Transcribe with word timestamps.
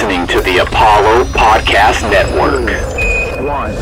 listening 0.00 0.28
to 0.28 0.40
the 0.42 0.58
Apollo 0.58 1.24
Podcast 1.24 2.08
Network. 2.08 2.70
One. 3.44 3.72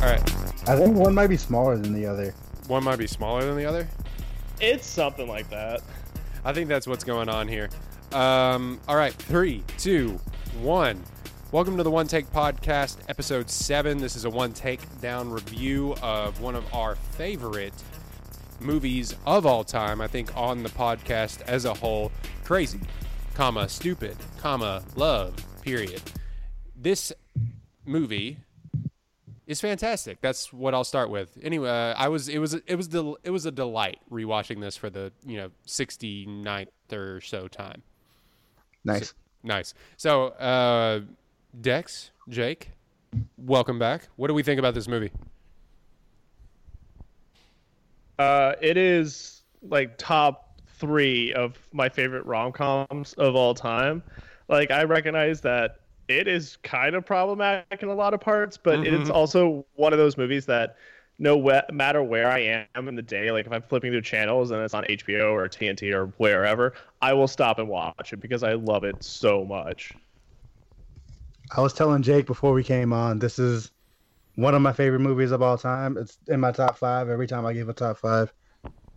All 0.00 0.10
right. 0.10 0.22
I 0.66 0.74
think 0.74 0.96
one 0.96 1.14
might 1.14 1.26
be 1.26 1.36
smaller 1.36 1.76
than 1.76 1.92
the 1.92 2.06
other. 2.06 2.34
One 2.68 2.82
might 2.82 2.98
be 2.98 3.06
smaller 3.06 3.44
than 3.44 3.58
the 3.58 3.66
other. 3.66 3.86
It's 4.58 4.86
something 4.86 5.28
like 5.28 5.50
that. 5.50 5.82
I 6.46 6.54
think 6.54 6.70
that's 6.70 6.86
what's 6.86 7.04
going 7.04 7.28
on 7.28 7.46
here. 7.46 7.68
Um, 8.16 8.80
all 8.88 8.96
right, 8.96 9.12
three, 9.12 9.62
two, 9.76 10.18
one. 10.62 11.04
Welcome 11.52 11.76
to 11.76 11.82
the 11.82 11.90
One 11.90 12.06
Take 12.06 12.32
Podcast, 12.32 12.96
episode 13.10 13.50
seven. 13.50 13.98
This 13.98 14.16
is 14.16 14.24
a 14.24 14.30
one 14.30 14.54
take 14.54 14.80
down 15.02 15.28
review 15.28 15.94
of 16.00 16.40
one 16.40 16.54
of 16.54 16.64
our 16.72 16.94
favorite 16.94 17.74
movies 18.58 19.14
of 19.26 19.44
all 19.44 19.64
time. 19.64 20.00
I 20.00 20.06
think 20.06 20.34
on 20.34 20.62
the 20.62 20.70
podcast 20.70 21.42
as 21.42 21.66
a 21.66 21.74
whole, 21.74 22.10
crazy, 22.42 22.80
comma 23.34 23.68
stupid, 23.68 24.16
comma 24.38 24.82
love. 24.94 25.36
Period. 25.60 26.00
This 26.74 27.12
movie 27.84 28.38
is 29.46 29.60
fantastic. 29.60 30.22
That's 30.22 30.54
what 30.54 30.72
I'll 30.72 30.84
start 30.84 31.10
with. 31.10 31.36
Anyway, 31.42 31.68
uh, 31.68 31.92
I 31.92 32.08
was 32.08 32.30
it 32.30 32.38
was 32.38 32.54
it 32.54 32.76
was 32.76 32.88
del- 32.88 33.18
it 33.24 33.30
was 33.30 33.44
a 33.44 33.50
delight 33.50 33.98
rewatching 34.10 34.62
this 34.62 34.74
for 34.74 34.88
the 34.88 35.12
you 35.26 35.36
know 35.36 35.50
69th 35.66 36.68
or 36.90 37.20
so 37.20 37.46
time. 37.46 37.82
Nice. 38.86 39.14
Nice. 39.42 39.74
So, 39.96 40.28
uh, 40.28 41.00
Dex, 41.60 42.10
Jake, 42.28 42.70
welcome 43.36 43.78
back. 43.78 44.08
What 44.16 44.28
do 44.28 44.34
we 44.34 44.42
think 44.42 44.58
about 44.58 44.74
this 44.74 44.88
movie? 44.88 45.10
Uh, 48.18 48.54
it 48.60 48.76
is 48.76 49.42
like 49.62 49.98
top 49.98 50.60
three 50.78 51.32
of 51.34 51.58
my 51.72 51.88
favorite 51.88 52.24
rom 52.26 52.52
coms 52.52 53.12
of 53.14 53.34
all 53.34 53.54
time. 53.54 54.02
Like 54.48 54.70
I 54.70 54.84
recognize 54.84 55.40
that 55.42 55.80
it 56.08 56.28
is 56.28 56.56
kind 56.62 56.94
of 56.94 57.04
problematic 57.04 57.82
in 57.82 57.88
a 57.88 57.94
lot 57.94 58.14
of 58.14 58.20
parts, 58.20 58.56
but 58.56 58.86
it's 58.86 59.10
also 59.10 59.66
one 59.74 59.92
of 59.92 59.98
those 59.98 60.16
movies 60.16 60.46
that 60.46 60.76
no 61.18 61.62
matter 61.72 62.02
where 62.02 62.28
I 62.28 62.66
am 62.74 62.88
in 62.88 62.94
the 62.94 63.02
day, 63.02 63.30
like 63.30 63.46
if 63.46 63.52
I'm 63.52 63.62
flipping 63.62 63.90
through 63.92 64.02
channels 64.02 64.50
and 64.50 64.60
it's 64.62 64.74
on 64.74 64.84
HBO 64.84 65.32
or 65.32 65.48
TNT 65.48 65.92
or 65.94 66.06
wherever, 66.18 66.74
I 67.00 67.14
will 67.14 67.28
stop 67.28 67.58
and 67.58 67.68
watch 67.68 68.12
it 68.12 68.20
because 68.20 68.42
I 68.42 68.52
love 68.54 68.84
it 68.84 69.02
so 69.02 69.44
much. 69.44 69.96
I 71.56 71.60
was 71.60 71.72
telling 71.72 72.02
Jake 72.02 72.26
before 72.26 72.52
we 72.52 72.64
came 72.64 72.92
on, 72.92 73.18
this 73.18 73.38
is 73.38 73.70
one 74.34 74.54
of 74.54 74.60
my 74.60 74.72
favorite 74.72 75.00
movies 75.00 75.30
of 75.30 75.40
all 75.42 75.56
time. 75.56 75.96
It's 75.96 76.18
in 76.28 76.40
my 76.40 76.52
top 76.52 76.76
five 76.76 77.08
every 77.08 77.26
time 77.26 77.46
I 77.46 77.52
give 77.54 77.68
a 77.68 77.72
top 77.72 77.98
five. 77.98 78.32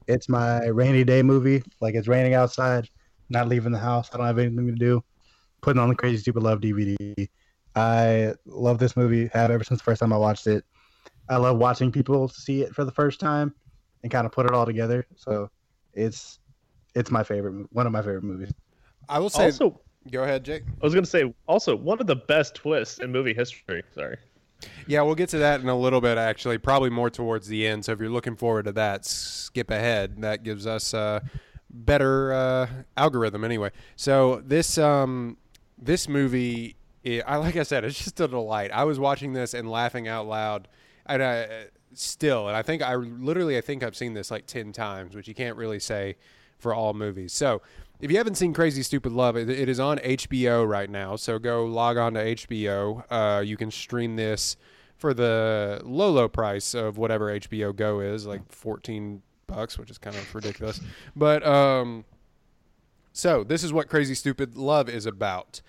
It's 0.07 0.27
my 0.27 0.65
rainy 0.67 1.03
day 1.03 1.23
movie. 1.23 1.63
Like 1.79 1.95
it's 1.95 2.07
raining 2.07 2.33
outside, 2.33 2.89
not 3.29 3.47
leaving 3.47 3.71
the 3.71 3.79
house. 3.79 4.09
I 4.11 4.17
don't 4.17 4.25
have 4.25 4.39
anything 4.39 4.67
to 4.67 4.73
do. 4.73 5.01
Putting 5.61 5.79
on 5.81 5.89
the 5.89 5.95
Crazy 5.95 6.17
Stupid 6.17 6.43
Love 6.43 6.59
DVD. 6.59 7.29
I 7.75 8.33
love 8.45 8.79
this 8.79 8.97
movie. 8.97 9.29
Have 9.33 9.51
ever 9.51 9.63
since 9.63 9.79
the 9.79 9.83
first 9.83 9.99
time 10.01 10.11
I 10.11 10.17
watched 10.17 10.47
it. 10.47 10.65
I 11.30 11.38
love 11.38 11.58
watching 11.58 11.91
people 11.91 12.27
see 12.27 12.61
it 12.61 12.73
for 12.73 12.83
the 12.83 12.91
first 12.91 13.19
time 13.19 13.53
and 14.03 14.11
kind 14.11 14.25
of 14.25 14.31
put 14.31 14.45
it 14.45 14.52
all 14.52 14.66
together. 14.66 15.05
So 15.16 15.49
it's 15.94 16.39
it's 16.95 17.11
my 17.11 17.23
favorite, 17.23 17.53
mo- 17.53 17.67
one 17.71 17.86
of 17.86 17.91
my 17.91 18.02
favorite 18.02 18.23
movies. 18.23 18.52
I 19.08 19.19
will 19.19 19.30
say. 19.30 19.45
Also, 19.45 19.80
go 20.11 20.23
ahead, 20.23 20.44
Jake. 20.44 20.63
I 20.81 20.86
was 20.86 20.94
gonna 20.94 21.05
say 21.05 21.33
also 21.47 21.75
one 21.75 21.99
of 21.99 22.08
the 22.08 22.16
best 22.16 22.55
twists 22.55 22.99
in 22.99 23.11
movie 23.11 23.33
history. 23.33 23.83
Sorry. 23.94 24.17
Yeah, 24.88 25.03
we'll 25.03 25.16
get 25.16 25.30
to 25.30 25.38
that 25.38 25.61
in 25.61 25.69
a 25.69 25.77
little 25.77 26.02
bit. 26.02 26.17
Actually, 26.17 26.58
probably 26.58 26.89
more 26.89 27.09
towards 27.09 27.48
the 27.48 27.65
end. 27.65 27.86
So 27.86 27.93
if 27.93 27.99
you're 27.99 28.09
looking 28.09 28.36
forward 28.36 28.65
to 28.65 28.71
that, 28.73 29.05
skip 29.05 29.71
ahead. 29.71 30.21
That 30.21 30.43
gives 30.43 30.67
us 30.67 30.93
a 30.93 31.21
better 31.70 32.33
uh, 32.33 32.67
algorithm 32.98 33.43
anyway. 33.43 33.71
So 33.95 34.42
this 34.45 34.77
um, 34.77 35.37
this 35.77 36.08
movie, 36.09 36.76
i 37.05 37.21
I 37.26 37.36
like 37.37 37.55
I 37.55 37.64
said, 37.64 37.83
it's 37.83 37.98
just 37.98 38.20
a 38.20 38.27
delight. 38.27 38.71
I 38.71 38.83
was 38.83 38.99
watching 38.99 39.33
this 39.33 39.53
and 39.53 39.70
laughing 39.70 40.08
out 40.08 40.27
loud, 40.27 40.67
and 41.09 41.23
I 41.23 41.65
still, 41.93 42.47
and 42.47 42.55
I 42.55 42.61
think 42.61 42.81
I 42.81 42.95
literally, 42.95 43.58
I 43.58 43.61
think 43.61 43.83
I've 43.83 43.95
seen 43.95 44.14
this 44.14 44.31
like 44.31 44.45
ten 44.45 44.71
times, 44.71 45.15
which 45.15 45.27
you 45.27 45.36
can't 45.36 45.58
really 45.58 45.80
say 45.80 46.15
for 46.58 46.73
all 46.73 46.93
movies. 46.93 47.33
So 47.33 47.61
if 47.99 48.11
you 48.11 48.17
haven't 48.17 48.36
seen 48.36 48.53
Crazy 48.53 48.83
Stupid 48.83 49.11
Love, 49.11 49.36
it, 49.36 49.49
it 49.49 49.67
is 49.67 49.80
on 49.80 49.97
HBO 49.99 50.67
right 50.67 50.89
now. 50.89 51.15
So 51.15 51.39
go 51.39 51.65
log 51.65 51.97
on 51.97 52.14
to 52.14 52.36
HBO. 52.36 53.03
Uh, 53.09 53.42
you 53.42 53.58
can 53.58 53.71
stream 53.71 54.15
this 54.15 54.55
for 54.97 55.14
the 55.14 55.81
low, 55.83 56.11
low 56.11 56.27
price 56.27 56.73
of 56.73 56.97
whatever 56.97 57.27
HBO 57.39 57.76
Go 57.76 58.02
is, 58.02 58.26
like 58.26 58.41
14 58.52 59.21
bucks, 59.47 59.77
which 59.77 59.89
is 59.89 59.97
kind 59.97 60.15
of 60.15 60.36
ridiculous. 60.36 60.81
But 61.15 61.45
um, 61.45 62.05
so 63.14 63.43
this 63.43 63.64
is 63.64 63.73
what 63.73 63.87
Crazy 63.87 64.15
Stupid 64.15 64.58
Love 64.58 64.89
is 64.89 65.05
about. 65.05 65.61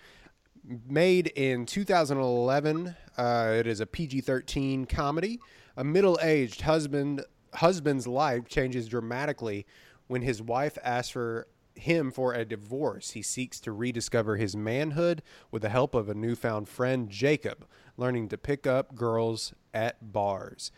Made 0.64 1.28
in 1.28 1.66
2011, 1.66 2.94
uh, 3.16 3.54
it 3.58 3.66
is 3.66 3.80
a 3.80 3.86
PG-13 3.86 4.88
comedy. 4.88 5.40
A 5.76 5.84
middle-aged 5.84 6.62
husband 6.62 7.24
husband's 7.54 8.06
life 8.06 8.46
changes 8.46 8.86
dramatically 8.86 9.66
when 10.06 10.22
his 10.22 10.40
wife 10.40 10.78
asks 10.84 11.10
for 11.10 11.48
him 11.74 12.12
for 12.12 12.32
a 12.32 12.44
divorce. 12.44 13.10
He 13.10 13.22
seeks 13.22 13.58
to 13.60 13.72
rediscover 13.72 14.36
his 14.36 14.54
manhood 14.54 15.22
with 15.50 15.62
the 15.62 15.68
help 15.68 15.94
of 15.94 16.08
a 16.08 16.14
newfound 16.14 16.68
friend, 16.68 17.08
Jacob, 17.08 17.66
learning 17.96 18.28
to 18.28 18.38
pick 18.38 18.66
up 18.66 18.94
girls 18.94 19.52
at 19.74 20.12
bars 20.12 20.70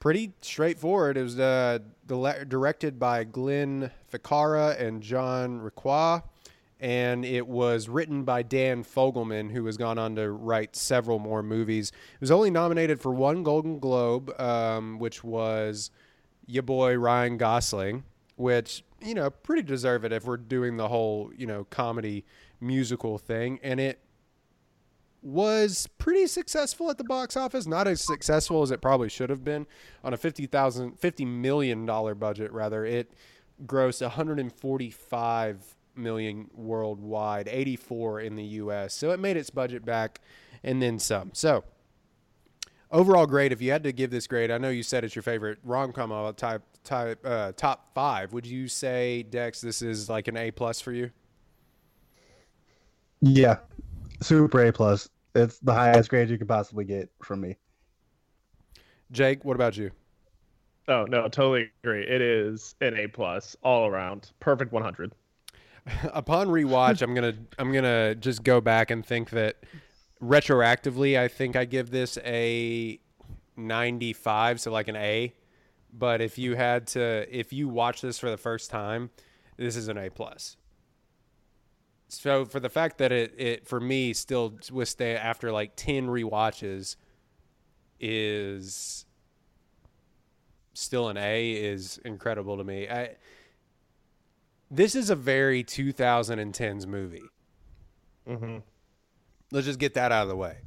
pretty 0.00 0.32
straightforward. 0.40 1.16
It 1.16 1.22
was 1.22 1.38
uh, 1.38 1.78
directed 2.06 2.98
by 2.98 3.24
Glenn 3.24 3.90
Ficarra 4.10 4.80
and 4.80 5.02
John 5.02 5.60
Requa, 5.60 6.22
and 6.80 7.26
it 7.26 7.46
was 7.46 7.88
written 7.88 8.24
by 8.24 8.42
Dan 8.42 8.82
Fogelman, 8.82 9.50
who 9.52 9.66
has 9.66 9.76
gone 9.76 9.98
on 9.98 10.16
to 10.16 10.30
write 10.30 10.74
several 10.74 11.18
more 11.18 11.42
movies. 11.42 11.92
It 12.14 12.20
was 12.20 12.30
only 12.30 12.50
nominated 12.50 13.00
for 13.00 13.12
one 13.12 13.42
Golden 13.42 13.78
Globe, 13.78 14.32
um, 14.40 14.98
which 14.98 15.22
was 15.22 15.90
your 16.46 16.62
boy 16.62 16.96
Ryan 16.96 17.36
Gosling, 17.36 18.04
which 18.36 18.82
you 19.02 19.14
know 19.14 19.30
pretty 19.30 19.62
deserve 19.62 20.04
it 20.04 20.12
if 20.12 20.24
we're 20.24 20.38
doing 20.38 20.78
the 20.78 20.88
whole 20.88 21.30
you 21.36 21.46
know 21.46 21.64
comedy 21.64 22.24
musical 22.60 23.18
thing, 23.18 23.60
and 23.62 23.78
it 23.78 24.00
was 25.22 25.86
pretty 25.98 26.26
successful 26.26 26.88
at 26.88 26.96
the 26.96 27.04
box 27.04 27.36
office. 27.36 27.66
Not 27.66 27.86
as 27.86 28.00
successful 28.00 28.62
as 28.62 28.70
it 28.70 28.80
probably 28.80 29.10
should 29.10 29.28
have 29.28 29.44
been 29.44 29.66
on 30.02 30.14
a 30.14 30.16
fifty 30.16 30.46
thousand, 30.46 30.98
fifty 30.98 31.26
million 31.26 31.84
dollar 31.84 32.14
budget. 32.14 32.50
Rather, 32.52 32.86
it 32.86 33.12
grossed 33.66 34.00
145 34.00 35.76
million 35.96 36.48
worldwide, 36.54 37.48
84 37.48 38.20
in 38.20 38.36
the 38.36 38.44
U.S. 38.44 38.94
So 38.94 39.10
it 39.10 39.20
made 39.20 39.36
its 39.36 39.50
budget 39.50 39.84
back 39.84 40.20
and 40.62 40.80
then 40.82 40.98
some. 40.98 41.30
So 41.32 41.64
overall 42.90 43.26
grade. 43.26 43.52
If 43.52 43.62
you 43.62 43.70
had 43.70 43.82
to 43.84 43.92
give 43.92 44.10
this 44.10 44.26
grade, 44.26 44.50
I 44.50 44.58
know 44.58 44.70
you 44.70 44.82
said 44.82 45.04
it's 45.04 45.14
your 45.14 45.22
favorite 45.22 45.58
rom 45.64 45.92
com 45.92 46.12
of 46.12 46.36
type 46.36 46.62
type 46.84 47.20
uh, 47.24 47.52
top 47.52 47.94
five. 47.94 48.32
Would 48.32 48.46
you 48.46 48.68
say 48.68 49.22
Dex 49.22 49.60
this 49.60 49.82
is 49.82 50.08
like 50.08 50.28
an 50.28 50.36
A 50.36 50.50
plus 50.50 50.80
for 50.80 50.92
you? 50.92 51.10
Yeah, 53.20 53.58
super 54.20 54.64
A 54.66 54.72
plus. 54.72 55.08
It's 55.34 55.58
the 55.60 55.74
highest 55.74 56.10
grade 56.10 56.28
you 56.30 56.38
could 56.38 56.48
possibly 56.48 56.84
get 56.84 57.10
from 57.22 57.40
me. 57.40 57.56
Jake, 59.12 59.44
what 59.44 59.54
about 59.54 59.76
you? 59.76 59.90
Oh 60.88 61.04
no, 61.04 61.28
totally 61.28 61.70
agree. 61.82 62.02
It 62.02 62.20
is 62.20 62.74
an 62.80 62.96
A 62.96 63.06
plus 63.06 63.56
all 63.62 63.86
around. 63.86 64.32
Perfect 64.40 64.72
100. 64.72 65.12
upon 66.12 66.48
rewatch, 66.48 67.02
I'm 67.02 67.14
gonna 67.14 67.34
I'm 67.58 67.72
gonna 67.72 68.14
just 68.14 68.42
go 68.42 68.60
back 68.60 68.90
and 68.90 69.04
think 69.04 69.30
that 69.30 69.56
retroactively, 70.22 71.18
I 71.18 71.28
think 71.28 71.56
I 71.56 71.64
give 71.64 71.90
this 71.90 72.18
a 72.24 72.98
95, 73.56 74.60
so 74.60 74.70
like 74.70 74.88
an 74.88 74.96
A. 74.96 75.34
But 75.92 76.20
if 76.20 76.38
you 76.38 76.54
had 76.54 76.86
to, 76.88 77.26
if 77.36 77.52
you 77.52 77.68
watch 77.68 78.00
this 78.00 78.18
for 78.18 78.30
the 78.30 78.36
first 78.36 78.70
time, 78.70 79.10
this 79.56 79.76
is 79.76 79.88
an 79.88 79.98
A 79.98 80.10
plus. 80.10 80.56
So 82.08 82.44
for 82.44 82.60
the 82.60 82.68
fact 82.68 82.98
that 82.98 83.12
it, 83.12 83.34
it 83.38 83.66
for 83.66 83.80
me 83.80 84.12
still 84.12 84.58
withstand 84.72 85.18
after 85.18 85.52
like 85.52 85.72
10 85.76 86.08
rewatches 86.08 86.96
is 88.00 89.04
still 90.72 91.08
an 91.08 91.16
A 91.16 91.52
is 91.52 91.98
incredible 92.04 92.56
to 92.56 92.64
me. 92.64 92.88
I 92.88 93.16
this 94.70 94.94
is 94.94 95.10
a 95.10 95.16
very 95.16 95.64
2010s 95.64 96.86
movie. 96.86 97.22
Mm-hmm. 98.28 98.58
Let's 99.50 99.66
just 99.66 99.78
get 99.80 99.94
that 99.94 100.12
out 100.12 100.22
of 100.22 100.28
the 100.28 100.36
way. 100.36 100.58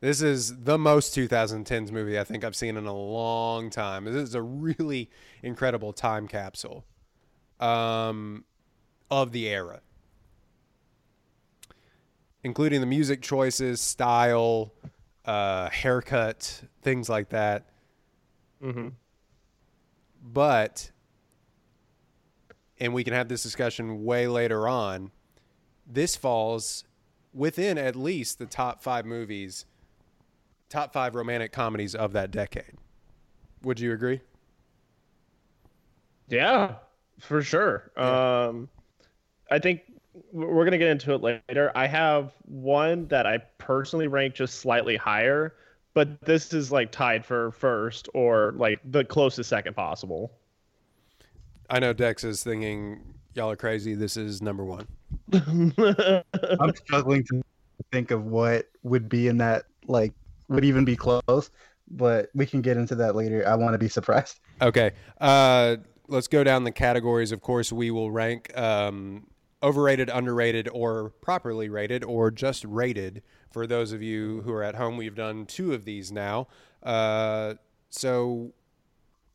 This 0.00 0.22
is 0.22 0.62
the 0.64 0.78
most 0.78 1.14
2010s 1.14 1.90
movie 1.92 2.18
I 2.18 2.24
think 2.24 2.42
I've 2.44 2.56
seen 2.56 2.76
in 2.78 2.86
a 2.86 2.94
long 2.94 3.68
time. 3.68 4.04
This 4.06 4.14
is 4.14 4.34
a 4.34 4.40
really 4.42 5.10
incredible 5.42 5.92
time 5.92 6.26
capsule 6.26 6.86
um, 7.60 8.44
of 9.10 9.32
the 9.32 9.46
era. 9.48 9.82
including 12.42 12.80
the 12.80 12.86
music 12.86 13.20
choices, 13.20 13.80
style, 13.80 14.72
uh, 15.26 15.68
haircut, 15.70 16.62
things 16.82 17.08
like 17.08 17.28
that. 17.30 17.66
Mm-hmm. 18.62 18.88
But, 20.22 20.90
and 22.80 22.94
we 22.94 23.04
can 23.04 23.12
have 23.12 23.28
this 23.28 23.42
discussion 23.42 24.04
way 24.04 24.26
later 24.26 24.66
on. 24.66 25.10
This 25.86 26.16
falls 26.16 26.84
within 27.34 27.78
at 27.78 27.94
least 27.94 28.38
the 28.38 28.46
top 28.46 28.82
five 28.82 29.04
movies, 29.04 29.66
top 30.68 30.92
five 30.92 31.14
romantic 31.14 31.52
comedies 31.52 31.94
of 31.94 32.12
that 32.14 32.30
decade. 32.30 32.74
Would 33.62 33.78
you 33.78 33.92
agree? 33.92 34.20
Yeah, 36.28 36.76
for 37.18 37.42
sure. 37.42 37.90
Um, 37.96 38.68
I 39.50 39.58
think 39.58 39.82
we're 40.32 40.64
gonna 40.64 40.78
get 40.78 40.88
into 40.88 41.12
it 41.12 41.20
later. 41.22 41.72
I 41.74 41.86
have 41.86 42.32
one 42.46 43.06
that 43.08 43.26
I 43.26 43.38
personally 43.58 44.06
rank 44.06 44.34
just 44.34 44.60
slightly 44.60 44.96
higher, 44.96 45.54
but 45.92 46.20
this 46.22 46.54
is 46.54 46.72
like 46.72 46.92
tied 46.92 47.26
for 47.26 47.50
first 47.52 48.08
or 48.14 48.52
like 48.56 48.80
the 48.84 49.04
closest 49.04 49.50
second 49.50 49.74
possible. 49.74 50.32
I 51.70 51.78
know 51.78 51.92
Dex 51.92 52.24
is 52.24 52.42
thinking 52.42 53.14
y'all 53.34 53.50
are 53.50 53.56
crazy. 53.56 53.94
This 53.94 54.16
is 54.16 54.42
number 54.42 54.64
one. 54.64 54.86
I'm 55.32 56.74
struggling 56.74 57.24
to 57.24 57.42
think 57.92 58.10
of 58.10 58.24
what 58.24 58.66
would 58.82 59.08
be 59.08 59.28
in 59.28 59.38
that 59.38 59.64
like 59.86 60.12
would 60.48 60.64
even 60.64 60.84
be 60.84 60.96
close, 60.96 61.50
but 61.88 62.28
we 62.34 62.44
can 62.44 62.60
get 62.60 62.76
into 62.76 62.94
that 62.96 63.14
later. 63.14 63.46
I 63.46 63.54
want 63.54 63.74
to 63.74 63.78
be 63.78 63.88
surprised. 63.88 64.40
Okay. 64.60 64.90
Uh, 65.20 65.76
let's 66.08 66.28
go 66.28 66.44
down 66.44 66.64
the 66.64 66.72
categories. 66.72 67.32
Of 67.32 67.40
course, 67.40 67.72
we 67.72 67.90
will 67.90 68.10
rank 68.10 68.56
um, 68.58 69.26
overrated, 69.62 70.10
underrated, 70.12 70.68
or 70.72 71.10
properly 71.20 71.68
rated, 71.68 72.04
or 72.04 72.30
just 72.30 72.64
rated. 72.64 73.22
For 73.52 73.66
those 73.66 73.92
of 73.92 74.02
you 74.02 74.42
who 74.42 74.52
are 74.52 74.62
at 74.62 74.74
home, 74.74 74.96
we've 74.96 75.14
done 75.14 75.46
two 75.46 75.72
of 75.72 75.84
these 75.84 76.10
now. 76.10 76.48
Uh, 76.82 77.54
so 77.90 78.52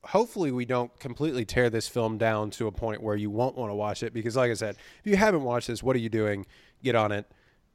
hopefully 0.08 0.52
we 0.52 0.66
don't 0.66 0.98
completely 1.00 1.46
tear 1.46 1.70
this 1.70 1.88
film 1.88 2.18
down 2.18 2.50
to 2.52 2.68
a 2.68 2.72
point 2.72 3.02
where 3.02 3.16
you 3.16 3.30
won't 3.30 3.56
want 3.56 3.72
to 3.72 3.76
watch 3.76 4.04
it 4.04 4.14
because 4.14 4.36
like 4.36 4.52
i 4.52 4.54
said 4.54 4.76
if 5.04 5.10
you 5.10 5.16
haven't 5.16 5.44
watched 5.44 5.68
this 5.68 5.82
what 5.82 5.96
are 5.96 6.00
you 6.00 6.10
doing? 6.10 6.46
Get 6.84 6.96
on 6.96 7.12
it. 7.12 7.26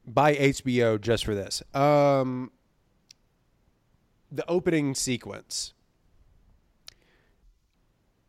Buy 0.07 0.35
hbo 0.35 1.01
just 1.01 1.25
for 1.25 1.35
this. 1.35 1.63
Um, 1.75 2.53
the 4.31 4.49
opening 4.49 4.95
sequence. 4.95 5.75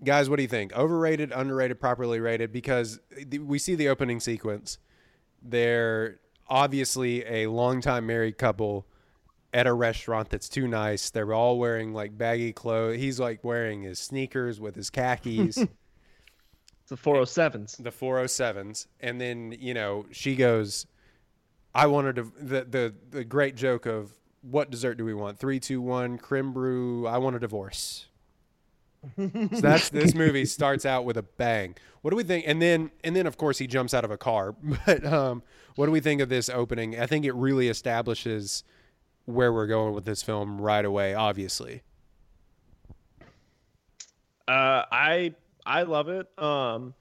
Guys 0.04 0.30
what 0.30 0.38
do 0.38 0.42
you 0.42 0.50
think? 0.50 0.74
Overrated 0.74 1.32
underrated 1.34 1.80
properly 1.80 2.20
rated? 2.20 2.52
Because 2.52 3.00
we 3.40 3.60
see 3.60 3.76
the 3.76 3.90
opening 3.90 4.20
sequence. 4.20 4.80
They're 5.44 6.20
obviously 6.48 7.26
a 7.26 7.48
longtime 7.48 8.06
married 8.06 8.38
couple 8.38 8.88
at 9.54 9.68
a 9.68 9.74
restaurant 9.74 10.30
that's 10.30 10.48
too 10.50 10.68
nice. 10.68 11.10
They're 11.10 11.34
all 11.34 11.60
wearing 11.60 11.94
like 11.94 12.18
baggy 12.18 12.54
clothes. 12.54 12.98
He's 12.98 13.20
like 13.20 13.44
wearing 13.44 13.84
his 13.84 14.00
sneakers 14.00 14.60
with 14.60 14.76
his 14.76 14.90
khakis, 14.90 15.58
It's 15.58 15.68
the 16.88 16.96
407s. 16.96 17.84
the 17.84 17.92
407s. 17.92 18.88
And 19.00 19.20
then, 19.20 19.56
you 19.60 19.74
know, 19.74 20.06
she 20.12 20.36
goes, 20.36 20.86
I 21.76 21.88
wanted 21.88 22.16
to, 22.18 22.32
the, 22.40 22.64
the, 22.64 22.94
the 23.10 23.24
great 23.24 23.56
joke 23.56 23.86
of 23.86 24.12
what 24.42 24.72
dessert 24.72 24.96
do 24.98 25.06
we 25.06 25.14
want? 25.14 25.38
Three, 25.38 25.60
two, 25.60 25.82
one, 25.82 26.18
creme 26.18 26.54
brulee. 26.54 27.08
I 27.10 27.18
want 27.18 27.36
a 27.36 27.40
divorce. 27.40 28.08
so 29.18 29.30
that's 29.62 29.90
this 29.90 30.14
movie 30.14 30.46
starts 30.46 30.86
out 30.86 31.06
with 31.06 31.18
a 31.18 31.24
bang. 31.24 31.76
What 32.02 32.12
do 32.12 32.16
we 32.18 32.24
think? 32.24 32.46
And 32.48 32.62
then, 32.62 32.92
and 33.04 33.16
then 33.16 33.26
of 33.28 33.36
course 33.38 33.58
he 33.58 33.68
jumps 33.68 33.94
out 33.94 34.06
of 34.06 34.12
a 34.12 34.18
car. 34.18 34.56
But 34.86 35.06
um, 35.06 35.44
what 35.76 35.88
do 35.88 35.92
we 35.92 36.00
think 36.00 36.22
of 36.22 36.30
this 36.30 36.50
opening? 36.50 37.00
I 37.00 37.06
think 37.08 37.26
it 37.26 37.34
really 37.34 37.68
establishes 37.68 38.64
where 39.34 39.52
we're 39.54 39.68
going 39.68 39.94
with 39.94 40.06
this 40.06 40.22
film 40.22 40.60
right 40.60 40.86
away. 40.86 41.14
Obviously, 41.14 41.84
Uh, 44.48 44.84
I 44.92 45.34
I 45.66 45.84
love 45.84 46.10
it. 46.10 46.28
Um, 46.38 46.94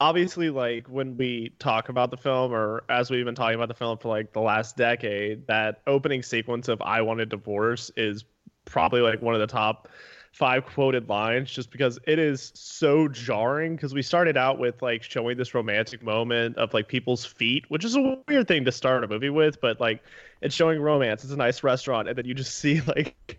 obviously, 0.00 0.50
like 0.50 0.86
when 0.88 1.16
we 1.16 1.52
talk 1.58 1.88
about 1.88 2.10
the 2.10 2.16
film, 2.16 2.52
or 2.52 2.84
as 2.88 3.10
we've 3.10 3.24
been 3.24 3.34
talking 3.34 3.56
about 3.56 3.68
the 3.68 3.74
film 3.74 3.98
for 3.98 4.08
like 4.08 4.32
the 4.32 4.40
last 4.40 4.76
decade, 4.76 5.46
that 5.46 5.82
opening 5.86 6.22
sequence 6.22 6.68
of 6.68 6.80
"I 6.82 7.02
Want 7.02 7.20
a 7.20 7.26
Divorce" 7.26 7.90
is 7.96 8.24
probably 8.64 9.00
like 9.00 9.20
one 9.20 9.34
of 9.34 9.40
the 9.40 9.46
top 9.46 9.88
five 10.34 10.66
quoted 10.66 11.08
lines, 11.08 11.48
just 11.50 11.70
because 11.70 11.98
it 12.08 12.18
is 12.18 12.50
so 12.54 13.06
jarring. 13.06 13.76
Because 13.76 13.94
we 13.94 14.02
started 14.02 14.36
out 14.36 14.58
with 14.58 14.82
like 14.82 15.02
showing 15.02 15.38
this 15.38 15.54
romantic 15.54 16.02
moment 16.02 16.56
of 16.56 16.74
like 16.74 16.88
people's 16.88 17.24
feet, 17.24 17.64
which 17.68 17.84
is 17.84 17.94
a 17.94 18.18
weird 18.26 18.48
thing 18.48 18.64
to 18.64 18.72
start 18.72 19.04
a 19.04 19.08
movie 19.08 19.30
with, 19.30 19.60
but 19.60 19.80
like 19.80 20.02
it's 20.40 20.54
showing 20.54 20.80
romance. 20.80 21.22
It's 21.22 21.32
a 21.32 21.36
nice 21.36 21.62
restaurant, 21.62 22.08
and 22.08 22.18
then 22.18 22.24
you 22.24 22.34
just 22.34 22.54
see 22.58 22.80
like 22.80 23.38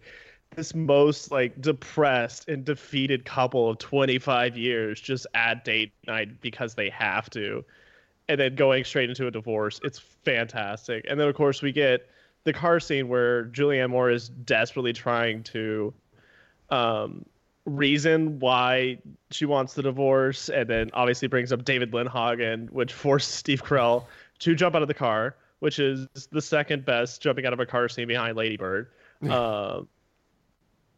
this 0.56 0.74
most 0.74 1.32
like 1.32 1.60
depressed 1.62 2.48
and 2.48 2.64
defeated 2.64 3.26
couple 3.26 3.70
of 3.70 3.78
25 3.78 4.58
years 4.58 5.02
just 5.02 5.28
at 5.34 5.66
date 5.66 5.92
night 6.08 6.40
because 6.40 6.76
they 6.76 6.90
have 6.90 7.30
to 7.32 7.66
and 8.30 8.40
then 8.40 8.56
going 8.56 8.86
straight 8.86 9.10
into 9.10 9.28
a 9.28 9.32
divorce 9.32 9.82
it's 9.84 10.00
fantastic 10.00 11.06
and 11.10 11.20
then 11.20 11.28
of 11.28 11.36
course 11.36 11.62
we 11.62 11.74
get 11.74 12.10
the 12.46 12.54
car 12.54 12.80
scene 12.80 13.10
where 13.10 13.46
julianne 13.46 13.90
moore 13.90 14.10
is 14.10 14.30
desperately 14.30 14.94
trying 14.94 15.44
to 15.44 15.94
um 16.70 17.26
reason 17.66 18.40
why 18.40 18.98
she 19.32 19.46
wants 19.46 19.74
the 19.74 19.82
divorce 19.82 20.50
and 20.50 20.70
then 20.70 20.90
obviously 20.94 21.28
brings 21.28 21.52
up 21.52 21.66
david 21.66 21.92
lindhagen 21.92 22.70
which 22.72 22.94
forced 22.94 23.32
steve 23.32 23.64
carell 23.64 24.06
to 24.38 24.54
jump 24.54 24.76
out 24.76 24.82
of 24.82 24.88
the 24.88 24.94
car 24.94 25.36
which 25.60 25.80
is 25.80 26.08
the 26.32 26.42
second 26.42 26.86
best 26.86 27.22
jumping 27.22 27.46
out 27.46 27.54
of 27.54 27.60
a 27.60 27.66
car 27.66 27.90
scene 27.90 28.08
behind 28.08 28.38
ladybird 28.38 28.90
um 29.30 29.88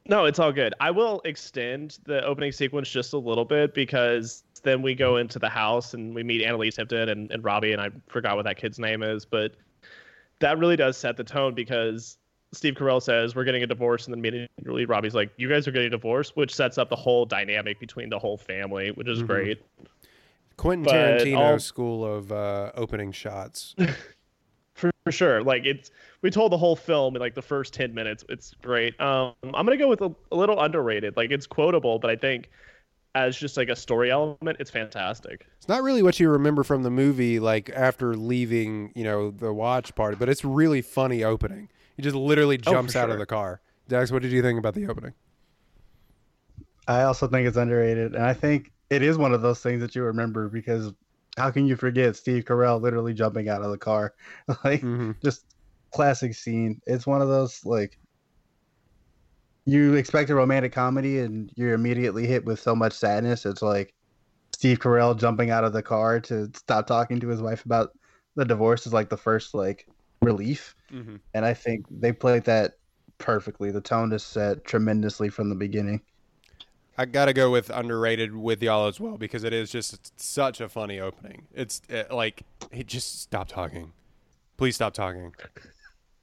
no, 0.09 0.25
it's 0.25 0.39
all 0.39 0.53
good. 0.53 0.73
I 0.79 0.91
will 0.91 1.21
extend 1.25 1.99
the 2.05 2.23
opening 2.23 2.51
sequence 2.51 2.89
just 2.89 3.13
a 3.13 3.17
little 3.17 3.43
bit 3.43 3.73
because 3.73 4.43
then 4.63 4.81
we 4.81 4.95
go 4.95 5.17
into 5.17 5.37
the 5.37 5.49
house 5.49 5.93
and 5.93 6.15
we 6.15 6.23
meet 6.23 6.41
Annalise 6.43 6.75
Tipton 6.75 7.09
and, 7.09 7.31
and 7.31 7.43
Robbie, 7.43 7.73
and 7.73 7.81
I 7.81 7.89
forgot 8.07 8.37
what 8.37 8.45
that 8.45 8.57
kid's 8.57 8.79
name 8.79 9.03
is, 9.03 9.25
but 9.25 9.55
that 10.39 10.57
really 10.59 10.77
does 10.77 10.97
set 10.97 11.17
the 11.17 11.23
tone 11.23 11.53
because 11.53 12.17
Steve 12.53 12.75
Carell 12.75 13.01
says 13.01 13.35
we're 13.35 13.43
getting 13.43 13.63
a 13.63 13.67
divorce, 13.67 14.05
and 14.07 14.13
then 14.13 14.19
immediately 14.19 14.85
Robbie's 14.85 15.13
like, 15.13 15.31
"You 15.37 15.49
guys 15.49 15.67
are 15.67 15.71
getting 15.71 15.87
a 15.87 15.91
divorce," 15.91 16.35
which 16.35 16.53
sets 16.55 16.77
up 16.77 16.89
the 16.89 16.95
whole 16.95 17.25
dynamic 17.25 17.79
between 17.79 18.09
the 18.09 18.17
whole 18.19 18.37
family, 18.37 18.89
which 18.91 19.07
is 19.09 19.21
Mhm. 19.21 19.27
great. 19.27 19.61
Quentin 20.55 20.83
But 20.85 20.93
Tarantino's 20.93 21.35
all- 21.35 21.59
school 21.59 22.05
of 22.05 22.31
uh, 22.31 22.71
opening 22.75 23.11
shots. 23.11 23.75
for 24.73 24.91
for 25.03 25.11
sure. 25.11 25.43
Like 25.43 25.65
it's 25.65 25.91
we 26.21 26.31
told 26.31 26.51
the 26.51 26.57
whole 26.57 26.75
film 26.75 27.15
in 27.15 27.19
like 27.21 27.35
the 27.35 27.41
first 27.41 27.73
ten 27.73 27.93
minutes. 27.93 28.23
It's 28.29 28.53
great. 28.61 28.99
Um, 28.99 29.33
I'm 29.43 29.65
gonna 29.65 29.77
go 29.77 29.87
with 29.89 30.01
a, 30.01 30.13
a 30.31 30.35
little 30.35 30.59
underrated. 30.59 31.17
Like 31.17 31.31
it's 31.31 31.45
quotable, 31.47 31.99
but 31.99 32.09
I 32.09 32.15
think 32.15 32.49
as 33.13 33.35
just 33.37 33.57
like 33.57 33.69
a 33.69 33.75
story 33.75 34.09
element, 34.11 34.57
it's 34.59 34.69
fantastic. 34.71 35.45
It's 35.57 35.67
not 35.67 35.81
really 35.83 36.01
what 36.03 36.19
you 36.19 36.29
remember 36.29 36.63
from 36.63 36.83
the 36.83 36.91
movie, 36.91 37.39
like 37.39 37.69
after 37.71 38.15
leaving, 38.15 38.91
you 38.95 39.03
know, 39.03 39.31
the 39.31 39.51
watch 39.51 39.93
party, 39.95 40.15
but 40.19 40.29
it's 40.29 40.45
really 40.45 40.81
funny 40.81 41.23
opening. 41.23 41.69
He 41.97 42.03
just 42.03 42.15
literally 42.15 42.57
Oh, 42.67 42.77
for 42.77 42.85
jumps 42.85 42.95
out 42.95 43.09
of 43.09 43.17
the 43.17 43.25
car. 43.25 43.61
Dax, 43.89 44.11
what 44.11 44.21
did 44.21 44.31
you 44.31 44.41
think 44.41 44.59
about 44.59 44.73
the 44.75 44.87
opening? 44.87 45.15
I 46.87 47.03
also 47.03 47.27
think 47.27 47.47
it's 47.47 47.57
underrated, 47.57 48.15
and 48.15 48.23
I 48.23 48.33
think 48.33 48.71
it 48.89 49.01
is 49.01 49.17
one 49.17 49.33
of 49.33 49.41
those 49.41 49.61
things 49.61 49.81
that 49.81 49.95
you 49.95 50.03
remember 50.03 50.49
because 50.49 50.91
how 51.37 51.51
can 51.51 51.67
you 51.67 51.75
forget 51.75 52.15
Steve 52.15 52.45
Carell 52.45 52.81
literally 52.81 53.13
jumping 53.13 53.49
out 53.49 53.61
of 53.61 53.71
the 53.71 53.77
car? 53.77 54.13
like 54.63 54.81
hmm 54.81 55.11
just 55.23 55.45
classic 55.93 56.33
scene. 56.35 56.81
It's 56.87 57.07
one 57.07 57.21
of 57.21 57.27
those 57.29 57.63
like 57.65 57.97
you 59.65 59.95
expect 59.95 60.29
a 60.29 60.35
romantic 60.35 60.71
comedy 60.71 61.19
and 61.19 61.51
you're 61.55 61.73
immediately 61.73 62.25
hit 62.25 62.45
with 62.45 62.59
so 62.59 62.75
much 62.75 62.93
sadness. 62.93 63.45
It's 63.45 63.61
like 63.61 63.93
Steve 64.53 64.79
Carell 64.79 65.17
jumping 65.19 65.51
out 65.51 65.65
of 65.65 65.73
the 65.73 65.83
car 65.83 66.21
to 66.21 66.49
stop 66.55 66.87
talking 66.87 67.19
to 67.21 67.29
his 67.29 67.41
wife 67.41 67.65
about 67.65 67.91
the 68.35 68.45
divorce 68.45 68.87
is 68.87 68.93
like 68.93 69.09
the 69.09 69.17
first 69.17 69.53
like 69.55 69.87
relief. 70.21 70.75
hmm 70.89 71.17
And 71.33 71.45
I 71.45 71.53
think 71.53 71.85
they 71.89 72.11
played 72.11 72.43
that 72.45 72.77
perfectly. 73.17 73.71
The 73.71 73.81
tone 73.81 74.11
is 74.13 74.23
set 74.23 74.63
tremendously 74.65 75.29
from 75.29 75.49
the 75.49 75.55
beginning. 75.55 76.01
I 76.97 77.05
gotta 77.05 77.33
go 77.33 77.51
with 77.51 77.69
underrated 77.69 78.35
with 78.35 78.61
y'all 78.61 78.87
as 78.87 78.99
well 78.99 79.17
because 79.17 79.43
it 79.43 79.53
is 79.53 79.71
just 79.71 80.19
such 80.19 80.59
a 80.61 80.67
funny 80.67 80.99
opening. 80.99 81.43
It's 81.53 81.81
uh, 81.93 82.03
like 82.13 82.41
he 82.71 82.83
just 82.83 83.21
stop 83.21 83.47
talking, 83.47 83.93
please 84.57 84.75
stop 84.75 84.93
talking. 84.93 85.33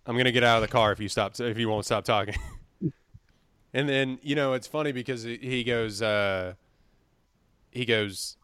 I'm 0.07 0.17
gonna 0.17 0.33
get 0.33 0.43
out 0.43 0.57
of 0.57 0.63
the 0.63 0.73
car 0.73 0.91
if 0.91 0.99
you 0.99 1.09
stop 1.09 1.39
if 1.39 1.59
you 1.59 1.69
won't 1.69 1.85
stop 1.85 2.05
talking. 2.05 2.35
and 3.73 3.89
then 3.89 4.19
you 4.23 4.35
know 4.35 4.55
it's 4.55 4.67
funny 4.67 4.91
because 4.91 5.23
he 5.23 5.63
goes 5.63 6.03
uh, 6.03 6.55
he 7.71 7.85
goes 7.85 8.37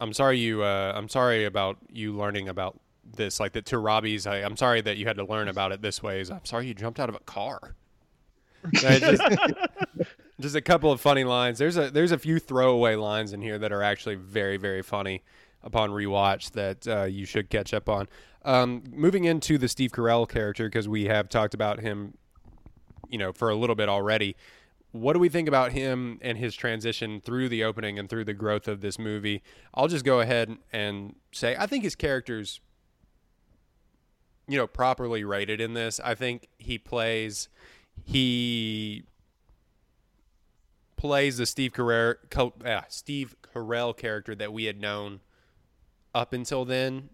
I'm 0.00 0.12
sorry 0.12 0.38
you 0.38 0.62
uh, 0.62 0.92
I'm 0.94 1.08
sorry 1.08 1.44
about 1.44 1.78
you 1.90 2.16
learning 2.16 2.48
about 2.48 2.78
this 3.16 3.40
like 3.40 3.52
that 3.52 3.66
to 3.66 3.78
Robbie's 3.78 4.26
I, 4.26 4.36
I'm 4.38 4.56
sorry 4.56 4.80
that 4.82 4.96
you 4.96 5.06
had 5.06 5.16
to 5.16 5.24
learn 5.24 5.48
about 5.48 5.72
it 5.72 5.82
this 5.82 6.02
way. 6.02 6.20
Is 6.20 6.30
I'm 6.30 6.44
sorry 6.44 6.66
you 6.66 6.74
jumped 6.74 6.98
out 7.00 7.08
of 7.08 7.14
a 7.14 7.20
car. 7.20 7.74
Just, 8.72 9.22
just 10.40 10.56
a 10.56 10.62
couple 10.62 10.90
of 10.90 10.98
funny 10.98 11.22
lines. 11.24 11.58
There's 11.58 11.76
a 11.76 11.90
there's 11.90 12.12
a 12.12 12.18
few 12.18 12.38
throwaway 12.38 12.94
lines 12.96 13.34
in 13.34 13.42
here 13.42 13.58
that 13.58 13.72
are 13.72 13.82
actually 13.82 14.14
very 14.14 14.56
very 14.56 14.80
funny. 14.82 15.22
upon 15.62 15.90
rewatch 15.90 16.52
that 16.52 16.86
uh, 16.86 17.04
you 17.04 17.24
should 17.24 17.50
catch 17.50 17.72
up 17.74 17.88
on. 17.88 18.06
Um, 18.44 18.84
moving 18.92 19.24
into 19.24 19.56
the 19.58 19.68
Steve 19.68 19.92
Carell 19.92 20.28
character 20.28 20.66
because 20.68 20.86
we 20.88 21.06
have 21.06 21.28
talked 21.28 21.54
about 21.54 21.80
him, 21.80 22.16
you 23.08 23.18
know, 23.18 23.32
for 23.32 23.48
a 23.48 23.54
little 23.56 23.74
bit 23.76 23.88
already. 23.88 24.36
What 24.92 25.14
do 25.14 25.18
we 25.18 25.28
think 25.28 25.48
about 25.48 25.72
him 25.72 26.18
and 26.22 26.38
his 26.38 26.54
transition 26.54 27.20
through 27.20 27.48
the 27.48 27.64
opening 27.64 27.98
and 27.98 28.08
through 28.08 28.26
the 28.26 28.34
growth 28.34 28.68
of 28.68 28.80
this 28.80 28.98
movie? 28.98 29.42
I'll 29.74 29.88
just 29.88 30.04
go 30.04 30.20
ahead 30.20 30.56
and 30.72 31.16
say 31.32 31.56
I 31.58 31.66
think 31.66 31.82
his 31.82 31.96
character's 31.96 32.60
you 34.48 34.58
know 34.58 34.66
properly 34.66 35.24
rated 35.24 35.60
in 35.60 35.74
this. 35.74 36.00
I 36.00 36.14
think 36.14 36.48
he 36.58 36.78
plays 36.78 37.48
he 38.04 39.04
plays 40.96 41.36
the 41.36 41.46
Steve 41.46 41.72
Carell 41.72 42.16
uh, 42.64 42.82
Steve 42.88 43.36
Carell 43.42 43.96
character 43.96 44.34
that 44.34 44.52
we 44.52 44.64
had 44.64 44.80
known 44.80 45.20
up 46.14 46.32
until 46.32 46.64
then 46.64 47.10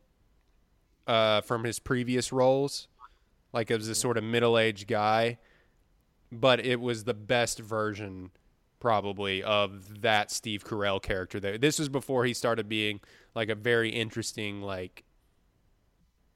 uh, 1.07 1.41
from 1.41 1.65
his 1.65 1.79
previous 1.79 2.33
roles, 2.33 2.89
like 3.53 3.71
as 3.71 3.89
a 3.89 3.95
sort 3.95 4.17
of 4.17 4.25
middle-aged 4.25 4.87
guy. 4.87 5.39
But 6.31 6.65
it 6.65 6.81
was 6.81 7.03
the 7.03 7.15
best 7.15 7.59
version, 7.59 8.31
probably, 8.79 9.43
of 9.43 10.03
that 10.03 10.31
Steve 10.31 10.65
Carell 10.65 11.03
character. 11.03 11.41
There, 11.41 11.59
this 11.59 11.81
was 11.81 11.89
before 11.89 12.25
he 12.25 12.35
started 12.35 12.69
being 12.69 13.01
like 13.35 13.49
a 13.49 13.57
very 13.57 13.91
interesting, 13.91 14.63
like 14.63 15.03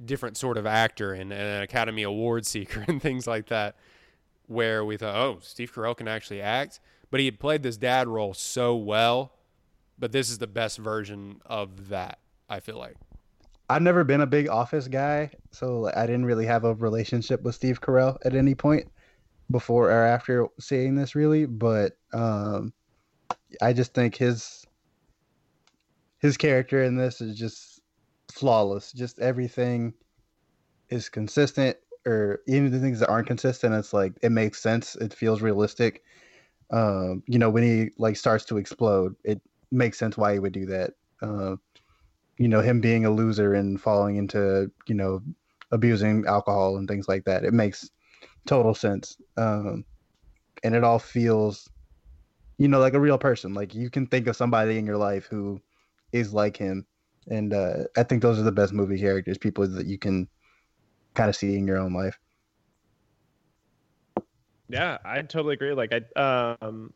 different 0.07 0.37
sort 0.37 0.57
of 0.57 0.67
actor 0.67 1.13
and 1.13 1.33
an 1.33 1.63
Academy 1.63 2.03
Award 2.03 2.47
seeker 2.47 2.85
and 2.89 3.01
things 3.01 3.27
like 3.27 3.47
that. 3.47 3.77
Where 4.47 4.85
we 4.85 4.99
thought, 4.99 5.17
oh, 5.17 5.39
Steve 5.41 5.73
Carell 5.73 5.97
can 5.97 6.07
actually 6.07 6.43
act, 6.43 6.79
but 7.11 7.19
he 7.19 7.25
had 7.25 7.41
played 7.41 7.63
this 7.63 7.79
dad 7.79 8.09
role 8.09 8.35
so 8.35 8.77
well. 8.77 9.33
But 9.99 10.13
this 10.13 10.29
is 10.29 10.37
the 10.39 10.47
best 10.47 10.77
version 10.77 11.41
of 11.47 11.89
that. 11.89 12.19
I 12.49 12.61
feel 12.61 12.77
like. 12.77 12.97
I've 13.71 13.81
never 13.81 14.05
been 14.05 14.21
a 14.21 14.27
big 14.27 14.49
Office 14.49 14.89
guy, 14.89 15.31
so 15.51 15.91
I 15.97 16.05
didn't 16.07 16.27
really 16.27 16.45
have 16.45 16.65
a 16.65 16.75
relationship 16.75 17.43
with 17.43 17.55
Steve 17.55 17.81
Carell 17.81 18.19
at 18.25 18.35
any 18.35 18.55
point 18.55 18.87
before 19.51 19.91
or 19.91 20.05
after 20.05 20.49
seeing 20.61 20.95
this, 20.95 21.15
really. 21.15 21.47
But 21.47 21.97
um, 22.13 22.75
I 23.63 23.73
just 23.73 23.95
think 23.95 24.17
his 24.17 24.67
his 26.19 26.37
character 26.37 26.83
in 26.83 26.97
this 26.97 27.21
is 27.21 27.39
just 27.39 27.74
flawless. 28.35 28.93
Just 28.93 29.19
everything 29.21 29.95
is 30.91 31.09
consistent, 31.09 31.77
or 32.07 32.41
even 32.47 32.71
the 32.71 32.81
things 32.81 33.01
that 33.01 33.09
aren't 33.09 33.27
consistent, 33.29 33.75
it's 33.75 33.93
like 33.93 34.13
it 34.23 34.33
makes 34.33 34.61
sense. 34.61 34.97
It 34.97 35.15
feels 35.15 35.41
realistic. 35.41 36.03
Um, 36.73 37.23
you 37.27 37.39
know, 37.39 37.51
when 37.51 37.63
he 37.63 37.91
like 37.99 38.17
starts 38.17 38.45
to 38.47 38.59
explode, 38.59 39.15
it 39.25 39.41
makes 39.71 39.99
sense 39.99 40.17
why 40.17 40.33
he 40.33 40.39
would 40.39 40.53
do 40.53 40.67
that. 40.67 40.91
Uh, 41.23 41.57
you 42.39 42.49
know, 42.49 42.61
him 42.61 42.81
being 42.81 43.07
a 43.07 43.11
loser 43.11 43.55
and 43.55 43.81
falling 43.81 44.17
into, 44.17 44.71
you 44.89 44.95
know, 44.95 45.23
abusing 45.71 46.25
alcohol 46.27 46.77
and 46.77 46.89
things 46.89 47.07
like 47.09 47.25
that. 47.25 47.45
It 47.45 47.55
makes 47.55 47.89
total 48.47 48.75
sense. 48.75 49.17
Um, 49.37 49.85
and 50.65 50.75
it 50.75 50.83
all 50.83 50.99
feels, 50.99 51.69
you 52.59 52.69
know, 52.69 52.81
like 52.81 52.95
a 52.95 53.01
real 53.01 53.19
person. 53.19 53.55
Like 53.55 53.75
you 53.75 53.91
can 53.91 54.07
think 54.07 54.27
of 54.27 54.37
somebody 54.37 54.79
in 54.79 54.87
your 54.87 54.97
life 54.97 55.27
who 55.27 55.61
is 56.13 56.35
like 56.35 56.57
him. 56.57 56.87
And 57.29 57.53
uh, 57.53 57.85
I 57.97 58.03
think 58.03 58.23
those 58.23 58.39
are 58.39 58.43
the 58.43 58.53
best 58.53 58.73
movie 58.73 58.99
characters, 58.99 59.39
people 59.39 59.67
that 59.67 59.87
you 59.87 59.99
can 59.99 60.29
kind 61.15 61.29
of 61.29 61.37
see 61.37 61.57
in 61.57 61.67
your 61.67 61.79
own 61.79 61.95
life. 61.95 62.19
Yeah, 64.69 64.99
I 65.05 65.23
totally 65.23 65.55
agree. 65.55 65.75
Like 65.75 65.93
I 65.93 66.57
um 66.61 66.93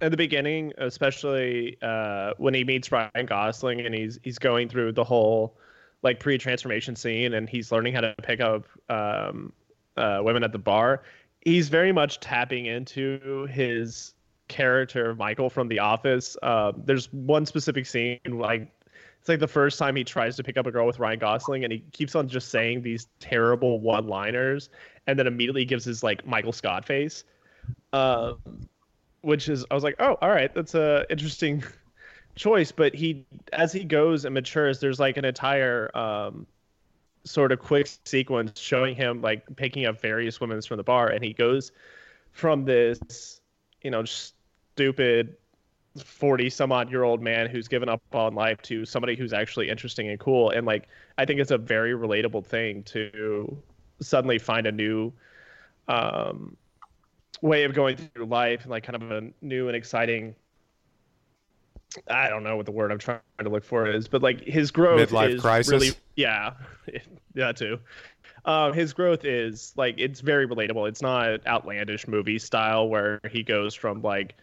at 0.00 0.10
the 0.10 0.16
beginning, 0.16 0.72
especially 0.78 1.76
uh, 1.82 2.32
when 2.38 2.54
he 2.54 2.64
meets 2.64 2.90
Ryan 2.90 3.26
Gosling 3.26 3.80
and 3.80 3.94
he's 3.94 4.18
he's 4.22 4.38
going 4.38 4.68
through 4.68 4.92
the 4.92 5.04
whole 5.04 5.56
like 6.02 6.20
pre-transformation 6.20 6.96
scene 6.96 7.34
and 7.34 7.48
he's 7.48 7.70
learning 7.70 7.94
how 7.94 8.00
to 8.00 8.14
pick 8.22 8.40
up 8.40 8.64
um, 8.88 9.52
uh, 9.96 10.20
women 10.22 10.42
at 10.42 10.52
the 10.52 10.58
bar. 10.58 11.02
He's 11.42 11.68
very 11.68 11.92
much 11.92 12.20
tapping 12.20 12.66
into 12.66 13.46
his 13.50 14.14
character 14.48 15.14
Michael 15.14 15.50
from 15.50 15.68
The 15.68 15.78
Office. 15.78 16.36
Uh, 16.42 16.72
there's 16.76 17.12
one 17.12 17.44
specific 17.44 17.86
scene 17.86 18.20
like 18.26 18.72
it's 19.20 19.28
like 19.28 19.38
the 19.38 19.46
first 19.46 19.78
time 19.78 19.96
he 19.96 20.02
tries 20.02 20.36
to 20.36 20.42
pick 20.42 20.56
up 20.56 20.66
a 20.66 20.70
girl 20.70 20.86
with 20.86 20.98
Ryan 20.98 21.18
Gosling 21.18 21.64
and 21.64 21.72
he 21.72 21.80
keeps 21.92 22.14
on 22.14 22.26
just 22.26 22.48
saying 22.48 22.80
these 22.80 23.06
terrible 23.20 23.78
one-liners 23.78 24.70
and 25.06 25.18
then 25.18 25.26
immediately 25.26 25.66
gives 25.66 25.84
his 25.84 26.02
like 26.02 26.26
Michael 26.26 26.52
Scott 26.52 26.86
face. 26.86 27.24
Um, 27.92 28.38
which 29.20 29.50
is 29.50 29.66
I 29.70 29.74
was 29.74 29.84
like, 29.84 29.96
oh, 29.98 30.16
all 30.22 30.30
right, 30.30 30.52
that's 30.54 30.74
a 30.74 31.04
interesting 31.10 31.62
choice. 32.34 32.72
But 32.72 32.94
he, 32.94 33.26
as 33.52 33.74
he 33.74 33.84
goes 33.84 34.24
and 34.24 34.32
matures, 34.32 34.80
there's 34.80 34.98
like 34.98 35.18
an 35.18 35.26
entire 35.26 35.94
um, 35.94 36.46
sort 37.24 37.52
of 37.52 37.58
quick 37.58 37.90
sequence 38.06 38.58
showing 38.58 38.94
him 38.94 39.20
like 39.20 39.44
picking 39.56 39.84
up 39.84 40.00
various 40.00 40.40
women 40.40 40.62
from 40.62 40.78
the 40.78 40.82
bar, 40.82 41.08
and 41.08 41.22
he 41.22 41.34
goes 41.34 41.72
from 42.32 42.64
this, 42.64 43.42
you 43.82 43.90
know, 43.90 44.04
stupid 44.06 45.36
40 46.04 46.50
some 46.50 46.70
odd 46.70 46.90
year 46.90 47.02
old 47.02 47.20
man 47.20 47.48
who's 47.48 47.66
given 47.66 47.88
up 47.88 48.02
on 48.12 48.34
life 48.34 48.62
to 48.62 48.84
somebody 48.84 49.16
who's 49.16 49.32
actually 49.32 49.68
interesting 49.68 50.08
and 50.08 50.20
cool 50.20 50.50
and 50.50 50.64
like 50.64 50.88
i 51.18 51.24
think 51.24 51.40
it's 51.40 51.50
a 51.50 51.58
very 51.58 51.92
relatable 51.92 52.44
thing 52.44 52.82
to 52.84 53.56
suddenly 54.00 54.38
find 54.38 54.66
a 54.66 54.72
new 54.72 55.12
um 55.88 56.56
way 57.42 57.64
of 57.64 57.74
going 57.74 57.96
through 57.96 58.24
life 58.26 58.62
and 58.62 58.70
like 58.70 58.84
kind 58.84 59.02
of 59.02 59.10
a 59.10 59.30
new 59.40 59.66
and 59.66 59.76
exciting 59.76 60.34
I 62.08 62.28
don't 62.28 62.44
know 62.44 62.56
what 62.56 62.66
the 62.66 62.72
word 62.72 62.92
I'm 62.92 62.98
trying 62.98 63.20
to 63.40 63.48
look 63.48 63.64
for 63.64 63.88
is, 63.88 64.06
but 64.06 64.22
like 64.22 64.42
his 64.42 64.70
growth 64.70 65.10
Midlife 65.10 65.34
is 65.34 65.40
crisis. 65.40 65.72
really 65.72 65.90
yeah, 66.14 66.52
that 67.34 67.56
too. 67.56 67.80
Um, 68.44 68.72
his 68.72 68.92
growth 68.92 69.24
is 69.24 69.72
like 69.76 69.96
it's 69.98 70.20
very 70.20 70.46
relatable. 70.46 70.88
It's 70.88 71.02
not 71.02 71.44
outlandish 71.46 72.06
movie 72.06 72.38
style 72.38 72.88
where 72.88 73.20
he 73.30 73.42
goes 73.42 73.74
from 73.74 74.02
like 74.02 74.36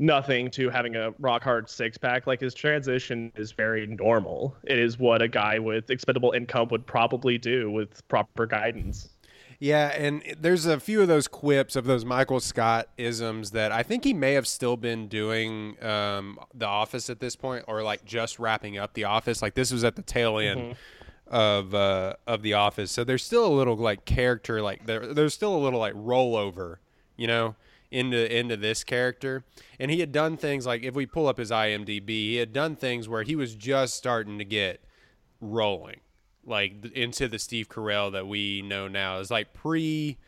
nothing 0.00 0.50
to 0.50 0.70
having 0.70 0.96
a 0.96 1.12
rock 1.20 1.44
hard 1.44 1.68
six 1.68 1.96
pack. 1.96 2.26
Like 2.26 2.40
his 2.40 2.54
transition 2.54 3.30
is 3.36 3.52
very 3.52 3.86
normal. 3.86 4.56
It 4.64 4.78
is 4.78 4.98
what 4.98 5.22
a 5.22 5.28
guy 5.28 5.58
with 5.58 5.90
expendable 5.90 6.32
income 6.32 6.68
would 6.70 6.86
probably 6.86 7.38
do 7.38 7.70
with 7.70 8.06
proper 8.08 8.46
guidance. 8.46 9.10
Yeah, 9.62 9.88
and 9.88 10.22
there's 10.40 10.64
a 10.64 10.80
few 10.80 11.02
of 11.02 11.08
those 11.08 11.28
quips 11.28 11.76
of 11.76 11.84
those 11.84 12.02
Michael 12.02 12.40
Scott 12.40 12.88
isms 12.96 13.50
that 13.50 13.72
I 13.72 13.82
think 13.82 14.04
he 14.04 14.14
may 14.14 14.32
have 14.32 14.46
still 14.46 14.78
been 14.78 15.06
doing 15.06 15.76
um, 15.84 16.40
The 16.54 16.66
Office 16.66 17.10
at 17.10 17.20
this 17.20 17.36
point, 17.36 17.66
or 17.68 17.82
like 17.82 18.02
just 18.06 18.38
wrapping 18.38 18.78
up 18.78 18.94
The 18.94 19.04
Office. 19.04 19.42
Like 19.42 19.52
this 19.52 19.70
was 19.70 19.84
at 19.84 19.96
the 19.96 20.02
tail 20.02 20.38
end 20.38 20.60
mm-hmm. 20.60 21.34
of 21.34 21.74
uh, 21.74 22.14
of 22.26 22.40
The 22.40 22.54
Office, 22.54 22.90
so 22.90 23.04
there's 23.04 23.22
still 23.22 23.46
a 23.46 23.52
little 23.52 23.76
like 23.76 24.06
character, 24.06 24.62
like 24.62 24.86
there, 24.86 25.12
there's 25.12 25.34
still 25.34 25.54
a 25.54 25.60
little 25.60 25.78
like 25.78 25.92
rollover, 25.92 26.76
you 27.18 27.26
know, 27.26 27.54
into 27.90 28.36
into 28.36 28.56
this 28.56 28.84
character. 28.84 29.44
And 29.78 29.90
he 29.90 30.00
had 30.00 30.12
done 30.12 30.36
things 30.36 30.66
like 30.66 30.82
if 30.82 30.94
we 30.94 31.06
pull 31.06 31.26
up 31.26 31.38
his 31.38 31.50
IMDb, 31.50 32.08
he 32.08 32.36
had 32.36 32.52
done 32.52 32.76
things 32.76 33.08
where 33.08 33.22
he 33.22 33.36
was 33.36 33.54
just 33.54 33.94
starting 33.94 34.38
to 34.38 34.44
get 34.44 34.82
rolling 35.40 36.00
like 36.44 36.86
into 36.94 37.28
the 37.28 37.38
Steve 37.38 37.68
Carell 37.68 38.12
that 38.12 38.26
we 38.26 38.62
know 38.62 38.88
now. 38.88 39.18
Is 39.18 39.30
like 39.30 39.52
pre 39.52 40.18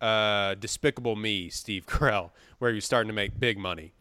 uh, 0.00 0.54
Despicable 0.54 1.16
Me 1.16 1.48
Steve 1.48 1.86
Carell, 1.88 2.30
where 2.58 2.72
he's 2.72 2.84
starting 2.84 3.08
to 3.08 3.14
make 3.14 3.38
big 3.38 3.58
money, 3.58 3.92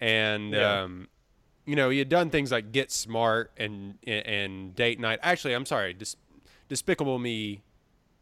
and 0.00 0.52
yeah. 0.52 0.82
um, 0.82 1.08
you 1.66 1.76
know 1.76 1.90
he 1.90 1.98
had 1.98 2.08
done 2.08 2.30
things 2.30 2.52
like 2.52 2.72
Get 2.72 2.90
Smart 2.90 3.52
and 3.56 3.98
and 4.06 4.74
Date 4.74 5.00
Night. 5.00 5.18
Actually, 5.22 5.54
I'm 5.54 5.66
sorry, 5.66 5.92
Des- 5.94 6.16
Despicable 6.68 7.18
Me 7.18 7.62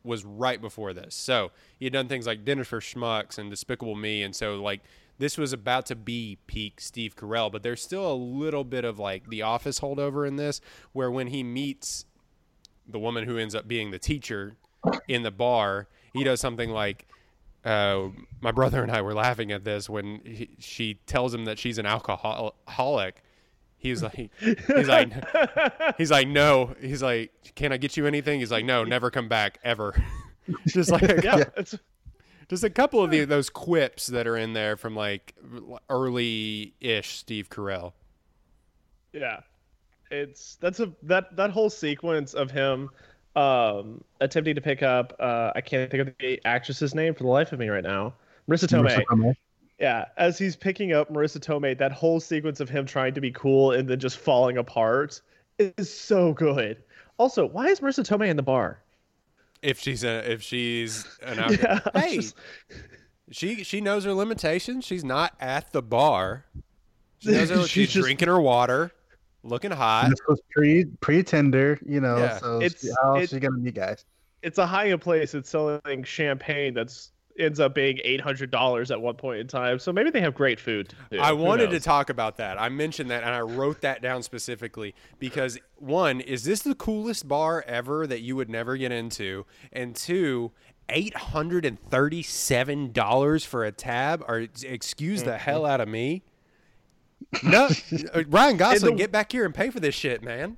was 0.07 0.25
right 0.25 0.61
before 0.61 0.93
this. 0.93 1.15
So 1.15 1.51
he 1.79 1.85
had 1.85 1.93
done 1.93 2.09
things 2.09 2.27
like 2.27 2.45
Dinner 2.45 2.65
for 2.65 2.81
Schmucks 2.81 3.37
and 3.39 3.51
Despicable 3.51 3.97
Me, 3.97 4.23
and 4.23 4.35
so 4.35 4.57
like 4.63 4.81
this 5.19 5.39
was 5.39 5.53
about 5.53 5.87
to 5.87 5.97
be 5.97 6.39
peak 6.47 6.81
Steve 6.81 7.17
Carell, 7.17 7.51
but 7.51 7.63
there's 7.63 7.83
still 7.83 8.11
a 8.11 8.15
little 8.15 8.65
bit 8.65 8.85
of 8.85 8.99
like 8.99 9.29
the 9.29 9.43
Office 9.43 9.81
holdover 9.81 10.27
in 10.27 10.37
this, 10.37 10.61
where 10.93 11.11
when 11.11 11.29
he 11.29 11.43
meets 11.43 12.05
the 12.87 12.99
woman 12.99 13.25
who 13.25 13.39
ends 13.39 13.55
up 13.55 13.67
being 13.67 13.91
the 13.91 13.99
teacher 13.99 14.57
in 15.09 15.23
the 15.23 15.31
bar, 15.31 15.89
he 16.13 16.23
does 16.23 16.41
something 16.41 16.71
like, 16.71 17.07
uh, 17.65 18.09
my 18.41 18.53
brother 18.53 18.83
and 18.83 18.93
I 18.93 19.03
were 19.03 19.15
laughing 19.15 19.51
at 19.51 19.65
this 19.65 19.89
when 19.89 20.21
he, 20.25 20.51
she 20.59 20.95
tells 21.07 21.35
him 21.35 21.47
that 21.47 21.59
she's 21.59 21.79
an 21.79 21.87
alcoholic. 21.87 23.23
He's 23.79 24.03
like, 24.03 24.31
he's 24.41 24.89
like, 24.89 25.13
he's 25.99 26.11
like, 26.11 26.29
no. 26.29 26.75
He's 26.81 27.03
like, 27.03 27.33
can 27.55 27.73
I 27.73 27.77
get 27.77 27.97
you 27.97 28.07
anything? 28.07 28.41
He's 28.41 28.51
like, 28.51 28.65
no, 28.65 28.85
never 28.85 29.11
come 29.11 29.29
back 29.29 29.59
ever. 29.63 29.95
just 30.67 30.91
like, 30.91 31.03
a, 31.03 31.21
yeah, 31.23 31.45
it's 31.57 31.77
just 32.49 32.65
a 32.65 32.71
couple 32.71 33.03
of 33.03 33.11
the, 33.11 33.25
those 33.25 33.51
quips 33.51 34.07
that 34.09 34.27
are 34.27 34.37
in 34.37 34.53
there 34.53 34.77
from 34.77 34.97
like 34.97 35.35
early-ish 35.91 37.19
Steve 37.19 37.49
Carell. 37.51 37.93
Yeah, 39.13 39.41
it's 40.11 40.57
that's 40.57 40.81
a 40.81 40.93
that 41.03 41.35
that 41.37 41.51
whole 41.51 41.71
sequence 41.71 42.35
of 42.35 42.51
him 42.51 42.91
um 43.35 44.03
attempting 44.21 44.55
to 44.55 44.61
pick 44.61 44.83
up 44.83 45.15
uh 45.19 45.53
I 45.55 45.61
can't 45.61 45.91
think 45.91 46.09
of 46.09 46.15
the 46.19 46.41
actress's 46.45 46.95
name 46.95 47.15
for 47.15 47.25
the 47.25 47.29
life 47.29 47.53
of 47.53 47.59
me 47.59 47.69
right 47.69 47.85
now. 47.85 48.15
Marisa 48.49 48.67
Tomei. 48.67 48.97
Marisa 48.97 49.05
Tomei. 49.07 49.35
Yeah, 49.79 50.07
as 50.17 50.39
he's 50.39 50.57
picking 50.57 50.93
up 50.93 51.13
Marisa 51.13 51.39
Tomei, 51.39 51.77
that 51.79 51.93
whole 51.93 52.19
sequence 52.21 52.61
of 52.61 52.69
him 52.71 52.87
trying 52.87 53.13
to 53.15 53.21
be 53.21 53.31
cool 53.31 53.73
and 53.73 53.87
then 53.89 53.99
just 54.01 54.17
falling 54.17 54.57
apart 54.57 55.21
is 55.59 55.93
so 55.93 56.33
good. 56.33 56.79
Also, 57.19 57.47
why 57.47 57.67
is 57.67 57.81
Marisa 57.81 58.05
Tomei 58.07 58.29
in 58.29 58.37
the 58.37 58.43
bar? 58.43 58.81
If 59.63 59.79
she's 59.79 60.03
a, 60.05 60.31
if 60.31 60.43
she's 60.43 61.07
an 61.23 61.39
out- 61.41 61.59
Yeah, 61.61 61.81
hey, 61.95 62.17
just- 62.17 62.37
she 63.31 63.65
she 63.65 63.81
knows 63.81 64.05
her 64.05 64.15
limitations. 64.15 64.85
She's 64.85 65.05
not 65.05 65.35
at 65.41 65.73
the 65.73 65.83
bar. 65.83 66.45
She 67.19 67.31
knows 67.33 67.51
her, 67.51 67.57
She's 67.63 67.69
she's 67.69 67.93
just- 67.93 68.05
drinking 68.05 68.29
her 68.29 68.41
water, 68.41 68.93
looking 69.43 69.73
hot. 69.73 70.09
This 70.11 70.21
was 70.29 70.41
pre 70.51 70.85
pre 71.01 71.23
Tinder, 71.23 71.79
you 71.85 72.01
know. 72.01 72.17
Yeah. 72.19 72.39
So 72.39 72.61
It's- 72.63 72.81
she- 72.83 72.91
how 73.03 73.15
else 73.15 73.25
it- 73.25 73.31
she 73.31 73.41
gonna 73.41 73.57
meet 73.59 73.75
guys? 73.75 74.05
it's 74.43 74.59
a 74.59 74.67
high 74.67 74.91
end 74.91 75.01
place. 75.01 75.35
It's 75.35 75.51
selling 75.51 76.05
champagne 76.05 76.73
that's 76.75 77.11
ends 77.39 77.61
up 77.61 77.75
being 77.75 77.99
eight 78.05 78.21
hundred 78.21 78.51
dollars 78.51 78.91
at 78.91 79.01
one 79.01 79.15
point 79.15 79.41
in 79.41 79.47
time. 79.47 79.79
So 79.79 79.93
maybe 79.93 80.11
they 80.11 80.21
have 80.21 80.35
great 80.35 80.59
food. 80.61 80.93
I 81.21 81.33
wanted 81.33 81.71
to 81.71 81.81
talk 81.81 82.11
about 82.11 82.37
that. 82.39 82.61
I 82.61 82.69
mentioned 82.69 83.11
that 83.11 83.23
and 83.23 83.35
I 83.35 83.41
wrote 83.41 83.81
that 83.83 84.03
down 84.03 84.23
specifically 84.23 84.95
because 85.19 85.59
one, 85.77 86.21
is 86.21 86.45
this 86.45 86.63
the 86.63 86.75
coolest 86.75 87.29
bar 87.29 87.65
ever 87.67 88.07
that 88.07 88.21
you 88.21 88.37
would 88.37 88.49
never 88.49 88.77
get 88.77 88.93
into? 88.93 89.45
And 89.73 89.95
two, 89.95 90.53
eight 90.89 91.15
hundred 91.17 91.65
and 91.65 91.79
thirty-seven 91.91 92.93
dollars 92.93 93.45
for 93.45 93.65
a 93.65 93.73
tab? 93.73 94.25
Or 94.27 94.47
excuse 94.63 95.23
the 95.23 95.37
hell 95.39 95.67
out 95.67 95.81
of 95.81 95.89
me. 95.89 96.23
No, 97.43 97.69
uh, 98.15 98.23
Ryan 98.29 98.57
Gosling, 98.59 98.93
the- 98.93 98.99
get 98.99 99.11
back 99.13 99.33
here 99.33 99.45
and 99.45 99.55
pay 99.55 99.71
for 99.71 99.81
this 99.81 99.95
shit, 99.95 100.23
man. 100.23 100.57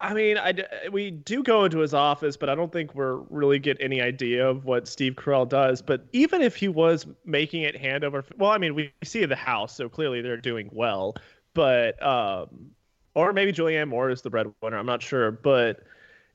I 0.00 0.12
mean, 0.12 0.36
I 0.36 0.52
d- 0.52 0.64
we 0.92 1.10
do 1.10 1.42
go 1.42 1.64
into 1.64 1.78
his 1.78 1.94
office, 1.94 2.36
but 2.36 2.50
I 2.50 2.54
don't 2.54 2.70
think 2.70 2.94
we're 2.94 3.16
really 3.30 3.58
get 3.58 3.78
any 3.80 4.02
idea 4.02 4.46
of 4.46 4.64
what 4.66 4.86
Steve 4.86 5.14
Carell 5.14 5.48
does. 5.48 5.80
But 5.80 6.06
even 6.12 6.42
if 6.42 6.54
he 6.54 6.68
was 6.68 7.06
making 7.24 7.62
it 7.62 7.74
hand 7.76 8.04
over, 8.04 8.22
well, 8.36 8.50
I 8.50 8.58
mean, 8.58 8.74
we 8.74 8.92
see 9.04 9.24
the 9.24 9.36
house, 9.36 9.74
so 9.74 9.88
clearly 9.88 10.20
they're 10.20 10.36
doing 10.36 10.68
well. 10.70 11.16
But 11.54 12.00
um, 12.02 12.70
or 13.14 13.32
maybe 13.32 13.52
Julianne 13.52 13.88
Moore 13.88 14.10
is 14.10 14.20
the 14.20 14.28
breadwinner. 14.28 14.76
I'm 14.76 14.84
not 14.84 15.02
sure. 15.02 15.30
But 15.32 15.80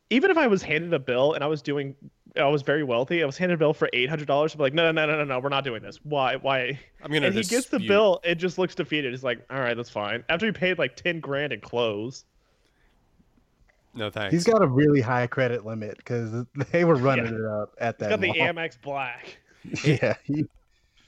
even 0.10 0.32
if 0.32 0.38
I 0.38 0.48
was 0.48 0.64
handed 0.64 0.92
a 0.94 1.00
bill 1.00 1.34
and 1.34 1.44
I 1.44 1.48
was 1.48 1.62
doing, 1.62 1.96
I 2.36 2.48
was 2.48 2.64
very 2.64 2.84
wealthy. 2.84 3.22
I 3.22 3.28
was 3.28 3.38
handed 3.38 3.56
a 3.56 3.58
bill 3.60 3.76
for 3.76 3.88
eight 3.94 4.10
hundred 4.10 4.28
dollars. 4.28 4.56
I'm 4.56 4.60
like, 4.60 4.74
no, 4.74 4.92
no, 4.92 5.06
no, 5.06 5.18
no, 5.18 5.24
no, 5.24 5.40
we're 5.40 5.50
not 5.50 5.64
doing 5.64 5.84
this. 5.84 6.00
Why? 6.04 6.36
Why? 6.38 6.80
I'm 7.04 7.12
gonna 7.12 7.28
And 7.28 7.36
he 7.36 7.44
gets 7.44 7.68
the 7.68 7.78
bill. 7.80 8.20
It 8.24 8.36
just 8.36 8.58
looks 8.58 8.74
defeated. 8.74 9.12
He's 9.12 9.24
like, 9.24 9.46
all 9.52 9.60
right, 9.60 9.78
that's 9.78 9.92
fine. 9.92 10.24
After 10.30 10.48
he 10.48 10.52
paid 10.52 10.80
like 10.80 10.96
ten 10.96 11.20
grand 11.20 11.54
in 11.54 11.62
clothes. 11.62 12.26
No 13.94 14.10
thanks. 14.10 14.34
He's 14.34 14.44
got 14.46 14.62
a 14.64 14.68
really 14.68 15.02
high 15.02 15.28
credit 15.28 15.66
limit 15.66 15.98
because 15.98 16.46
they 16.72 16.86
were 16.86 16.96
running 16.96 17.26
Yeah. 17.26 17.32
it 17.40 17.46
up 17.46 17.74
at 17.80 17.96
He's 17.96 18.00
that. 18.00 18.10
got 18.10 18.22
the. 18.22 18.34
Amex 18.34 18.82
Black. 18.82 19.38
yeah, 19.84 20.16
he, 20.24 20.46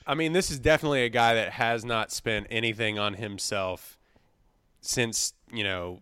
I 0.06 0.16
mean, 0.16 0.34
this 0.34 0.52
is 0.52 0.60
definitely 0.60 1.04
a 1.06 1.10
guy 1.10 1.34
that 1.36 1.54
has 1.54 1.84
not 1.86 2.12
spent 2.12 2.48
anything 2.50 3.00
on 3.00 3.14
himself 3.16 3.98
since, 4.82 5.34
you 5.52 5.64
know, 5.64 6.02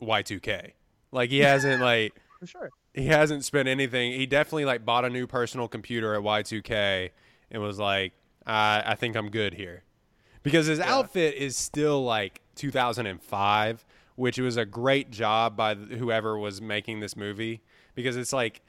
Y2K. 0.00 0.72
Like 1.12 1.30
he 1.30 1.38
hasn't 1.40 1.82
like 1.82 2.14
For 2.38 2.46
sure. 2.46 2.70
he 2.94 3.06
hasn't 3.06 3.44
spent 3.44 3.68
anything. 3.68 4.12
He 4.12 4.26
definitely 4.26 4.64
like 4.64 4.84
bought 4.84 5.04
a 5.04 5.10
new 5.10 5.26
personal 5.26 5.68
computer 5.68 6.14
at 6.14 6.22
Y2K 6.22 7.10
and 7.50 7.62
was 7.62 7.78
like, 7.78 8.12
I 8.46 8.82
I 8.86 8.94
think 8.94 9.16
I'm 9.16 9.30
good 9.30 9.54
here. 9.54 9.82
Because 10.42 10.66
his 10.66 10.78
outfit 10.80 11.34
is 11.34 11.56
still 11.56 12.04
like 12.04 12.40
2005, 12.54 13.84
which 14.16 14.38
was 14.38 14.56
a 14.56 14.66
great 14.66 15.10
job 15.10 15.56
by 15.56 15.74
whoever 15.74 16.36
was 16.38 16.60
making 16.60 17.00
this 17.00 17.16
movie 17.16 17.62
because 17.94 18.16
it's 18.16 18.32
like 18.32 18.60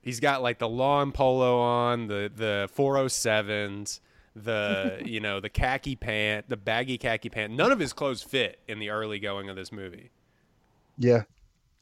he's 0.00 0.18
got 0.20 0.42
like 0.42 0.58
the 0.58 0.68
lawn 0.68 1.12
polo 1.12 1.58
on, 1.60 2.06
the 2.08 2.30
the 2.34 2.68
407s, 2.76 4.00
the 4.34 5.02
you 5.04 5.20
know, 5.20 5.40
the 5.40 5.48
khaki 5.48 5.96
pant, 5.96 6.48
the 6.48 6.56
baggy 6.56 6.98
khaki 6.98 7.28
pant. 7.28 7.52
None 7.52 7.72
of 7.72 7.78
his 7.78 7.92
clothes 7.92 8.22
fit 8.22 8.60
in 8.68 8.78
the 8.78 8.90
early 8.90 9.18
going 9.18 9.48
of 9.50 9.56
this 9.56 9.70
movie. 9.72 10.10
yeah. 10.98 11.22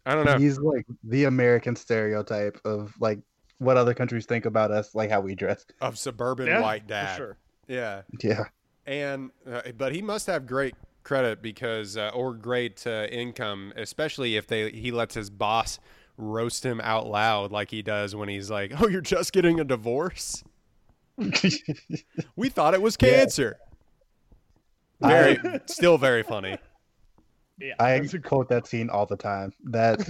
I 0.07 0.15
don't 0.15 0.27
know. 0.27 0.37
He's 0.37 0.59
like 0.59 0.85
the 1.03 1.25
American 1.25 1.75
stereotype 1.77 2.61
of 2.67 2.93
like 3.01 3.21
what 3.57 3.79
other 3.79 3.95
countries 3.95 4.27
think 4.27 4.45
about 4.45 4.71
us, 4.71 4.95
like 4.95 5.09
how 5.09 5.23
we 5.23 5.35
dress. 5.35 5.65
Of 5.81 5.97
suburban 5.99 6.47
Yeah, 6.47 6.61
white 6.61 6.83
for 6.83 6.89
dad. 6.89 7.17
sure. 7.17 7.37
Yeah. 7.69 8.03
Yeah. 8.23 8.45
and 8.87 9.31
uh, 9.51 9.63
but 9.79 9.95
he 9.95 10.03
must 10.03 10.27
have 10.27 10.47
great 10.47 10.75
credit 11.05 11.43
because 11.43 11.97
uh, 11.97 12.11
or 12.15 12.35
great 12.35 12.87
uh, 12.87 13.07
income 13.11 13.73
especially 13.77 14.37
if 14.37 14.47
they 14.47 14.71
he 14.71 14.91
lets 14.91 15.15
his 15.15 15.31
boss 15.31 15.79
roast 16.17 16.65
him 16.65 16.81
out 16.83 17.07
loud 17.07 17.53
like 17.53 17.71
he 17.71 17.83
does 17.83 18.15
when 18.17 18.29
he's 18.29 18.51
like 18.51 18.73
oh 18.81 18.89
you're 18.89 19.01
just 19.01 19.33
getting 19.33 19.61
a 19.61 19.65
divorce 19.65 20.43
we 22.37 22.49
thought 22.49 22.75
it 22.75 22.83
was 22.83 22.97
cancer 22.97 23.59
very 25.01 25.39
still 25.67 25.99
very 25.99 26.23
funny 26.23 26.57
Yeah. 27.59 27.75
I 27.79 28.01
that's 28.01 28.15
quote 28.25 28.49
that 28.49 28.67
scene 28.67 28.91
all 28.91 29.07
the 29.07 29.17
time. 29.17 29.53
That 29.65 30.01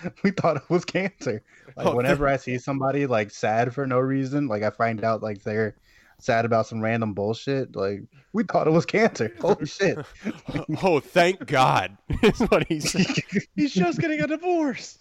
we 0.22 0.30
thought 0.30 0.56
it 0.56 0.70
was 0.70 0.84
cancer. 0.86 1.42
Like 1.76 1.86
Oh, 1.86 1.94
whenever 1.94 2.26
I 2.26 2.38
see 2.38 2.58
somebody 2.58 3.06
like 3.06 3.30
sad 3.30 3.74
for 3.74 3.86
no 3.86 3.98
reason, 3.98 4.48
like 4.48 4.62
I 4.62 4.70
find 4.70 5.04
out 5.04 5.22
like 5.22 5.42
they're 5.42 5.76
sad 6.18 6.44
about 6.44 6.66
some 6.66 6.80
random 6.80 7.12
bullshit. 7.14 7.74
Like 7.76 8.02
we 8.32 8.44
thought 8.44 8.66
it 8.66 8.70
was 8.70 8.86
cancer. 8.86 9.32
Holy 9.40 9.66
shit! 9.66 9.98
oh 10.82 11.00
thank 11.00 11.46
god 11.46 11.96
is 12.22 12.40
what 12.40 12.66
he 12.68 12.80
said 12.80 13.06
He's 13.54 13.72
just 13.74 13.98
getting 14.00 14.20
a 14.20 14.26
divorce. 14.26 14.98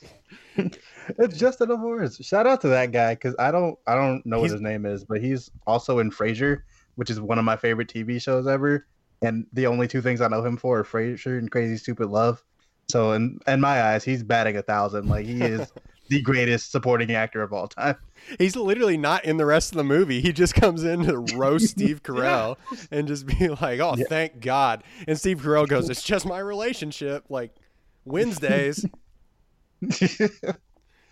It's 0.57 1.37
just 1.37 1.61
a 1.61 1.65
divorce. 1.65 2.17
Shout 2.25 2.47
out 2.47 2.61
to 2.61 2.69
that 2.69 2.91
guy 2.91 3.13
because 3.15 3.35
I 3.39 3.51
don't 3.51 3.77
I 3.87 3.95
don't 3.95 4.25
know 4.25 4.37
what 4.39 4.45
He's- 4.45 4.53
his 4.53 4.61
name 4.61 4.85
is, 4.85 5.03
but 5.03 5.21
he's 5.21 5.51
also 5.67 5.99
in 5.99 6.11
Frasier, 6.11 6.61
which 6.95 7.09
is 7.09 7.19
one 7.19 7.37
of 7.39 7.45
my 7.45 7.57
favorite 7.57 7.89
TV 7.89 8.21
shows 8.21 8.47
ever. 8.47 8.87
And 9.21 9.47
the 9.53 9.67
only 9.67 9.87
two 9.87 10.01
things 10.01 10.21
I 10.21 10.27
know 10.27 10.43
him 10.43 10.57
for 10.57 10.79
are 10.79 10.83
Frasier 10.83 11.37
and 11.39 11.49
Crazy 11.49 11.77
Stupid 11.77 12.07
Love. 12.09 12.43
So 12.89 13.13
in 13.13 13.39
in 13.47 13.61
my 13.61 13.81
eyes, 13.81 14.03
he's 14.03 14.23
batting 14.23 14.57
a 14.57 14.61
thousand. 14.61 15.07
Like 15.09 15.25
he 15.25 15.41
is 15.41 15.71
the 16.09 16.21
greatest 16.21 16.71
supporting 16.71 17.11
actor 17.11 17.41
of 17.41 17.51
all 17.53 17.67
time. 17.67 17.95
he's 18.37 18.55
literally 18.55 18.97
not 18.97 19.25
in 19.25 19.37
the 19.37 19.45
rest 19.45 19.71
of 19.71 19.77
the 19.77 19.83
movie 19.83 20.21
he 20.21 20.31
just 20.31 20.53
comes 20.55 20.83
in 20.83 21.03
to 21.03 21.17
roast 21.37 21.69
steve 21.69 22.01
carell 22.03 22.57
and 22.91 23.07
just 23.07 23.25
be 23.25 23.47
like 23.49 23.79
oh 23.79 23.95
Yeah. 23.97 24.05
thank 24.09 24.39
god 24.39 24.83
and 25.07 25.17
steve 25.19 25.39
carell 25.41 25.67
goes 25.67 25.89
it's 25.89 26.03
just 26.03 26.25
my 26.25 26.39
relationship 26.39 27.25
like 27.29 27.51
wednesdays 28.05 28.85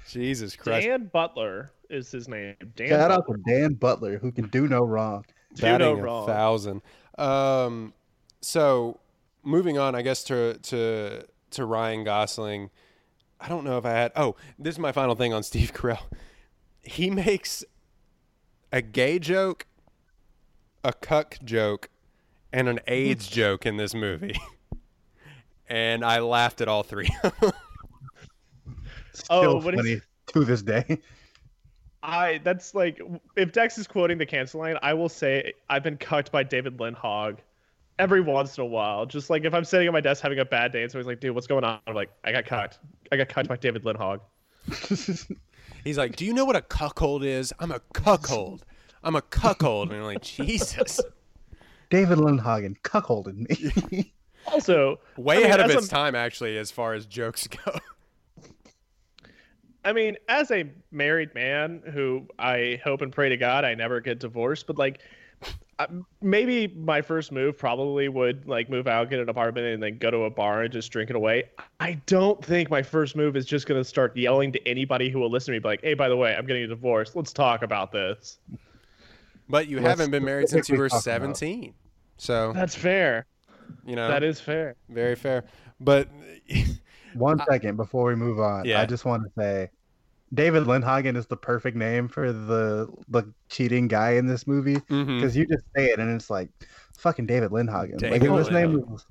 Jesus 0.09 0.55
Christ. 0.55 0.87
Dan 0.87 1.09
Butler 1.11 1.71
is 1.89 2.11
his 2.11 2.27
name. 2.27 2.55
Dan 2.75 2.89
Shout 2.89 3.11
out 3.11 3.25
Butler. 3.27 3.37
to 3.37 3.43
Dan 3.61 3.73
Butler, 3.73 4.17
who 4.17 4.31
can 4.31 4.47
do 4.47 4.67
no 4.67 4.79
wrong. 4.79 5.25
Do 5.55 5.63
no 5.65 5.71
Batting 5.77 5.99
a 5.99 6.03
wrong. 6.03 6.27
thousand. 6.27 6.81
Um, 7.17 7.93
so 8.41 8.99
moving 9.43 9.77
on, 9.77 9.95
I 9.95 10.01
guess 10.01 10.23
to 10.25 10.57
to 10.57 11.25
to 11.51 11.65
Ryan 11.65 12.03
Gosling. 12.03 12.69
I 13.43 13.49
don't 13.49 13.65
know 13.65 13.77
if 13.77 13.85
I 13.85 13.91
had. 13.91 14.13
Oh, 14.15 14.37
this 14.57 14.75
is 14.75 14.79
my 14.79 14.93
final 14.93 15.15
thing 15.15 15.33
on 15.33 15.43
Steve 15.43 15.73
Carell. 15.73 15.99
He 16.81 17.09
makes 17.09 17.65
a 18.71 18.81
gay 18.81 19.19
joke, 19.19 19.67
a 20.81 20.93
cuck 20.93 21.37
joke, 21.43 21.89
and 22.53 22.69
an 22.69 22.79
AIDS 22.87 23.27
hmm. 23.27 23.33
joke 23.33 23.65
in 23.65 23.75
this 23.75 23.93
movie, 23.93 24.39
and 25.67 26.05
I 26.05 26.19
laughed 26.19 26.61
at 26.61 26.69
all 26.69 26.83
three. 26.83 27.09
Still 29.11 29.25
Oh, 29.29 29.55
what 29.57 29.73
is- 29.73 29.81
funny 29.81 30.01
to 30.27 30.45
this 30.45 30.61
day. 30.61 30.99
I 32.05 32.41
that's 32.43 32.75
like 32.75 33.01
if 33.37 33.53
Dex 33.53 33.77
is 33.77 33.87
quoting 33.87 34.17
the 34.17 34.25
cancel 34.25 34.59
line, 34.59 34.77
I 34.81 34.93
will 34.93 35.07
say 35.07 35.53
I've 35.69 35.83
been 35.83 35.95
cucked 35.95 36.33
by 36.33 36.43
David 36.43 36.77
Lindhog 36.77 37.37
every 37.99 38.19
once 38.21 38.57
in 38.57 38.63
a 38.63 38.65
while. 38.65 39.05
Just 39.05 39.29
like 39.29 39.45
if 39.45 39.53
I'm 39.53 39.63
sitting 39.63 39.87
at 39.87 39.93
my 39.93 40.01
desk 40.01 40.21
having 40.21 40.39
a 40.39 40.45
bad 40.45 40.73
day 40.73 40.81
and 40.81 40.91
somebody's 40.91 41.07
like, 41.07 41.21
dude, 41.21 41.33
what's 41.33 41.47
going 41.47 41.63
on? 41.63 41.79
I'm 41.87 41.93
like, 41.93 42.09
I 42.23 42.31
got 42.31 42.45
cucked. 42.45 42.79
I 43.13 43.17
got 43.17 43.29
cucked 43.29 43.47
by 43.47 43.57
David 43.57 43.83
Lindhog. 43.83 44.21
He's 45.83 45.97
like, 45.97 46.15
"Do 46.15 46.25
you 46.25 46.33
know 46.33 46.45
what 46.45 46.55
a 46.55 46.61
cuckold 46.61 47.23
is? 47.23 47.53
I'm 47.59 47.71
a 47.71 47.79
cuckold. 47.93 48.65
I'm 49.03 49.15
a 49.15 49.21
cuckold." 49.21 49.89
And 49.91 49.99
I'm 49.99 50.05
like, 50.05 50.21
Jesus, 50.23 50.99
David 51.89 52.17
Lindhagen 52.17 52.75
cuckolded 52.83 53.37
me. 53.91 54.13
Also, 54.47 54.99
way 55.15 55.35
I 55.35 55.37
mean, 55.37 55.45
ahead 55.47 55.59
of 55.61 55.69
as 55.69 55.75
its 55.77 55.85
a- 55.87 55.89
time, 55.89 56.15
actually, 56.15 56.57
as 56.57 56.69
far 56.69 56.93
as 56.93 57.05
jokes 57.05 57.47
go. 57.47 57.79
I 59.85 59.93
mean, 59.93 60.17
as 60.27 60.51
a 60.51 60.69
married 60.91 61.33
man 61.33 61.81
who 61.93 62.27
I 62.37 62.81
hope 62.83 63.01
and 63.01 63.09
pray 63.11 63.29
to 63.29 63.37
God 63.37 63.63
I 63.63 63.73
never 63.75 64.01
get 64.01 64.19
divorced, 64.19 64.67
but 64.67 64.77
like 64.77 64.99
I- 64.99 65.32
maybe 66.21 66.67
my 66.67 67.01
first 67.01 67.31
move 67.31 67.57
probably 67.57 68.07
would 68.09 68.47
like 68.47 68.69
move 68.69 68.87
out, 68.87 69.09
get 69.09 69.19
an 69.19 69.29
apartment, 69.29 69.67
and 69.67 69.81
then 69.83 69.97
go 69.97 70.11
to 70.11 70.23
a 70.23 70.29
bar 70.29 70.61
and 70.63 70.71
just 70.73 70.91
drink 70.91 71.09
it 71.09 71.15
away. 71.15 71.49
I 71.79 71.93
don't 72.05 72.43
think 72.43 72.69
my 72.69 72.81
first 72.81 73.15
move 73.15 73.35
is 73.35 73.45
just 73.45 73.65
gonna 73.67 73.83
start 73.83 74.15
yelling 74.17 74.51
to 74.53 74.67
anybody 74.67 75.09
who 75.09 75.19
will 75.19 75.29
listen 75.31 75.53
to 75.53 75.57
me, 75.57 75.59
be 75.59 75.67
like, 75.69 75.81
"Hey, 75.81 75.93
by 75.93 76.09
the 76.09 76.17
way, 76.17 76.35
I'm 76.35 76.45
getting 76.45 76.63
a 76.63 76.67
divorce. 76.67 77.15
Let's 77.15 77.33
talk 77.33 77.61
about 77.63 77.91
this." 77.91 78.39
But 79.49 79.67
you 79.67 79.77
Let's 79.77 79.89
haven't 79.89 80.11
been 80.11 80.23
married 80.23 80.49
since 80.49 80.69
you 80.69 80.77
were 80.77 80.89
specifically 80.89 81.19
talk 81.21 81.25
about- 81.29 81.37
17, 81.37 81.73
so 82.17 82.53
That's 82.53 82.75
fair. 82.75 83.25
you 83.85 83.95
know 83.95 84.07
That 84.07 84.23
is 84.23 84.39
fair. 84.39 84.75
very 84.89 85.15
fair. 85.15 85.43
But 85.79 86.07
One 87.13 87.39
second 87.49 87.75
before 87.75 88.05
we 88.05 88.15
move 88.15 88.39
on, 88.39 88.65
Yeah. 88.65 88.81
I 88.81 88.85
just 88.85 89.05
want 89.05 89.23
to 89.23 89.29
say 89.37 89.69
David 90.33 90.63
Lindhagen 90.63 91.15
is 91.15 91.27
the 91.27 91.37
perfect 91.37 91.77
name 91.77 92.07
for 92.07 92.31
the 92.31 92.87
the 93.09 93.31
cheating 93.49 93.87
guy 93.87 94.11
in 94.11 94.25
this 94.25 94.47
movie 94.47 94.75
mm-hmm. 94.75 95.15
because 95.15 95.35
you 95.35 95.45
just 95.45 95.63
say 95.75 95.91
it 95.91 95.99
and 95.99 96.09
it's 96.09 96.29
like 96.29 96.49
fucking 96.97 97.25
David 97.25 97.51
Lindhagen. 97.51 97.93
like 97.93 98.21
David 98.21 98.31
if 98.31 98.37
his 98.37 98.51
name 98.51 98.73
was 98.89 99.05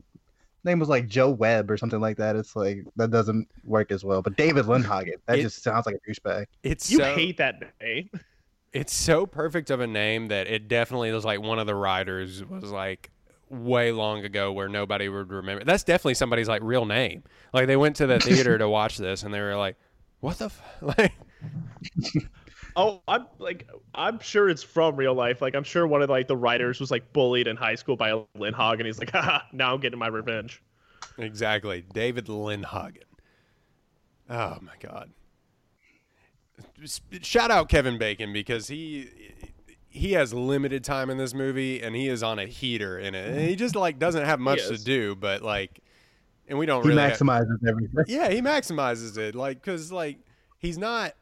name 0.64 0.78
was 0.78 0.88
like 0.88 1.06
Joe 1.06 1.30
Webb 1.30 1.70
or 1.70 1.76
something 1.76 2.00
like 2.00 2.16
that, 2.18 2.36
it's 2.36 2.56
like 2.56 2.84
that 2.96 3.10
doesn't 3.10 3.48
work 3.64 3.90
as 3.90 4.04
well. 4.04 4.22
But 4.22 4.36
David 4.36 4.66
Lindhagen, 4.66 5.14
that 5.26 5.38
It- 5.38 5.42
just 5.42 5.62
sounds 5.62 5.86
like 5.86 5.96
a 5.96 6.10
douchebag. 6.10 6.46
It's 6.62 6.90
You 6.90 6.98
so, 6.98 7.14
hate 7.14 7.36
that 7.38 7.62
name. 7.80 8.10
it's 8.72 8.94
so 8.94 9.26
perfect 9.26 9.70
of 9.70 9.80
a 9.80 9.86
name 9.86 10.28
that 10.28 10.46
it 10.46 10.68
definitely 10.68 11.12
was 11.12 11.24
like 11.24 11.40
one 11.40 11.58
of 11.58 11.66
the 11.66 11.74
writers 11.74 12.44
was 12.44 12.70
like 12.70 13.10
way 13.50 13.92
long 13.92 14.24
ago 14.24 14.50
where 14.52 14.68
nobody 14.68 15.08
would 15.08 15.30
remember. 15.30 15.64
That's 15.64 15.84
definitely 15.84 16.14
somebody's 16.14 16.48
like 16.48 16.62
real 16.62 16.86
name. 16.86 17.22
Like 17.52 17.66
they 17.66 17.76
went 17.76 17.96
to 17.96 18.06
the 18.06 18.18
theater 18.18 18.56
to 18.56 18.68
watch 18.68 18.96
this 18.96 19.24
and 19.24 19.34
they 19.34 19.40
were 19.40 19.56
like, 19.56 19.76
"What 20.22 20.38
the 20.38 20.46
f-? 20.46 20.62
like?" 20.80 21.12
Oh, 22.74 23.02
I'm 23.06 23.26
like 23.38 23.68
I'm 23.94 24.18
sure 24.20 24.48
it's 24.48 24.62
from 24.62 24.96
real 24.96 25.14
life. 25.14 25.42
Like 25.42 25.54
I'm 25.54 25.64
sure 25.64 25.86
one 25.86 26.00
of 26.00 26.08
like 26.08 26.28
the 26.28 26.36
writers 26.36 26.80
was 26.80 26.90
like 26.90 27.12
bullied 27.12 27.46
in 27.46 27.56
high 27.56 27.74
school 27.74 27.96
by 27.96 28.12
Lindhog, 28.38 28.74
and 28.74 28.86
he's 28.86 28.98
like, 28.98 29.10
Haha, 29.12 29.40
now 29.52 29.74
I'm 29.74 29.80
getting 29.80 29.98
my 29.98 30.06
revenge. 30.06 30.62
Exactly, 31.18 31.84
David 31.92 32.26
Lindhagen. 32.26 33.02
Oh 34.30 34.58
my 34.62 34.72
god! 34.80 35.10
Shout 37.20 37.50
out 37.50 37.68
Kevin 37.68 37.98
Bacon 37.98 38.32
because 38.32 38.68
he 38.68 39.10
he 39.92 40.12
has 40.12 40.32
limited 40.32 40.82
time 40.82 41.10
in 41.10 41.18
this 41.18 41.34
movie 41.34 41.82
and 41.82 41.94
he 41.94 42.08
is 42.08 42.22
on 42.22 42.38
a 42.38 42.46
heater 42.46 42.98
in 42.98 43.14
it. 43.14 43.28
And 43.28 43.40
he 43.40 43.54
just 43.54 43.76
like 43.76 43.98
doesn't 43.98 44.24
have 44.24 44.40
much 44.40 44.66
to 44.68 44.82
do, 44.82 45.14
but 45.14 45.42
like, 45.42 45.81
and 46.52 46.58
we 46.58 46.66
don't 46.66 46.82
He 46.82 46.90
really. 46.90 47.00
have- 47.00 47.12
maximizes 47.18 47.66
everything. 47.66 48.04
yeah, 48.08 48.28
he 48.28 48.42
maximizes 48.42 49.16
it, 49.16 49.34
like 49.34 49.62
because 49.62 49.90
like 49.90 50.18
he's 50.58 50.76
not. 50.76 51.14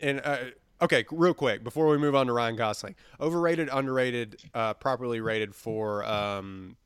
And 0.00 0.20
uh, 0.24 0.38
okay, 0.82 1.04
real 1.12 1.34
quick 1.34 1.62
before 1.62 1.86
we 1.86 1.98
move 1.98 2.16
on 2.16 2.26
to 2.26 2.32
Ryan 2.32 2.56
Gosling, 2.56 2.96
overrated, 3.20 3.68
underrated, 3.72 4.40
uh, 4.54 4.74
properly 4.74 5.20
rated 5.20 5.54
for 5.54 6.04
um, 6.04 6.76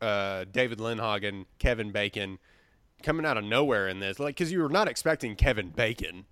uh, 0.00 0.44
David 0.50 0.78
Lindhagen, 0.78 1.44
Kevin 1.60 1.92
Bacon, 1.92 2.38
coming 3.04 3.24
out 3.24 3.36
of 3.36 3.44
nowhere 3.44 3.86
in 3.88 4.00
this, 4.00 4.18
like 4.18 4.34
because 4.34 4.50
you 4.50 4.60
were 4.60 4.68
not 4.68 4.88
expecting 4.88 5.36
Kevin 5.36 5.68
Bacon. 5.70 6.24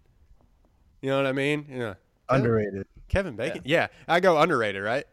You 1.01 1.11
know 1.11 1.17
what 1.19 1.27
I 1.27 1.33
mean? 1.33 1.65
Yeah, 1.71 1.95
Underrated. 2.29 2.87
Kevin 3.09 3.37
Bacon. 3.37 3.63
Yeah, 3.65 3.87
I 4.09 4.19
go 4.19 4.37
underrated, 4.41 4.83
right? 4.83 5.05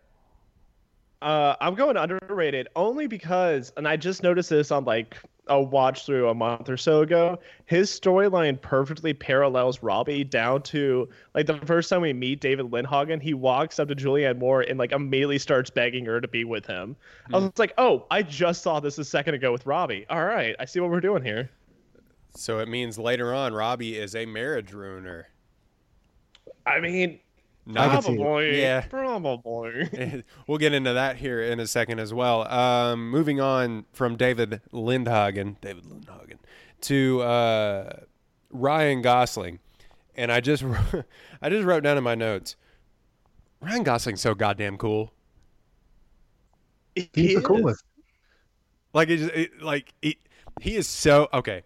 Uh, 1.25 1.55
I'm 1.59 1.73
going 1.73 1.97
underrated 1.97 2.67
only 2.75 3.07
because, 3.07 3.73
and 3.77 3.87
I 3.87 3.97
just 3.97 4.21
noticed 4.21 4.51
this 4.51 4.69
on 4.69 4.85
like 4.85 5.17
a 5.47 5.59
watch 5.59 6.05
through 6.05 6.29
a 6.29 6.35
month 6.35 6.69
or 6.69 6.77
so 6.77 7.01
ago. 7.01 7.39
His 7.65 7.89
storyline 7.89 8.61
perfectly 8.61 9.11
parallels 9.11 9.81
Robbie 9.81 10.23
down 10.23 10.61
to 10.63 11.09
like 11.33 11.47
the 11.47 11.57
first 11.65 11.89
time 11.89 12.01
we 12.01 12.13
meet 12.13 12.41
David 12.41 12.67
Lindhagen, 12.67 13.19
he 13.19 13.33
walks 13.33 13.79
up 13.79 13.87
to 13.87 13.95
Julianne 13.95 14.37
Moore 14.37 14.61
and 14.61 14.77
like 14.77 14.91
immediately 14.91 15.39
starts 15.39 15.71
begging 15.71 16.05
her 16.05 16.21
to 16.21 16.27
be 16.27 16.43
with 16.43 16.67
him. 16.67 16.95
I 17.33 17.39
was 17.39 17.51
like, 17.57 17.73
oh, 17.79 18.05
I 18.11 18.21
just 18.21 18.61
saw 18.61 18.79
this 18.79 18.99
a 18.99 19.03
second 19.03 19.33
ago 19.33 19.51
with 19.51 19.65
Robbie. 19.65 20.05
All 20.11 20.25
right, 20.25 20.55
I 20.59 20.65
see 20.65 20.79
what 20.79 20.91
we're 20.91 21.01
doing 21.01 21.23
here. 21.23 21.49
So 22.35 22.59
it 22.59 22.67
means 22.67 22.99
later 22.99 23.33
on, 23.33 23.51
Robbie 23.51 23.97
is 23.97 24.13
a 24.13 24.27
marriage 24.27 24.73
ruiner. 24.73 25.29
I 26.67 26.79
mean, 26.79 27.19
I 27.75 27.89
can 27.89 28.01
see 28.01 28.13
it. 28.19 28.21
probably, 28.21 28.61
Yeah. 28.61 28.81
probably. 28.81 30.23
we'll 30.47 30.57
get 30.57 30.73
into 30.73 30.93
that 30.93 31.17
here 31.17 31.41
in 31.41 31.59
a 31.59 31.67
second 31.67 31.99
as 31.99 32.13
well. 32.13 32.47
Um, 32.51 33.09
moving 33.09 33.41
on 33.41 33.85
from 33.91 34.15
David 34.17 34.61
Lindhagen, 34.71 35.59
David 35.61 35.83
Lindhagen, 35.85 36.37
to 36.81 37.21
uh, 37.21 37.99
Ryan 38.51 39.01
Gosling, 39.01 39.59
and 40.15 40.31
I 40.31 40.41
just 40.41 40.63
I 41.41 41.49
just 41.49 41.65
wrote 41.65 41.83
down 41.83 41.97
in 41.97 42.03
my 42.03 42.15
notes, 42.15 42.55
Ryan 43.61 43.83
Gosling's 43.83 44.21
so 44.21 44.35
goddamn 44.35 44.77
cool. 44.77 45.11
He's 46.95 47.09
He 47.13 47.35
the 47.35 47.41
coolest. 47.41 47.83
Like 48.93 49.09
it, 49.09 49.17
just, 49.17 49.31
it 49.33 49.61
like 49.61 49.93
it, 50.01 50.17
he 50.61 50.75
is 50.75 50.87
so 50.87 51.27
okay. 51.33 51.63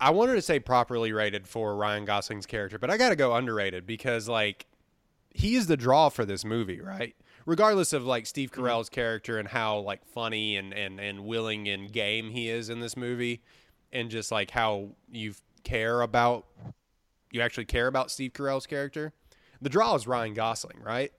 I 0.00 0.10
wanted 0.10 0.34
to 0.34 0.42
say 0.42 0.58
properly 0.58 1.12
rated 1.12 1.46
for 1.46 1.76
Ryan 1.76 2.06
Gosling's 2.06 2.46
character, 2.46 2.78
but 2.78 2.90
I 2.90 2.96
got 2.96 3.10
to 3.10 3.16
go 3.16 3.34
underrated 3.34 3.86
because 3.86 4.28
like 4.28 4.66
he 5.32 5.54
is 5.54 5.66
the 5.66 5.76
draw 5.76 6.08
for 6.08 6.24
this 6.24 6.44
movie, 6.44 6.80
right? 6.80 7.14
Regardless 7.46 7.92
of 7.92 8.04
like 8.04 8.26
Steve 8.26 8.50
mm-hmm. 8.50 8.62
Carell's 8.62 8.88
character 8.88 9.38
and 9.38 9.48
how 9.48 9.78
like 9.78 10.04
funny 10.04 10.56
and 10.56 10.72
and 10.72 11.00
and 11.00 11.24
willing 11.24 11.68
and 11.68 11.90
game 11.90 12.30
he 12.30 12.48
is 12.48 12.68
in 12.68 12.80
this 12.80 12.96
movie, 12.96 13.42
and 13.92 14.10
just 14.10 14.30
like 14.30 14.50
how 14.50 14.90
you 15.10 15.34
care 15.64 16.02
about 16.02 16.46
you 17.30 17.40
actually 17.40 17.64
care 17.64 17.86
about 17.86 18.10
Steve 18.10 18.32
Carell's 18.32 18.66
character. 18.66 19.12
The 19.62 19.68
draw 19.68 19.94
is 19.94 20.06
Ryan 20.06 20.34
Gosling, 20.34 20.80
right? 20.82 21.12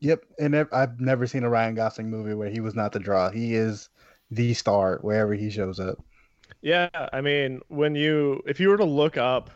Yep, 0.00 0.24
and 0.38 0.56
I've 0.72 1.00
never 1.00 1.26
seen 1.26 1.44
a 1.44 1.50
Ryan 1.50 1.74
Gosling 1.74 2.10
movie 2.10 2.34
where 2.34 2.48
he 2.48 2.60
was 2.60 2.74
not 2.74 2.92
the 2.92 3.00
draw. 3.00 3.30
He 3.30 3.54
is 3.54 3.88
the 4.30 4.54
star 4.54 4.98
wherever 5.02 5.34
he 5.34 5.50
shows 5.50 5.80
up. 5.80 5.98
Yeah, 6.62 6.88
I 7.12 7.20
mean, 7.20 7.60
when 7.68 7.94
you 7.94 8.42
if 8.46 8.60
you 8.60 8.68
were 8.68 8.76
to 8.76 8.84
look 8.84 9.16
up 9.16 9.50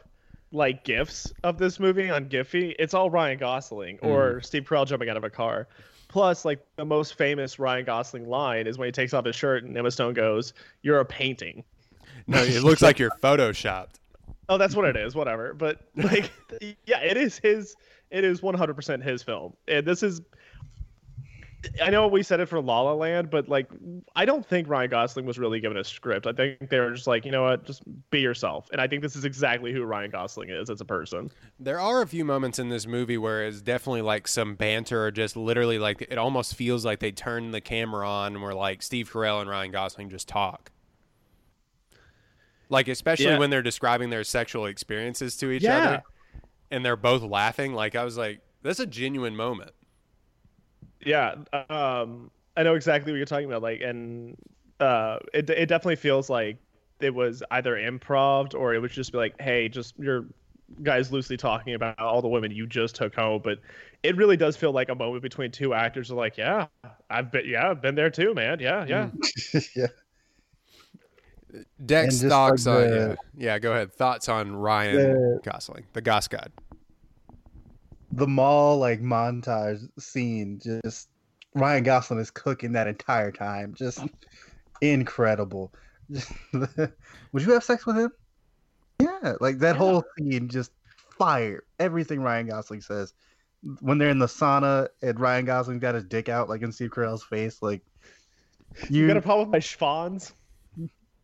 like 0.54 0.84
gifs 0.84 1.32
of 1.42 1.58
this 1.58 1.80
movie 1.80 2.08
on 2.08 2.26
Giphy, 2.26 2.74
it's 2.78 2.94
all 2.94 3.10
Ryan 3.10 3.38
Gosling 3.38 3.98
or 4.02 4.30
mm-hmm. 4.32 4.40
Steve 4.40 4.64
Carell 4.64 4.86
jumping 4.86 5.08
out 5.08 5.16
of 5.16 5.24
a 5.24 5.30
car. 5.30 5.68
Plus, 6.08 6.44
like 6.44 6.64
the 6.76 6.84
most 6.84 7.18
famous 7.18 7.58
Ryan 7.58 7.84
Gosling 7.84 8.28
line 8.28 8.66
is 8.66 8.78
when 8.78 8.86
he 8.86 8.92
takes 8.92 9.12
off 9.12 9.24
his 9.24 9.34
shirt 9.34 9.64
and 9.64 9.76
Emma 9.76 9.90
Stone 9.90 10.14
goes, 10.14 10.54
"You're 10.82 11.00
a 11.00 11.04
painting." 11.04 11.64
No, 12.26 12.42
it 12.42 12.62
looks 12.62 12.82
like 12.82 12.98
you're 12.98 13.10
photoshopped. 13.22 13.98
Oh, 14.48 14.56
that's 14.56 14.76
what 14.76 14.84
it 14.84 14.96
is. 14.96 15.14
Whatever. 15.14 15.54
But 15.54 15.80
like, 15.96 16.30
yeah, 16.86 17.00
it 17.00 17.16
is 17.16 17.38
his. 17.38 17.74
It 18.10 18.22
is 18.22 18.42
100% 18.42 19.02
his 19.02 19.22
film, 19.22 19.54
and 19.66 19.84
this 19.84 20.02
is. 20.02 20.20
I 21.82 21.90
know 21.90 22.06
we 22.08 22.22
said 22.22 22.40
it 22.40 22.46
for 22.46 22.60
La 22.60 22.80
La 22.82 22.92
Land, 22.92 23.30
but 23.30 23.48
like, 23.48 23.68
I 24.16 24.24
don't 24.24 24.44
think 24.46 24.68
Ryan 24.68 24.90
Gosling 24.90 25.26
was 25.26 25.38
really 25.38 25.60
given 25.60 25.76
a 25.76 25.84
script. 25.84 26.26
I 26.26 26.32
think 26.32 26.68
they 26.70 26.78
were 26.80 26.92
just 26.92 27.06
like, 27.06 27.24
you 27.24 27.30
know 27.30 27.44
what, 27.44 27.64
just 27.64 27.82
be 28.10 28.20
yourself. 28.20 28.68
And 28.72 28.80
I 28.80 28.86
think 28.86 29.02
this 29.02 29.16
is 29.16 29.24
exactly 29.24 29.72
who 29.72 29.84
Ryan 29.84 30.10
Gosling 30.10 30.50
is 30.50 30.70
as 30.70 30.80
a 30.80 30.84
person. 30.84 31.30
There 31.58 31.80
are 31.80 32.02
a 32.02 32.06
few 32.06 32.24
moments 32.24 32.58
in 32.58 32.68
this 32.68 32.86
movie 32.86 33.18
where 33.18 33.44
it's 33.46 33.60
definitely 33.60 34.02
like 34.02 34.28
some 34.28 34.54
banter 34.54 35.04
or 35.06 35.10
just 35.10 35.36
literally 35.36 35.78
like 35.78 36.02
it 36.02 36.18
almost 36.18 36.54
feels 36.54 36.84
like 36.84 37.00
they 37.00 37.12
turn 37.12 37.50
the 37.50 37.60
camera 37.60 38.08
on 38.08 38.34
and 38.34 38.42
where 38.42 38.54
like 38.54 38.82
Steve 38.82 39.10
Carell 39.10 39.40
and 39.40 39.48
Ryan 39.50 39.70
Gosling 39.70 40.10
just 40.10 40.28
talk. 40.28 40.70
Like 42.68 42.88
especially 42.88 43.26
Yeah. 43.26 43.38
when 43.38 43.50
they're 43.50 43.62
describing 43.62 44.10
their 44.10 44.24
sexual 44.24 44.66
experiences 44.66 45.36
to 45.38 45.50
each 45.50 45.62
Yeah. 45.62 45.78
other 45.78 46.02
and 46.70 46.84
they're 46.84 46.96
both 46.96 47.22
laughing. 47.22 47.74
Like 47.74 47.94
I 47.94 48.04
was 48.04 48.16
like, 48.16 48.40
that's 48.62 48.80
a 48.80 48.86
genuine 48.86 49.36
moment. 49.36 49.72
Yeah, 51.04 51.34
um, 51.68 52.30
I 52.56 52.62
know 52.62 52.74
exactly 52.74 53.12
what 53.12 53.16
you're 53.16 53.26
talking 53.26 53.46
about. 53.46 53.62
Like, 53.62 53.80
and 53.80 54.36
uh, 54.80 55.18
it 55.32 55.48
it 55.50 55.66
definitely 55.66 55.96
feels 55.96 56.30
like 56.30 56.58
it 57.00 57.14
was 57.14 57.42
either 57.50 57.74
improv 57.76 58.54
or 58.54 58.74
it 58.74 58.80
would 58.80 58.90
just 58.90 59.12
be 59.12 59.18
like, 59.18 59.40
hey, 59.40 59.68
just 59.68 59.98
your 59.98 60.26
guys 60.82 61.12
loosely 61.12 61.36
talking 61.36 61.74
about 61.74 61.98
all 61.98 62.22
the 62.22 62.28
women 62.28 62.50
you 62.50 62.66
just 62.66 62.96
took 62.96 63.14
home. 63.14 63.40
But 63.42 63.58
it 64.02 64.16
really 64.16 64.36
does 64.36 64.56
feel 64.56 64.72
like 64.72 64.88
a 64.88 64.94
moment 64.94 65.22
between 65.22 65.50
two 65.50 65.74
actors. 65.74 66.10
Are 66.10 66.14
like, 66.14 66.36
yeah, 66.36 66.66
I've 67.10 67.30
been, 67.30 67.46
yeah, 67.46 67.70
I've 67.70 67.82
been 67.82 67.94
there 67.94 68.10
too, 68.10 68.34
man. 68.34 68.60
Yeah, 68.60 68.84
yeah. 68.86 69.10
yeah. 69.76 69.86
Dex 71.84 72.20
And 72.20 72.30
thoughts 72.30 72.66
like 72.66 72.86
on 72.86 72.92
yeah. 72.92 73.14
yeah, 73.36 73.58
go 73.58 73.72
ahead. 73.72 73.92
Thoughts 73.92 74.28
on 74.28 74.56
Ryan 74.56 74.96
The- 74.96 75.40
Gosling, 75.44 75.84
the 75.92 76.00
Goss 76.00 76.26
God. 76.28 76.50
The 78.16 78.26
mall 78.26 78.78
like 78.78 79.00
montage 79.00 79.88
scene, 79.98 80.60
just 80.62 81.08
Ryan 81.54 81.82
Gosling 81.82 82.20
is 82.20 82.30
cooking 82.30 82.72
that 82.72 82.86
entire 82.86 83.32
time. 83.32 83.74
Just 83.74 84.00
incredible. 84.80 85.72
Would 86.52 87.42
you 87.42 87.52
have 87.52 87.64
sex 87.64 87.86
with 87.86 87.96
him? 87.96 88.12
Yeah, 89.00 89.34
like 89.40 89.58
that 89.58 89.76
whole 89.76 90.04
scene 90.16 90.48
just 90.48 90.70
fire. 91.18 91.64
Everything 91.78 92.20
Ryan 92.20 92.48
Gosling 92.48 92.80
says. 92.80 93.12
When 93.80 93.96
they're 93.98 94.10
in 94.10 94.18
the 94.18 94.26
sauna 94.26 94.88
and 95.02 95.18
Ryan 95.18 95.46
Gosling 95.46 95.78
got 95.78 95.94
his 95.94 96.04
dick 96.04 96.28
out 96.28 96.48
like 96.48 96.62
in 96.62 96.70
Steve 96.70 96.90
Carell's 96.90 97.24
face, 97.24 97.62
like 97.62 97.82
You 98.90 99.02
you 99.02 99.06
got 99.08 99.16
a 99.16 99.22
problem 99.22 99.48
with 99.48 99.52
my 99.52 99.60
schwans? 99.60 100.32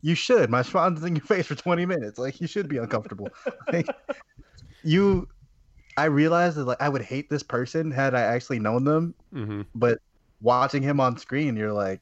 you 0.03 0.15
should. 0.15 0.49
My 0.49 0.63
schwan's 0.63 1.05
in 1.05 1.17
your 1.17 1.25
face 1.25 1.47
for 1.47 1.55
20 1.55 1.85
minutes. 1.87 2.19
Like 2.19 2.41
you 2.41 2.47
should 2.47 2.69
be 2.69 2.79
uncomfortable. 2.79 3.29
like 3.73 3.87
you 4.83 5.29
I 6.01 6.07
realized 6.07 6.57
that 6.57 6.65
like 6.65 6.81
I 6.81 6.89
would 6.89 7.03
hate 7.03 7.29
this 7.31 7.43
person 7.43 7.91
had 7.91 8.15
I 8.15 8.23
actually 8.23 8.59
known 8.59 8.85
them, 8.85 9.15
Mm-hmm. 9.35 9.63
but 9.75 9.99
watching 10.41 10.83
him 10.83 11.01
on 11.01 11.17
screen, 11.19 11.57
you're 11.57 11.73
like, 11.73 12.01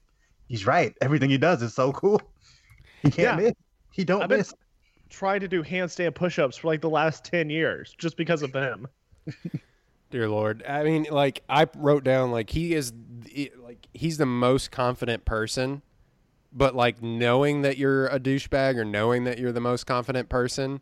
he's 0.48 0.66
right. 0.66 0.94
Everything 1.00 1.30
he 1.30 1.38
does 1.38 1.62
is 1.62 1.74
so 1.74 1.92
cool. 1.92 2.20
He 3.02 3.10
can't 3.10 3.40
Yeah. 3.40 3.46
miss. 3.46 3.52
He 3.92 4.04
don't 4.04 4.22
I've 4.22 4.28
been- 4.28 4.38
miss. 4.38 4.54
Trying 5.10 5.40
to 5.40 5.48
do 5.48 5.62
handstand 5.62 6.14
push-ups 6.14 6.56
for 6.58 6.66
like 6.68 6.80
the 6.82 6.90
last 6.90 7.24
ten 7.24 7.48
years 7.48 7.94
just 7.98 8.16
because 8.16 8.42
of 8.42 8.52
them. 8.52 8.86
Dear 10.10 10.28
Lord, 10.28 10.64
I 10.66 10.82
mean, 10.84 11.06
like 11.10 11.42
I 11.48 11.66
wrote 11.76 12.02
down, 12.04 12.30
like 12.30 12.50
he 12.50 12.74
is, 12.74 12.92
like 13.62 13.86
he's 13.94 14.16
the 14.18 14.26
most 14.26 14.70
confident 14.70 15.24
person, 15.24 15.82
but 16.52 16.74
like 16.74 17.02
knowing 17.02 17.62
that 17.62 17.76
you're 17.78 18.06
a 18.08 18.18
douchebag 18.18 18.76
or 18.76 18.84
knowing 18.84 19.24
that 19.24 19.38
you're 19.38 19.52
the 19.52 19.60
most 19.60 19.84
confident 19.86 20.28
person 20.28 20.80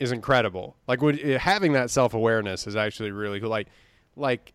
is 0.00 0.12
incredible. 0.12 0.76
Like 0.86 1.02
would, 1.02 1.18
having 1.18 1.72
that 1.72 1.90
self 1.90 2.14
awareness 2.14 2.66
is 2.66 2.76
actually 2.76 3.10
really 3.10 3.40
cool. 3.40 3.50
Like, 3.50 3.68
like 4.16 4.52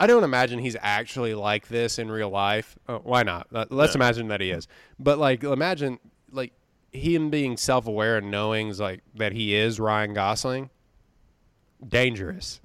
I 0.00 0.06
don't 0.06 0.24
imagine 0.24 0.58
he's 0.58 0.76
actually 0.80 1.34
like 1.34 1.68
this 1.68 1.98
in 1.98 2.10
real 2.10 2.30
life. 2.30 2.76
Uh, 2.88 2.98
why 2.98 3.22
not? 3.22 3.48
Let's 3.70 3.94
imagine 3.94 4.28
that 4.28 4.40
he 4.40 4.50
is. 4.50 4.68
But 4.98 5.18
like, 5.18 5.44
imagine 5.44 5.98
like 6.30 6.52
him 6.92 7.30
being 7.30 7.56
self-aware 7.56 8.18
and 8.18 8.30
knowing 8.30 8.76
like 8.76 9.02
that 9.14 9.32
he 9.32 9.54
is 9.54 9.80
Ryan 9.80 10.14
Gosling. 10.14 10.70
Dangerous. 11.86 12.60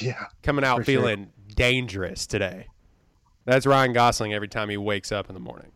Yeah. 0.00 0.26
Coming 0.42 0.64
out 0.64 0.78
For 0.78 0.84
sure. 0.84 1.00
feeling 1.00 1.32
dangerous 1.54 2.26
today. 2.26 2.66
That's 3.44 3.66
Ryan 3.66 3.92
Gosling 3.92 4.34
every 4.34 4.48
time 4.48 4.68
he 4.68 4.76
wakes 4.76 5.10
up 5.10 5.28
in 5.28 5.34
the 5.34 5.40
morning. 5.40 5.72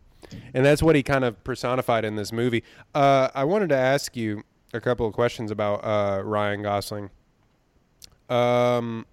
And 0.53 0.65
that's 0.65 0.81
what 0.81 0.95
he 0.95 1.03
kind 1.03 1.23
of 1.23 1.43
personified 1.43 2.05
in 2.05 2.15
this 2.15 2.31
movie. 2.31 2.63
Uh, 2.93 3.29
I 3.33 3.43
wanted 3.43 3.69
to 3.69 3.75
ask 3.75 4.15
you 4.15 4.43
a 4.75 4.81
couple 4.81 5.07
of 5.07 5.13
questions 5.13 5.51
about 5.51 5.77
uh, 5.83 6.21
Ryan 6.23 6.61
Gosling. 6.61 7.09
Um, 8.29 9.05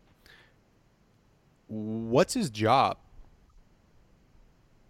what's 1.68 2.34
his 2.34 2.50
job? 2.50 2.98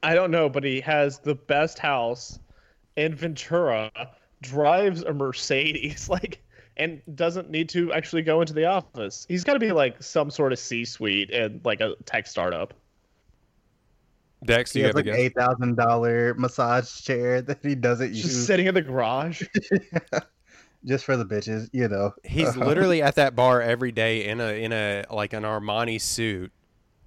I 0.03 0.15
don't 0.15 0.31
know, 0.31 0.49
but 0.49 0.65
he 0.65 0.81
has 0.81 1.19
the 1.19 1.35
best 1.35 1.79
house 1.79 2.39
in 2.97 3.15
Ventura, 3.15 3.91
drives 4.41 5.03
a 5.03 5.13
Mercedes, 5.13 6.09
like, 6.09 6.43
and 6.77 7.01
doesn't 7.15 7.51
need 7.51 7.69
to 7.71 7.93
actually 7.93 8.23
go 8.23 8.41
into 8.41 8.53
the 8.53 8.65
office. 8.65 9.27
He's 9.29 9.45
got 9.45 9.55
to 9.55 9.61
be 9.61 9.73
like 9.73 10.03
some 10.03 10.31
sort 10.31 10.53
of 10.53 10.59
C-suite 10.59 11.31
and 11.31 11.61
like 11.65 11.81
a 11.81 11.95
tech 12.05 12.27
startup. 12.27 12.75
Dex, 14.45 14.73
do 14.73 14.79
He 14.79 14.81
you 14.81 14.87
has 14.87 14.97
have 14.97 15.07
like 15.07 15.15
an 15.15 15.21
eight 15.21 15.35
thousand 15.37 15.77
dollar 15.77 16.35
massage 16.35 17.01
chair 17.03 17.43
that 17.43 17.59
he 17.63 17.75
doesn't 17.75 18.13
Just 18.13 18.25
use 18.25 18.35
Just 18.35 18.47
sitting 18.47 18.67
in 18.67 18.75
the 18.75 18.83
garage. 18.83 19.43
just 20.85 21.05
for 21.05 21.17
the 21.17 21.25
bitches, 21.25 21.69
you 21.73 21.89
know. 21.89 22.15
He's 22.25 22.57
literally 22.57 23.03
at 23.03 23.15
that 23.17 23.35
bar 23.37 23.61
every 23.63 23.93
day 23.93 24.27
in 24.27 24.41
a 24.41 24.63
in 24.63 24.73
a 24.73 25.05
like 25.11 25.33
an 25.33 25.43
Armani 25.45 26.01
suit, 26.01 26.53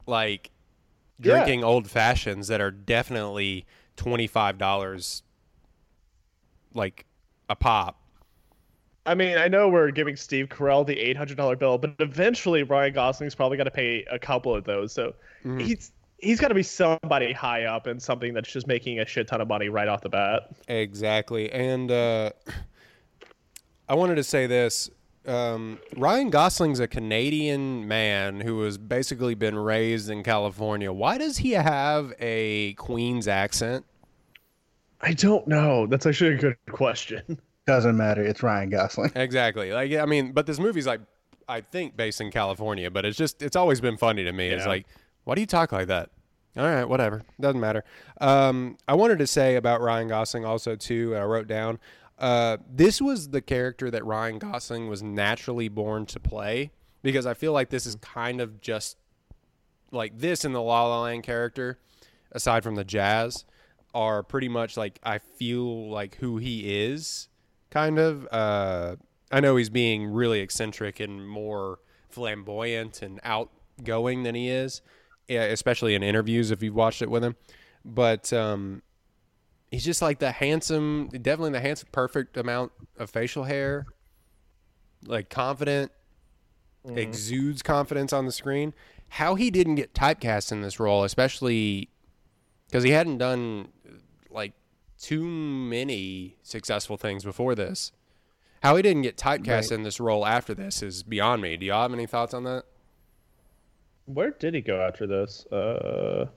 like 0.07 0.51
Yeah. 1.19 1.33
drinking 1.35 1.63
old 1.63 1.89
fashions 1.89 2.47
that 2.47 2.61
are 2.61 2.71
definitely 2.71 3.65
twenty 3.95 4.27
five 4.27 4.57
dollars, 4.57 5.23
like 6.73 7.05
a 7.49 7.55
pop. 7.55 7.99
I 9.07 9.13
mean, 9.13 9.37
I 9.37 9.47
know 9.47 9.69
we're 9.69 9.91
giving 9.91 10.15
Steve 10.15 10.47
Carell 10.49 10.85
the 10.85 10.97
eight 10.99 11.15
hundred 11.15 11.37
dollar 11.37 11.55
bill, 11.55 11.77
but 11.77 11.93
eventually 11.99 12.63
Ryan 12.63 12.93
Gosling's 12.93 13.35
probably 13.35 13.57
got 13.57 13.65
to 13.65 13.71
pay 13.71 14.03
a 14.09 14.17
couple 14.17 14.55
of 14.55 14.63
those. 14.63 14.91
So 14.93 15.13
he's 15.59 15.91
he's 16.17 16.39
got 16.39 16.47
to 16.47 16.55
be 16.55 16.63
somebody 16.63 17.31
high 17.31 17.65
up 17.65 17.85
and 17.85 18.01
something 18.01 18.33
that's 18.33 18.51
just 18.51 18.65
making 18.65 18.99
a 18.99 19.05
shit 19.05 19.27
ton 19.27 19.41
of 19.41 19.47
money 19.47 19.69
right 19.69 19.87
off 19.87 20.01
the 20.01 20.09
bat. 20.09 20.49
Exactly. 20.67 21.51
And 21.51 21.91
uh, 21.91 22.31
I 23.87 23.95
wanted 23.95 24.15
to 24.15 24.23
say 24.23 24.47
this. 24.47 24.89
Um, 25.27 25.79
Ryan 25.97 26.29
Gosling's 26.29 26.79
a 26.79 26.87
Canadian 26.87 27.87
man 27.87 28.41
who 28.41 28.61
has 28.61 28.77
basically 28.77 29.33
been 29.33 29.57
raised 29.57 30.09
in 30.09 30.21
California. 30.23 30.91
Why 30.93 31.17
does 31.17 31.37
he 31.37 31.51
have 31.51 32.13
a 32.19 32.73
Queen's 32.73 33.27
accent? 33.27 33.85
I 35.01 35.13
don't 35.13 35.47
know. 35.47 35.87
That's 35.87 36.05
actually 36.05 36.35
a 36.35 36.37
good 36.37 36.57
question. 36.71 37.39
Doesn't 37.67 37.97
matter. 37.97 38.23
It's 38.23 38.43
Ryan 38.43 38.69
Gosling. 38.69 39.11
Exactly. 39.15 39.71
Like, 39.71 39.91
I 39.93 40.05
mean, 40.05 40.31
but 40.31 40.45
this 40.45 40.59
movie's 40.59 40.85
like, 40.85 41.01
I 41.47 41.61
think 41.61 41.97
based 41.97 42.21
in 42.21 42.31
California, 42.31 42.91
but 42.91 43.05
it's 43.05 43.17
just, 43.17 43.41
it's 43.41 43.55
always 43.55 43.81
been 43.81 43.97
funny 43.97 44.23
to 44.23 44.31
me. 44.31 44.49
It's 44.49 44.65
like, 44.65 44.85
why 45.23 45.35
do 45.35 45.41
you 45.41 45.47
talk 45.47 45.71
like 45.71 45.87
that? 45.87 46.09
All 46.57 46.63
right, 46.63 46.85
whatever. 46.85 47.23
Doesn't 47.39 47.59
matter. 47.59 47.83
Um, 48.21 48.77
I 48.87 48.93
wanted 48.95 49.19
to 49.19 49.27
say 49.27 49.55
about 49.55 49.81
Ryan 49.81 50.07
Gosling 50.07 50.45
also 50.45 50.75
too. 50.75 51.13
and 51.13 51.21
I 51.21 51.25
wrote 51.25 51.47
down. 51.47 51.79
Uh, 52.17 52.57
this 52.69 53.01
was 53.01 53.29
the 53.29 53.41
character 53.41 53.91
that 53.91 54.05
Ryan 54.05 54.39
Gosling 54.39 54.87
was 54.87 55.03
naturally 55.03 55.67
born 55.67 56.05
to 56.07 56.19
play 56.19 56.71
because 57.01 57.25
I 57.25 57.33
feel 57.33 57.51
like 57.51 57.69
this 57.69 57.85
is 57.85 57.95
kind 57.95 58.39
of 58.39 58.61
just 58.61 58.97
like 59.91 60.17
this 60.17 60.45
and 60.45 60.55
the 60.55 60.61
La 60.61 60.87
La 60.87 61.03
Land 61.03 61.23
character, 61.23 61.77
aside 62.31 62.63
from 62.63 62.75
the 62.75 62.83
jazz, 62.83 63.45
are 63.93 64.23
pretty 64.23 64.49
much 64.49 64.77
like 64.77 64.99
I 65.03 65.17
feel 65.19 65.89
like 65.89 66.15
who 66.15 66.37
he 66.37 66.83
is, 66.83 67.29
kind 67.69 67.99
of. 67.99 68.27
Uh, 68.31 68.95
I 69.31 69.39
know 69.39 69.55
he's 69.55 69.69
being 69.69 70.07
really 70.07 70.39
eccentric 70.39 70.99
and 70.99 71.27
more 71.27 71.79
flamboyant 72.09 73.01
and 73.01 73.19
outgoing 73.23 74.23
than 74.23 74.35
he 74.35 74.49
is, 74.49 74.81
especially 75.29 75.95
in 75.95 76.03
interviews 76.03 76.51
if 76.51 76.63
you've 76.63 76.75
watched 76.75 77.01
it 77.01 77.09
with 77.09 77.23
him. 77.23 77.35
But 77.83 78.31
um, 78.31 78.81
he's 79.71 79.83
just 79.85 80.01
like 80.01 80.19
the 80.19 80.31
handsome, 80.31 81.09
definitely 81.09 81.51
the 81.51 81.59
handsome, 81.61 81.89
perfect 81.91 82.37
amount 82.37 82.71
of 82.97 83.09
facial 83.09 83.43
hair, 83.43 83.85
like 85.05 85.29
confident, 85.29 85.91
exudes 86.87 87.61
confidence 87.61 88.13
on 88.13 88.25
the 88.25 88.31
screen. 88.31 88.73
How 89.09 89.35
he 89.35 89.49
didn't 89.51 89.75
get 89.75 89.93
typecast 89.93 90.51
in 90.51 90.61
this 90.61 90.79
role, 90.79 91.03
especially 91.03 91.89
because 92.67 92.83
he 92.83 92.91
hadn't 92.91 93.17
done 93.17 93.69
like 94.29 94.53
too 94.99 95.23
many 95.25 96.37
successful 96.43 96.97
things 96.97 97.23
before 97.23 97.55
this. 97.55 97.91
How 98.63 98.75
he 98.75 98.81
didn't 98.81 99.03
get 99.03 99.17
typecast 99.17 99.47
Right. 99.47 99.71
in 99.71 99.83
this 99.83 99.99
role 99.99 100.25
after 100.25 100.53
this 100.53 100.81
is 100.81 101.03
beyond 101.03 101.41
me. 101.41 101.55
Do 101.57 101.65
y'all 101.65 101.83
have 101.83 101.93
any 101.93 102.07
thoughts 102.07 102.33
on 102.33 102.43
that? 102.45 102.63
Where 104.05 104.31
did 104.31 104.53
he 104.53 104.61
go 104.61 104.81
after 104.81 105.05
this? 105.07 105.45
Uh, 105.47 106.27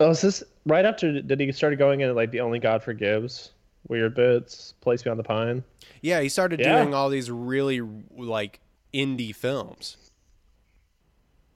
oh, 0.00 0.10
is 0.10 0.20
this 0.20 0.42
right 0.66 0.84
after? 0.84 1.20
Did 1.20 1.40
he 1.40 1.52
started 1.52 1.78
going 1.78 2.00
into 2.00 2.14
like 2.14 2.30
the 2.30 2.40
Only 2.40 2.58
God 2.58 2.82
Forgives 2.82 3.52
weird 3.88 4.14
bits, 4.14 4.74
Place 4.80 5.02
Beyond 5.02 5.18
the 5.18 5.24
Pine? 5.24 5.64
Yeah, 6.02 6.20
he 6.20 6.28
started 6.28 6.60
Yeah. 6.60 6.80
doing 6.80 6.94
all 6.94 7.08
these 7.08 7.30
really 7.30 7.80
like 8.16 8.60
indie 8.94 9.34
films. 9.34 9.96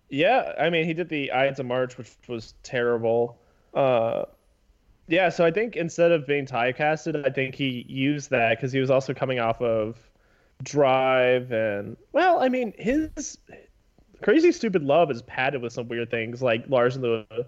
Yeah, 0.08 0.52
I 0.58 0.70
mean, 0.70 0.84
he 0.84 0.94
did 0.94 1.08
the 1.08 1.32
Ides 1.32 1.58
of 1.58 1.66
March, 1.66 1.98
which 1.98 2.10
was 2.28 2.54
terrible. 2.62 3.38
Uh, 3.74 4.24
yeah, 5.08 5.28
so 5.28 5.44
I 5.44 5.50
think 5.50 5.76
instead 5.76 6.12
of 6.12 6.26
being 6.26 6.46
typecasted, 6.46 7.26
I 7.26 7.30
think 7.30 7.54
he 7.54 7.84
used 7.88 8.30
that 8.30 8.50
because 8.56 8.72
he 8.72 8.80
was 8.80 8.90
also 8.90 9.12
coming 9.14 9.38
off 9.40 9.60
of 9.60 9.98
Drive 10.62 11.52
and 11.52 11.96
well, 12.12 12.40
I 12.40 12.48
mean, 12.48 12.72
his 12.78 13.36
Crazy 14.22 14.52
Stupid 14.52 14.82
Love 14.82 15.10
is 15.10 15.22
padded 15.22 15.60
with 15.60 15.72
some 15.72 15.86
weird 15.88 16.10
things 16.10 16.40
like 16.40 16.64
Lars 16.68 16.96
and 16.96 17.04
the 17.04 17.46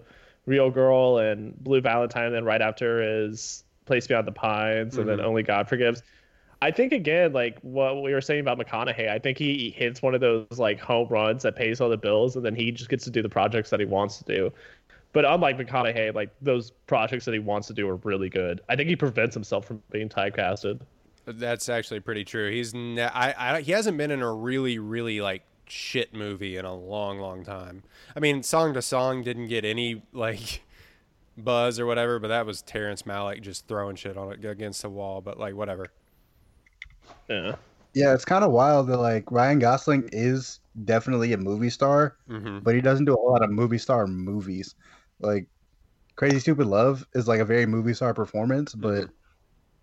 Real 0.49 0.71
Girl 0.71 1.19
and 1.19 1.55
Blue 1.63 1.79
Valentine. 1.79 2.25
And 2.25 2.35
then 2.35 2.43
right 2.43 2.61
after 2.61 3.27
is 3.27 3.63
Place 3.85 4.07
Beyond 4.07 4.27
the 4.27 4.31
Pines, 4.31 4.97
and 4.97 5.07
then 5.07 5.17
mm-hmm. 5.17 5.27
Only 5.27 5.43
God 5.43 5.69
Forgives. 5.69 6.01
I 6.61 6.71
think 6.71 6.91
again, 6.91 7.31
like 7.31 7.57
what 7.61 8.01
we 8.01 8.11
were 8.11 8.19
saying 8.19 8.41
about 8.41 8.57
McConaughey, 8.59 9.09
I 9.09 9.19
think 9.19 9.37
he 9.37 9.69
hits 9.69 10.01
one 10.01 10.13
of 10.13 10.21
those 10.21 10.57
like 10.57 10.79
home 10.79 11.07
runs 11.07 11.43
that 11.43 11.55
pays 11.55 11.79
all 11.79 11.87
the 11.87 11.97
bills, 11.97 12.35
and 12.35 12.43
then 12.43 12.55
he 12.55 12.71
just 12.71 12.89
gets 12.89 13.03
to 13.05 13.11
do 13.11 13.21
the 13.21 13.29
projects 13.29 13.69
that 13.69 13.79
he 13.79 13.85
wants 13.85 14.17
to 14.17 14.23
do. 14.25 14.51
But 15.13 15.23
unlike 15.23 15.57
McConaughey, 15.57 16.13
like 16.13 16.31
those 16.41 16.71
projects 16.87 17.25
that 17.25 17.33
he 17.33 17.39
wants 17.39 17.67
to 17.67 17.73
do 17.73 17.87
are 17.87 17.95
really 17.97 18.29
good. 18.29 18.61
I 18.67 18.75
think 18.75 18.89
he 18.89 18.95
prevents 18.95 19.35
himself 19.35 19.65
from 19.65 19.81
being 19.91 20.09
typecasted. 20.09 20.81
That's 21.25 21.69
actually 21.69 21.99
pretty 21.99 22.25
true. 22.25 22.51
He's 22.51 22.73
ne- 22.73 23.03
I, 23.03 23.57
I 23.57 23.61
he 23.61 23.71
hasn't 23.71 23.97
been 23.97 24.11
in 24.11 24.21
a 24.21 24.33
really 24.33 24.79
really 24.79 25.21
like 25.21 25.43
shit 25.71 26.13
movie 26.13 26.57
in 26.57 26.65
a 26.65 26.75
long 26.75 27.19
long 27.19 27.43
time. 27.43 27.83
I 28.15 28.19
mean, 28.19 28.43
Song 28.43 28.73
to 28.73 28.81
Song 28.81 29.23
didn't 29.23 29.47
get 29.47 29.65
any 29.65 30.03
like 30.13 30.63
buzz 31.37 31.79
or 31.79 31.85
whatever, 31.85 32.19
but 32.19 32.29
that 32.29 32.45
was 32.45 32.61
Terrence 32.61 33.03
Malick 33.03 33.41
just 33.41 33.67
throwing 33.67 33.95
shit 33.95 34.17
on 34.17 34.31
it 34.33 34.45
against 34.45 34.81
the 34.81 34.89
wall. 34.89 35.21
But 35.21 35.39
like 35.39 35.55
whatever. 35.55 35.87
Yeah. 37.29 37.55
Yeah, 37.93 38.13
it's 38.13 38.25
kind 38.25 38.43
of 38.43 38.51
wild 38.51 38.87
that 38.87 38.97
like 38.97 39.31
Ryan 39.31 39.59
Gosling 39.59 40.09
is 40.11 40.59
definitely 40.85 41.33
a 41.33 41.37
movie 41.37 41.69
star, 41.69 42.17
hmm 42.27 42.59
but 42.59 42.75
he 42.75 42.81
doesn't 42.81 43.05
do 43.05 43.13
a 43.13 43.17
whole 43.17 43.31
lot 43.31 43.43
of 43.43 43.49
movie 43.49 43.77
star 43.79 44.05
movies. 44.07 44.75
Like 45.19 45.47
Crazy 46.15 46.39
Stupid 46.39 46.67
Love 46.67 47.05
is 47.13 47.27
like 47.27 47.39
a 47.39 47.45
very 47.45 47.65
movie 47.65 47.93
star 47.93 48.13
performance, 48.13 48.75
but 48.75 49.09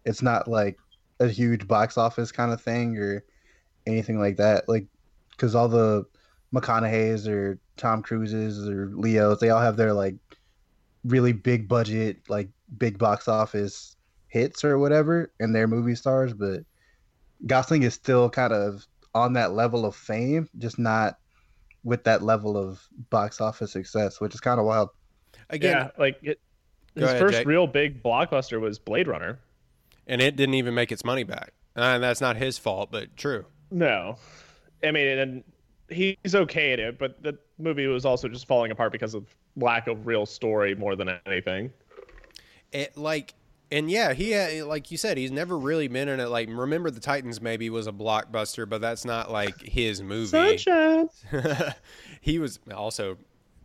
it's 0.04 0.22
not 0.22 0.48
like 0.48 0.78
a 1.20 1.28
huge 1.28 1.66
box 1.66 1.98
office 1.98 2.30
kind 2.30 2.52
of 2.52 2.60
thing 2.60 2.96
or 2.98 3.24
anything 3.86 4.18
like 4.20 4.36
that. 4.36 4.68
Like 4.68 4.86
because 5.36 5.54
all 5.54 5.68
the 5.68 6.04
McConaughey's 6.54 7.28
or 7.28 7.58
Tom 7.76 8.02
Cruises 8.02 8.68
or 8.68 8.90
Leo's, 8.94 9.40
they 9.40 9.50
all 9.50 9.60
have 9.60 9.76
their 9.76 9.92
like 9.92 10.16
really 11.04 11.32
big 11.32 11.68
budget, 11.68 12.18
like 12.28 12.48
big 12.78 12.98
box 12.98 13.28
office 13.28 13.96
hits 14.28 14.64
or 14.64 14.78
whatever, 14.78 15.32
and 15.38 15.54
they're 15.54 15.68
movie 15.68 15.94
stars. 15.94 16.32
But 16.32 16.60
Gosling 17.46 17.82
is 17.82 17.94
still 17.94 18.30
kind 18.30 18.52
of 18.52 18.86
on 19.14 19.34
that 19.34 19.52
level 19.52 19.84
of 19.84 19.94
fame, 19.94 20.48
just 20.58 20.78
not 20.78 21.18
with 21.84 22.04
that 22.04 22.22
level 22.22 22.56
of 22.56 22.82
box 23.10 23.40
office 23.40 23.72
success, 23.72 24.20
which 24.20 24.34
is 24.34 24.40
kind 24.40 24.58
of 24.58 24.66
wild. 24.66 24.88
Again, 25.50 25.76
yeah, 25.76 25.90
like 25.98 26.18
it, 26.22 26.40
his 26.94 27.04
ahead, 27.04 27.20
first 27.20 27.38
Jake. 27.38 27.46
real 27.46 27.66
big 27.66 28.02
blockbuster 28.02 28.60
was 28.60 28.78
Blade 28.78 29.06
Runner. 29.06 29.38
and 30.06 30.20
it 30.20 30.36
didn't 30.36 30.54
even 30.54 30.74
make 30.74 30.90
its 30.90 31.04
money 31.04 31.24
back. 31.24 31.52
And 31.76 32.02
that's 32.02 32.20
not 32.20 32.36
his 32.36 32.58
fault, 32.58 32.90
but 32.90 33.16
true. 33.16 33.44
No, 33.70 34.16
I 34.82 34.90
mean, 34.90 35.18
and 35.18 35.44
he's 35.88 36.34
okay 36.34 36.72
at 36.72 36.80
it, 36.80 36.98
but 36.98 37.22
the 37.22 37.38
movie 37.58 37.86
was 37.86 38.04
also 38.04 38.28
just 38.28 38.46
falling 38.46 38.70
apart 38.70 38.92
because 38.92 39.14
of 39.14 39.26
lack 39.56 39.86
of 39.86 40.06
real 40.06 40.26
story 40.26 40.74
more 40.74 40.96
than 40.96 41.18
anything. 41.26 41.72
it 42.72 42.96
like 42.96 43.34
And 43.70 43.90
yeah, 43.90 44.12
he 44.12 44.34
uh, 44.34 44.66
like 44.66 44.90
you 44.90 44.96
said, 44.96 45.16
he's 45.16 45.30
never 45.30 45.58
really 45.58 45.88
been 45.88 46.08
in 46.08 46.20
it. 46.20 46.28
Like, 46.28 46.48
remember 46.50 46.90
the 46.90 47.00
Titans 47.00 47.40
maybe 47.40 47.70
was 47.70 47.86
a 47.86 47.92
blockbuster, 47.92 48.68
but 48.68 48.80
that's 48.80 49.04
not 49.04 49.30
like 49.30 49.60
his 49.60 50.02
movie. 50.02 50.30
He 52.20 52.40
was 52.40 52.58
also 52.74 53.18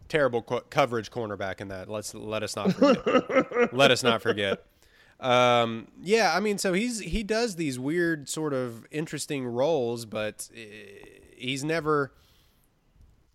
terrible 0.08 0.44
co- 0.44 0.62
coverage 0.70 1.10
cornerback 1.10 1.62
in 1.62 1.70
that. 1.70 1.90
Let's 1.90 2.14
let 2.14 2.44
us 2.44 2.56
not 2.56 2.74
forget. 2.74 3.74
let 3.74 3.90
us 3.90 4.04
not 4.04 4.22
forget. 4.22 4.64
Um, 5.22 5.88
yeah, 6.02 6.34
I 6.36 6.40
mean, 6.40 6.58
so 6.58 6.74
he's 6.74 7.00
he 7.00 7.24
does 7.24 7.56
these 7.56 7.78
weird 7.78 8.28
sort 8.28 8.54
of 8.54 8.86
interesting 8.90 9.46
roles, 9.46 10.06
but 10.06 10.50
uh, 10.56 10.60
he's 11.38 11.64
never 11.64 12.12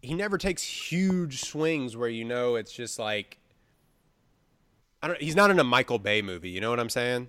he 0.02 0.14
never 0.14 0.36
takes 0.36 0.62
huge 0.62 1.42
swings 1.42 1.96
where 1.96 2.08
you 2.08 2.24
know 2.24 2.56
it's 2.56 2.72
just 2.72 2.98
like 2.98 3.38
I 5.02 5.08
don't. 5.08 5.22
He's 5.22 5.36
not 5.36 5.50
in 5.50 5.60
a 5.60 5.64
Michael 5.64 5.98
Bay 5.98 6.22
movie. 6.22 6.50
You 6.50 6.60
know 6.60 6.70
what 6.70 6.80
I'm 6.80 6.90
saying? 6.90 7.28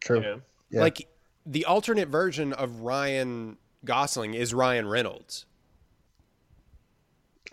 True. 0.00 0.20
Yeah. 0.20 0.36
Yeah. 0.70 0.80
Like 0.80 1.08
the 1.46 1.64
alternate 1.64 2.08
version 2.08 2.52
of 2.52 2.80
Ryan 2.80 3.56
Gosling 3.84 4.34
is 4.34 4.52
Ryan 4.52 4.88
Reynolds. 4.88 5.46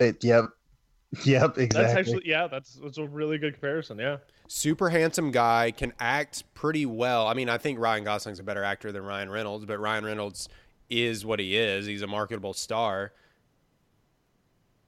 It, 0.00 0.22
yep. 0.24 0.46
Yep. 1.24 1.56
Exactly. 1.56 1.66
That's 1.66 1.94
actually 1.94 2.28
yeah. 2.28 2.48
That's 2.48 2.74
that's 2.74 2.98
a 2.98 3.06
really 3.06 3.38
good 3.38 3.54
comparison. 3.54 3.98
Yeah. 3.98 4.18
Super 4.48 4.88
handsome 4.90 5.30
guy, 5.30 5.70
can 5.70 5.92
act 6.00 6.42
pretty 6.54 6.84
well. 6.86 7.26
I 7.28 7.34
mean, 7.34 7.48
I 7.48 7.58
think 7.58 7.78
Ryan 7.78 8.02
Gosling's 8.04 8.40
a 8.40 8.42
better 8.42 8.64
actor 8.64 8.90
than 8.90 9.02
Ryan 9.04 9.30
Reynolds, 9.30 9.64
but 9.66 9.78
Ryan 9.78 10.04
Reynolds 10.04 10.48
is 10.90 11.24
what 11.24 11.38
he 11.38 11.56
is. 11.56 11.86
He's 11.86 12.02
a 12.02 12.06
marketable 12.06 12.54
star. 12.54 13.12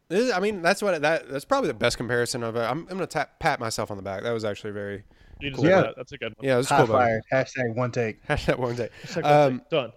This 0.08 0.24
is- 0.26 0.32
I 0.32 0.40
mean, 0.40 0.60
that's 0.62 0.82
what 0.82 1.00
that 1.02 1.28
that's 1.28 1.44
probably 1.44 1.68
the 1.68 1.74
best 1.74 1.96
comparison 1.96 2.42
of. 2.42 2.56
it. 2.56 2.60
I'm, 2.60 2.80
I'm 2.80 2.86
gonna 2.86 3.06
tap, 3.06 3.38
pat 3.38 3.60
myself 3.60 3.90
on 3.90 3.96
the 3.96 4.02
back. 4.02 4.22
That 4.24 4.32
was 4.32 4.44
actually 4.44 4.72
very 4.72 5.04
Cool. 5.40 5.64
yeah. 5.64 5.70
Yeah. 5.70 5.80
That. 5.82 5.94
That's 5.96 6.12
a 6.12 6.18
good 6.18 6.34
one. 6.36 6.46
yeah. 6.46 6.54
It 6.54 6.58
was 6.58 6.68
Hot 6.68 6.86
cool. 6.86 6.96
buddy. 6.96 7.04
fired. 7.04 7.22
Hashtag 7.46 7.74
one 7.76 7.92
take. 7.92 8.26
Hashtag 8.26 8.58
one 8.58 8.74
day. 8.74 8.88
Second 9.04 9.30
Um, 9.30 9.58
take. 9.60 9.68
Done. 9.70 9.92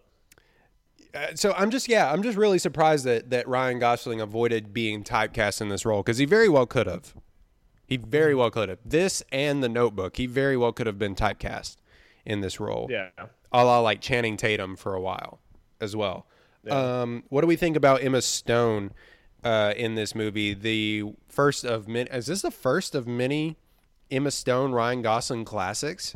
Uh, 1.16 1.28
so 1.36 1.54
I'm 1.58 1.70
just 1.70 1.88
yeah, 1.90 2.12
I'm 2.12 2.22
just 2.24 2.38
really 2.38 2.60
surprised 2.60 3.06
that 3.06 3.30
that 3.32 3.48
Ryan 3.48 3.80
Gosling 3.80 4.22
avoided 4.22 4.74
being 4.74 5.04
typecast 5.04 5.62
in 5.62 5.70
this 5.70 5.86
role 5.86 6.02
because 6.04 6.18
he 6.18 6.26
very 6.26 6.50
well 6.50 6.66
could 6.66 6.88
have. 6.88 7.14
He 7.94 7.98
very 7.98 8.34
well 8.34 8.50
could 8.50 8.70
have. 8.70 8.80
This 8.84 9.22
and 9.32 9.62
The 9.64 9.70
Notebook, 9.70 10.18
he 10.18 10.26
very 10.26 10.58
well 10.58 10.72
could 10.72 10.88
have 10.88 10.98
been 10.98 11.14
typecast 11.14 11.76
in 12.26 12.42
this 12.42 12.60
role. 12.60 12.88
Yeah. 12.90 13.10
a 13.52 13.64
la 13.64 13.82
like 13.82 14.02
Channing 14.02 14.36
Tatum 14.36 14.76
for 14.76 14.96
a 14.96 15.00
while 15.00 15.40
as 15.80 15.96
well. 15.96 16.26
Um, 16.72 17.24
what 17.30 17.42
do 17.42 17.48
we 17.48 17.56
think 17.56 17.78
about 17.78 18.02
Emma 18.02 18.24
Stone 18.24 18.94
uh, 19.44 19.76
in 19.78 19.94
this 19.94 20.16
movie? 20.16 20.56
The 20.56 21.14
first 21.28 21.66
of 21.66 21.88
many. 21.88 22.10
Is 22.10 22.26
this 22.26 22.42
the 22.42 22.50
first 22.50 22.96
of 22.96 23.06
many 23.06 23.58
Emma 24.10 24.32
Stone 24.32 24.72
Ryan 24.72 25.04
Gosling 25.04 25.46
classics? 25.46 26.16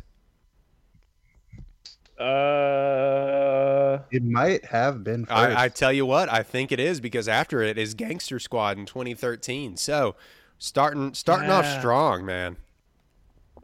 Uh. 2.18 4.00
It 4.10 4.24
might 4.24 4.64
have 4.64 5.04
been 5.04 5.26
first. 5.26 5.32
I, 5.32 5.64
I 5.66 5.68
tell 5.68 5.92
you 5.92 6.06
what, 6.06 6.28
I 6.28 6.42
think 6.42 6.72
it 6.72 6.80
is 6.80 7.00
because 7.00 7.28
after 7.28 7.62
it 7.62 7.78
is 7.78 7.94
Gangster 7.94 8.40
Squad 8.40 8.78
in 8.78 8.84
2013. 8.84 9.76
So 9.76 10.16
starting 10.58 11.14
starting 11.14 11.50
off 11.50 11.66
strong, 11.78 12.24
man. 12.24 12.56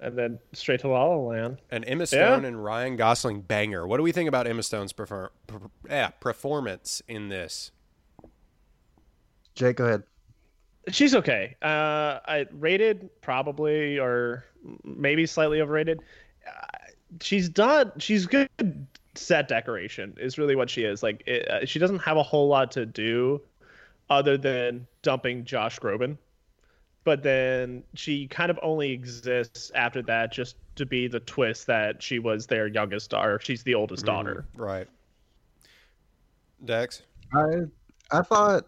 And 0.00 0.18
then 0.18 0.38
straight 0.52 0.80
to 0.80 0.88
La 0.88 1.04
La 1.04 1.16
Land. 1.16 1.59
An 1.70 1.85
Emma 1.85 2.07
Stone 2.07 2.44
and 2.44 2.62
Ryan 2.62 2.96
Gosling 2.96 3.40
banger. 3.40 3.87
What 3.87 3.96
do 3.96 4.02
we 4.02 4.12
think 4.12 4.28
about 4.28 4.46
Emma 4.46 4.62
Stone's 4.62 4.92
prefer- 4.92 5.30
per- 5.46 5.70
yeah, 5.88 6.09
performance 6.09 7.00
in 7.09 7.28
this? 7.28 7.70
Jake, 9.54 9.76
go 9.76 9.87
ahead. 9.87 10.02
She's 10.88 11.14
okay. 11.14 11.57
Uh, 11.62 12.20
I 12.26 12.46
rated 12.52 13.09
probably 13.22 13.98
or 13.98 14.44
maybe 14.85 15.24
slightly 15.26 15.61
overrated. 15.62 16.00
Uh, 16.46 16.66
she's 17.22 17.48
done. 17.48 17.92
She's 17.98 18.26
good. 18.26 18.50
Set 19.14 19.48
decoration 19.48 20.14
is 20.20 20.37
really 20.38 20.57
what 20.57 20.68
she 20.68 20.83
is. 20.83 21.02
Like 21.02 21.22
it, 21.26 21.48
uh, 21.48 21.64
she 21.64 21.78
doesn't 21.78 22.00
have 22.00 22.16
a 22.16 22.22
whole 22.22 22.48
lot 22.48 22.72
to 22.72 22.85
do, 22.85 23.40
other 24.11 24.37
than 24.37 24.87
dumping 25.02 25.44
Josh 25.44 25.78
Groban. 25.78 26.18
But 27.04 27.22
then 27.22 27.84
she 27.94 28.26
kind 28.28 28.50
of 28.50 28.58
only 28.62 28.90
exists 28.90 29.70
after 29.74 30.02
that 30.02 30.32
just 30.32 30.56
to 30.76 30.86
be 30.86 31.06
the 31.06 31.20
twist 31.20 31.66
that 31.66 32.02
she 32.02 32.18
was 32.18 32.46
their 32.46 32.66
youngest 32.66 33.10
daughter. 33.10 33.38
She's 33.42 33.62
the 33.62 33.74
oldest 33.74 34.06
daughter. 34.06 34.46
Right. 34.56 34.88
Dex? 36.64 37.02
I 37.34 37.64
I 38.10 38.22
thought 38.22 38.64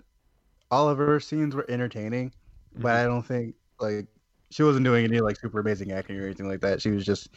all 0.71 0.89
of 0.89 0.99
her 0.99 1.19
scenes 1.19 1.55
were 1.55 1.65
entertaining, 1.71 2.33
but 2.75 2.89
Mm-hmm. 2.89 2.89
I 2.89 3.05
don't 3.05 3.23
think 3.23 3.55
like 3.81 4.07
she 4.51 4.63
wasn't 4.63 4.85
doing 4.85 5.05
any 5.05 5.21
like 5.21 5.39
super 5.39 5.61
amazing 5.61 5.93
acting 5.93 6.19
or 6.19 6.25
anything 6.25 6.49
like 6.49 6.61
that. 6.61 6.81
She 6.81 6.91
was 6.91 7.05
just, 7.05 7.31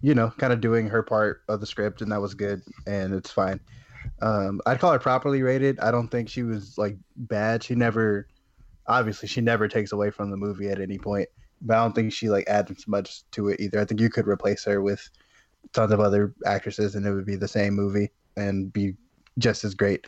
you 0.00 0.14
know, 0.14 0.30
kind 0.38 0.52
of 0.52 0.60
doing 0.60 0.88
her 0.88 1.02
part 1.02 1.42
of 1.48 1.60
the 1.60 1.66
script, 1.66 2.02
and 2.02 2.10
that 2.12 2.20
was 2.20 2.34
good, 2.34 2.62
and 2.86 3.14
it's 3.14 3.30
fine. 3.30 3.60
Um, 4.22 4.60
I'd 4.66 4.80
call 4.80 4.92
her 4.92 4.98
properly 4.98 5.42
rated. 5.42 5.78
I 5.80 5.90
don't 5.90 6.08
think 6.08 6.28
she 6.28 6.42
was 6.42 6.78
like 6.78 6.96
bad. 7.16 7.62
She 7.62 7.74
never, 7.74 8.26
obviously, 8.88 9.28
she 9.28 9.40
never 9.40 9.68
takes 9.68 9.92
away 9.92 10.10
from 10.10 10.30
the 10.30 10.36
movie 10.36 10.68
at 10.68 10.80
any 10.80 10.98
point. 10.98 11.28
But 11.60 11.76
I 11.76 11.82
don't 11.82 11.94
think 11.94 12.12
she 12.12 12.28
like 12.28 12.48
adds 12.48 12.86
much 12.88 13.22
to 13.32 13.48
it 13.48 13.60
either. 13.60 13.80
I 13.80 13.84
think 13.84 14.00
you 14.00 14.10
could 14.10 14.26
replace 14.28 14.64
her 14.64 14.80
with 14.80 15.08
tons 15.72 15.92
of 15.92 16.00
other 16.00 16.34
actresses, 16.46 16.94
and 16.94 17.06
it 17.06 17.12
would 17.12 17.26
be 17.26 17.36
the 17.36 17.48
same 17.48 17.74
movie 17.74 18.10
and 18.36 18.72
be 18.72 18.94
just 19.38 19.64
as 19.64 19.74
great. 19.74 20.06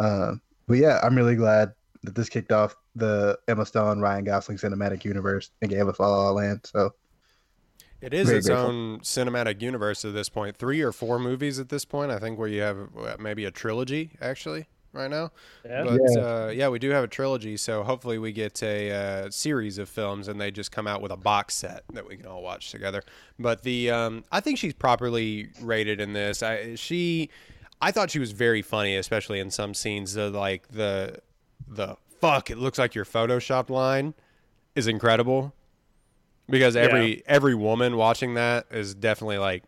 Um, 0.00 0.40
but 0.66 0.78
yeah, 0.78 1.00
I'm 1.02 1.16
really 1.16 1.36
glad 1.36 1.72
that 2.02 2.14
this 2.14 2.28
kicked 2.28 2.52
off 2.52 2.76
the 2.94 3.38
Emma 3.48 3.64
Stone 3.66 4.00
Ryan 4.00 4.24
Gosling 4.24 4.58
cinematic 4.58 5.04
universe 5.04 5.50
and 5.62 5.70
gave 5.70 5.88
us 5.88 5.98
La 6.00 6.08
La 6.08 6.30
Land. 6.30 6.60
So 6.64 6.90
It 8.00 8.14
is 8.14 8.26
Very 8.26 8.38
its 8.38 8.46
grateful. 8.48 8.66
own 8.66 9.00
cinematic 9.00 9.60
universe 9.62 10.04
at 10.04 10.14
this 10.14 10.28
point. 10.28 10.56
Three 10.56 10.80
or 10.82 10.92
four 10.92 11.18
movies 11.18 11.58
at 11.58 11.68
this 11.68 11.84
point, 11.84 12.10
I 12.12 12.18
think, 12.18 12.38
where 12.38 12.48
you 12.48 12.60
have 12.60 12.78
uh, 12.96 13.16
maybe 13.18 13.44
a 13.44 13.50
trilogy 13.50 14.12
actually 14.20 14.66
right 14.98 15.10
now. 15.10 15.30
Yeah. 15.64 15.84
But 15.84 16.00
Yeah. 16.10 16.20
Uh, 16.20 16.48
yeah, 16.48 16.68
we 16.68 16.78
do 16.78 16.90
have 16.90 17.04
a 17.04 17.08
trilogy, 17.08 17.56
so 17.56 17.82
hopefully 17.82 18.18
we 18.18 18.32
get 18.32 18.62
a 18.62 18.90
uh, 18.90 19.30
series 19.30 19.78
of 19.78 19.88
films 19.88 20.28
and 20.28 20.40
they 20.40 20.50
just 20.50 20.72
come 20.72 20.86
out 20.86 21.00
with 21.00 21.12
a 21.12 21.16
box 21.16 21.54
set 21.54 21.84
that 21.92 22.06
we 22.06 22.16
can 22.16 22.26
all 22.26 22.42
watch 22.42 22.70
together. 22.70 23.02
But 23.38 23.62
the 23.62 23.90
um, 23.90 24.24
I 24.30 24.40
think 24.40 24.58
she's 24.58 24.74
properly 24.74 25.48
rated 25.62 26.00
in 26.00 26.12
this. 26.12 26.42
I 26.42 26.74
she 26.74 27.30
I 27.80 27.92
thought 27.92 28.10
she 28.10 28.18
was 28.18 28.32
very 28.32 28.62
funny, 28.62 28.96
especially 28.96 29.40
in 29.40 29.50
some 29.50 29.74
scenes. 29.74 30.14
The 30.14 30.30
like 30.30 30.68
the 30.68 31.20
the 31.66 31.96
fuck 32.20 32.50
it 32.50 32.58
looks 32.58 32.78
like 32.78 32.94
your 32.94 33.04
photoshopped 33.04 33.70
line 33.70 34.14
is 34.74 34.86
incredible 34.86 35.54
because 36.48 36.76
every 36.76 37.22
every 37.26 37.54
woman 37.54 37.96
watching 37.96 38.34
that 38.34 38.66
is 38.70 38.94
definitely 38.94 39.38
like 39.38 39.62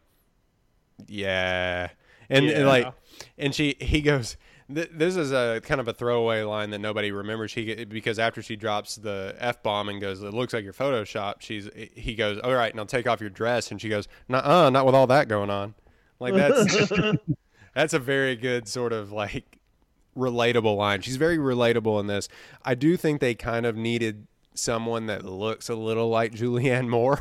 yeah 1.06 1.88
and, 2.28 2.46
and 2.46 2.66
like 2.66 2.92
and 3.38 3.54
she 3.54 3.76
he 3.80 4.00
goes 4.00 4.36
th- 4.74 4.90
this 4.92 5.16
is 5.16 5.32
a 5.32 5.60
kind 5.64 5.80
of 5.80 5.88
a 5.88 5.92
throwaway 5.92 6.42
line 6.42 6.70
that 6.70 6.78
nobody 6.80 7.10
remembers 7.12 7.50
she 7.50 7.84
because 7.84 8.18
after 8.18 8.42
she 8.42 8.56
drops 8.56 8.96
the 8.96 9.34
f-bomb 9.38 9.88
and 9.88 10.00
goes 10.00 10.22
it 10.22 10.32
looks 10.34 10.52
like 10.52 10.64
your 10.64 10.72
photoshop 10.72 11.36
she's 11.40 11.68
he 11.94 12.14
goes 12.14 12.38
all 12.40 12.54
right 12.54 12.74
now 12.74 12.84
take 12.84 13.06
off 13.06 13.20
your 13.20 13.30
dress 13.30 13.70
and 13.70 13.80
she 13.80 13.88
goes 13.88 14.08
uh 14.30 14.70
not 14.70 14.86
with 14.86 14.94
all 14.94 15.06
that 15.06 15.28
going 15.28 15.50
on 15.50 15.74
like 16.18 16.34
that's 16.34 16.90
that's 17.74 17.92
a 17.94 17.98
very 17.98 18.36
good 18.36 18.66
sort 18.68 18.92
of 18.92 19.12
like 19.12 19.58
relatable 20.16 20.76
line. 20.76 21.00
She's 21.00 21.16
very 21.16 21.38
relatable 21.38 22.00
in 22.00 22.08
this. 22.08 22.28
I 22.64 22.74
do 22.74 22.96
think 22.96 23.20
they 23.20 23.34
kind 23.34 23.64
of 23.64 23.76
needed 23.76 24.26
someone 24.54 25.06
that 25.06 25.24
looks 25.24 25.68
a 25.68 25.74
little 25.76 26.08
like 26.08 26.32
Julianne 26.32 26.88
Moore 26.88 27.20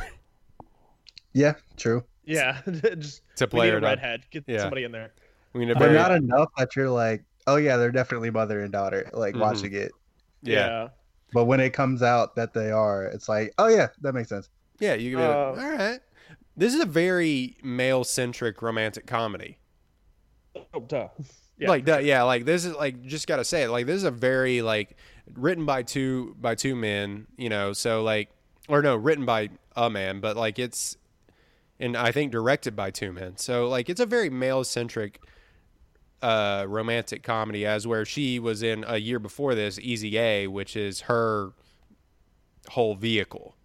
yeah, 1.33 1.53
true. 1.77 2.03
Yeah. 2.25 2.61
just 2.97 3.21
to 3.37 3.45
we 3.45 3.49
play 3.49 3.65
need 3.67 3.71
her. 3.73 3.77
a 3.77 3.81
down. 3.81 3.89
redhead. 3.91 4.21
Get 4.31 4.43
Yeah. 4.47 4.59
somebody 4.61 4.83
in 4.83 4.91
there. 4.91 5.11
I 5.53 5.57
mean, 5.57 5.69
a 5.71 5.75
But 5.75 5.91
not 5.91 6.11
enough 6.11 6.49
that 6.57 6.75
you're 6.75 6.89
like, 6.89 7.23
oh 7.47 7.55
yeah, 7.57 7.77
they're 7.77 7.91
definitely 7.91 8.29
mother 8.29 8.61
and 8.61 8.71
daughter, 8.71 9.09
like 9.13 9.35
Mhm. 9.35 9.39
watching 9.39 9.73
it. 9.73 9.91
yeah, 10.41 10.89
But 11.33 11.45
when 11.45 11.59
it 11.59 11.71
comes 11.73 12.01
out 12.01 12.35
that 12.35 12.53
they 12.53 12.71
are, 12.71 13.05
it's 13.05 13.27
like, 13.29 13.53
oh 13.57 13.67
yeah, 13.67 13.87
that 14.01 14.13
makes 14.13 14.29
sense. 14.29 14.49
yeah. 14.79 14.93
You 14.93 15.11
can 15.11 15.19
be 15.19 15.27
like, 15.27 15.35
Uh, 15.35 15.61
all 15.61 15.77
right. 15.77 15.99
This 16.55 16.73
is 16.73 16.81
a 16.81 16.85
very 16.85 17.57
male-centric 17.63 18.61
romantic 18.61 19.05
comedy. 19.07 19.57
Oh, 20.73 20.79
duh. 20.81 21.07
Yeah. 21.57 21.67
like 21.67 21.85
that 21.85 22.05
yeah 22.05 22.23
like 22.23 22.45
this 22.45 22.63
is 22.63 22.73
like 22.73 23.01
just 23.03 23.27
gotta 23.27 23.43
say 23.43 23.63
it 23.63 23.69
like 23.69 23.85
this 23.85 23.97
is 23.97 24.05
a 24.05 24.11
very 24.11 24.61
like 24.61 24.95
written 25.33 25.65
by 25.65 25.83
two 25.83 26.33
by 26.39 26.55
two 26.55 26.73
men 26.73 27.27
you 27.37 27.49
know 27.49 27.73
so 27.73 28.01
like 28.01 28.29
or 28.69 28.81
no 28.81 28.95
written 28.95 29.25
by 29.25 29.49
a 29.75 29.89
man 29.89 30.21
but 30.21 30.37
like 30.37 30.57
it's 30.57 30.95
and 31.77 31.97
i 31.97 32.13
think 32.13 32.31
directed 32.31 32.77
by 32.77 32.89
two 32.91 33.11
men 33.11 33.35
so 33.35 33.67
like 33.67 33.89
it's 33.89 33.99
a 33.99 34.05
very 34.05 34.29
male 34.29 34.63
centric 34.63 35.21
uh 36.21 36.65
romantic 36.67 37.23
comedy 37.23 37.65
as 37.65 37.87
where 37.87 38.03
she 38.05 38.39
was 38.39 38.61
in 38.61 38.83
a 38.87 38.97
year 38.97 39.19
before 39.19 39.55
this 39.55 39.79
easy 39.79 40.17
a 40.17 40.47
which 40.47 40.75
is 40.75 41.01
her 41.01 41.51
whole 42.69 42.93
vehicle 42.95 43.55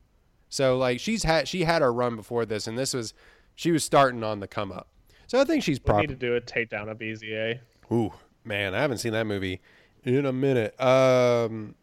so 0.48 0.78
like 0.78 1.00
she's 1.00 1.24
had 1.24 1.48
she 1.48 1.64
had 1.64 1.82
her 1.82 1.92
run 1.92 2.14
before 2.16 2.46
this 2.46 2.66
and 2.66 2.78
this 2.78 2.94
was 2.94 3.12
she 3.56 3.72
was 3.72 3.84
starting 3.84 4.22
on 4.22 4.38
the 4.40 4.46
come 4.46 4.70
up 4.70 4.88
so 5.26 5.40
i 5.40 5.44
think 5.44 5.62
she's 5.64 5.78
probably 5.80 6.06
need 6.06 6.20
to 6.20 6.26
do 6.26 6.36
a 6.36 6.40
takedown 6.40 6.88
of 6.88 7.02
Easy 7.02 7.34
A. 7.34 7.60
Ooh, 7.92 8.12
man, 8.44 8.74
I 8.74 8.80
haven't 8.80 8.98
seen 8.98 9.12
that 9.12 9.26
movie 9.26 9.60
in 10.04 10.26
a 10.26 10.32
minute. 10.32 10.78
Um, 10.80 11.74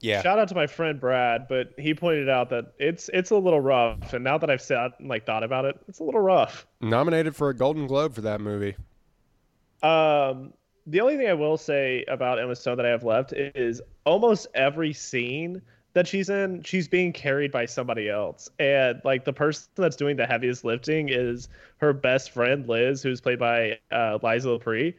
Yeah. 0.00 0.22
Shout 0.22 0.38
out 0.38 0.48
to 0.48 0.54
my 0.54 0.66
friend 0.66 1.00
Brad, 1.00 1.46
but 1.48 1.74
he 1.78 1.94
pointed 1.94 2.28
out 2.28 2.50
that 2.50 2.72
it's 2.78 3.10
it's 3.12 3.30
a 3.30 3.36
little 3.36 3.60
rough. 3.60 4.12
And 4.12 4.24
now 4.24 4.38
that 4.38 4.48
I've 4.50 4.62
sat 4.62 4.92
and 4.98 5.08
like 5.08 5.26
thought 5.26 5.42
about 5.42 5.64
it, 5.64 5.76
it's 5.88 5.98
a 5.98 6.04
little 6.04 6.20
rough. 6.20 6.66
Nominated 6.80 7.34
for 7.36 7.48
a 7.48 7.54
Golden 7.54 7.86
Globe 7.86 8.14
for 8.14 8.20
that 8.22 8.40
movie. 8.40 8.76
Um, 9.82 10.52
the 10.86 11.00
only 11.00 11.16
thing 11.16 11.28
I 11.28 11.34
will 11.34 11.56
say 11.56 12.04
about 12.08 12.38
Emma 12.38 12.56
Stone 12.56 12.76
that 12.78 12.86
I 12.86 12.90
have 12.90 13.04
left 13.04 13.32
is 13.32 13.80
almost 14.04 14.46
every 14.54 14.92
scene 14.92 15.62
that 15.92 16.06
she's 16.06 16.30
in, 16.30 16.62
she's 16.62 16.86
being 16.88 17.12
carried 17.12 17.50
by 17.50 17.66
somebody 17.66 18.08
else. 18.08 18.48
And 18.58 19.00
like 19.04 19.24
the 19.24 19.32
person 19.32 19.68
that's 19.74 19.96
doing 19.96 20.16
the 20.16 20.26
heaviest 20.26 20.64
lifting 20.64 21.08
is 21.08 21.48
her 21.78 21.92
best 21.92 22.30
friend 22.30 22.68
Liz, 22.68 23.02
who's 23.02 23.20
played 23.20 23.38
by 23.38 23.78
uh, 23.90 24.18
Liza 24.22 24.48
Lapira. 24.48 24.94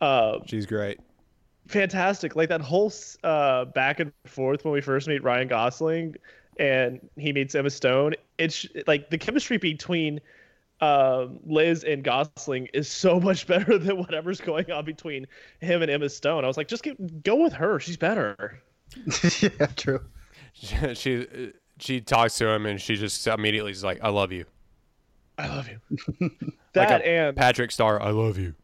Uh, 0.00 0.38
She's 0.46 0.66
great. 0.66 0.98
fantastic. 1.68 2.36
Like 2.36 2.48
that 2.48 2.60
whole 2.60 2.92
uh, 3.22 3.66
back 3.66 4.00
and 4.00 4.12
forth 4.26 4.64
when 4.64 4.72
we 4.74 4.80
first 4.80 5.08
meet 5.08 5.22
Ryan 5.22 5.48
Gosling 5.48 6.16
and 6.58 7.00
he 7.16 7.32
meets 7.32 7.54
Emma 7.54 7.70
Stone. 7.70 8.14
It's 8.38 8.66
like 8.86 9.10
the 9.10 9.18
chemistry 9.18 9.56
between 9.56 10.20
um, 10.80 11.40
Liz 11.44 11.84
and 11.84 12.02
Gosling 12.02 12.68
is 12.74 12.88
so 12.88 13.20
much 13.28 13.46
better 13.46 13.78
than 13.78 13.98
whatever's 13.98 14.40
going 14.40 14.70
on 14.70 14.84
between 14.84 15.26
him 15.60 15.82
and 15.82 15.90
Emma 15.90 16.08
Stone. 16.08 16.44
I 16.44 16.46
was 16.46 16.56
like, 16.56 16.68
just 16.68 16.82
get, 16.82 17.22
go 17.22 17.36
with 17.36 17.52
her. 17.52 17.80
She's 17.80 17.96
better. 17.96 18.60
yeah, 19.40 19.66
true. 19.76 20.00
she 20.94 21.52
she 21.78 22.00
talks 22.00 22.38
to 22.38 22.48
him 22.48 22.66
and 22.66 22.80
she 22.80 22.96
just 22.96 23.26
immediately 23.26 23.72
is 23.72 23.82
like, 23.82 23.98
"I 24.02 24.08
love 24.08 24.30
you." 24.30 24.44
I 25.36 25.48
love 25.48 25.68
you. 25.68 25.80
Like 26.76 26.88
that 26.88 27.00
a 27.02 27.06
and 27.08 27.36
Patrick 27.36 27.72
Star, 27.72 28.00
I 28.00 28.10
love 28.10 28.38
you. 28.38 28.54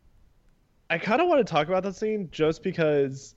I 0.89 0.99
kind 0.99 1.21
of 1.21 1.29
want 1.29 1.45
to 1.45 1.51
talk 1.51 1.69
about 1.69 1.83
that 1.85 1.97
scene 1.97 2.29
just 2.33 2.63
because 2.63 3.35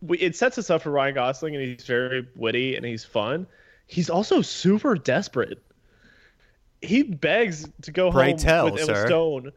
we, 0.00 0.18
it 0.18 0.36
sets 0.36 0.58
us 0.58 0.70
up 0.70 0.82
for 0.82 0.90
Ryan 0.90 1.14
Gosling, 1.14 1.56
and 1.56 1.64
he's 1.64 1.84
very 1.84 2.26
witty 2.36 2.76
and 2.76 2.84
he's 2.84 3.04
fun. 3.04 3.46
He's 3.86 4.10
also 4.10 4.42
super 4.42 4.94
desperate. 4.94 5.62
He 6.82 7.02
begs 7.02 7.68
to 7.82 7.92
go 7.92 8.10
Pray 8.10 8.30
home 8.30 8.38
tell, 8.38 8.64
with 8.66 8.74
Emma 8.82 8.86
sir. 8.86 9.06
Stone. 9.06 9.52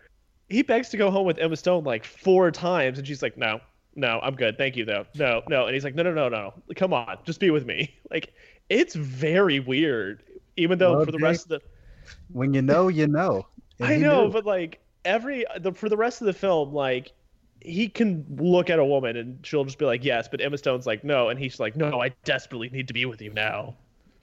He 0.47 0.61
begs 0.61 0.89
to 0.89 0.97
go 0.97 1.09
home 1.09 1.25
with 1.25 1.39
Emma 1.39 1.55
Stone 1.55 1.83
like 1.83 2.05
four 2.05 2.51
times, 2.51 2.99
and 2.99 3.07
she's 3.07 3.21
like, 3.23 3.35
"No, 3.37 3.59
no, 3.95 4.19
I'm 4.21 4.35
good, 4.35 4.57
thank 4.57 4.75
you, 4.75 4.85
though. 4.85 5.05
No, 5.15 5.41
no." 5.49 5.65
And 5.65 5.73
he's 5.73 5.83
like, 5.83 5.95
"No, 5.95 6.03
no, 6.03 6.13
no, 6.13 6.29
no. 6.29 6.53
Come 6.75 6.93
on, 6.93 7.17
just 7.25 7.39
be 7.39 7.49
with 7.49 7.65
me." 7.65 7.93
Like, 8.11 8.33
it's 8.69 8.95
very 8.95 9.59
weird. 9.59 10.23
Even 10.55 10.77
though 10.77 10.97
Well, 10.97 11.05
for 11.05 11.11
the 11.11 11.17
rest 11.17 11.43
of 11.43 11.49
the 11.49 11.61
When 12.31 12.53
you 12.53 12.61
know, 12.61 12.87
you 12.87 13.07
know. 13.07 13.47
And 13.79 13.89
I 13.89 13.97
know, 13.97 14.25
knew. 14.25 14.31
but 14.31 14.45
like 14.45 14.79
every 15.03 15.43
the 15.59 15.73
for 15.73 15.89
the 15.89 15.97
rest 15.97 16.21
of 16.21 16.27
the 16.27 16.33
film, 16.33 16.73
like 16.73 17.11
he 17.59 17.89
can 17.89 18.25
look 18.37 18.69
at 18.69 18.79
a 18.79 18.85
woman 18.85 19.17
and 19.17 19.45
she'll 19.45 19.65
just 19.65 19.79
be 19.79 19.85
like, 19.85 20.03
"Yes," 20.05 20.29
but 20.29 20.39
Emma 20.39 20.57
Stone's 20.57 20.85
like, 20.85 21.03
"No," 21.03 21.27
and 21.29 21.37
he's 21.37 21.59
like, 21.59 21.75
"No, 21.75 21.99
I 22.01 22.09
desperately 22.23 22.69
need 22.69 22.87
to 22.87 22.93
be 22.93 23.05
with 23.05 23.21
you 23.21 23.33
now." 23.33 23.75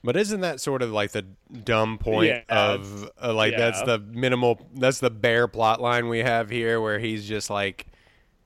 But 0.03 0.17
isn't 0.17 0.41
that 0.41 0.59
sort 0.59 0.81
of 0.81 0.91
like 0.91 1.11
the 1.11 1.25
dumb 1.63 1.97
point 1.97 2.41
Yeah, 2.49 2.69
of 2.69 3.09
uh, 3.21 3.33
like 3.33 3.55
that's 3.55 3.81
the 3.81 3.99
minimal 3.99 4.59
that's 4.75 4.99
the 4.99 5.09
bare 5.09 5.47
plot 5.47 5.81
line 5.81 6.09
we 6.09 6.19
have 6.19 6.49
here 6.49 6.81
where 6.81 6.99
he's 6.99 7.27
just 7.27 7.49
like 7.49 7.87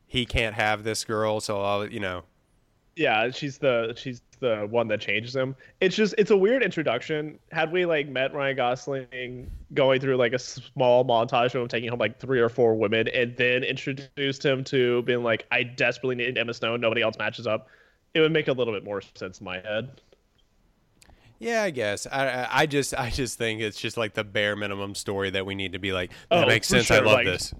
he 0.06 0.26
can't 0.26 0.56
have 0.56 0.84
this 0.84 1.04
girl 1.04 1.40
so 1.40 1.62
I'll 1.62 1.88
you 1.88 2.00
know 2.00 2.24
Yeah, 2.96 3.30
she's 3.30 3.60
the 3.60 3.94
she's 3.96 4.22
the 4.40 4.68
one 4.70 4.88
that 4.88 5.02
changes 5.02 5.36
him. 5.36 5.56
It's 5.82 5.96
just 5.96 6.16
it's 6.18 6.32
a 6.32 6.38
weird 6.38 6.64
introduction. 6.64 7.38
Had 7.52 7.72
we 7.72 7.86
like 7.86 8.08
met 8.08 8.34
Ryan 8.34 8.56
Gosling 8.56 9.52
going 9.74 10.00
through 10.02 10.18
like 10.18 10.34
a 10.34 10.40
small 10.40 11.06
montage 11.06 11.54
of 11.54 11.62
him 11.62 11.68
taking 11.68 11.90
home 11.90 12.00
like 12.00 12.20
three 12.20 12.40
or 12.40 12.50
four 12.50 12.76
women, 12.76 13.08
and 13.10 13.36
then 13.38 13.64
introduced 13.64 14.44
him 14.44 14.64
to 14.66 15.04
being 15.04 15.22
like, 15.24 15.46
"I 15.52 15.62
desperately 15.64 16.16
need 16.16 16.38
Emma 16.38 16.54
Stone. 16.56 16.82
Nobody 16.82 17.02
else 17.04 17.18
matches 17.20 17.46
up." 17.46 17.68
It 18.16 18.22
would 18.22 18.32
make 18.32 18.48
a 18.48 18.54
little 18.54 18.74
bit 18.74 18.84
more 18.84 19.02
sense 19.16 19.40
in 19.40 19.46
my 19.46 19.60
head. 19.60 20.02
Yeah 21.40 21.64
I 21.64 21.70
guess 21.70 22.08
I 22.08 22.28
I 22.28 22.48
I 22.62 22.66
just 22.66 22.94
I 22.94 23.10
just 23.10 23.38
think 23.38 23.62
it's 23.62 23.80
just 23.80 23.98
like 23.98 24.14
the 24.14 24.24
bare 24.24 24.56
minimum 24.56 24.96
story 24.96 25.30
that 25.32 25.46
we 25.46 25.56
need 25.56 25.74
to 25.74 25.80
be 25.80 25.92
like 25.94 26.12
that 26.30 26.44
Oh, 26.44 26.48
makes 26.48 26.68
for 26.70 26.76
sense 26.82 26.92
I 26.92 27.00
love 27.00 27.14
like- 27.14 27.26
this 27.26 27.54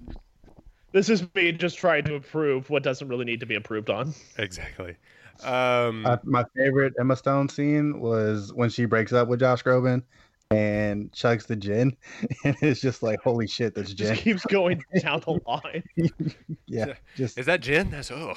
This 0.92 1.08
is 1.10 1.22
me 1.34 1.52
just 1.52 1.76
trying 1.78 2.04
to 2.04 2.14
approve 2.14 2.70
what 2.70 2.82
doesn't 2.82 3.08
really 3.08 3.24
need 3.24 3.40
to 3.40 3.46
be 3.46 3.54
approved 3.56 3.90
on. 3.90 4.14
exactly 4.38 4.96
um 5.44 6.04
Uh, 6.06 6.16
my 6.24 6.44
favorite 6.56 6.94
Emma 6.98 7.14
Stone 7.16 7.48
scene 7.48 8.00
was 8.00 8.52
when 8.54 8.70
she 8.70 8.84
breaks 8.86 9.12
up 9.12 9.28
with 9.28 9.40
Josh 9.40 9.62
Groban 9.62 10.02
and 10.50 11.12
chugs 11.12 11.46
the 11.46 11.54
gin, 11.56 11.94
and 12.44 12.56
it's 12.62 12.80
just 12.80 13.02
like, 13.02 13.20
holy 13.20 13.46
shit, 13.46 13.74
that's 13.74 13.92
Just 13.92 14.14
gin. 14.14 14.16
keeps 14.22 14.46
going 14.46 14.82
down 15.02 15.20
the 15.20 15.38
line. 15.46 15.82
Yeah, 16.66 16.94
just 17.16 17.38
is 17.38 17.44
that 17.46 17.60
gin? 17.60 17.90
that's 17.90 18.10
oh 18.10 18.34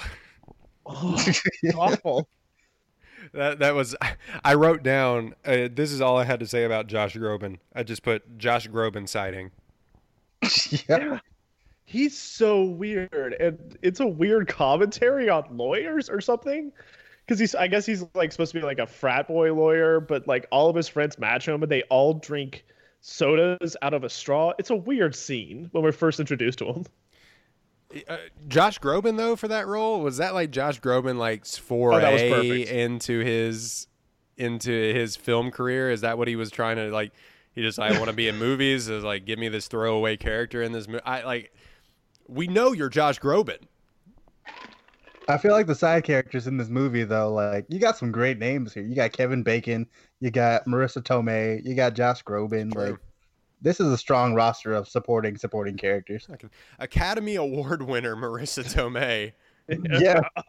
Oh, 0.84 1.14
it's 1.26 1.42
awful. 1.74 2.28
That 3.32 3.58
that 3.60 3.74
was 3.74 3.96
I 4.44 4.54
wrote 4.54 4.82
down. 4.82 5.34
Uh, 5.44 5.68
this 5.72 5.92
is 5.92 6.00
all 6.00 6.18
I 6.18 6.24
had 6.24 6.40
to 6.40 6.46
say 6.46 6.64
about 6.64 6.86
Josh 6.86 7.14
Groban. 7.16 7.58
I 7.74 7.82
just 7.82 8.02
put 8.02 8.38
Josh 8.38 8.68
Groban 8.68 9.08
sighting. 9.08 9.50
yeah. 10.88 11.18
He's 11.84 12.16
so 12.16 12.64
weird, 12.64 13.36
and 13.38 13.76
it's 13.82 14.00
a 14.00 14.06
weird 14.06 14.48
commentary 14.48 15.28
on 15.28 15.44
lawyers 15.56 16.08
or 16.08 16.20
something. 16.20 16.72
Because 17.26 17.38
he's, 17.38 17.54
I 17.54 17.68
guess 17.68 17.86
he's 17.86 18.04
like 18.14 18.32
supposed 18.32 18.52
to 18.52 18.58
be 18.58 18.64
like 18.64 18.78
a 18.78 18.86
frat 18.86 19.28
boy 19.28 19.52
lawyer, 19.54 20.00
but 20.00 20.26
like 20.26 20.46
all 20.50 20.68
of 20.68 20.76
his 20.76 20.88
friends 20.88 21.18
match 21.18 21.46
him, 21.46 21.62
and 21.62 21.70
they 21.70 21.82
all 21.82 22.14
drink 22.14 22.64
sodas 23.00 23.76
out 23.82 23.94
of 23.94 24.04
a 24.04 24.08
straw. 24.08 24.52
It's 24.58 24.70
a 24.70 24.76
weird 24.76 25.14
scene 25.14 25.68
when 25.72 25.84
we're 25.84 25.92
first 25.92 26.18
introduced 26.18 26.58
to 26.60 26.66
him. 26.66 26.86
Uh, 28.08 28.16
Josh 28.48 28.78
Groban 28.78 29.16
though 29.16 29.36
for 29.36 29.48
that 29.48 29.66
role 29.66 30.00
was 30.00 30.16
that 30.16 30.34
like 30.34 30.50
Josh 30.50 30.80
Groban 30.80 31.16
like 31.18 31.42
Oh, 31.44 31.60
foray 31.60 32.30
perfect. 32.30 32.70
into 32.70 33.20
his 33.20 33.86
into 34.36 34.70
his 34.70 35.16
film 35.16 35.50
career? 35.50 35.90
Is 35.90 36.00
that 36.00 36.16
what 36.18 36.28
he 36.28 36.36
was 36.36 36.50
trying 36.50 36.76
to 36.76 36.90
like? 36.90 37.12
He 37.54 37.60
just 37.62 37.78
I 37.78 37.92
want 37.98 38.06
to 38.06 38.12
be 38.16 38.28
in 38.28 38.36
movies. 38.38 38.88
Is 38.88 39.04
like 39.04 39.24
give 39.26 39.38
me 39.38 39.48
this 39.48 39.68
throwaway 39.68 40.16
character 40.16 40.62
in 40.62 40.72
this 40.72 40.88
movie. 40.88 41.02
I 41.04 41.22
like. 41.22 41.52
We 42.28 42.46
know 42.46 42.72
you're 42.72 42.88
Josh 42.88 43.20
Groban. 43.20 43.58
I 45.28 45.38
feel 45.38 45.52
like 45.52 45.66
the 45.66 45.74
side 45.74 46.04
characters 46.04 46.46
in 46.46 46.56
this 46.56 46.68
movie, 46.68 47.04
though, 47.04 47.32
like 47.32 47.66
you 47.68 47.78
got 47.78 47.96
some 47.96 48.10
great 48.10 48.38
names 48.38 48.72
here. 48.74 48.82
You 48.82 48.94
got 48.96 49.12
Kevin 49.12 49.42
Bacon, 49.42 49.86
you 50.20 50.30
got 50.30 50.64
Marisa 50.66 51.00
Tomei, 51.02 51.64
you 51.64 51.74
got 51.74 51.94
Josh 51.94 52.24
Groban. 52.24 52.72
True. 52.72 52.90
Like, 52.92 52.98
this 53.62 53.80
is 53.80 53.86
a 53.92 53.96
strong 53.98 54.34
roster 54.34 54.74
of 54.74 54.88
supporting 54.88 55.36
supporting 55.38 55.76
characters. 55.76 56.28
Academy 56.78 57.36
Award 57.36 57.82
winner 57.82 58.16
Marisa 58.16 58.64
Tomei. 58.64 59.32
Yeah, 59.68 60.20
uh, 60.36 60.42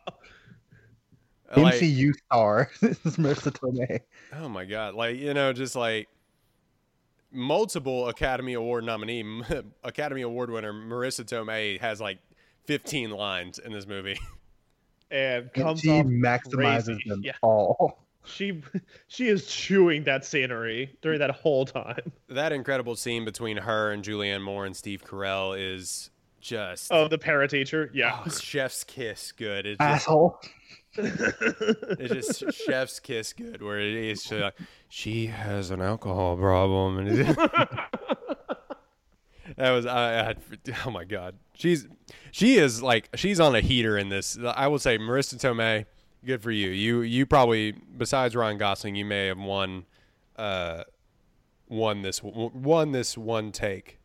Like, 1.56 1.76
MCU 1.76 2.12
star. 2.26 2.70
this 2.82 2.98
is 3.06 3.18
Marisa 3.18 3.52
Tomei. 3.52 4.00
Oh 4.36 4.50
my 4.50 4.66
god! 4.66 4.96
Like 4.96 5.18
you 5.18 5.34
know, 5.36 5.54
just 5.54 5.76
like 5.76 6.10
multiple 7.32 8.10
Academy 8.10 8.54
Award 8.54 8.84
nominee, 8.86 9.42
Academy 9.84 10.22
Award 10.24 10.50
winner 10.50 10.74
Marisa 10.74 11.24
Tomei 11.24 11.80
has 11.80 12.02
like 12.02 12.18
15 12.66 13.12
lines 13.12 13.60
in 13.60 13.72
this 13.72 13.86
movie. 13.88 14.20
And 15.12 15.44
And 15.44 15.54
comes 15.54 15.82
she 15.82 15.90
off 15.92 16.06
maximizes 16.08 16.86
crazy. 16.96 17.04
them 17.10 17.22
Yeah. 17.24 17.34
all. 17.44 18.03
She 18.26 18.62
she 19.08 19.28
is 19.28 19.48
chewing 19.48 20.04
that 20.06 20.26
scenery 20.26 20.96
during 21.02 21.20
that 21.20 21.32
whole 21.32 21.66
time. 21.66 22.12
that 22.30 22.52
incredible 22.52 22.96
scene 22.96 23.26
between 23.26 23.58
her 23.58 23.92
and 23.92 24.04
Julianne 24.04 24.42
Moore 24.42 24.66
and 24.66 24.76
Steve 24.76 25.04
Carell 25.04 25.56
is 25.58 26.10
just 26.42 26.92
Oh, 26.92 27.08
the 27.08 27.18
para 27.18 27.48
teacher. 27.48 27.90
Yeah. 27.94 28.20
oh, 28.26 28.30
chef's 28.30 28.84
kiss 28.84 29.32
good. 29.32 29.66
It's 29.66 29.78
just, 29.78 30.08
Asshole. 30.08 30.40
it's 30.96 32.40
just 32.40 32.54
chef's 32.66 33.00
kiss 33.00 33.34
good. 33.34 33.62
Where 33.62 33.80
it 33.80 33.94
is 33.96 34.24
just 34.24 34.34
like, 34.34 34.56
she 34.90 35.28
has 35.28 35.72
an 35.72 35.82
alcohol 35.82 36.38
problem, 36.38 37.00
and 37.00 37.18
that 39.58 39.72
was 39.72 39.86
I, 39.86 40.32
I. 40.32 40.36
Oh 40.86 40.92
my 40.92 41.04
god, 41.04 41.36
she's 41.54 41.88
she 42.32 42.56
is 42.58 42.82
like 42.82 43.10
she's 43.16 43.40
on 43.40 43.56
a 43.56 43.62
heater 43.62 43.98
in 43.98 44.10
this. 44.10 44.38
I 44.46 44.68
will 44.68 44.80
say, 44.80 44.98
Marisa 44.98 45.36
Tomei, 45.36 45.86
good 46.26 46.42
for 46.42 46.52
you. 46.52 46.70
You 46.70 47.02
you 47.02 47.26
probably 47.26 47.72
besides 47.98 48.36
Ryan 48.36 48.58
Gosling, 48.58 48.96
you 48.96 49.06
may 49.06 49.28
have 49.28 49.38
won, 49.38 49.86
uh, 50.38 50.84
won 51.70 52.02
this 52.02 52.22
won 52.24 52.92
this 52.92 53.18
one 53.18 53.52
take 53.52 54.00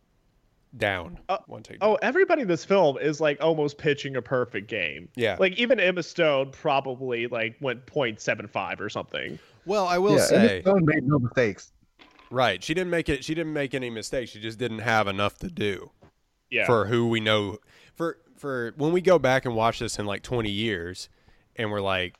down. 0.77 1.19
one 1.47 1.63
take. 1.63 1.77
Oh, 1.81 1.95
everybody 2.01 2.43
in 2.43 2.47
this 2.47 2.63
film 2.65 2.97
is 2.97 3.19
like 3.19 3.41
almost 3.41 3.77
pitching 3.77 4.15
a 4.15 4.21
perfect 4.21 4.67
game. 4.67 5.09
Yeah. 5.15 5.37
Like 5.39 5.57
even 5.57 5.79
Emma 5.79 6.03
Stone 6.03 6.51
probably 6.51 7.27
like 7.27 7.55
went 7.59 7.85
0.75 7.85 8.79
or 8.79 8.89
something. 8.89 9.39
well, 9.65 9.87
I 9.87 9.97
will 9.97 10.17
yeah, 10.17 10.25
say. 10.25 10.49
Emma 10.49 10.61
Stone 10.61 10.85
made 10.85 11.03
no 11.03 11.19
mistakes. 11.19 11.71
Right. 12.31 12.63
She 12.63 12.73
didn't 12.75 12.91
make 12.91 13.09
it. 13.09 13.23
She 13.23 13.33
didn't 13.33 13.53
make 13.53 13.73
any 13.73 13.89
mistakes. 13.89 14.31
She 14.31 14.39
just 14.39 14.59
didn't 14.59 14.79
have 14.79 15.07
enough 15.07 15.37
to 15.39 15.49
do 15.49 15.89
Yeah. 16.51 16.65
for 16.67 16.85
who 16.85 17.07
we 17.07 17.19
know. 17.19 17.57
For 17.95 18.17
for 18.37 18.73
when 18.77 18.91
we 18.93 19.01
go 19.01 19.17
back 19.19 19.45
and 19.45 19.55
watch 19.55 19.79
this 19.79 19.97
in 19.97 20.05
like 20.05 20.21
twenty 20.21 20.51
years, 20.51 21.09
and 21.59 21.69
we're 21.71 21.81
like, 21.81 22.15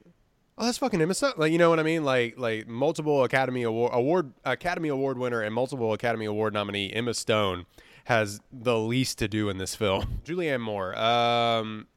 oh, 0.58 0.66
that's 0.66 0.78
fucking 0.78 1.02
Emma 1.02 1.14
Stone. 1.14 1.34
Like, 1.38 1.52
you 1.52 1.58
know 1.58 1.70
what 1.70 1.80
I 1.80 1.84
mean? 1.84 2.04
Like 2.04 2.38
like 2.38 2.68
multiple 2.68 3.24
Academy 3.24 3.64
Award 3.64 3.92
award 3.96 4.34
Academy 4.46 4.90
Award 4.90 5.18
winner 5.18 5.42
and 5.42 5.56
multiple 5.56 5.94
Academy 5.94 6.26
Award 6.26 6.54
nominee 6.54 6.92
Emma 6.94 7.14
Stone 7.14 7.66
has 8.04 8.42
the 8.52 8.78
least 8.78 9.18
to 9.20 9.28
do 9.28 9.50
in 9.50 9.58
this 9.58 9.76
film. 9.76 10.20
Julianne 10.26 10.62
Moore. 10.62 10.98
Um, 11.00 11.88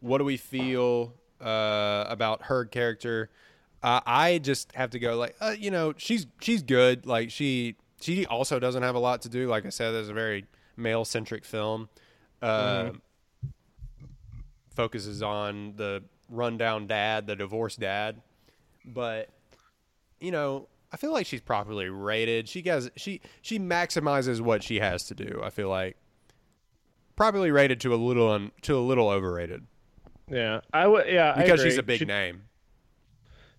what 0.00 0.18
do 0.18 0.24
we 0.24 0.36
feel 0.36 1.14
uh, 1.40 2.04
about 2.08 2.44
her 2.44 2.64
character? 2.64 3.30
Uh, 3.82 4.00
I 4.06 4.38
just 4.38 4.72
have 4.72 4.90
to 4.90 4.98
go 4.98 5.16
like, 5.16 5.36
uh, 5.40 5.54
you 5.58 5.70
know, 5.70 5.92
she's 5.96 6.26
she's 6.40 6.62
good. 6.62 7.06
Like 7.06 7.30
she 7.30 7.74
she 8.00 8.24
also 8.26 8.60
doesn't 8.60 8.84
have 8.84 8.94
a 8.94 9.00
lot 9.00 9.22
to 9.22 9.28
do. 9.28 9.48
Like 9.48 9.66
I 9.66 9.70
said, 9.70 9.90
there's 9.90 10.08
a 10.08 10.14
very 10.14 10.46
male 10.76 11.04
centric 11.04 11.44
film. 11.44 11.88
Uh, 12.40 12.90
Focuses 14.76 15.24
on 15.24 15.74
the 15.74 16.04
rundown 16.28 16.86
dad, 16.86 17.26
the 17.26 17.36
divorced 17.36 17.80
dad, 17.80 18.20
but 18.84 19.28
you 20.20 20.30
know, 20.30 20.68
I 20.92 20.96
feel 20.96 21.12
like 21.12 21.26
she's 21.26 21.40
properly 21.40 21.88
rated. 21.88 22.48
She 22.48 22.62
has 22.62 22.90
she 22.96 23.20
she 23.42 23.58
maximizes 23.58 24.40
what 24.40 24.62
she 24.62 24.80
has 24.80 25.04
to 25.04 25.14
do. 25.14 25.40
I 25.44 25.50
feel 25.50 25.68
like 25.68 25.96
properly 27.16 27.50
rated 27.50 27.80
to 27.80 27.94
a 27.94 27.96
little 27.96 28.30
un, 28.30 28.52
to 28.62 28.76
a 28.76 28.80
little 28.80 29.08
overrated 29.08 29.66
Yeah, 30.30 30.60
I 30.72 30.86
would. 30.86 31.06
Yeah, 31.08 31.34
because 31.36 31.62
she's 31.62 31.78
a 31.78 31.82
big 31.82 31.98
She- 31.98 32.04
name. 32.04 32.42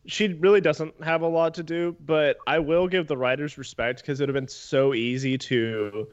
she 0.07 0.30
really 0.36 0.61
doesn't 0.61 1.03
have 1.03 1.22
a 1.22 1.28
lot 1.28 1.53
to 1.55 1.63
do, 1.63 1.95
but 2.05 2.38
I 2.47 2.59
will 2.59 2.88
give 2.88 3.07
the 3.07 3.17
writers 3.17 3.57
respect 3.57 4.01
because 4.01 4.20
it 4.20 4.24
would 4.24 4.30
have 4.30 4.41
been 4.41 4.47
so 4.47 4.93
easy 4.93 5.38
to 5.39 6.07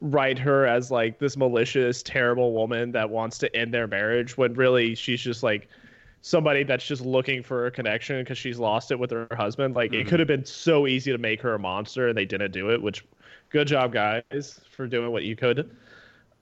write 0.00 0.38
her 0.38 0.66
as 0.66 0.90
like 0.90 1.18
this 1.18 1.36
malicious, 1.36 2.02
terrible 2.02 2.52
woman 2.52 2.92
that 2.92 3.10
wants 3.10 3.38
to 3.38 3.54
end 3.56 3.72
their 3.74 3.86
marriage 3.86 4.36
when 4.36 4.54
really 4.54 4.94
she's 4.94 5.20
just 5.20 5.42
like 5.42 5.68
somebody 6.24 6.62
that's 6.62 6.86
just 6.86 7.02
looking 7.02 7.42
for 7.42 7.66
a 7.66 7.70
connection 7.70 8.18
because 8.22 8.38
she's 8.38 8.58
lost 8.58 8.90
it 8.90 8.98
with 8.98 9.10
her 9.10 9.28
husband. 9.36 9.74
Like 9.74 9.92
it 9.92 10.06
could 10.06 10.20
have 10.20 10.26
been 10.26 10.46
so 10.46 10.86
easy 10.86 11.12
to 11.12 11.18
make 11.18 11.42
her 11.42 11.52
a 11.52 11.58
monster 11.58 12.08
and 12.08 12.16
they 12.16 12.24
didn't 12.24 12.52
do 12.52 12.70
it, 12.70 12.80
which 12.80 13.04
good 13.50 13.68
job 13.68 13.92
guys 13.92 14.58
for 14.74 14.86
doing 14.86 15.12
what 15.12 15.24
you 15.24 15.36
could. 15.36 15.76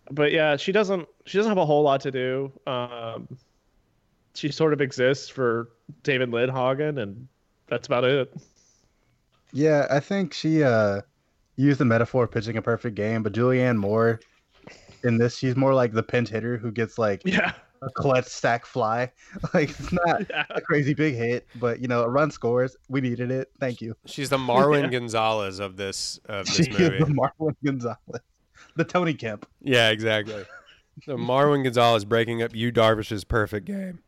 But 0.08 0.30
yeah, 0.30 0.56
she 0.56 0.70
doesn't 0.70 1.08
she 1.26 1.36
doesn't 1.36 1.50
have 1.50 1.58
a 1.58 1.66
whole 1.66 1.82
lot 1.82 2.00
to 2.02 2.12
do. 2.12 2.52
Um 2.64 3.26
she 4.34 4.52
sort 4.52 4.72
of 4.72 4.80
exists 4.80 5.28
for 5.28 5.70
David 6.04 6.30
Lindhagen, 6.30 7.02
and 7.02 7.26
that's 7.66 7.88
about 7.88 8.04
it. 8.04 8.32
Yeah, 9.52 9.88
I 9.90 9.98
think 9.98 10.32
she 10.32 10.62
uh 10.62 11.00
used 11.56 11.80
the 11.80 11.84
metaphor 11.84 12.22
of 12.22 12.30
pitching 12.30 12.56
a 12.56 12.62
perfect 12.62 12.94
game, 12.94 13.24
but 13.24 13.32
Julianne 13.32 13.78
Moore 13.78 14.20
in 15.02 15.18
this, 15.18 15.38
she's 15.38 15.56
more 15.56 15.74
like 15.74 15.92
the 15.92 16.04
pinch 16.04 16.28
hitter 16.28 16.56
who 16.56 16.70
gets 16.70 16.98
like 16.98 17.22
Yeah, 17.24 17.52
a 17.82 17.90
clutch 17.90 18.26
sack 18.26 18.64
fly. 18.66 19.10
Like 19.54 19.70
it's 19.70 19.92
not 19.92 20.26
yeah, 20.30 20.44
a 20.50 20.60
crazy 20.60 20.94
big 20.94 21.14
hit, 21.14 21.46
but 21.56 21.80
you 21.80 21.88
know, 21.88 22.02
a 22.02 22.08
run 22.08 22.30
scores. 22.30 22.76
We 22.88 23.00
needed 23.00 23.30
it. 23.30 23.50
Thank 23.60 23.80
you. 23.80 23.96
She's 24.06 24.30
the 24.30 24.38
Marwin 24.38 24.90
Gonzalez 24.90 25.58
of 25.58 25.76
this 25.76 26.18
of 26.26 26.46
She 26.48 26.64
this 26.64 26.68
is 26.68 26.78
movie. 26.78 26.98
the 26.98 27.06
Marlon 27.06 27.56
Gonzalez, 27.64 28.20
the 28.76 28.84
Tony 28.84 29.14
Kemp. 29.14 29.46
Yeah, 29.60 29.90
exactly. 29.90 30.44
The 31.06 31.16
Marwin 31.16 31.64
Gonzalez 31.64 32.04
breaking 32.04 32.42
up 32.42 32.54
Yu 32.54 32.70
Darvish's 32.72 33.24
perfect 33.24 33.66
game. 33.66 34.00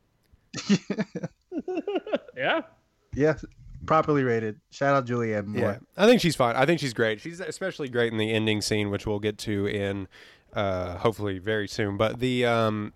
yeah. 2.37 2.63
Yeah. 3.15 3.35
properly 3.87 4.23
rated. 4.23 4.61
Shout 4.71 4.95
out 4.95 5.07
Julianne 5.07 5.47
Moore. 5.47 5.61
Yeah, 5.73 5.79
I 5.97 6.07
think 6.07 6.21
she's 6.21 6.37
fine. 6.37 6.57
I 6.57 6.67
think 6.67 6.81
she's 6.81 6.93
great. 6.95 7.21
She's 7.21 7.41
especially 7.41 7.89
great 7.89 8.13
in 8.13 8.19
the 8.19 8.31
ending 8.33 8.61
scene, 8.61 8.91
which 8.91 9.07
we'll 9.07 9.19
get 9.21 9.39
to 9.39 9.67
in 9.67 10.09
uh, 10.53 10.97
hopefully 10.99 11.39
very 11.39 11.69
soon. 11.69 11.97
But 11.97 12.19
the 12.21 12.45
um, 12.47 12.93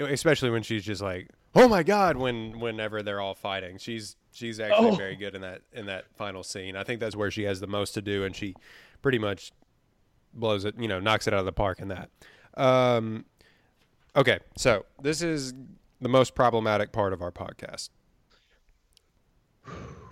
especially 0.00 0.50
when 0.50 0.62
she's 0.62 0.84
just 0.84 1.02
like, 1.02 1.28
oh 1.54 1.68
my 1.68 1.82
god, 1.82 2.16
when 2.16 2.58
whenever 2.60 3.02
they're 3.02 3.20
all 3.20 3.34
fighting, 3.34 3.78
she's 3.78 4.16
she's 4.32 4.60
actually 4.60 4.90
Oh. 4.90 4.94
very 4.96 5.16
good 5.16 5.34
in 5.34 5.40
that 5.42 5.62
in 5.72 5.86
that 5.86 6.04
final 6.16 6.42
scene. 6.42 6.76
I 6.76 6.84
think 6.84 7.00
that's 7.00 7.16
where 7.16 7.30
she 7.30 7.44
has 7.44 7.60
the 7.60 7.66
most 7.66 7.92
to 7.92 8.02
do, 8.02 8.24
and 8.24 8.34
she 8.34 8.54
pretty 9.02 9.18
much 9.18 9.52
blows 10.34 10.64
it, 10.64 10.74
you 10.78 10.88
know, 10.88 11.00
knocks 11.00 11.26
it 11.26 11.32
out 11.34 11.40
of 11.40 11.46
the 11.46 11.52
park 11.52 11.80
in 11.80 11.88
that. 11.88 12.10
Um, 12.56 13.24
okay, 14.14 14.38
so 14.56 14.84
this 15.00 15.22
is 15.22 15.54
the 16.00 16.08
most 16.08 16.34
problematic 16.34 16.92
part 16.92 17.12
of 17.12 17.22
our 17.22 17.32
podcast. 17.32 17.88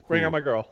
Bring 0.08 0.24
on 0.24 0.32
my 0.32 0.40
girl. 0.40 0.68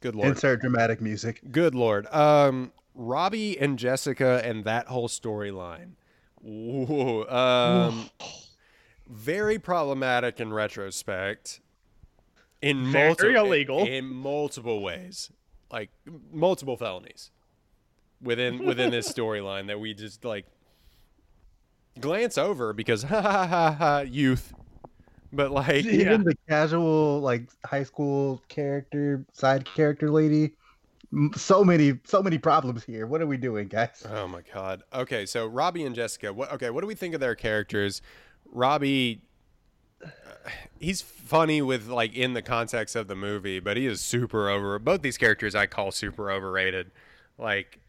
Good 0.00 0.14
lord. 0.14 0.28
Insert 0.28 0.60
dramatic 0.60 1.00
music. 1.00 1.40
Good 1.50 1.74
lord. 1.74 2.06
Um, 2.12 2.72
Robbie 2.94 3.58
and 3.58 3.78
Jessica 3.78 4.40
and 4.44 4.64
that 4.64 4.86
whole 4.86 5.08
storyline. 5.08 5.92
Ooh, 6.46 7.26
um, 7.28 8.08
very 9.08 9.58
problematic 9.58 10.40
in 10.40 10.52
retrospect. 10.52 11.60
In 12.62 12.90
Very 12.90 13.08
multiple 13.08 13.36
illegal. 13.36 13.86
in 13.86 14.06
multiple 14.06 14.82
ways, 14.82 15.30
like 15.70 15.90
multiple 16.32 16.76
felonies 16.76 17.30
within 18.22 18.58
within 18.64 18.90
this 18.90 19.12
storyline 19.12 19.66
that 19.66 19.78
we 19.78 19.92
just 19.94 20.24
like 20.24 20.46
glance 22.00 22.38
over 22.38 22.72
because 22.72 23.02
ha 23.02 23.20
ha 23.20 23.46
ha 23.46 23.70
ha 23.72 23.98
youth, 24.00 24.54
but 25.32 25.50
like 25.50 25.84
Yeah. 25.84 25.92
Even 25.92 26.24
the 26.24 26.36
casual 26.48 27.20
like 27.20 27.50
high 27.64 27.84
school 27.84 28.42
character, 28.48 29.24
side 29.32 29.66
character 29.74 30.10
lady. 30.10 30.52
M- 31.12 31.30
So 31.36 31.64
many, 31.64 31.98
so 32.04 32.22
many 32.22 32.38
problems 32.38 32.84
here. 32.84 33.06
What 33.06 33.20
are 33.20 33.26
we 33.26 33.36
doing, 33.36 33.68
guys? 33.68 34.04
Oh 34.08 34.26
my 34.28 34.42
god. 34.54 34.82
Okay, 34.92 35.26
so 35.26 35.46
Robbie 35.46 35.84
and 35.84 35.94
Jessica. 35.94 36.32
What? 36.32 36.52
Okay, 36.52 36.70
what 36.70 36.80
do 36.82 36.86
we 36.86 36.94
think 36.94 37.14
of 37.14 37.20
their 37.20 37.34
characters? 37.34 38.02
Robbie, 38.52 39.20
uh, 40.04 40.08
he's 40.78 41.00
funny 41.02 41.60
with 41.62 41.88
like 41.88 42.14
in 42.14 42.34
the 42.34 42.42
context 42.42 42.94
of 42.96 43.08
the 43.08 43.16
movie, 43.16 43.60
but 43.60 43.76
he 43.76 43.86
is 43.86 44.00
super 44.00 44.48
over. 44.48 44.78
Both 44.78 45.02
these 45.02 45.18
characters 45.18 45.54
I 45.54 45.66
call 45.66 45.90
super 45.92 46.30
overrated. 46.30 46.90
Like, 47.38 47.80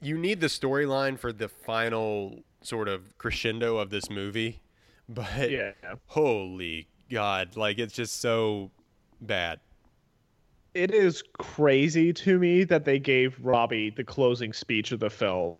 you 0.00 0.18
need 0.18 0.40
the 0.40 0.48
storyline 0.48 1.18
for 1.18 1.32
the 1.32 1.48
final 1.48 2.42
sort 2.62 2.88
of 2.88 3.16
crescendo 3.18 3.76
of 3.78 3.90
this 3.90 4.08
movie, 4.10 4.60
but 5.08 5.50
Yeah. 5.50 5.72
holy 6.06 6.88
god, 7.10 7.56
like 7.56 7.78
it's 7.78 7.92
just 7.94 8.20
so 8.20 8.70
bad. 9.20 9.60
It 10.74 10.92
is 10.92 11.22
crazy 11.38 12.12
to 12.12 12.38
me 12.38 12.64
that 12.64 12.84
they 12.84 12.98
gave 12.98 13.38
Robbie 13.40 13.90
the 13.90 14.04
closing 14.04 14.52
speech 14.52 14.90
of 14.90 15.00
the 15.00 15.10
film. 15.10 15.56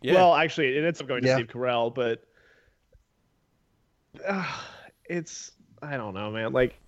Yeah. 0.00 0.14
Well, 0.14 0.34
actually, 0.34 0.76
it 0.76 0.84
ends 0.84 1.00
up 1.00 1.08
going 1.08 1.22
to 1.22 1.28
Yeah. 1.28 1.36
Steve 1.36 1.48
Carell, 1.48 1.94
but 1.94 2.24
uh, 4.26 4.46
it's 5.04 5.52
I 5.82 5.96
don't 5.96 6.14
know, 6.14 6.30
man. 6.30 6.52
Like, 6.52 6.80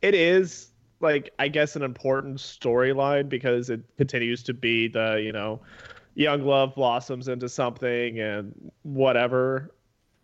it 0.00 0.14
is 0.14 0.68
like 1.00 1.30
I 1.38 1.48
guess 1.48 1.76
an 1.76 1.82
important 1.82 2.38
storyline 2.38 3.28
because 3.28 3.70
it 3.70 3.80
continues 3.96 4.42
to 4.44 4.54
be 4.54 4.88
the 4.88 5.20
you 5.22 5.32
know 5.32 5.60
young 6.14 6.42
love 6.44 6.74
blossoms 6.74 7.28
into 7.28 7.48
something 7.48 8.20
and 8.20 8.70
whatever. 8.82 9.74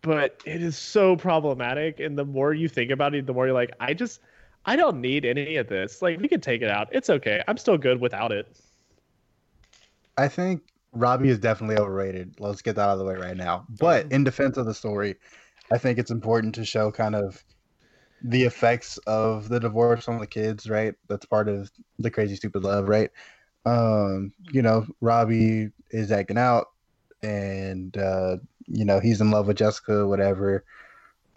But 0.01 0.41
it 0.45 0.61
is 0.61 0.77
so 0.77 1.15
problematic, 1.15 1.99
and 1.99 2.17
the 2.17 2.25
more 2.25 2.53
you 2.53 2.69
think 2.69 2.91
about 2.91 3.15
it, 3.15 3.25
the 3.25 3.33
more 3.33 3.47
you're 3.47 3.55
like, 3.55 3.71
I 3.79 3.93
just 3.93 4.19
I 4.65 4.75
don't 4.75 5.01
need 5.01 5.25
any 5.25 5.57
of 5.57 5.67
this. 5.67 6.01
Like, 6.01 6.19
we 6.19 6.27
can 6.27 6.41
take 6.41 6.61
it 6.61 6.69
out. 6.69 6.89
It's 6.91 7.09
okay. 7.09 7.43
I'm 7.47 7.57
still 7.57 7.77
good 7.77 8.01
without 8.01 8.31
it. 8.31 8.47
I 10.17 10.27
think 10.27 10.61
Robbie 10.91 11.29
is 11.29 11.39
definitely 11.39 11.77
overrated. 11.77 12.35
Let's 12.39 12.61
get 12.61 12.75
that 12.75 12.89
out 12.89 12.93
of 12.93 12.99
the 12.99 13.05
way 13.05 13.15
right 13.15 13.37
now. 13.37 13.65
But 13.79 14.11
in 14.11 14.23
defense 14.23 14.57
of 14.57 14.65
the 14.65 14.73
story, 14.73 15.15
I 15.71 15.77
think 15.77 15.99
it's 15.99 16.11
important 16.11 16.55
to 16.55 16.65
show 16.65 16.91
kind 16.91 17.15
of 17.15 17.43
the 18.23 18.43
effects 18.43 18.97
of 18.99 19.49
the 19.49 19.59
divorce 19.59 20.07
on 20.07 20.19
the 20.19 20.27
kids, 20.27 20.69
right? 20.69 20.95
That's 21.09 21.25
part 21.25 21.47
of 21.49 21.69
the 21.99 22.09
crazy 22.09 22.35
stupid 22.35 22.63
love, 22.63 22.87
right? 22.87 23.11
Um, 23.65 24.31
you 24.51 24.61
know, 24.61 24.85
Robbie 25.01 25.69
is 25.91 26.11
acting 26.11 26.37
out 26.37 26.67
and 27.21 27.95
uh, 27.97 28.37
you 28.67 28.85
know, 28.85 28.99
he's 28.99 29.21
in 29.21 29.31
love 29.31 29.47
with 29.47 29.57
Jessica, 29.57 30.07
whatever. 30.07 30.63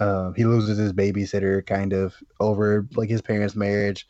Um, 0.01 0.35
he 0.35 0.45
loses 0.45 0.79
his 0.79 0.93
babysitter 0.93 1.65
kind 1.67 1.93
of 1.93 2.15
over 2.41 2.87
like 2.95 3.09
his 3.11 3.23
parents' 3.23 3.57
marriage. 3.57 4.07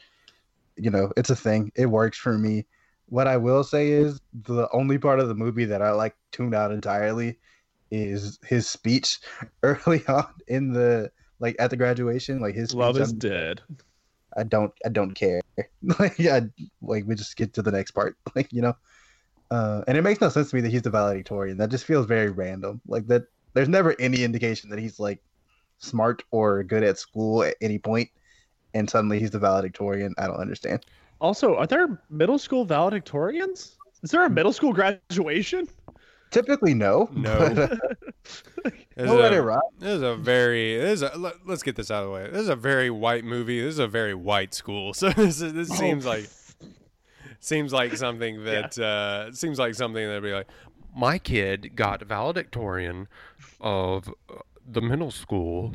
You 0.76 0.90
know, 0.90 1.12
it's 1.16 1.30
a 1.30 1.36
thing. 1.36 1.72
It 1.74 1.86
works 1.86 2.18
for 2.18 2.36
me. 2.36 2.66
What 3.06 3.26
I 3.26 3.38
will 3.38 3.64
say 3.64 3.90
is 3.90 4.20
the 4.44 4.68
only 4.72 4.98
part 4.98 5.18
of 5.18 5.28
the 5.28 5.34
movie 5.34 5.64
that 5.64 5.80
I 5.82 5.92
like 5.92 6.14
tuned 6.30 6.54
out 6.54 6.72
entirely 6.72 7.38
is 7.90 8.38
his 8.46 8.68
speech 8.68 9.18
early 9.62 10.06
on 10.06 10.28
in 10.46 10.72
the 10.72 11.10
like 11.40 11.56
at 11.58 11.70
the 11.70 11.76
graduation. 11.76 12.40
Like 12.40 12.54
his 12.54 12.74
Love 12.74 12.98
is 12.98 13.10
I'm- 13.10 13.18
dead. 13.18 13.62
I 14.36 14.42
don't 14.44 14.72
I 14.84 14.90
don't 14.90 15.14
care. 15.14 15.40
like 15.98 16.18
yeah, 16.18 16.40
like 16.82 17.04
we 17.06 17.14
just 17.14 17.36
get 17.36 17.54
to 17.54 17.62
the 17.62 17.72
next 17.72 17.92
part. 17.92 18.16
Like 18.36 18.52
you 18.52 18.60
know, 18.60 18.76
uh, 19.50 19.82
and 19.88 19.96
it 19.96 20.02
makes 20.02 20.20
no 20.20 20.28
sense 20.28 20.50
to 20.50 20.56
me 20.56 20.62
that 20.62 20.70
he's 20.70 20.82
the 20.82 20.90
valedictorian. 20.90 21.56
That 21.56 21.70
just 21.70 21.86
feels 21.86 22.04
very 22.06 22.30
random. 22.30 22.82
Like 22.86 23.06
that. 23.06 23.24
There's 23.54 23.70
never 23.70 23.96
any 23.98 24.22
indication 24.22 24.68
that 24.70 24.78
he's 24.78 25.00
like 25.00 25.20
smart 25.78 26.22
or 26.30 26.62
good 26.62 26.82
at 26.82 26.98
school 26.98 27.42
at 27.42 27.56
any 27.60 27.78
point, 27.78 28.08
and 28.74 28.88
suddenly 28.88 29.18
he's 29.18 29.30
the 29.30 29.38
valedictorian. 29.38 30.14
I 30.18 30.26
don't 30.26 30.36
understand. 30.40 30.84
Also, 31.20 31.56
are 31.56 31.66
there 31.66 32.00
middle 32.10 32.38
school 32.38 32.66
valedictorians? 32.66 33.76
Is 34.02 34.10
there 34.10 34.24
a 34.24 34.30
middle 34.30 34.52
school 34.52 34.72
graduation? 34.72 35.68
Typically, 36.30 36.74
no. 36.74 37.08
No. 37.12 37.78
But, 38.62 38.72
uh, 39.04 39.06
we'll 39.06 39.14
is 39.14 39.20
let 39.20 39.32
a- 39.32 39.36
it 39.36 39.40
ride. 39.40 39.60
This 39.78 39.94
is 39.94 40.02
a 40.02 40.14
very. 40.16 40.76
This 40.76 41.00
is 41.00 41.02
a, 41.02 41.16
let, 41.16 41.34
us 41.48 41.62
get 41.62 41.76
this 41.76 41.90
out 41.90 42.02
of 42.02 42.08
the 42.08 42.14
way. 42.14 42.28
This 42.30 42.42
is 42.42 42.48
a 42.48 42.56
very 42.56 42.90
white 42.90 43.24
movie. 43.24 43.60
This 43.62 43.74
is 43.74 43.78
a 43.78 43.86
very 43.88 44.14
white 44.14 44.52
school. 44.52 44.92
So 44.98 45.08
this, 45.10 45.40
is- 45.40 45.54
this 45.54 45.68
seems 45.68 46.04
like 46.04 46.28
seems 47.40 47.72
like 47.72 47.96
something 47.96 48.44
that 48.44 48.76
uh, 48.78 49.32
seems 49.32 49.58
like 49.58 49.74
something 49.76 50.04
that'd 50.06 50.22
be 50.22 50.32
like, 50.32 50.48
my 50.94 51.16
kid 51.18 51.74
got 51.76 52.02
valedictorian 52.02 53.08
of 53.60 54.08
uh, 54.28 54.34
the 54.70 54.80
middle 54.82 55.10
school 55.10 55.74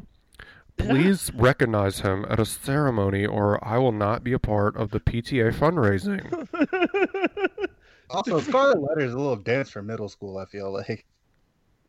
Please 0.77 1.31
recognize 1.35 1.99
him 2.01 2.25
at 2.29 2.39
a 2.39 2.45
ceremony, 2.45 3.25
or 3.25 3.63
I 3.65 3.77
will 3.79 3.91
not 3.91 4.23
be 4.23 4.33
a 4.33 4.39
part 4.39 4.75
of 4.77 4.91
the 4.91 4.99
PTA 4.99 5.51
fundraising. 5.51 6.47
Also, 8.09 8.39
Scarlet 8.39 8.79
Letter 8.81 9.01
is 9.01 9.13
a 9.13 9.17
little 9.17 9.35
dense 9.35 9.69
for 9.71 9.81
middle 9.81 10.07
school. 10.09 10.37
I 10.37 10.45
feel 10.45 10.71
like. 10.71 11.05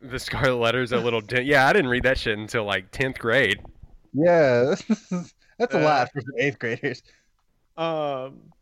the 0.01 0.19
Scarlet 0.19 0.57
Letter's 0.59 0.93
a 0.93 0.99
little. 1.01 1.21
Di- 1.23 1.43
yeah, 1.43 1.67
I 1.67 1.73
didn't 1.73 1.91
read 1.91 2.05
that 2.05 2.19
shit 2.19 2.39
until 2.39 2.65
like 2.65 2.91
tenth 2.93 3.19
grade. 3.19 3.61
Yeah, 4.13 4.75
that's 5.59 5.75
a 5.75 5.79
Uh, 5.79 5.81
lot 5.81 6.13
for 6.13 6.21
some 6.21 6.35
eighth 6.39 6.59
graders. 6.59 7.03
Um, 7.77 8.53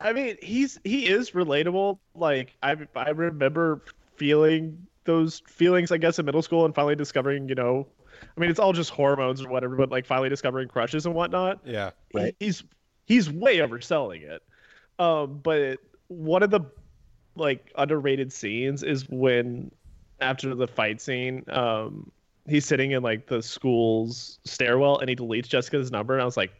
I 0.00 0.12
mean, 0.12 0.36
he's 0.42 0.78
he 0.84 1.06
is 1.08 1.32
relatable. 1.32 1.98
Like 2.14 2.56
I 2.62 2.76
I 2.96 3.10
remember 3.10 3.82
feeling 4.16 4.87
those 5.08 5.42
feelings, 5.46 5.90
I 5.90 5.96
guess, 5.96 6.18
in 6.18 6.26
middle 6.26 6.42
school, 6.42 6.66
and 6.66 6.74
finally 6.74 6.94
discovering, 6.94 7.48
you 7.48 7.54
know, 7.54 7.86
I 8.22 8.40
mean, 8.40 8.50
it's 8.50 8.60
all 8.60 8.74
just 8.74 8.90
hormones 8.90 9.42
or 9.42 9.48
whatever, 9.48 9.74
but 9.74 9.90
like 9.90 10.06
finally 10.06 10.28
discovering 10.28 10.68
crushes 10.68 11.06
and 11.06 11.14
whatnot. 11.14 11.60
Yeah. 11.64 11.90
Right. 12.12 12.36
He's 12.38 12.62
he's 13.06 13.30
way 13.30 13.58
overselling 13.58 14.22
it. 14.22 14.42
Um, 14.98 15.40
but 15.42 15.78
one 16.08 16.42
of 16.42 16.50
the 16.50 16.60
like 17.36 17.72
underrated 17.76 18.32
scenes 18.32 18.82
is 18.82 19.08
when 19.08 19.70
after 20.20 20.54
the 20.54 20.66
fight 20.66 21.00
scene, 21.00 21.42
um, 21.48 22.10
he's 22.46 22.66
sitting 22.66 22.90
in 22.90 23.02
like 23.02 23.28
the 23.28 23.42
school's 23.42 24.38
stairwell 24.44 24.98
and 24.98 25.08
he 25.08 25.16
deletes 25.16 25.48
Jessica's 25.48 25.90
number, 25.90 26.12
and 26.12 26.22
I 26.22 26.26
was 26.26 26.36
like, 26.36 26.52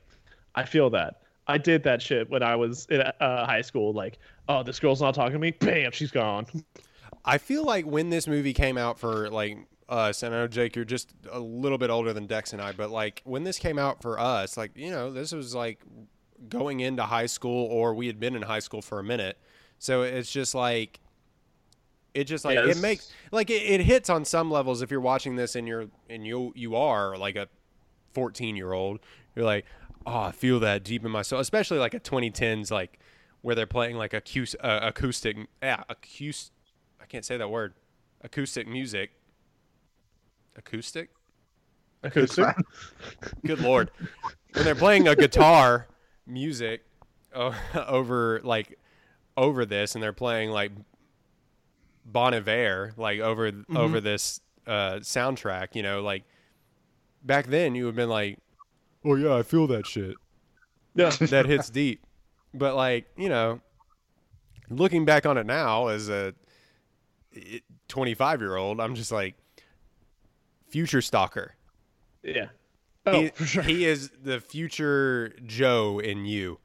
I 0.54 0.64
feel 0.64 0.90
that. 0.90 1.20
I 1.48 1.58
did 1.58 1.82
that 1.84 2.00
shit 2.00 2.30
when 2.30 2.42
I 2.42 2.56
was 2.56 2.86
in 2.90 3.00
uh, 3.00 3.46
high 3.46 3.62
school. 3.62 3.92
Like, 3.92 4.18
oh, 4.48 4.62
this 4.62 4.78
girl's 4.78 5.00
not 5.00 5.14
talking 5.14 5.32
to 5.32 5.38
me. 5.38 5.50
Bam, 5.50 5.92
she's 5.92 6.10
gone. 6.10 6.46
I 7.24 7.38
feel 7.38 7.64
like 7.64 7.86
when 7.86 8.10
this 8.10 8.26
movie 8.26 8.52
came 8.52 8.78
out 8.78 8.98
for 8.98 9.30
like 9.30 9.58
us, 9.88 10.22
and 10.22 10.34
I 10.34 10.38
know 10.38 10.48
Jake, 10.48 10.76
you're 10.76 10.84
just 10.84 11.12
a 11.30 11.40
little 11.40 11.78
bit 11.78 11.90
older 11.90 12.12
than 12.12 12.26
Dex 12.26 12.52
and 12.52 12.62
I, 12.62 12.72
but 12.72 12.90
like 12.90 13.22
when 13.24 13.44
this 13.44 13.58
came 13.58 13.78
out 13.78 14.02
for 14.02 14.18
us, 14.18 14.56
like 14.56 14.76
you 14.76 14.90
know, 14.90 15.10
this 15.10 15.32
was 15.32 15.54
like 15.54 15.80
going 16.48 16.80
into 16.80 17.02
high 17.02 17.26
school, 17.26 17.66
or 17.66 17.94
we 17.94 18.06
had 18.06 18.20
been 18.20 18.36
in 18.36 18.42
high 18.42 18.60
school 18.60 18.82
for 18.82 18.98
a 18.98 19.04
minute, 19.04 19.38
so 19.78 20.02
it's 20.02 20.30
just 20.30 20.54
like 20.54 21.00
it 22.14 22.24
just 22.24 22.44
like 22.44 22.56
Yeah, 22.56 22.68
it 22.68 22.78
makes 22.78 23.12
like 23.30 23.50
it, 23.50 23.62
it 23.62 23.80
hits 23.80 24.10
on 24.10 24.24
some 24.24 24.50
levels 24.50 24.82
if 24.82 24.90
you're 24.90 25.00
watching 25.00 25.36
this 25.36 25.54
and 25.54 25.68
you're 25.68 25.86
and 26.08 26.26
you 26.26 26.52
you 26.56 26.74
are 26.74 27.16
like 27.16 27.36
a 27.36 27.48
14 28.14 28.56
year 28.56 28.72
old, 28.72 29.00
you're 29.36 29.44
like, 29.44 29.64
oh, 30.06 30.22
I 30.22 30.32
feel 30.32 30.58
that 30.60 30.82
deep 30.84 31.04
in 31.04 31.10
my 31.10 31.22
soul, 31.22 31.40
especially 31.40 31.78
like 31.78 31.94
a 31.94 32.00
2010s 32.00 32.70
like 32.70 32.98
where 33.42 33.54
they're 33.54 33.66
playing 33.66 33.96
like 33.96 34.12
acoustic, 34.14 34.60
uh, 34.62 34.80
acoustic, 34.82 35.36
yeah, 35.62 35.84
acoustic. 35.88 36.52
I 37.08 37.10
can't 37.10 37.24
say 37.24 37.38
that 37.38 37.48
word. 37.48 37.72
Acoustic 38.20 38.68
music. 38.68 39.12
Acoustic? 40.56 41.08
Acoustic. 42.02 42.54
Good 43.46 43.60
lord. 43.60 43.90
when 44.52 44.66
they're 44.66 44.74
playing 44.74 45.08
a 45.08 45.16
guitar 45.16 45.88
music 46.26 46.84
uh, 47.34 47.54
over 47.86 48.42
like 48.44 48.78
over 49.38 49.64
this 49.64 49.94
and 49.94 50.04
they're 50.04 50.12
playing 50.12 50.50
like 50.50 50.70
Bon 52.04 52.34
Iver 52.34 52.92
like 52.98 53.20
over 53.20 53.52
over 53.74 54.02
this 54.02 54.42
uh, 54.66 54.96
soundtrack, 54.96 55.74
you 55.74 55.82
know, 55.82 56.02
like 56.02 56.24
back 57.22 57.46
then 57.46 57.74
you 57.74 57.84
would 57.84 57.92
have 57.92 57.96
been 57.96 58.10
like, 58.10 58.38
"Oh 59.02 59.14
yeah, 59.14 59.34
I 59.34 59.42
feel 59.42 59.66
that 59.68 59.86
shit." 59.86 60.14
Yeah. 60.94 61.08
that 61.08 61.46
hits 61.46 61.70
deep. 61.70 62.04
But 62.52 62.74
like, 62.74 63.06
you 63.16 63.30
know, 63.30 63.62
looking 64.68 65.06
back 65.06 65.24
on 65.24 65.38
it 65.38 65.46
now 65.46 65.86
as 65.86 66.10
a 66.10 66.34
25 67.88 68.40
year 68.40 68.56
old, 68.56 68.80
I'm 68.80 68.94
just 68.94 69.12
like 69.12 69.34
future 70.68 71.02
stalker. 71.02 71.54
Yeah. 72.22 72.48
Oh, 73.06 73.22
he, 73.22 73.28
for 73.28 73.46
sure. 73.46 73.62
he 73.62 73.86
is 73.86 74.10
the 74.22 74.40
future 74.40 75.34
Joe 75.46 75.98
in 75.98 76.26
you. 76.26 76.58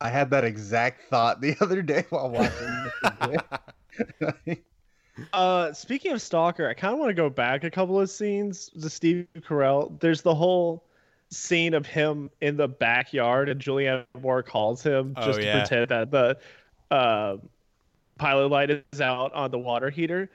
I 0.00 0.10
had 0.10 0.30
that 0.30 0.44
exact 0.44 1.08
thought 1.08 1.40
the 1.40 1.56
other 1.60 1.82
day 1.82 2.04
while 2.10 2.30
watching. 2.30 3.36
Uh, 5.32 5.72
speaking 5.72 6.12
of 6.12 6.20
Stalker, 6.20 6.68
I 6.68 6.74
kind 6.74 6.92
of 6.92 7.00
want 7.00 7.08
to 7.10 7.14
go 7.14 7.30
back 7.30 7.64
a 7.64 7.70
couple 7.70 7.98
of 7.98 8.10
scenes 8.10 8.68
to 8.80 8.90
Steve 8.90 9.26
Carell. 9.38 9.98
There's 10.00 10.22
the 10.22 10.34
whole 10.34 10.84
scene 11.30 11.74
of 11.74 11.86
him 11.86 12.30
in 12.40 12.56
the 12.56 12.68
backyard, 12.68 13.48
and 13.48 13.60
Julianne 13.60 14.04
Moore 14.20 14.42
calls 14.42 14.82
him 14.82 15.14
Oh, 15.16 15.26
just 15.26 15.40
to 15.40 15.52
pretend 15.52 15.88
that 15.88 16.10
the 16.10 16.36
uh, 16.94 17.36
pilot 18.18 18.48
light 18.48 18.70
is 18.70 19.00
out 19.00 19.32
on 19.34 19.50
the 19.50 19.58
water 19.58 19.90
heater. 19.90 20.30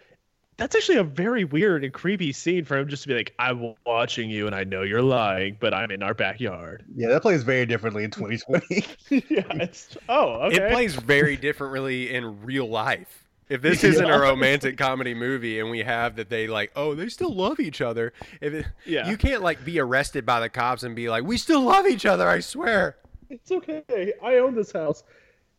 That's 0.57 0.75
actually 0.75 0.97
a 0.99 1.03
very 1.03 1.43
weird 1.43 1.83
and 1.83 1.91
creepy 1.91 2.31
scene 2.33 2.65
for 2.65 2.77
him 2.77 2.87
just 2.87 3.03
to 3.03 3.09
be 3.09 3.15
like, 3.15 3.33
"I'm 3.39 3.73
watching 3.85 4.29
you, 4.29 4.45
and 4.45 4.55
I 4.55 4.63
know 4.63 4.83
you're 4.83 5.01
lying, 5.01 5.57
but 5.59 5.73
I'm 5.73 5.89
in 5.89 6.03
our 6.03 6.13
backyard." 6.13 6.83
yeah, 6.95 7.07
that 7.09 7.21
plays 7.23 7.41
very 7.43 7.65
differently 7.65 8.03
in 8.03 8.11
2020. 8.11 8.85
yeah. 9.09 9.43
It's, 9.63 9.97
oh, 10.07 10.43
okay. 10.43 10.57
It 10.57 10.71
plays 10.71 10.95
very 10.95 11.35
differently 11.35 12.13
in 12.13 12.43
real 12.43 12.69
life. 12.69 13.25
If 13.49 13.61
this 13.61 13.83
isn't 13.83 14.09
a 14.09 14.17
romantic 14.17 14.77
comedy 14.77 15.13
movie 15.13 15.59
and 15.59 15.69
we 15.69 15.79
have 15.79 16.15
that 16.15 16.29
they 16.29 16.47
like, 16.47 16.71
oh, 16.77 16.95
they 16.95 17.09
still 17.09 17.33
love 17.33 17.59
each 17.59 17.81
other. 17.81 18.13
If 18.39 18.53
it, 18.53 18.65
Yeah. 18.85 19.09
you 19.09 19.17
can't 19.17 19.41
like 19.41 19.65
be 19.65 19.77
arrested 19.77 20.25
by 20.25 20.39
the 20.39 20.47
cops 20.47 20.83
and 20.83 20.95
be 20.95 21.09
like, 21.09 21.25
we 21.25 21.37
still 21.37 21.61
love 21.61 21.85
each 21.85 22.05
other, 22.05 22.29
I 22.29 22.39
swear. 22.39 22.95
It's 23.29 23.51
okay. 23.51 24.13
I 24.23 24.35
own 24.35 24.55
this 24.55 24.71
house. 24.71 25.03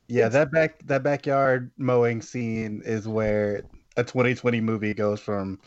Yeah, 0.08 0.28
that 0.28 0.50
back 0.52 0.84
that 0.86 1.02
backyard 1.02 1.70
mowing 1.76 2.22
scene 2.22 2.82
is 2.84 3.06
where 3.08 3.62
a 3.96 4.04
2020 4.04 4.60
movie 4.60 4.94
goes 4.94 5.20
from 5.20 5.58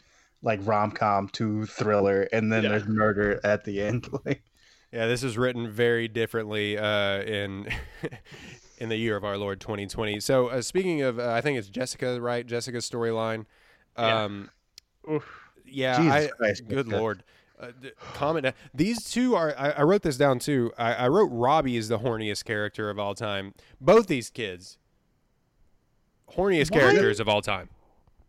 like 0.42 0.60
rom 0.64 0.92
com 0.92 1.28
to 1.30 1.66
thriller, 1.66 2.28
and 2.32 2.52
then 2.52 2.64
Yeah. 2.64 2.70
there's 2.70 2.88
murder 2.88 3.40
at 3.44 3.64
the 3.64 3.82
end. 3.82 4.08
Like, 4.26 4.44
Yeah, 4.92 5.08
this 5.08 5.24
is 5.24 5.38
written 5.38 5.70
very 5.72 6.08
differently 6.08 6.78
uh, 6.78 7.22
in 7.24 7.68
in 8.78 8.90
the 8.90 8.96
year 8.98 9.16
of 9.18 9.24
our 9.24 9.38
Lord 9.38 9.60
2020. 9.62 10.20
So 10.20 10.48
uh, 10.48 10.62
speaking 10.62 11.02
of, 11.02 11.18
uh, 11.20 11.32
I 11.32 11.42
think 11.42 11.58
it's 11.58 11.70
Jessica, 11.70 12.20
right? 12.22 12.46
Jessica's 12.46 12.90
storyline. 12.90 13.46
Yeah. 13.98 14.24
Um, 14.26 14.50
Oof. 15.12 15.24
yeah, 15.66 15.98
Jesus 15.98 16.14
I, 16.14 16.36
Christ, 16.38 16.64
good 16.68 16.86
Jessica. 16.86 16.98
lord. 16.98 17.24
Uh, 17.60 17.68
d- 17.82 17.92
comment. 18.14 18.54
These 18.74 19.10
two 19.10 19.36
are. 19.36 19.56
I, 19.58 19.72
I 19.72 19.82
wrote 19.84 20.02
this 20.02 20.18
down 20.18 20.40
too. 20.40 20.72
I, 20.78 20.94
I 20.94 21.08
wrote 21.08 21.30
Robbie 21.32 21.78
is 21.78 21.88
the 21.88 22.00
horniest 22.00 22.44
character 22.46 22.90
of 22.90 23.00
all 23.00 23.16
time. 23.16 23.54
Both 23.80 24.08
these 24.08 24.30
kids, 24.30 24.78
horniest 26.36 26.72
Why? 26.72 26.80
characters 26.80 27.20
of 27.20 27.30
all 27.30 27.42
time. 27.42 27.70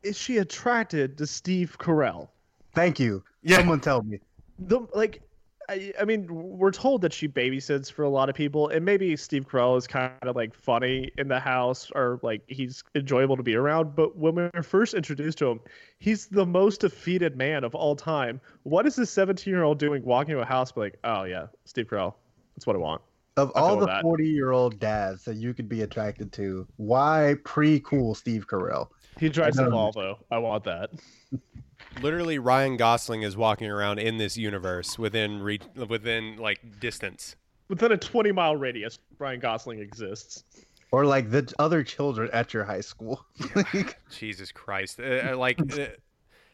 Is 0.03 0.17
she 0.17 0.39
attracted 0.39 1.19
to 1.19 1.27
Steve 1.27 1.77
Carell? 1.79 2.29
thank 2.75 3.01
you. 3.01 3.25
Yeah. 3.43 3.57
Someone 3.57 3.81
tell 3.81 4.03
me. 4.03 4.21
the 4.59 4.81
like 4.95 5.23
I, 5.69 5.93
I 6.01 6.05
mean 6.05 6.27
we're 6.29 6.71
told 6.71 7.01
that 7.03 7.13
she 7.13 7.29
babysits 7.29 7.91
for 7.91 8.03
a 8.03 8.09
lot 8.09 8.29
of 8.29 8.35
people 8.35 8.69
and 8.69 8.85
maybe 8.85 9.17
steve 9.17 9.49
carell 9.49 9.77
is 9.77 9.87
kind 9.87 10.13
of 10.23 10.37
like 10.37 10.55
funny 10.55 11.11
in 11.19 11.29
the 11.29 11.41
house 11.41 11.91
or 11.95 12.21
like 12.23 12.43
he's 12.47 12.85
enjoyable 12.95 13.37
to 13.37 13.43
be 13.43 13.55
around 13.57 13.97
but 13.97 14.17
when 14.17 14.35
we 14.35 14.49
were 14.55 14.63
first 14.63 14.95
introduced 14.95 15.39
to 15.39 15.51
him 15.51 15.61
he's 15.99 16.27
the 16.27 16.47
most 16.47 16.83
defeated 16.83 17.37
man 17.37 17.65
of 17.65 17.75
all 17.75 17.97
time. 17.97 18.41
What 18.65 18.87
is 18.87 18.97
this 18.97 19.11
17 19.11 19.53
year 19.53 19.63
old 19.63 19.79
doing 19.79 20.05
walking 20.05 20.35
to 20.35 20.41
a 20.41 20.45
house 20.45 20.73
be 20.73 20.81
like 20.81 20.99
oh 21.05 21.25
yeah 21.25 21.47
steve 21.65 21.87
carell 21.87 22.15
that's 22.55 22.67
what 22.67 22.77
i 22.77 22.79
want. 22.79 23.03
Of 23.37 23.53
I 23.55 23.61
all 23.61 23.77
the 23.77 23.99
40 24.01 24.27
year 24.27 24.53
old 24.53 24.79
dads 24.79 25.25
that 25.25 25.37
you 25.37 25.53
could 25.53 25.69
be 25.69 25.83
attracted 25.83 26.33
to, 26.33 26.67
why 26.77 27.37
pre 27.45 27.81
cool 27.81 28.15
Steve 28.15 28.47
Carell? 28.49 28.89
he 29.19 29.29
drives 29.29 29.59
a 29.59 29.65
don't 29.65 29.75
um, 29.75 29.93
volvo. 29.93 30.17
I 30.31 30.39
want 30.39 30.65
that 30.65 30.91
Literally, 32.03 32.39
Ryan 32.39 32.77
Gosling 32.77 33.23
is 33.23 33.37
walking 33.37 33.71
around 33.71 33.99
in 33.99 34.19
this 34.19 34.37
universe 34.37 34.99
within 34.99 35.43
re- 35.43 35.61
within 35.89 36.37
like 36.37 36.79
distance. 36.81 37.37
within 37.69 37.91
a 37.93 37.97
20 37.97 38.33
mile 38.33 38.55
radius 38.57 38.99
ryan 39.19 39.41
gosling 39.41 39.81
exists 39.81 40.45
Or 40.93 41.05
like 41.05 41.31
the 41.31 41.53
other 41.59 41.83
children 41.83 42.29
at 42.33 42.53
your 42.55 42.65
high 42.65 42.81
school. 42.83 43.25
Like, 43.55 43.99
Jesus 44.11 44.53
Christ! 44.53 45.01
Uh, 45.01 45.31
uh, 45.33 45.37
like, 45.37 45.59
uh, 45.79 45.87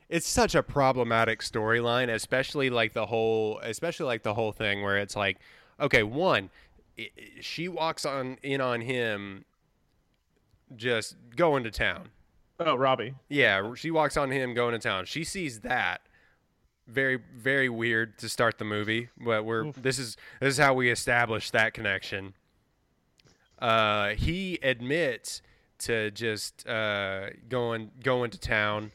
it's 0.09 0.26
such 0.28 0.55
a 0.55 0.62
problematic 0.62 1.40
storyline, 1.40 2.09
especially 2.12 2.70
like 2.70 2.93
the 2.93 3.07
whole, 3.07 3.59
especially 3.62 4.07
like 4.07 4.22
the 4.22 4.34
whole 4.34 4.53
thing 4.53 4.82
where 4.82 4.97
it's 4.99 5.16
like, 5.16 5.38
okay, 5.80 6.03
one, 6.03 6.51
i- 6.99 7.11
i- 7.18 7.40
she 7.40 7.68
walks 7.68 8.05
on 8.07 8.38
in 8.43 8.61
on 8.61 8.80
him, 8.82 9.45
just 10.76 11.16
going 11.36 11.64
to 11.64 11.70
town. 11.70 12.11
Oh 12.66 12.76
robbie 12.76 13.14
Yeah, 13.28 13.74
she 13.74 13.90
walks 13.90 14.16
on 14.16 14.30
him 14.30 14.54
going 14.54 14.72
to 14.72 14.78
town. 14.78 15.06
She 15.06 15.24
sees 15.24 15.60
that. 15.60 16.02
Very, 16.88 17.18
very 17.36 17.68
weird 17.68 18.18
to 18.18 18.28
start 18.28 18.58
the 18.58 18.64
movie, 18.64 19.08
but 19.16 19.44
we're 19.44 19.70
this 19.72 19.98
is 19.98 20.16
this 20.40 20.54
is 20.54 20.58
how 20.58 20.74
we 20.74 20.90
establish 20.90 21.50
that 21.50 21.74
connection. 21.74 22.34
Uh, 23.58 24.10
he 24.10 24.58
admits 24.62 25.42
to 25.78 26.10
just 26.10 26.66
uh, 26.66 27.30
going 27.48 27.92
going 28.02 28.30
to 28.32 28.38
town 28.38 28.90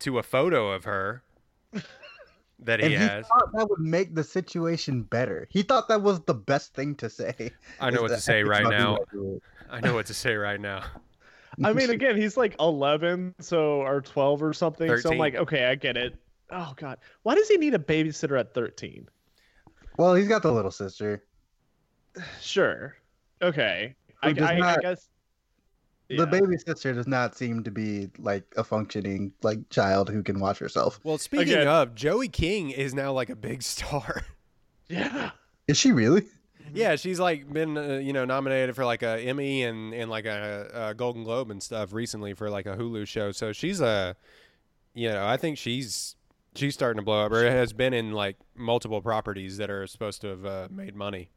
to 0.00 0.18
a 0.18 0.22
photo 0.22 0.70
of 0.72 0.84
her 0.84 1.22
that 2.58 2.80
and 2.80 2.84
he 2.84 2.88
he 2.88 2.94
has. 2.94 3.26
thought 3.26 3.52
that 3.52 3.68
would 3.68 3.80
make 3.80 4.14
the 4.14 4.24
situation 4.24 5.02
better. 5.02 5.46
He 5.50 5.62
thought 5.62 5.88
that 5.88 6.02
was 6.02 6.20
the 6.20 6.34
best 6.34 6.74
thing 6.74 6.94
to 6.96 7.10
say. 7.10 7.52
I 7.80 7.90
know 7.90 8.02
what 8.02 8.08
to 8.08 8.20
say 8.20 8.42
right 8.42 8.66
now. 8.66 8.92
what 8.92 9.08
I 9.08 9.12
do. 9.12 9.42
I 9.70 9.80
know 9.80 9.94
what 9.94 10.06
to 10.06 10.14
say 10.14 10.34
right 10.36 10.60
now. 10.60 10.84
I 11.64 11.72
mean, 11.72 11.90
again, 11.90 12.16
he's 12.16 12.36
like 12.36 12.54
11, 12.60 13.34
so 13.40 13.82
or 13.82 14.00
12 14.02 14.42
or 14.42 14.52
something. 14.52 14.96
So 14.98 15.10
I'm 15.10 15.18
like, 15.18 15.34
okay, 15.36 15.64
I 15.66 15.74
get 15.74 15.96
it. 15.96 16.14
Oh 16.50 16.74
God, 16.76 16.98
why 17.22 17.34
does 17.34 17.48
he 17.48 17.56
need 17.56 17.74
a 17.74 17.78
babysitter 17.78 18.38
at 18.38 18.54
thirteen? 18.54 19.08
Well, 19.96 20.14
he's 20.14 20.28
got 20.28 20.42
the 20.42 20.52
little 20.52 20.70
sister. 20.70 21.24
Sure, 22.40 22.94
okay. 23.42 23.94
Who 24.22 24.28
I, 24.28 24.32
does 24.32 24.48
I, 24.48 24.52
I 24.54 24.58
not- 24.58 24.80
guess 24.80 25.08
The 26.08 26.14
yeah. 26.16 26.24
baby 26.26 26.56
sister 26.56 26.92
does 26.92 27.06
not 27.08 27.36
seem 27.36 27.64
to 27.64 27.70
be 27.70 28.08
like 28.18 28.44
a 28.56 28.62
functioning 28.64 29.32
like 29.42 29.58
child 29.70 30.08
who 30.08 30.22
can 30.22 30.38
watch 30.38 30.58
herself. 30.58 31.00
Well, 31.02 31.18
speaking 31.18 31.48
Again- 31.54 31.66
of, 31.68 31.94
Joey 31.94 32.28
King 32.28 32.70
is 32.70 32.94
now 32.94 33.12
like 33.12 33.28
a 33.28 33.36
big 33.36 33.62
star. 33.62 34.22
Yeah. 34.88 35.32
Is 35.66 35.76
she 35.76 35.90
really? 35.90 36.22
Yeah, 36.74 36.96
she's 36.96 37.20
like 37.20 37.52
been 37.52 37.76
uh, 37.76 37.94
you 37.94 38.12
know 38.12 38.24
nominated 38.24 38.74
for 38.76 38.84
like 38.84 39.02
a 39.02 39.18
Emmy 39.20 39.62
and 39.62 39.94
and 39.94 40.10
like 40.10 40.26
a, 40.26 40.88
a 40.90 40.94
Golden 40.94 41.24
Globe 41.24 41.50
and 41.50 41.62
stuff 41.62 41.92
recently 41.92 42.34
for 42.34 42.50
like 42.50 42.66
a 42.66 42.76
Hulu 42.76 43.06
show. 43.06 43.32
So 43.32 43.52
she's 43.52 43.80
a, 43.80 44.16
you 44.94 45.10
know, 45.10 45.26
I 45.26 45.36
think 45.36 45.58
she's 45.58 46.16
she's 46.54 46.74
starting 46.74 46.98
to 46.98 47.04
blow 47.04 47.24
up. 47.26 47.32
Or 47.32 47.48
has 47.48 47.72
been 47.72 47.92
in 47.92 48.12
like 48.12 48.36
multiple 48.54 49.00
properties 49.00 49.56
that 49.58 49.70
are 49.70 49.86
supposed 49.86 50.20
to 50.22 50.28
have 50.28 50.44
uh, 50.46 50.68
made 50.70 50.94
money. 50.94 51.30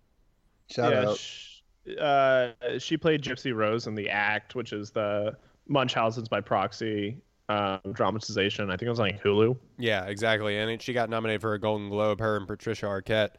Shout 0.70 0.94
yeah, 0.94 1.10
out. 1.10 1.18
sh- 1.18 1.62
uh, 2.00 2.50
she 2.78 2.98
played 2.98 3.22
Gypsy 3.22 3.54
Rose 3.56 3.88
in 3.88 3.96
The 3.96 4.10
Act, 4.10 4.56
which 4.56 4.74
is 4.74 4.92
the 4.92 5.36
Munchausen's 5.68 6.30
by 6.30 6.42
proxy 6.42 7.18
um, 7.50 7.80
dramatization. 7.94 8.70
I 8.70 8.74
think 8.74 8.84
it 8.84 8.90
was 8.90 9.00
on 9.00 9.08
like 9.08 9.24
Hulu. 9.24 9.58
Yeah, 9.78 10.06
exactly. 10.06 10.58
And 10.58 10.70
it, 10.70 10.82
she 10.82 10.94
got 10.94 11.10
nominated 11.10 11.42
for 11.42 11.54
a 11.54 11.60
Golden 11.60 11.90
Globe. 11.90 12.20
Her 12.20 12.38
and 12.38 12.48
Patricia 12.48 12.86
Arquette. 12.86 13.32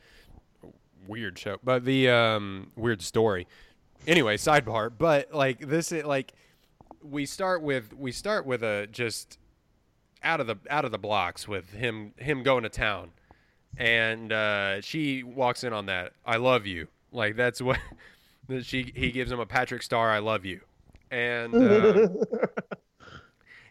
Weird 1.11 1.41
show, 1.41 1.57
but 1.65 1.85
the 1.85 2.09
um, 2.09 2.71
weird 2.77 3.03
story. 3.03 3.49
Anyway, 4.07 4.37
sidebar. 4.37 4.93
But 4.97 5.35
like 5.35 5.59
this, 5.59 5.91
is 5.91 6.05
like 6.05 6.33
we 7.03 7.27
start 7.27 7.63
with 7.63 7.93
we 7.93 8.13
start 8.13 8.47
with 8.47 8.63
a 8.63 8.87
just 8.93 9.37
out 10.23 10.39
of 10.41 10.47
the 10.47 10.57
out 10.71 10.85
of 10.85 10.93
the 10.93 10.99
blocks 10.99 11.49
with 11.49 11.71
him 11.71 12.13
him 12.17 12.45
going 12.45 12.63
to 12.63 12.69
town, 12.69 13.11
and 13.77 14.33
uh, 14.33 14.81
she 14.83 15.25
walks 15.25 15.65
in 15.65 15.73
on 15.73 15.87
that. 15.87 16.13
I 16.25 16.37
love 16.37 16.65
you. 16.65 16.87
Like 17.11 17.35
that's 17.35 17.61
what 17.61 17.81
she 18.63 18.93
he 18.95 19.11
gives 19.11 19.33
him 19.33 19.41
a 19.41 19.47
Patrick 19.47 19.83
Star. 19.83 20.11
I 20.11 20.21
love 20.21 20.45
you, 20.45 20.61
and. 21.11 21.55
Uh, 21.57 22.09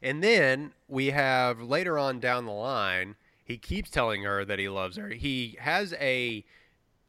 and 0.02 0.22
then 0.22 0.74
we 0.88 1.08
have 1.08 1.62
later 1.62 1.98
on 1.98 2.20
down 2.20 2.46
the 2.46 2.52
line, 2.52 3.16
he 3.44 3.58
keeps 3.58 3.90
telling 3.90 4.24
her 4.24 4.46
that 4.46 4.60
he 4.60 4.70
loves 4.70 4.98
her. 4.98 5.10
He 5.10 5.58
has 5.60 5.94
a 6.00 6.46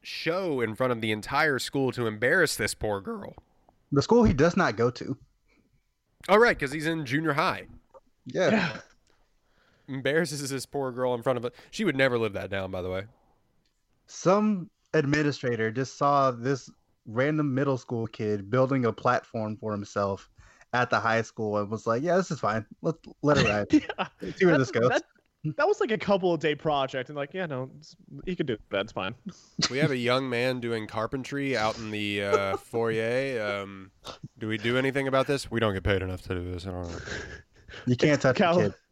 show 0.02 0.60
in 0.60 0.74
front 0.74 0.92
of 0.92 1.00
the 1.00 1.12
entire 1.12 1.58
school 1.58 1.92
to 1.92 2.06
embarrass 2.06 2.56
this 2.56 2.74
poor 2.74 3.00
girl. 3.00 3.34
The 3.92 4.02
school 4.02 4.24
he 4.24 4.32
does 4.32 4.56
not 4.56 4.76
go 4.76 4.90
to. 4.90 5.16
All 6.28 6.38
right, 6.38 6.56
because 6.56 6.72
he's 6.72 6.86
in 6.86 7.04
junior 7.06 7.32
high. 7.32 7.66
Yeah. 8.26 8.50
Yeah. 8.50 8.76
Embarrasses 9.88 10.48
this 10.48 10.66
poor 10.66 10.92
girl 10.92 11.14
in 11.14 11.22
front 11.22 11.36
of 11.38 11.44
it. 11.44 11.54
She 11.70 11.84
would 11.84 11.96
never 11.96 12.18
live 12.18 12.34
that 12.34 12.50
down, 12.50 12.70
by 12.70 12.82
the 12.82 12.90
way. 12.90 13.04
Some 14.06 14.70
administrator 14.94 15.70
just 15.70 15.96
saw 15.98 16.30
this 16.30 16.70
random 17.06 17.54
middle 17.54 17.78
school 17.78 18.06
kid 18.06 18.50
building 18.50 18.84
a 18.84 18.92
platform 18.92 19.56
for 19.56 19.72
himself 19.72 20.30
at 20.72 20.90
the 20.90 21.00
high 21.00 21.22
school 21.22 21.58
and 21.58 21.68
was 21.68 21.86
like, 21.86 22.02
"Yeah, 22.02 22.16
this 22.16 22.30
is 22.30 22.38
fine. 22.38 22.64
Let's 22.82 22.98
let 23.22 23.38
it 23.38 23.46
ride. 23.48 23.66
yeah. 23.72 24.06
See 24.36 24.46
where 24.46 24.56
That's- 24.56 24.58
this 24.58 24.70
goes." 24.70 24.88
That, 24.90 25.02
that 25.44 25.66
was 25.66 25.80
like 25.80 25.90
a 25.90 25.98
couple 25.98 26.34
of 26.34 26.40
day 26.40 26.54
project, 26.54 27.08
and 27.08 27.16
like, 27.16 27.32
yeah, 27.32 27.46
no, 27.46 27.70
he 28.26 28.36
could 28.36 28.46
do 28.46 28.58
that. 28.70 28.82
It's 28.82 28.92
fine. 28.92 29.14
We 29.70 29.78
have 29.78 29.90
a 29.90 29.96
young 29.96 30.28
man 30.28 30.60
doing 30.60 30.86
carpentry 30.86 31.56
out 31.56 31.78
in 31.78 31.90
the 31.90 32.24
uh, 32.24 32.56
foyer. 32.70 33.42
Um, 33.42 33.90
do 34.38 34.48
we 34.48 34.58
do 34.58 34.76
anything 34.76 35.08
about 35.08 35.26
this? 35.26 35.50
We 35.50 35.60
don't 35.60 35.72
get 35.72 35.82
paid 35.82 36.02
enough 36.02 36.22
to 36.22 36.34
do 36.34 36.52
this. 36.52 36.66
I 36.66 36.70
don't 36.72 36.88
know. 36.88 36.98
You 37.86 37.96
can't 37.96 38.20
touch 38.20 38.36
Cal- 38.36 38.56
kid. 38.56 38.74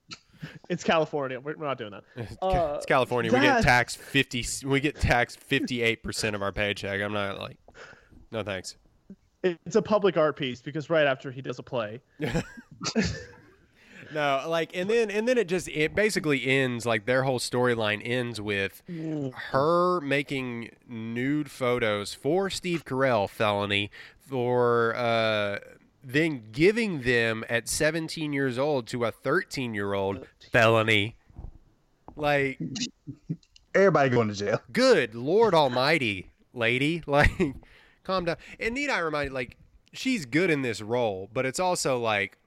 It's 0.68 0.84
California. 0.84 1.40
We're, 1.40 1.56
we're 1.56 1.66
not 1.66 1.78
doing 1.78 1.90
that. 1.90 2.04
Uh, 2.40 2.74
it's 2.76 2.86
California. 2.86 3.32
We 3.32 3.40
get 3.40 3.60
taxed 3.62 3.98
fifty. 3.98 4.46
We 4.64 4.78
get 4.78 4.94
taxed 4.94 5.40
fifty-eight 5.40 6.04
percent 6.04 6.36
of 6.36 6.42
our 6.42 6.52
paycheck. 6.52 7.00
I'm 7.00 7.12
not 7.12 7.40
like, 7.40 7.58
no 8.30 8.44
thanks. 8.44 8.76
It's 9.42 9.74
a 9.74 9.82
public 9.82 10.16
art 10.16 10.36
piece 10.36 10.60
because 10.62 10.90
right 10.90 11.06
after 11.08 11.32
he 11.32 11.42
does 11.42 11.58
a 11.58 11.62
play, 11.64 12.00
No, 14.12 14.44
like, 14.48 14.74
and 14.74 14.88
then 14.88 15.10
and 15.10 15.28
then 15.28 15.38
it 15.38 15.48
just 15.48 15.68
it 15.68 15.94
basically 15.94 16.46
ends 16.46 16.86
like 16.86 17.04
their 17.06 17.24
whole 17.24 17.38
storyline 17.38 18.00
ends 18.04 18.40
with 18.40 18.82
her 19.50 20.00
making 20.00 20.70
nude 20.88 21.50
photos 21.50 22.14
for 22.14 22.48
Steve 22.50 22.84
Carell 22.84 23.28
felony 23.28 23.90
for 24.18 24.94
uh 24.96 25.58
then 26.02 26.44
giving 26.52 27.02
them 27.02 27.44
at 27.48 27.68
17 27.68 28.32
years 28.32 28.58
old 28.58 28.86
to 28.88 29.04
a 29.04 29.10
13 29.10 29.74
year 29.74 29.92
old 29.92 30.26
felony. 30.52 31.16
Like, 32.16 32.58
Everybody 33.74 34.10
going 34.10 34.28
to 34.28 34.34
jail. 34.34 34.60
good 34.72 35.14
Lord 35.14 35.54
Almighty, 35.54 36.30
lady, 36.52 37.02
like, 37.06 37.30
calm 38.04 38.24
down. 38.24 38.36
And 38.58 38.74
need 38.74 38.90
I 38.90 38.98
remind, 39.00 39.28
you 39.28 39.34
like, 39.34 39.56
she's 39.92 40.26
good 40.26 40.50
in 40.50 40.62
this 40.62 40.80
role, 40.80 41.28
but 41.32 41.46
it's 41.46 41.60
also 41.60 41.98
like, 41.98 42.38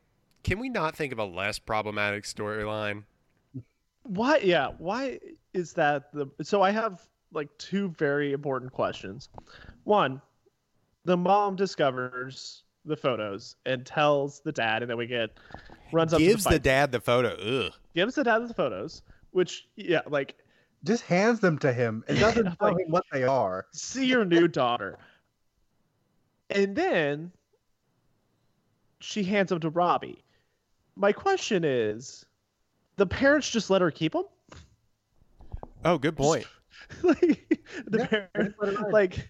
can 0.43 0.59
we 0.59 0.69
not 0.69 0.95
think 0.95 1.11
of 1.13 1.19
a 1.19 1.25
less 1.25 1.59
problematic 1.59 2.23
storyline? 2.23 3.03
why? 4.03 4.37
Yeah, 4.37 4.69
why 4.77 5.19
is 5.53 5.73
that 5.73 6.11
the? 6.13 6.27
So 6.41 6.61
I 6.61 6.71
have 6.71 7.01
like 7.33 7.49
two 7.57 7.89
very 7.97 8.33
important 8.33 8.71
questions. 8.73 9.29
One, 9.83 10.21
the 11.05 11.15
mom 11.17 11.55
discovers 11.55 12.63
the 12.85 12.97
photos 12.97 13.55
and 13.65 13.85
tells 13.85 14.39
the 14.41 14.51
dad, 14.51 14.81
and 14.81 14.89
then 14.89 14.97
we 14.97 15.05
get 15.07 15.29
runs 15.91 16.13
up 16.13 16.19
Gives 16.19 16.43
to 16.43 16.49
the 16.49 16.55
the, 16.55 16.59
dad 16.59 16.91
the 16.91 16.99
photo. 16.99 17.35
Ugh. 17.35 17.73
gives 17.95 18.15
the 18.15 18.23
dad 18.23 18.39
the 18.47 18.53
photos, 18.53 19.03
which 19.31 19.67
yeah, 19.75 20.01
like 20.09 20.35
Just 20.83 21.03
hands 21.03 21.39
them 21.39 21.59
to 21.59 21.71
him. 21.71 22.03
It 22.07 22.15
doesn't 22.15 22.45
Yeah, 22.45 22.55
tell 22.59 22.71
like- 22.73 22.85
him 22.85 22.91
what 22.91 23.05
they 23.11 23.23
are. 23.23 23.67
see 23.71 24.05
your 24.07 24.25
new 24.25 24.47
daughter. 24.47 24.97
And 26.49 26.75
then 26.75 27.31
she 28.99 29.23
hands 29.23 29.49
them 29.49 29.59
to 29.61 29.69
Robbie. 29.69 30.23
My 30.95 31.11
question 31.11 31.63
is, 31.63 32.25
the 32.97 33.05
parents 33.05 33.49
just 33.49 33.69
let 33.69 33.81
her 33.81 33.91
keep 33.91 34.13
them? 34.13 34.25
Oh, 35.85 35.97
good 35.97 36.15
point. 36.17 36.45
like 37.03 37.19
the 37.87 37.97
Yeah, 37.99 38.05
parents, 38.05 38.55
let 38.59 38.73
her 38.73 38.81
ride. 38.83 38.93
like, 38.93 39.29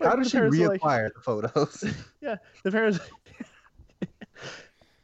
How 0.00 0.06
like, 0.10 0.16
does 0.18 0.24
the 0.26 0.30
she 0.30 0.36
parents 0.38 0.58
are 0.58 0.68
like- 0.68 0.80
reacquire 0.80 1.10
the 1.14 1.20
photos? 1.20 1.84
yeah, 2.20 2.36
the 2.64 2.70
parents. 2.70 3.00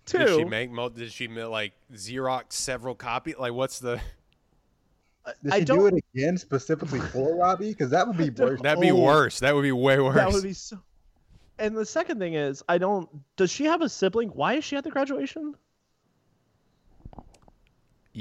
Two. 0.06 0.18
Did 0.18 0.36
she 0.38 0.44
make? 0.44 0.70
mul- 0.70 0.88
Did 0.90 1.12
she 1.12 1.28
like 1.28 1.74
Xerox 1.92 2.52
several 2.52 2.94
copies? 2.94 3.36
Like, 3.38 3.52
what's 3.52 3.78
the? 3.78 4.00
Did 5.42 5.52
I 5.52 5.58
she 5.58 5.64
do 5.66 5.76
don't- 5.76 5.96
it 5.98 6.04
again 6.14 6.38
specifically 6.38 7.00
for 7.00 7.36
Robbie? 7.36 7.68
Because 7.70 7.90
that 7.90 8.06
would 8.08 8.16
be 8.16 8.30
worse. 8.30 8.60
That'd 8.62 8.80
be 8.80 8.92
worse. 8.92 9.40
That 9.40 9.54
would 9.54 9.62
be 9.62 9.72
way 9.72 10.00
worse. 10.00 10.14
That 10.14 10.32
would 10.32 10.42
be 10.42 10.54
so. 10.54 10.78
And 11.58 11.76
the 11.76 11.84
second 11.84 12.18
thing 12.20 12.34
is, 12.34 12.62
I 12.70 12.78
don't. 12.78 13.06
Does 13.36 13.50
she 13.50 13.64
have 13.64 13.82
a 13.82 13.88
sibling? 13.90 14.28
Why 14.30 14.54
is 14.54 14.64
she 14.64 14.76
at 14.76 14.84
the 14.84 14.90
graduation? 14.90 15.54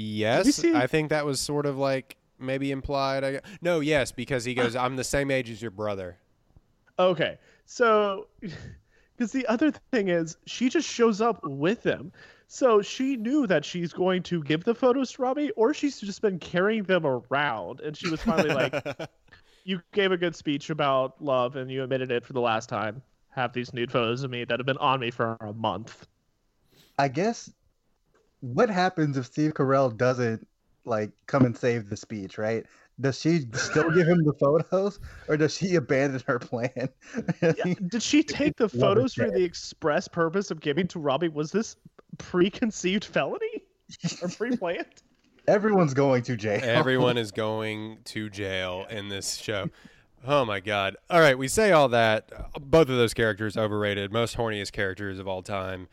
Yes, 0.00 0.64
I 0.64 0.86
think 0.86 1.10
that 1.10 1.26
was 1.26 1.40
sort 1.40 1.66
of 1.66 1.76
like 1.76 2.16
maybe 2.38 2.70
implied. 2.70 3.24
I, 3.24 3.40
no, 3.60 3.80
yes, 3.80 4.12
because 4.12 4.44
he 4.44 4.54
goes, 4.54 4.76
"I'm 4.76 4.94
the 4.94 5.02
same 5.02 5.30
age 5.30 5.50
as 5.50 5.60
your 5.60 5.72
brother." 5.72 6.16
Okay, 7.00 7.36
so 7.66 8.28
because 9.16 9.32
the 9.32 9.44
other 9.48 9.72
thing 9.90 10.08
is, 10.08 10.36
she 10.46 10.68
just 10.68 10.88
shows 10.88 11.20
up 11.20 11.42
with 11.42 11.82
them. 11.82 12.12
So 12.46 12.80
she 12.80 13.16
knew 13.16 13.48
that 13.48 13.64
she's 13.64 13.92
going 13.92 14.22
to 14.24 14.42
give 14.44 14.62
the 14.62 14.74
photos 14.74 15.12
to 15.12 15.22
Robbie, 15.22 15.50
or 15.52 15.74
she's 15.74 16.00
just 16.00 16.22
been 16.22 16.38
carrying 16.38 16.84
them 16.84 17.04
around, 17.04 17.80
and 17.80 17.96
she 17.96 18.08
was 18.08 18.22
finally 18.22 18.54
like, 18.54 18.72
"You 19.64 19.82
gave 19.92 20.12
a 20.12 20.16
good 20.16 20.36
speech 20.36 20.70
about 20.70 21.20
love, 21.20 21.56
and 21.56 21.72
you 21.72 21.82
admitted 21.82 22.12
it 22.12 22.24
for 22.24 22.34
the 22.34 22.40
last 22.40 22.68
time. 22.68 23.02
Have 23.30 23.52
these 23.52 23.74
nude 23.74 23.90
photos 23.90 24.22
of 24.22 24.30
me 24.30 24.44
that 24.44 24.60
have 24.60 24.66
been 24.66 24.78
on 24.78 25.00
me 25.00 25.10
for 25.10 25.36
a 25.40 25.52
month." 25.52 26.06
I 27.00 27.08
guess 27.08 27.50
what 28.40 28.70
happens 28.70 29.16
if 29.16 29.26
Steve 29.26 29.54
Carell 29.54 29.96
doesn't 29.96 30.46
like 30.84 31.10
come 31.26 31.44
and 31.44 31.56
save 31.56 31.90
the 31.90 31.96
speech, 31.96 32.38
right? 32.38 32.64
Does 33.00 33.20
she 33.20 33.46
still 33.52 33.90
give 33.90 34.08
him 34.08 34.24
the 34.24 34.32
photos 34.40 34.98
or 35.28 35.36
does 35.36 35.56
she 35.56 35.76
abandon 35.76 36.22
her 36.26 36.38
plan? 36.38 36.88
Yeah, 37.42 37.74
Did 37.88 38.02
she 38.02 38.22
take 38.22 38.56
the 38.56 38.68
photos 38.68 39.14
for 39.14 39.30
the 39.30 39.42
express 39.42 40.08
purpose 40.08 40.50
of 40.50 40.60
giving 40.60 40.88
to 40.88 40.98
Robbie? 40.98 41.28
Was 41.28 41.52
this 41.52 41.76
preconceived 42.18 43.04
felony 43.04 43.62
or 44.20 44.28
pre-planned? 44.28 44.86
Everyone's 45.48 45.94
going 45.94 46.22
to 46.24 46.36
jail. 46.36 46.60
Everyone 46.62 47.16
is 47.16 47.30
going 47.30 47.98
to 48.06 48.28
jail 48.28 48.86
in 48.90 49.08
this 49.08 49.36
show. 49.36 49.70
Oh 50.26 50.44
my 50.44 50.60
god! 50.60 50.96
All 51.08 51.20
right, 51.20 51.38
we 51.38 51.48
say 51.48 51.70
all 51.70 51.88
that. 51.90 52.52
Both 52.60 52.90
of 52.90 52.96
those 52.96 53.14
characters 53.14 53.56
overrated. 53.56 54.12
Most 54.12 54.36
horniest 54.36 54.72
characters 54.72 55.18
of 55.18 55.28
all 55.28 55.42
time. 55.42 55.88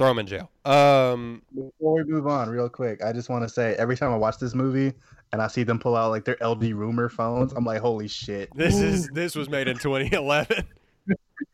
Throw 0.00 0.08
them 0.08 0.18
in 0.20 0.26
jail. 0.26 0.50
Um, 0.64 1.42
Before 1.54 1.96
we 1.96 2.04
move 2.04 2.26
on, 2.26 2.48
real 2.48 2.70
quick, 2.70 3.04
I 3.04 3.12
just 3.12 3.28
want 3.28 3.42
to 3.42 3.50
say 3.50 3.74
every 3.74 3.98
time 3.98 4.10
I 4.10 4.16
watch 4.16 4.38
this 4.38 4.54
movie 4.54 4.94
and 5.30 5.42
I 5.42 5.46
see 5.46 5.62
them 5.62 5.78
pull 5.78 5.94
out 5.94 6.08
like 6.10 6.24
their 6.24 6.36
LG 6.36 6.72
Rumor 6.74 7.10
phones, 7.10 7.52
I'm 7.52 7.66
like, 7.66 7.82
holy 7.82 8.08
shit! 8.08 8.48
this 8.56 8.76
is 8.80 9.08
this 9.08 9.36
was 9.36 9.50
made 9.50 9.68
in 9.68 9.76
2011. 9.76 10.64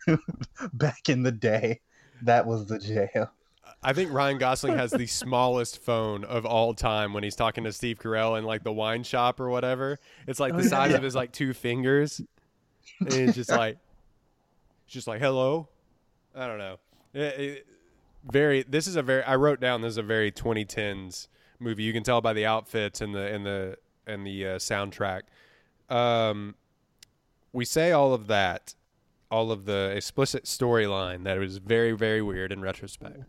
Back 0.74 1.08
in 1.08 1.24
the 1.24 1.32
day, 1.32 1.80
that 2.22 2.46
was 2.46 2.66
the 2.66 2.78
jail. 2.78 3.32
I 3.82 3.92
think 3.92 4.12
Ryan 4.12 4.38
Gosling 4.38 4.78
has 4.78 4.92
the 4.92 5.08
smallest 5.08 5.82
phone 5.82 6.22
of 6.22 6.46
all 6.46 6.72
time 6.72 7.12
when 7.14 7.24
he's 7.24 7.34
talking 7.34 7.64
to 7.64 7.72
Steve 7.72 7.98
Carell 7.98 8.38
in 8.38 8.44
like 8.44 8.62
the 8.62 8.72
wine 8.72 9.02
shop 9.02 9.40
or 9.40 9.50
whatever. 9.50 9.98
It's 10.28 10.38
like 10.38 10.56
the 10.56 10.62
size 10.62 10.94
of 10.94 11.02
his 11.02 11.16
like 11.16 11.32
two 11.32 11.52
fingers. 11.52 12.20
And 13.00 13.12
he's 13.12 13.34
just 13.34 13.50
like 13.50 13.78
it's 14.84 14.94
just 14.94 15.08
like 15.08 15.20
hello. 15.20 15.66
I 16.32 16.46
don't 16.46 16.58
know. 16.58 16.78
It- 17.12 17.40
it- 17.40 17.66
very 18.30 18.62
this 18.62 18.86
is 18.86 18.96
a 18.96 19.02
very 19.02 19.22
I 19.22 19.36
wrote 19.36 19.60
down 19.60 19.80
this 19.82 19.90
is 19.90 19.98
a 19.98 20.02
very 20.02 20.30
2010s 20.32 21.28
movie. 21.58 21.82
You 21.82 21.92
can 21.92 22.02
tell 22.02 22.20
by 22.20 22.32
the 22.32 22.46
outfits 22.46 23.00
and 23.00 23.14
the 23.14 23.32
and 23.32 23.46
the 23.46 23.78
and 24.06 24.26
the 24.26 24.46
uh, 24.46 24.56
soundtrack. 24.56 25.22
Um 25.88 26.54
we 27.52 27.64
say 27.64 27.92
all 27.92 28.12
of 28.12 28.26
that, 28.26 28.74
all 29.30 29.50
of 29.50 29.64
the 29.64 29.92
explicit 29.96 30.44
storyline 30.44 31.24
that 31.24 31.38
was 31.38 31.56
very, 31.56 31.92
very 31.92 32.20
weird 32.20 32.52
in 32.52 32.60
retrospect. 32.60 33.24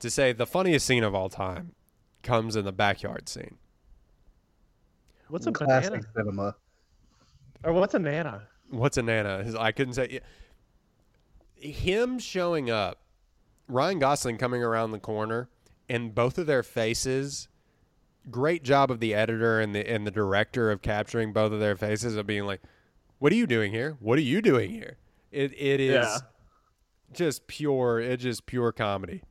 To 0.00 0.10
say 0.10 0.32
the 0.32 0.46
funniest 0.46 0.84
scene 0.86 1.04
of 1.04 1.14
all 1.14 1.28
time 1.28 1.74
comes 2.24 2.56
in 2.56 2.64
the 2.64 2.72
backyard 2.72 3.28
scene. 3.28 3.58
What's 5.28 5.46
a 5.46 5.52
Classic 5.52 5.90
banana? 5.90 6.06
cinema. 6.16 6.56
Or 7.62 7.72
what's 7.72 7.94
a 7.94 7.98
nana? 7.98 8.48
What's 8.70 8.96
a 8.96 9.02
nana? 9.02 9.54
I 9.58 9.72
couldn't 9.72 9.94
say. 9.94 10.20
Him 11.54 12.18
showing 12.18 12.70
up, 12.70 13.00
Ryan 13.68 13.98
Gosling 13.98 14.38
coming 14.38 14.62
around 14.62 14.92
the 14.92 14.98
corner, 14.98 15.48
and 15.88 16.14
both 16.14 16.38
of 16.38 16.46
their 16.46 16.62
faces. 16.62 17.48
Great 18.30 18.62
job 18.62 18.90
of 18.90 19.00
the 19.00 19.14
editor 19.14 19.60
and 19.60 19.74
the 19.74 19.88
and 19.90 20.06
the 20.06 20.10
director 20.10 20.70
of 20.70 20.80
capturing 20.82 21.32
both 21.32 21.52
of 21.52 21.60
their 21.60 21.76
faces 21.76 22.16
of 22.16 22.26
being 22.26 22.44
like, 22.46 22.62
"What 23.18 23.32
are 23.32 23.36
you 23.36 23.46
doing 23.46 23.70
here? 23.72 23.96
What 24.00 24.18
are 24.18 24.22
you 24.22 24.40
doing 24.40 24.70
here?" 24.70 24.96
It 25.30 25.52
it 25.58 25.80
is 25.80 25.92
Yeah. 25.94 26.18
just 27.12 27.46
pure. 27.46 28.00
It's 28.00 28.22
just 28.22 28.46
pure 28.46 28.72
comedy. 28.72 29.22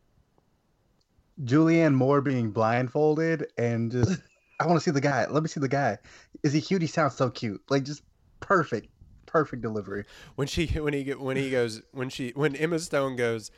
Julianne 1.44 1.96
Moore 1.96 2.22
being 2.22 2.52
blindfolded 2.52 3.48
and 3.58 3.92
just, 3.92 4.22
I 4.60 4.68
want 4.68 4.80
to 4.80 4.84
see 4.84 4.92
the 4.92 5.02
guy. 5.02 5.26
Let 5.28 5.42
me 5.42 5.50
see 5.50 5.60
the 5.60 5.68
guy. 5.68 5.98
Is 6.44 6.54
he 6.54 6.62
cute? 6.62 6.82
He 6.82 6.88
sounds 6.88 7.16
so 7.16 7.30
cute. 7.30 7.62
Like 7.70 7.84
just 7.84 8.04
perfect, 8.40 8.88
perfect 9.26 9.62
delivery. 9.64 10.06
when 10.36 10.48
she 10.48 10.68
when 10.68 10.94
he 10.94 11.04
when 11.14 11.38
he 11.38 11.50
goes 11.50 11.82
when 11.92 12.10
she 12.10 12.32
when 12.36 12.56
Emma 12.56 12.78
Stone 12.80 13.16
goes, 13.16 13.50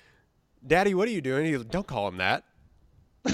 "Daddy, 0.66 0.94
what 0.94 1.08
are 1.08 1.12
you 1.12 1.22
doing?" 1.22 1.46
He 1.46 1.52
goes, 1.52 1.66
"Don't 1.66 1.88
call 1.88 2.08
him 2.08 2.18
that." 2.18 2.44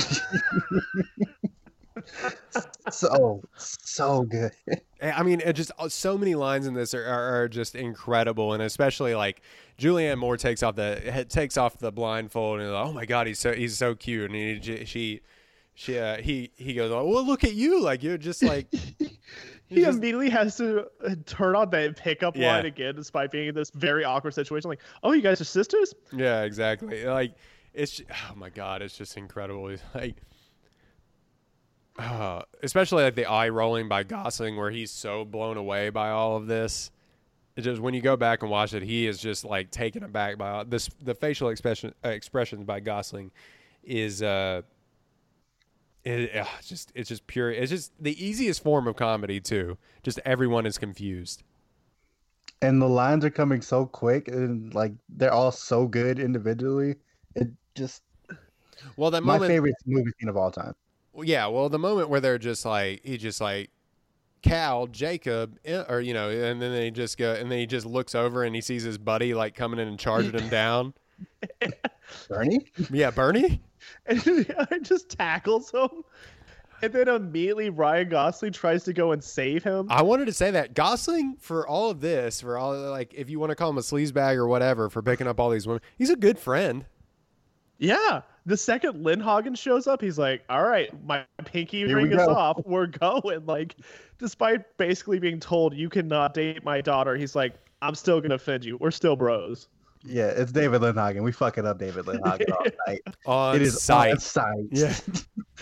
So, 2.90 3.42
so 3.58 4.24
good. 4.24 4.52
Eh, 5.00 5.12
I 5.16 5.24
mean, 5.24 5.42
it 5.42 5.54
just 5.54 5.72
uh, 5.78 5.88
so 5.88 6.18
many 6.18 6.36
lines 6.36 6.68
in 6.68 6.74
this 6.74 6.94
are, 6.94 7.06
are, 7.06 7.44
are 7.44 7.48
just 7.48 7.76
incredible, 7.76 8.54
and 8.54 8.62
especially 8.64 9.16
like 9.16 9.42
Julianne 9.78 10.18
Moore 10.18 10.38
takes 10.38 10.64
off 10.64 10.76
the 10.76 11.26
takes 11.30 11.58
off 11.58 11.78
the 11.78 11.92
blindfold 11.92 12.60
and 12.60 12.70
oh 12.70 12.92
my 12.92 13.06
god, 13.06 13.28
he's 13.28 13.40
so 13.40 13.54
he's 13.54 13.78
so 13.78 13.96
cute, 13.96 14.32
and 14.32 14.36
he 14.36 14.86
she 14.86 15.22
she 15.82 15.98
uh, 15.98 16.18
he 16.22 16.52
he 16.58 16.76
goes, 16.76 16.92
oh 16.92 17.06
well, 17.08 17.26
look 17.26 17.44
at 17.44 17.54
you, 17.56 17.82
like 17.82 18.04
you're 18.04 18.18
just 18.20 18.44
like 18.44 18.68
He 19.68 19.82
just- 19.82 19.98
immediately 19.98 20.30
has 20.30 20.58
to 20.58 20.86
uh, 21.04 21.16
turn 21.26 21.56
on 21.56 21.70
that 21.72 21.96
pickup 21.98 22.36
Yeah. 22.36 22.56
line 22.56 22.66
again, 22.68 22.94
despite 22.94 23.32
being 23.32 23.48
in 23.48 23.56
this 23.56 23.72
very 23.72 24.04
awkward 24.04 24.34
situation. 24.36 24.70
Like, 24.70 24.82
oh, 25.02 25.14
you 25.14 25.22
guys 25.22 25.42
are 25.42 25.46
sisters? 25.46 25.96
yeah, 26.14 26.44
exactly, 26.44 27.04
like 27.06 27.34
it's 27.74 27.94
ju- 27.94 28.06
oh 28.30 28.36
my 28.36 28.50
god, 28.50 28.82
it's 28.84 28.96
just 28.98 29.18
incredible. 29.18 29.68
He's 29.70 29.82
like. 29.96 30.18
Uh, 32.00 32.42
especially 32.64 33.04
like 33.04 33.16
the 33.16 33.26
eye 33.26 33.50
rolling 33.50 33.88
by 33.90 34.04
Gosling, 34.04 34.56
where 34.58 34.72
he's 34.72 34.92
so 34.92 35.26
blown 35.26 35.58
away 35.58 35.90
by 35.90 36.10
all 36.10 36.36
of 36.38 36.48
this. 36.48 36.90
It 37.58 37.62
just 37.62 37.82
when 37.82 37.94
you 37.94 38.02
go 38.02 38.16
back 38.16 38.42
and 38.44 38.50
watch 38.50 38.74
it, 38.74 38.82
he 38.82 39.06
is 39.08 39.20
just 39.20 39.44
like 39.44 39.72
taken 39.72 40.04
aback 40.04 40.38
by 40.38 40.50
all, 40.50 40.66
this. 40.66 40.90
The 41.02 41.14
facial 41.14 41.50
expression 41.50 41.94
uh, 42.06 42.10
expressions 42.10 42.64
by 42.64 42.80
Gosling 42.80 43.30
is 43.84 44.24
uh, 44.24 44.62
it, 46.04 46.36
uh, 46.36 46.46
it's 46.60 46.68
just 46.68 46.92
it's 46.96 47.10
just 47.10 47.28
pure. 47.28 47.52
It's 47.52 47.70
just 47.72 47.92
the 48.02 48.24
easiest 48.24 48.64
form 48.64 48.88
of 48.88 48.96
comedy 48.96 49.40
too. 49.40 49.78
Just 50.04 50.20
everyone 50.26 50.66
is 50.66 50.78
confused. 50.78 51.44
And 52.64 52.82
the 52.82 52.88
lines 52.90 53.26
are 53.26 53.30
coming 53.32 53.62
so 53.62 53.86
quick, 53.88 54.28
and 54.28 54.74
like 54.76 54.94
they're 55.10 55.34
all 55.34 55.52
so 55.52 55.88
good 55.88 56.20
individually. 56.20 56.96
It 57.36 57.50
just 57.76 58.04
Well, 58.96 59.12
that 59.12 59.24
my 59.24 59.34
moment, 59.34 59.50
favorite 59.52 59.76
movie 59.86 60.12
scene 60.20 60.30
of 60.30 60.38
all 60.38 60.52
time. 60.52 60.74
yeah. 61.24 61.48
Well, 61.48 61.70
the 61.70 61.80
moment 61.80 62.10
where 62.10 62.20
they're 62.20 62.38
just 62.38 62.66
like 62.66 63.02
he 63.04 63.18
just 63.18 63.42
like 63.42 63.70
Cal 64.42 64.88
Jacob, 64.88 65.58
eh, 65.66 65.84
or 65.90 66.02
you 66.02 66.14
know, 66.14 66.30
and 66.30 66.62
then 66.62 66.72
they 66.72 66.92
just 66.92 67.18
go, 67.18 67.34
and 67.34 67.52
then 67.52 67.60
he 67.60 67.66
just 67.66 67.86
looks 67.86 68.16
over 68.16 68.44
and 68.44 68.56
he 68.56 68.62
sees 68.62 68.84
his 68.84 68.98
buddy 68.98 69.34
like 69.34 69.56
coming 69.56 69.80
in 69.80 69.88
and 69.88 70.00
charging 70.00 70.34
him 70.38 70.50
down. 70.50 70.94
Bernie, 72.30 72.66
Yeah, 72.92 73.12
Bernie. 73.12 73.62
And 74.06 74.22
it 74.26 74.84
just 74.84 75.10
tackles 75.10 75.72
him. 75.72 76.04
And 76.82 76.92
then 76.92 77.08
immediately 77.08 77.70
Ryan 77.70 78.10
Gosling 78.10 78.54
tries 78.54 78.84
to 78.86 78.94
go 78.94 79.12
and 79.12 79.24
save 79.24 79.64
him. 79.64 79.88
I 79.90 80.02
wanted 80.02 80.26
to 80.26 80.34
say 80.34 80.52
that 80.52 80.74
Gosling 80.74 81.38
for 81.40 81.68
all 81.68 81.92
of 81.92 82.02
this, 82.02 82.42
for 82.42 82.58
all 82.58 82.76
like 82.90 83.14
if 83.14 83.30
you 83.30 83.40
want 83.40 83.52
to 83.52 83.56
call 83.56 83.70
him 83.70 83.78
a 83.78 83.82
sleazebag 83.82 84.36
or 84.36 84.48
whatever 84.48 84.90
for 84.90 85.02
picking 85.02 85.28
up 85.28 85.40
all 85.40 85.52
these 85.52 85.68
women, 85.68 85.82
he's 85.98 86.10
a 86.10 86.16
good 86.16 86.40
friend. 86.40 86.86
Yeah. 87.78 88.22
The 88.46 88.58
second 88.58 89.04
Lynn 89.04 89.22
Lindhagen 89.22 89.56
shows 89.56 89.86
up, 89.86 90.02
he's 90.02 90.18
like, 90.18 90.44
"All 90.50 90.64
right, 90.64 90.90
my 91.06 91.26
pinky 91.46 91.86
Here 91.86 91.96
ring 91.96 92.12
is 92.12 92.20
off. 92.20 92.60
We're 92.66 92.88
going." 92.88 93.46
Like, 93.46 93.76
despite 94.18 94.78
basically 94.78 95.20
being 95.20 95.40
told 95.40 95.76
you 95.76 95.90
cannot 95.90 96.34
date 96.34 96.64
my 96.64 96.82
daughter, 96.82 97.16
he's 97.16 97.36
like, 97.36 97.54
"I'm 97.82 97.94
still 97.94 98.20
gonna 98.20 98.36
offend 98.36 98.66
you. 98.66 98.78
We're 98.78 98.92
still 98.92 99.16
bros." 99.16 99.68
Yeah, 100.04 100.28
it's 100.28 100.52
David 100.52 100.82
Lindhagen. 100.82 101.24
We 101.24 101.32
fucking 101.32 101.66
up 101.66 101.78
David 101.78 102.06
Lindhagen 102.06 102.52
all 102.52 102.66
night. 102.88 103.02
On 103.26 103.56
It 103.56 103.62
is 103.62 103.82
site. 103.82 104.14
on 104.14 104.20
site. 104.20 104.66
Yeah. 104.72 104.96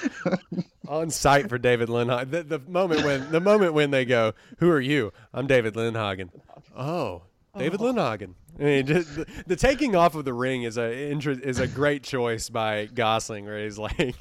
on 0.87 1.09
site 1.09 1.49
for 1.49 1.57
David 1.57 1.89
Lindhagen. 1.89 2.31
The, 2.31 2.43
the 2.43 2.59
moment 2.59 3.03
when 3.03 3.31
the 3.31 3.41
moment 3.41 3.73
when 3.73 3.91
they 3.91 4.05
go, 4.05 4.33
"Who 4.59 4.69
are 4.69 4.79
you?" 4.79 5.11
I'm 5.33 5.47
David 5.47 5.75
Lindhagen. 5.75 6.29
Oh, 6.75 7.23
David 7.57 7.81
oh. 7.81 7.85
Lindhagen. 7.85 8.35
I 8.59 8.63
mean, 8.63 8.85
just, 8.85 9.15
the, 9.15 9.25
the 9.47 9.55
taking 9.55 9.95
off 9.95 10.15
of 10.15 10.25
the 10.25 10.33
ring 10.33 10.63
is 10.63 10.77
a 10.77 10.89
is 10.89 11.59
a 11.59 11.67
great 11.67 12.03
choice 12.03 12.49
by 12.49 12.85
Gosling, 12.87 13.45
where 13.45 13.63
he's 13.63 13.77
like, 13.77 14.15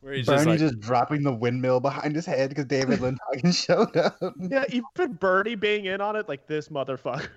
where 0.00 0.12
he's 0.12 0.26
Bernie 0.26 0.52
just 0.52 0.74
just, 0.74 0.80
dropping 0.80 1.22
the 1.22 1.32
windmill 1.32 1.80
behind 1.80 2.14
his 2.14 2.26
head 2.26 2.50
because 2.50 2.66
David 2.66 3.00
Lindhagen 3.00 3.54
showed 3.66 3.96
up. 3.96 4.18
Yeah, 4.38 4.64
even 4.68 5.14
Bernie 5.14 5.54
being 5.54 5.86
in 5.86 6.00
on 6.00 6.14
it, 6.14 6.28
like 6.28 6.46
this 6.46 6.68
motherfucker. 6.68 7.28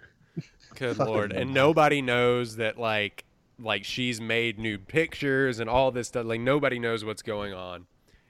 Good 0.77 0.97
Fucking 0.97 1.13
lord! 1.13 1.33
And 1.33 1.53
nobody 1.53 2.01
knows 2.01 2.57
that 2.57 2.77
like 2.77 3.23
like 3.59 3.83
she's 3.83 4.21
made 4.21 4.59
nude 4.59 4.87
pictures 4.87 5.59
and 5.59 5.69
all 5.69 5.91
this 5.91 6.07
stuff. 6.09 6.25
Like 6.25 6.41
nobody 6.41 6.79
knows 6.79 7.03
what's 7.03 7.21
going 7.21 7.53
on. 7.53 7.87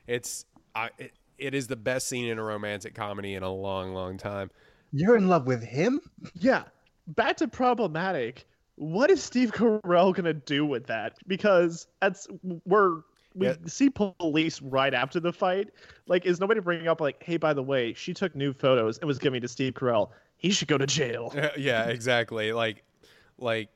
It's 0.08 0.46
I 0.76 0.90
it, 0.98 1.12
it 1.38 1.54
is 1.54 1.68
the 1.68 1.76
best 1.76 2.08
scene 2.08 2.28
in 2.28 2.38
a 2.40 2.44
romantic 2.44 2.96
comedy 2.96 3.36
in 3.36 3.44
a 3.44 3.52
long, 3.52 3.94
long 3.94 4.18
time. 4.18 4.50
You're 4.94 5.18
in 5.18 5.28
love 5.28 5.46
with 5.46 5.64
him? 5.64 6.00
Yeah. 6.34 6.64
Back 7.08 7.38
to 7.38 7.48
problematic. 7.48 8.48
What 8.76 9.12
is 9.12 9.22
Steve 9.24 9.52
Carell 9.52 10.14
gonna 10.16 10.34
do 10.34 10.66
with 10.66 10.88
that? 10.88 11.18
Because 11.28 11.88
that's 12.02 12.28
we're 12.66 13.02
we 13.36 13.48
Yeah. 13.48 13.56
see 13.66 13.90
police 13.90 14.62
right 14.62 14.94
after 14.94 15.20
the 15.20 15.32
fight. 15.32 15.70
Like, 16.08 16.26
is 16.26 16.40
nobody 16.40 16.60
bringing 16.60 16.88
up 16.88 17.00
like, 17.02 17.22
hey, 17.22 17.38
by 17.38 17.54
the 17.54 17.62
way, 17.62 17.94
she 17.94 18.14
took 18.14 18.36
new 18.36 18.52
photos 18.52 18.98
and 18.98 19.08
was 19.08 19.20
giving 19.20 19.42
to 19.42 19.48
Steve 19.48 19.74
Carell. 19.74 20.10
He 20.38 20.52
should 20.52 20.68
go 20.68 20.78
to 20.78 20.86
jail. 20.86 21.34
yeah, 21.58 21.86
exactly. 21.88 22.54
Like 22.54 22.84
like 23.38 23.70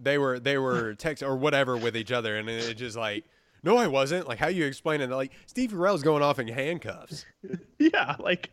they 0.00 0.18
were 0.18 0.40
they 0.40 0.58
were 0.58 0.94
text 0.98 1.22
or 1.22 1.36
whatever 1.36 1.76
with 1.76 1.96
each 1.96 2.12
other, 2.12 2.36
and 2.36 2.48
it 2.48 2.74
just 2.74 2.96
like. 2.96 3.24
No, 3.62 3.76
I 3.76 3.88
wasn't. 3.88 4.26
Like, 4.26 4.38
how 4.38 4.48
you 4.48 4.64
explaining 4.64 5.10
that? 5.10 5.16
Like, 5.16 5.32
Steve 5.44 5.72
Carell's 5.72 6.02
going 6.02 6.22
off 6.22 6.38
in 6.38 6.48
handcuffs. 6.48 7.26
yeah, 7.78 8.16
like, 8.18 8.48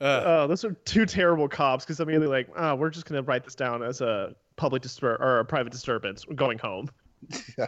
Uh, 0.00 0.22
oh, 0.24 0.46
those 0.46 0.64
are 0.64 0.72
two 0.86 1.04
terrible 1.04 1.46
cops. 1.46 1.84
Because 1.84 2.00
immediately 2.00 2.26
like, 2.26 2.48
oh, 2.56 2.74
we're 2.74 2.88
just 2.88 3.04
gonna 3.04 3.20
write 3.20 3.44
this 3.44 3.54
down 3.54 3.82
as 3.82 4.00
a 4.00 4.34
public 4.56 4.82
distur- 4.82 5.20
or 5.20 5.40
a 5.40 5.44
private 5.44 5.72
disturbance. 5.72 6.26
We're 6.26 6.36
going 6.36 6.56
home. 6.58 6.88
Yeah. 7.58 7.66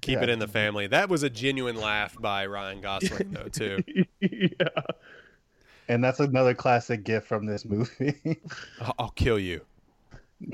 keep 0.00 0.16
yeah. 0.16 0.22
it 0.22 0.28
in 0.30 0.38
the 0.38 0.48
family. 0.48 0.86
That 0.86 1.10
was 1.10 1.22
a 1.22 1.30
genuine 1.30 1.76
laugh 1.76 2.16
by 2.18 2.46
Ryan 2.46 2.80
Gosling, 2.80 3.32
though, 3.32 3.48
too. 3.48 3.82
yeah. 4.20 4.68
And 5.88 6.02
that's 6.02 6.20
another 6.20 6.54
classic 6.54 7.04
gift 7.04 7.26
from 7.26 7.46
this 7.46 7.64
movie. 7.64 8.40
I'll, 8.80 8.94
I'll 8.98 9.10
kill 9.10 9.38
you. 9.38 9.62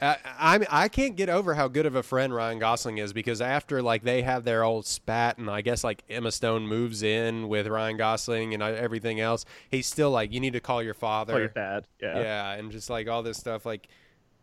I, 0.00 0.16
I 0.26 0.66
I 0.70 0.88
can't 0.88 1.16
get 1.16 1.28
over 1.28 1.54
how 1.54 1.68
good 1.68 1.86
of 1.86 1.94
a 1.94 2.02
friend 2.02 2.34
Ryan 2.34 2.58
Gosling 2.58 2.98
is 2.98 3.12
because 3.12 3.40
after 3.40 3.80
like 3.82 4.02
they 4.02 4.22
have 4.22 4.42
their 4.42 4.64
old 4.64 4.84
spat 4.84 5.38
and 5.38 5.48
I 5.48 5.60
guess 5.60 5.84
like 5.84 6.02
Emma 6.10 6.32
Stone 6.32 6.66
moves 6.66 7.02
in 7.02 7.48
with 7.48 7.68
Ryan 7.68 7.96
Gosling 7.96 8.52
and 8.52 8.62
uh, 8.62 8.66
everything 8.66 9.20
else, 9.20 9.44
he's 9.70 9.86
still 9.86 10.10
like 10.10 10.32
you 10.32 10.40
need 10.40 10.54
to 10.54 10.60
call 10.60 10.82
your 10.82 10.94
father. 10.94 11.32
Call 11.32 11.40
your 11.40 11.48
dad. 11.48 11.86
Yeah. 12.00 12.20
yeah, 12.20 12.52
and 12.52 12.72
just 12.72 12.90
like 12.90 13.08
all 13.08 13.22
this 13.22 13.38
stuff. 13.38 13.64
Like 13.64 13.86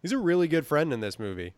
he's 0.02 0.14
a 0.14 0.18
really 0.18 0.48
good 0.48 0.66
friend 0.66 0.94
in 0.94 1.02
this 1.02 1.20
movie. 1.20 1.54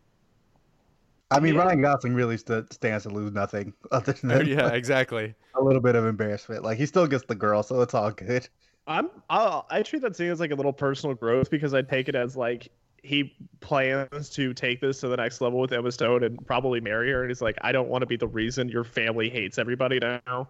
I 1.32 1.40
mean, 1.40 1.56
Yeah. 1.56 1.62
Ryan 1.64 1.82
Gosling 1.82 2.14
really 2.14 2.38
st- 2.38 2.72
stands 2.74 3.04
to 3.04 3.10
lose 3.10 3.32
nothing 3.32 3.74
other 3.92 4.14
oh, 4.24 4.28
than 4.28 4.48
yeah, 4.48 4.68
exactly. 4.70 5.34
a 5.56 5.62
little 5.62 5.82
bit 5.82 5.96
of 5.96 6.06
embarrassment. 6.06 6.64
Like 6.64 6.78
he 6.78 6.86
still 6.86 7.08
gets 7.08 7.26
the 7.26 7.36
girl, 7.36 7.64
so 7.64 7.82
it's 7.82 7.94
all 7.94 8.12
good. 8.12 8.48
I'm 8.88 9.10
I 9.30 9.62
I 9.70 9.84
treat 9.84 10.02
that 10.02 10.16
scene 10.16 10.30
as 10.30 10.40
like 10.40 10.52
a 10.52 10.56
little 10.56 10.74
personal 10.74 11.16
growth 11.16 11.50
because 11.50 11.74
I 11.74 11.82
take 11.82 12.10
it 12.10 12.16
as 12.16 12.36
like 12.36 12.70
he 13.04 13.36
plans 13.62 14.30
to 14.30 14.54
take 14.54 14.82
this 14.82 15.00
to 15.00 15.08
the 15.08 15.18
next 15.18 15.42
level 15.42 15.60
with 15.60 15.72
Emma 15.72 15.92
Stone 15.92 16.24
and 16.24 16.46
probably 16.46 16.80
marry 16.80 17.12
her. 17.12 17.22
And 17.22 17.30
he's 17.32 17.42
like, 17.42 17.58
I 17.62 17.72
don't 17.72 17.90
want 17.90 18.04
to 18.04 18.06
be 18.06 18.18
the 18.18 18.28
reason 18.28 18.70
your 18.70 18.84
family 18.84 19.30
hates 19.30 19.58
everybody 19.58 20.00
now. 20.00 20.50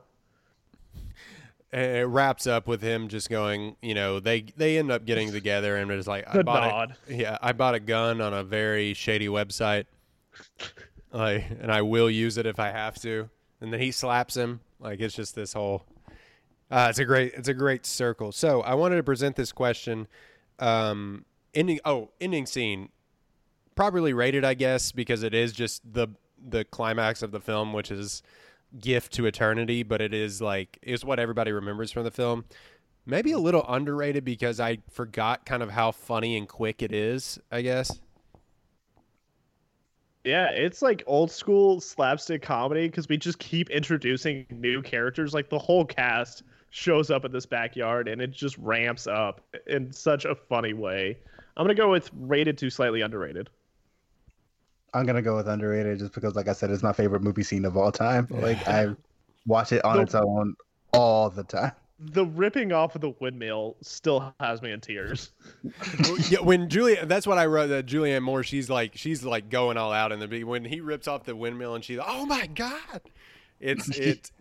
And 1.74 1.98
it 1.98 2.06
wraps 2.08 2.48
up 2.48 2.68
with 2.68 2.82
him 2.82 3.08
just 3.08 3.30
going, 3.30 3.78
you 3.82 3.94
know, 3.94 4.20
they 4.20 4.42
they 4.58 4.78
end 4.78 4.92
up 4.92 5.06
getting 5.06 5.32
together 5.32 5.78
and 5.78 5.90
it's 5.92 6.08
like 6.08 6.28
I 6.28 6.38
The 6.38 6.44
bought 6.44 6.70
nod. 6.70 6.96
A, 7.08 7.14
yeah, 7.14 7.38
I 7.42 7.54
bought 7.54 7.76
a 7.76 7.80
gun 7.80 8.20
on 8.20 8.34
a 8.34 8.44
very 8.44 8.94
shady 8.94 9.28
website. 9.28 9.86
Like 11.12 11.46
and 11.60 11.72
I 11.72 11.82
will 11.82 12.10
use 12.10 12.38
it 12.38 12.46
if 12.46 12.60
I 12.60 12.70
have 12.70 12.96
to. 13.02 13.30
And 13.60 13.72
then 13.74 13.80
he 13.80 13.92
slaps 13.92 14.36
him. 14.36 14.62
Like 14.80 15.00
it's 15.00 15.16
just 15.16 15.36
this 15.36 15.54
whole 15.54 15.86
uh, 16.70 16.88
it's 16.90 17.00
a 17.00 17.06
great 17.06 17.34
it's 17.34 17.50
a 17.50 17.54
great 17.54 17.86
circle. 17.86 18.32
So 18.32 18.62
I 18.62 18.76
wanted 18.76 18.96
to 18.96 19.04
present 19.04 19.36
this 19.36 19.52
question. 19.52 20.08
Um 20.60 21.26
ending 21.54 21.80
oh, 21.86 22.10
ending 22.20 22.46
scene. 22.46 22.90
Properly 23.76 24.14
rated, 24.14 24.44
I 24.44 24.54
guess, 24.54 24.92
because 24.92 25.24
it 25.24 25.34
is 25.34 25.54
just 25.54 25.82
the 25.94 26.08
the 26.44 26.66
climax 26.66 27.22
of 27.22 27.32
the 27.32 27.40
film, 27.40 27.74
which 27.74 27.92
is 27.92 28.24
gift 28.80 29.14
to 29.14 29.26
eternity, 29.26 29.84
but 29.84 30.02
it 30.02 30.14
is 30.14 30.42
like 30.42 30.80
is 30.82 31.04
what 31.04 31.20
everybody 31.20 31.52
remembers 31.52 31.92
from 31.92 32.04
the 32.04 32.12
film. 32.12 32.46
Maybe 33.06 33.32
a 33.32 33.40
little 33.40 33.66
underrated 33.68 34.24
because 34.24 34.60
I 34.60 34.78
forgot 34.92 35.46
kind 35.46 35.64
of 35.64 35.72
how 35.72 35.92
funny 35.92 36.38
and 36.38 36.48
quick 36.48 36.84
it 36.84 36.92
is, 36.92 37.40
I 37.52 37.62
guess. 37.64 38.00
Yeah, 40.24 40.52
it's 40.52 40.82
like 40.82 41.04
old 41.08 41.32
school 41.32 41.82
slapstick 41.82 42.42
comedy 42.42 42.88
because 42.88 43.10
we 43.10 43.18
just 43.18 43.40
keep 43.40 43.70
introducing 43.72 44.46
new 44.52 44.82
characters. 44.82 45.34
Like 45.34 45.50
the 45.50 45.58
whole 45.58 45.84
cast 45.84 46.44
shows 46.70 47.10
up 47.10 47.26
at 47.26 47.32
this 47.32 47.46
backyard 47.46 48.08
and 48.08 48.22
it 48.22 48.32
just 48.32 48.58
ramps 48.60 49.08
up 49.08 49.42
in 49.68 49.92
such 49.92 50.26
a 50.26 50.36
funny 50.36 50.74
way. 50.74 51.18
I'm 51.58 51.66
gonna 51.66 51.74
go 51.74 51.90
with 51.90 52.12
rated 52.14 52.58
to 52.60 52.70
slightly 52.70 53.02
underrated. 53.02 53.50
I'm 54.94 55.06
gonna 55.06 55.22
go 55.22 55.36
with 55.36 55.48
underrated 55.48 56.00
just 56.00 56.14
because, 56.14 56.36
like 56.36 56.48
I 56.48 56.54
said, 56.54 56.70
it's 56.70 56.84
my 56.84 56.94
favorite 56.94 57.24
movie 57.24 57.44
scene 57.44 57.66
of 57.66 57.76
all 57.76 57.92
time. 57.92 58.28
Like 58.30 58.68
I 58.68 58.96
watch 59.48 59.72
it 59.72 59.84
on 59.84 60.00
its 60.00 60.14
own 60.14 60.56
all 60.94 61.30
the 61.30 61.44
time. 61.44 61.72
The 62.04 62.26
ripping 62.26 62.72
off 62.72 62.96
of 62.96 63.02
the 63.02 63.14
windmill 63.20 63.78
still 63.82 64.34
has 64.40 64.62
me 64.62 64.72
in 64.72 64.82
tears. 64.82 65.32
yeah, 66.30 66.40
when 66.40 66.68
Julia, 66.68 67.06
that's 67.06 67.28
what 67.28 67.38
I 67.38 67.46
wrote. 67.46 67.68
That 67.68 67.86
Julianne 67.86 68.24
Moore, 68.24 68.44
she's 68.44 68.70
like, 68.70 68.94
she's 68.96 69.24
like 69.24 69.50
going 69.50 69.78
all 69.78 69.92
out 69.92 70.12
in 70.12 70.20
the 70.20 70.28
beat. 70.28 70.46
When 70.46 70.66
he 70.66 70.82
rips 70.82 71.08
off 71.08 71.24
the 71.26 71.36
windmill 71.36 71.76
and 71.76 71.84
she's, 71.84 72.00
oh 72.04 72.26
my 72.26 72.48
god, 72.48 73.02
it's 73.60 73.88
it's 73.98 74.32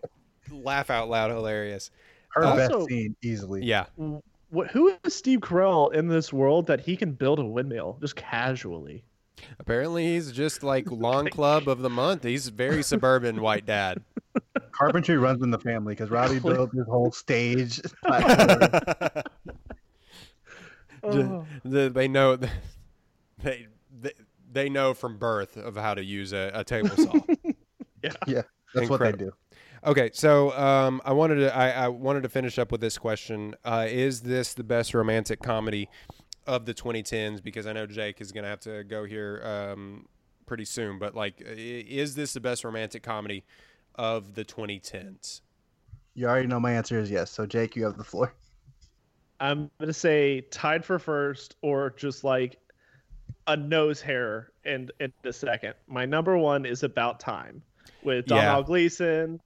laugh 0.50 0.88
out 0.90 1.08
loud 1.10 1.30
hilarious. 1.30 1.90
Her 2.30 2.44
Also- 2.44 2.78
best 2.78 2.88
scene 2.88 3.14
easily. 3.22 3.64
Yeah, 3.64 3.86
What, 4.50 4.68
who 4.70 4.96
is 5.04 5.14
Steve 5.14 5.40
Carell 5.40 5.92
in 5.92 6.08
this 6.08 6.32
world 6.32 6.66
that 6.68 6.80
he 6.80 6.96
can 6.96 7.12
build 7.12 7.38
a 7.38 7.44
windmill 7.44 7.98
just 8.00 8.16
casually? 8.16 9.04
Apparently 9.58 10.04
he's 10.06 10.32
just 10.32 10.62
like 10.62 10.90
lawn 10.90 11.28
club 11.28 11.68
of 11.68 11.80
the 11.80 11.90
month. 11.90 12.24
He's 12.24 12.48
very 12.48 12.82
suburban 12.82 13.40
white 13.40 13.66
dad. 13.66 14.02
Carpentry 14.72 15.16
runs 15.16 15.42
in 15.42 15.50
the 15.50 15.58
family 15.58 15.94
because 15.94 16.10
Robbie 16.10 16.38
built 16.38 16.70
this 16.72 16.86
whole 16.86 17.12
stage. 17.12 17.80
platform. 18.04 19.22
Oh. 21.02 21.46
The- 21.64 21.90
they 21.90 22.08
know 22.08 22.36
they, 22.36 22.50
they 23.42 24.12
they 24.52 24.68
know 24.68 24.94
from 24.94 25.18
birth 25.18 25.56
of 25.56 25.76
how 25.76 25.94
to 25.94 26.04
use 26.04 26.32
a, 26.32 26.50
a 26.54 26.64
table 26.64 26.90
saw. 26.90 27.12
yeah, 28.02 28.12
yeah, 28.26 28.42
that's 28.74 28.88
what 28.88 29.00
they 29.00 29.12
do. 29.12 29.32
Okay, 29.84 30.10
so 30.12 30.52
um, 30.58 31.00
I 31.06 31.12
wanted 31.12 31.36
to 31.36 31.56
I, 31.56 31.70
I 31.84 31.88
wanted 31.88 32.22
to 32.24 32.28
finish 32.28 32.58
up 32.58 32.70
with 32.70 32.82
this 32.82 32.98
question: 32.98 33.54
uh, 33.64 33.86
Is 33.88 34.20
this 34.20 34.52
the 34.52 34.64
best 34.64 34.92
romantic 34.92 35.40
comedy 35.40 35.88
of 36.50 36.66
the 36.66 36.74
2010s? 36.74 37.42
Because 37.42 37.66
I 37.66 37.72
know 37.72 37.86
Jake 37.86 38.20
is 38.20 38.32
going 38.32 38.42
to 38.44 38.50
have 38.50 38.60
to 38.60 38.82
go 38.84 39.04
here 39.04 39.40
um, 39.44 40.06
pretty 40.46 40.64
soon. 40.64 40.98
But 40.98 41.14
like, 41.14 41.40
is 41.40 42.14
this 42.16 42.32
the 42.32 42.40
best 42.40 42.64
romantic 42.64 43.02
comedy 43.02 43.44
of 43.94 44.34
the 44.34 44.44
2010s? 44.44 45.40
You 46.14 46.26
already 46.26 46.48
know 46.48 46.58
my 46.58 46.72
answer 46.72 46.98
is 46.98 47.10
yes. 47.10 47.30
So 47.30 47.46
Jake, 47.46 47.76
you 47.76 47.84
have 47.84 47.96
the 47.96 48.04
floor. 48.04 48.34
I'm 49.38 49.70
gonna 49.80 49.92
say 49.92 50.42
tied 50.50 50.84
for 50.84 50.98
first, 50.98 51.56
or 51.62 51.94
just 51.96 52.24
like 52.24 52.58
a 53.46 53.56
nose 53.56 54.00
hair 54.02 54.50
in 54.64 54.90
in 54.98 55.12
a 55.24 55.32
second. 55.32 55.74
My 55.86 56.04
number 56.04 56.36
one 56.36 56.66
is 56.66 56.82
About 56.82 57.20
Time 57.20 57.62
with 58.02 58.26
Yeah. 58.28 58.36
Domhnall 58.36 58.64
Gleeson, 58.64 59.40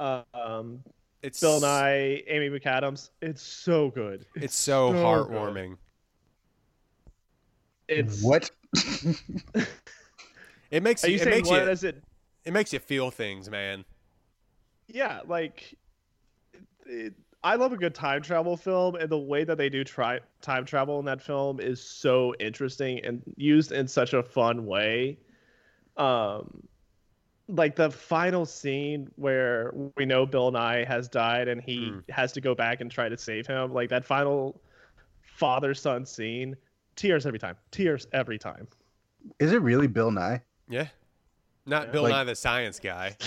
uh, 0.00 0.22
um, 0.34 0.82
It's 1.22 1.38
Bill 1.38 1.60
Nye, 1.60 2.24
Amy 2.26 2.50
McAdams. 2.50 3.10
It's 3.22 3.42
so 3.42 3.90
good. 3.90 4.26
It's 4.34 4.56
so, 4.56 4.92
so 4.92 5.24
good. 5.26 5.78
Heartwarming. 7.88 7.98
It's 7.98 8.22
What? 8.22 8.50
It 10.70 10.82
makes 10.82 11.04
Are 11.04 11.08
you, 11.08 11.14
you 11.14 11.20
it 11.20 11.24
saying 11.24 11.36
makes 11.38 11.48
what 11.48 11.62
you 11.62 11.70
is 11.70 11.84
it? 11.84 12.02
it 12.44 12.52
makes 12.52 12.72
you 12.72 12.80
feel 12.80 13.10
things, 13.10 13.48
man. 13.48 13.84
Yeah, 14.88 15.20
like 15.26 15.76
it, 16.86 17.14
I 17.44 17.54
love 17.54 17.72
a 17.72 17.76
good 17.76 17.94
time 17.94 18.20
travel 18.22 18.56
film, 18.56 18.96
and 18.96 19.08
the 19.08 19.18
way 19.18 19.44
that 19.44 19.58
they 19.58 19.68
do 19.68 19.84
try 19.84 20.18
time 20.42 20.64
travel 20.64 20.98
in 20.98 21.04
that 21.06 21.22
film 21.22 21.60
is 21.60 21.80
so 21.80 22.34
interesting 22.40 23.04
and 23.04 23.22
used 23.36 23.70
in 23.70 23.86
such 23.86 24.12
a 24.12 24.22
fun 24.22 24.66
way. 24.66 25.18
Um, 25.96 26.66
like 27.48 27.76
the 27.76 27.90
final 27.90 28.44
scene 28.44 29.08
where 29.14 29.72
we 29.96 30.04
know 30.04 30.26
Bill 30.26 30.50
Nye 30.50 30.84
has 30.84 31.08
died 31.08 31.46
and 31.46 31.62
he 31.62 31.78
Mm. 31.80 32.02
has 32.10 32.32
to 32.32 32.40
go 32.40 32.56
back 32.56 32.80
and 32.80 32.90
try 32.90 33.08
to 33.08 33.16
save 33.16 33.46
him. 33.46 33.72
Like 33.72 33.88
that 33.90 34.04
final 34.04 34.60
father 35.22 35.74
son 35.74 36.04
scene, 36.04 36.56
tears 36.96 37.26
every 37.26 37.38
time, 37.38 37.56
tears 37.70 38.06
every 38.12 38.38
time. 38.38 38.66
Is 39.38 39.52
it 39.52 39.62
really 39.62 39.86
Bill 39.86 40.10
Nye? 40.10 40.42
Yeah, 40.68 40.86
not 41.66 41.86
Yeah. 41.86 41.92
Bill 41.92 42.02
Like- 42.04 42.12
Nye 42.12 42.24
the 42.24 42.34
Science 42.34 42.80
Guy. 42.80 43.16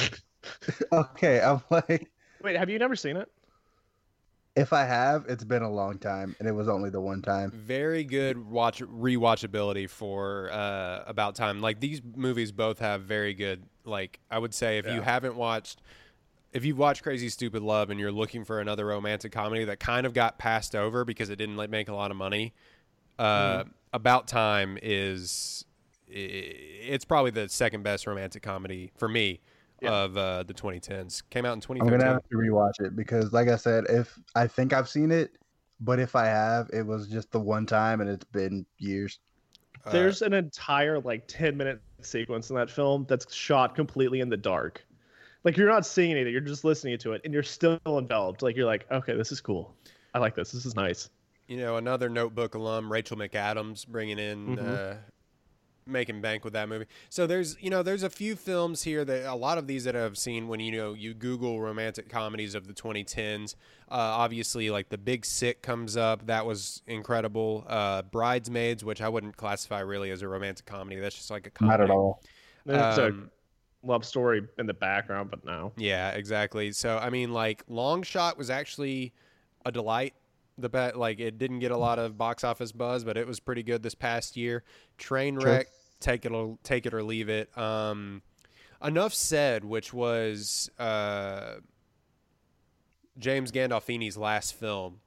Okay, 0.94 1.42
I'm 1.42 1.62
like, 1.70 2.10
Wait, 2.42 2.56
have 2.56 2.70
you 2.70 2.80
never 2.80 2.96
seen 2.96 3.18
it? 3.18 3.30
if 4.56 4.74
I 4.74 4.84
have, 4.86 5.26
it's 5.30 5.44
been 5.44 5.62
a 5.64 5.70
long 5.72 6.00
time, 6.00 6.36
and 6.40 6.48
it 6.48 6.52
was 6.54 6.68
only 6.68 6.90
the 6.90 7.00
one 7.00 7.22
time. 7.22 7.52
very 7.52 8.04
good 8.04 8.38
watch 8.50 8.82
rewatchability 8.82 9.90
for 9.90 10.50
uh, 10.52 11.04
about 11.08 11.36
time. 11.36 11.62
Like 11.62 11.80
these 11.82 12.02
movies 12.16 12.52
both 12.52 12.80
have 12.80 13.02
very 13.04 13.34
good. 13.34 13.64
Like 13.86 14.20
I 14.32 14.40
would 14.40 14.54
say, 14.54 14.78
if 14.78 14.88
you 14.88 15.02
haven't 15.02 15.36
watched, 15.36 15.82
if 16.54 16.64
you've 16.66 16.78
watched 16.78 17.04
Crazy 17.04 17.30
Stupid 17.30 17.62
Love 17.62 17.90
and 17.90 18.00
you're 18.00 18.12
looking 18.12 18.44
for 18.46 18.60
another 18.60 18.86
romantic 18.86 19.32
comedy 19.34 19.66
that 19.66 19.80
kind 19.80 20.06
of 20.06 20.14
got 20.14 20.38
passed 20.40 20.76
over 20.76 21.04
because 21.06 21.30
it 21.30 21.36
didn't 21.36 21.58
like, 21.58 21.70
make 21.70 21.90
a 21.90 21.94
lot 21.94 22.12
of 22.12 22.18
money, 22.18 22.54
uh, 23.20 23.64
About 23.94 24.28
Time 24.28 24.78
is 24.82 25.66
it's 26.08 27.06
probably 27.06 27.32
the 27.32 27.48
second 27.50 27.84
best 27.84 28.08
romantic 28.08 28.42
comedy 28.42 28.92
for 28.98 29.08
me 29.08 29.42
Yeah. 29.82 29.94
of 29.94 30.18
uh, 30.18 30.44
the 30.44 30.54
2010s. 30.54 31.22
Came 31.30 31.46
out 31.46 31.54
in 31.54 31.82
I'm 31.82 31.88
gonna 31.88 32.06
have 32.06 32.28
to 32.30 32.36
rewatch 32.36 32.80
it 32.80 32.96
because, 32.96 33.32
like 33.32 33.48
I 33.48 33.56
said, 33.56 33.86
if 33.90 34.18
I 34.36 34.48
think 34.48 34.74
I've 34.74 34.90
seen 34.90 35.12
it, 35.12 35.32
but 35.80 36.00
if 36.00 36.16
I 36.16 36.26
have, 36.26 36.70
it 36.74 36.86
was 36.86 37.08
just 37.08 37.32
the 37.32 37.40
one 37.40 37.66
time, 37.66 38.02
and 38.02 38.10
it's 38.10 38.26
been 38.26 38.66
years. 38.80 39.20
Uh, 39.86 39.92
There's 39.92 40.22
an 40.22 40.34
entire 40.34 41.00
like 41.00 41.28
10 41.28 41.56
minute 41.56 41.82
sequence 42.02 42.50
in 42.50 42.56
that 42.56 42.70
film 42.70 43.06
that's 43.08 43.34
shot 43.34 43.76
completely 43.76 44.20
in 44.20 44.30
the 44.30 44.38
dark. 44.38 44.86
Like 45.44 45.56
you're 45.56 45.70
not 45.70 45.86
seeing 45.86 46.12
anything, 46.12 46.34
you're 46.34 46.42
just 46.42 46.66
listening 46.66 46.98
to 47.00 47.14
it 47.14 47.22
and 47.24 47.34
you're 47.34 47.44
still 47.44 47.80
enveloped. 47.86 48.42
Like 48.42 48.58
you're 48.58 48.66
like, 48.66 48.86
okay, 48.92 49.16
this 49.16 49.32
is 49.32 49.40
cool. 49.40 49.74
I 50.14 50.20
like 50.20 50.36
this. 50.36 50.52
This 50.52 50.66
is 50.66 50.76
nice. 50.76 51.10
You 51.50 51.58
know, 51.58 51.76
another 51.78 52.08
Notebook 52.10 52.54
alum, 52.56 52.92
Rachel 52.92 53.18
McAdams, 53.18 53.88
bringing 53.88 54.20
in, 54.20 54.56
Mhm. 54.56 54.94
uh, 54.94 54.98
making 55.88 56.22
bank 56.22 56.44
with 56.44 56.54
that 56.54 56.70
movie. 56.70 56.86
So 57.10 57.26
there's, 57.26 57.58
you 57.60 57.72
know, 57.72 57.82
there's 57.82 58.04
a 58.04 58.12
few 58.12 58.36
films 58.36 58.84
here 58.84 59.04
that 59.04 59.26
a 59.26 59.34
lot 59.34 59.58
of 59.58 59.66
these 59.66 59.86
that 59.86 59.96
I've 59.96 60.20
seen 60.20 60.48
when 60.48 60.60
you 60.60 60.72
know 60.72 60.94
you 60.94 61.16
Google 61.16 61.60
romantic 61.60 62.08
comedies 62.10 62.54
of 62.54 62.68
the 62.68 62.74
2010s. 62.74 63.56
Uh, 63.90 63.96
obviously, 63.96 64.70
like 64.70 64.90
The 64.90 65.00
Big 65.00 65.26
Sick 65.26 65.64
comes 65.64 65.98
up. 65.98 66.28
That 66.28 66.46
was 66.46 66.84
incredible. 66.86 67.66
Uh, 67.68 68.04
Bridesmaids, 68.04 68.86
which 68.86 69.02
I 69.02 69.10
wouldn't 69.10 69.36
classify 69.36 69.80
really 69.80 70.12
as 70.12 70.22
a 70.22 70.28
romantic 70.28 70.68
comedy. 70.68 71.00
That's 71.00 71.16
just 71.16 71.32
like 71.32 71.48
a 71.48 71.50
comedy. 71.50 71.80
Not 71.80 71.84
at 71.86 71.90
all. 71.90 72.22
It's 72.68 72.98
Um, 73.00 73.32
a 73.84 73.88
love 73.88 74.06
story 74.06 74.48
in 74.60 74.68
the 74.68 74.74
background, 74.76 75.32
but 75.32 75.44
no. 75.44 75.74
Yeah, 75.76 76.12
exactly. 76.12 76.72
So 76.74 77.00
I 77.00 77.10
mean, 77.10 77.34
like 77.34 77.64
Long 77.68 78.04
Shot 78.04 78.38
was 78.38 78.52
actually 78.52 79.12
a 79.66 79.72
delight. 79.72 80.14
The 80.60 80.70
bet, 80.70 80.98
like 80.98 81.20
it 81.20 81.38
didn't 81.38 81.60
get 81.60 81.72
a 81.72 81.78
lot 81.78 82.00
of 82.00 82.18
box 82.18 82.44
office 82.44 82.72
buzz, 82.72 83.04
but 83.04 83.18
it 83.18 83.26
was 83.28 83.40
pretty 83.40 83.64
good 83.64 83.84
this 83.84 83.96
past 83.96 84.36
year. 84.36 84.64
Trainwreck, 84.98 85.66
take 86.00 86.26
it 86.26 86.32
or 86.32 86.58
take 86.64 86.86
it 86.86 86.94
or 86.94 87.04
leave 87.04 87.30
it. 87.30 87.56
Um, 87.58 88.22
enough 88.84 89.14
said, 89.14 89.64
which 89.64 89.94
was 89.94 90.70
uh, 90.80 91.56
James 93.18 93.52
Gandolfini's 93.52 94.18
last 94.18 94.54
film 94.56 95.00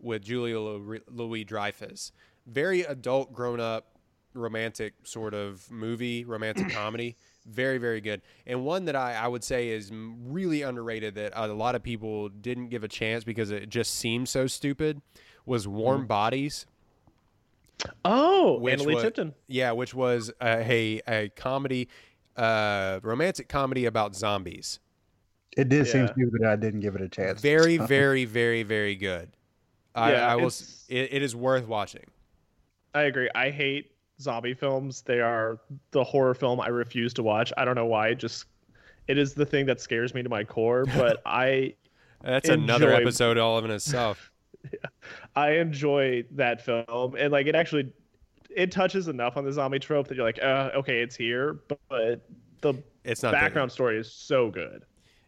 with 0.00 0.22
Julia 0.22 0.58
Louis 0.58 1.44
Dreyfus. 1.44 2.12
Very 2.46 2.82
adult, 2.82 3.32
grown 3.32 3.60
up, 3.60 3.98
romantic 4.34 4.94
sort 5.04 5.34
of 5.34 5.70
movie, 5.70 6.24
romantic 6.24 6.70
comedy. 6.72 7.16
Very, 7.44 7.78
very 7.78 8.00
good. 8.00 8.22
And 8.46 8.64
one 8.64 8.84
that 8.84 8.94
I, 8.96 9.14
I 9.14 9.26
would 9.28 9.42
say 9.42 9.70
is 9.70 9.90
really 9.92 10.62
underrated 10.62 11.16
that 11.16 11.32
a 11.34 11.46
lot 11.52 11.74
of 11.74 11.82
people 11.82 12.28
didn't 12.28 12.68
give 12.68 12.84
a 12.84 12.88
chance 12.88 13.24
because 13.24 13.50
it 13.50 13.68
just 13.68 13.94
seemed 13.96 14.28
so 14.28 14.46
stupid 14.46 15.02
was 15.44 15.66
Warm 15.66 16.06
Bodies. 16.06 16.66
Oh, 18.04 18.58
Which 18.60 18.78
Analeigh 18.80 18.94
was- 18.94 19.02
Tipton. 19.02 19.34
Yeah, 19.48 19.72
which 19.72 19.92
was 19.94 20.30
a 20.40 21.00
a 21.08 21.30
comedy, 21.30 21.88
uh, 22.36 23.00
romantic 23.02 23.48
comedy 23.48 23.86
about 23.86 24.14
zombies. 24.14 24.78
It 25.56 25.68
did 25.68 25.86
seem 25.86 26.02
Yeah. 26.06 26.12
stupid 26.12 26.40
that 26.42 26.50
I 26.52 26.56
didn't 26.56 26.80
give 26.80 26.94
it 26.94 27.02
a 27.02 27.08
chance. 27.08 27.40
Very, 27.40 27.76
very, 27.96 28.24
very, 28.24 28.62
very 28.62 28.94
good. 28.94 29.30
I, 29.94 30.12
Yeah, 30.12 30.32
I 30.32 30.36
will. 30.36 30.46
s- 30.46 30.86
It, 30.88 31.12
it 31.12 31.22
is 31.22 31.34
worth 31.36 31.66
watching. 31.66 32.04
I 32.94 33.02
agree. 33.02 33.28
I 33.34 33.50
hate 33.50 33.91
zombie 34.22 34.54
films. 34.54 35.02
They 35.02 35.20
are 35.20 35.58
the 35.90 36.04
horror 36.04 36.34
film 36.34 36.60
I 36.60 36.68
refuse 36.68 37.12
to 37.14 37.22
watch. 37.22 37.52
I 37.56 37.64
don't 37.64 37.74
know 37.74 37.86
why. 37.86 38.08
It 38.08 38.16
just 38.16 38.46
it 39.08 39.18
is 39.18 39.34
the 39.34 39.44
thing 39.46 39.66
that 39.66 39.80
scares 39.80 40.14
me 40.14 40.22
to 40.22 40.28
my 40.28 40.44
core. 40.44 40.84
But 40.96 41.20
I 41.26 41.74
That's 42.22 42.48
another 42.48 42.90
Enjoy- 42.90 43.02
episode 43.02 43.38
all 43.38 43.58
of 43.58 43.64
in 43.64 43.70
itself. 43.70 44.30
I 45.36 45.52
enjoy 45.56 46.24
that 46.32 46.64
film, 46.64 47.16
and 47.16 47.32
like 47.32 47.46
it 47.46 47.54
actually 47.54 47.92
it 48.54 48.70
touches 48.70 49.08
enough 49.08 49.36
on 49.36 49.44
the 49.44 49.52
zombie 49.52 49.78
trope 49.78 50.06
that 50.08 50.14
you're 50.14 50.24
like, 50.26 50.42
uh, 50.42 50.70
okay, 50.74 51.00
it's 51.00 51.16
here, 51.16 51.60
but, 51.68 51.80
but 51.88 52.28
the 52.60 52.74
It's 53.04 53.22
not 53.22 53.30
the- 53.30 53.38
background 53.38 53.72
story 53.72 53.98
is 53.98 54.12
so 54.12 54.50
good. 54.50 54.84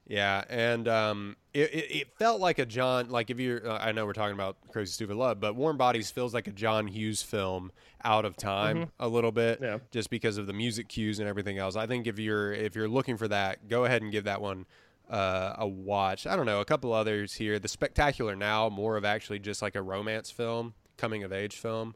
Yeah, 0.07 0.45
and 0.51 0.87
um, 0.87 1.37
it, 1.55 1.73
it, 1.73 1.97
it 1.97 2.09
felt 2.19 2.41
like 2.41 2.59
a 2.59 2.67
John. 2.67 3.09
Like 3.09 3.31
if 3.31 3.39
you're, 3.41 3.67
uh, 3.67 3.79
I 3.79 3.93
know 3.93 4.05
we're 4.05 4.13
talking 4.13 4.35
about 4.35 4.57
Crazy 4.71 4.93
Stupid 4.93 5.17
Love, 5.17 5.41
but 5.41 5.55
Warm 5.55 5.77
Bodies 5.79 6.11
feels 6.11 6.35
like 6.35 6.47
a 6.49 6.53
John 6.53 6.87
Hughes 6.89 7.23
film, 7.23 7.73
out 8.05 8.27
of 8.27 8.37
time 8.37 8.91
a 9.01 9.09
little 9.09 9.33
bit, 9.33 9.61
Yeah. 9.63 9.79
just 9.91 10.11
because 10.11 10.37
of 10.37 10.47
the 10.47 10.53
music 10.53 10.89
cues 10.89 11.21
and 11.21 11.27
everything 11.29 11.57
else. 11.57 11.75
I 11.75 11.87
think 11.87 12.07
if 12.07 12.19
you're 12.19 12.53
if 12.53 12.77
you're 12.77 12.89
looking 12.89 13.17
for 13.17 13.29
that, 13.29 13.67
go 13.69 13.87
ahead 13.87 14.03
and 14.03 14.13
give 14.13 14.25
that 14.25 14.43
one 14.43 14.67
uh, 15.09 15.55
a 15.59 15.67
watch. 15.67 16.27
I 16.27 16.37
don't 16.37 16.45
know, 16.47 16.61
a 16.61 16.65
couple 16.67 16.93
others 16.93 17.33
here. 17.35 17.59
The 17.59 17.69
Spectacular 17.69 18.37
Now, 18.37 18.69
more 18.69 18.97
of 18.99 19.05
actually 19.07 19.39
just 19.39 19.63
like 19.63 19.75
a 19.75 19.81
romance 19.83 20.31
film, 20.31 20.75
coming 20.99 21.23
of 21.25 21.33
age 21.33 21.57
film, 21.57 21.95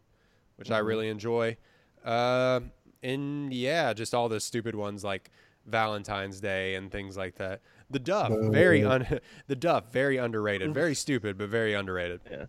which 0.56 0.70
I 0.70 0.78
really 0.78 1.08
enjoy. 1.08 1.56
Uh, 2.04 2.60
and 3.02 3.52
yeah, 3.52 3.92
just 3.92 4.14
all 4.14 4.28
the 4.28 4.40
stupid 4.40 4.74
ones 4.74 5.04
like 5.04 5.30
Valentine's 5.66 6.40
Day 6.40 6.74
and 6.74 6.90
things 6.90 7.16
like 7.16 7.34
that. 7.36 7.60
The 7.90 7.98
Duff, 7.98 8.30
very 8.30 8.84
un- 8.84 9.20
the 9.46 9.56
Duff, 9.56 9.92
very 9.92 10.16
underrated, 10.18 10.74
very 10.74 10.94
stupid, 11.04 11.38
but 11.38 11.48
very 11.48 11.74
underrated. 11.74 12.20
Yeah. 12.30 12.44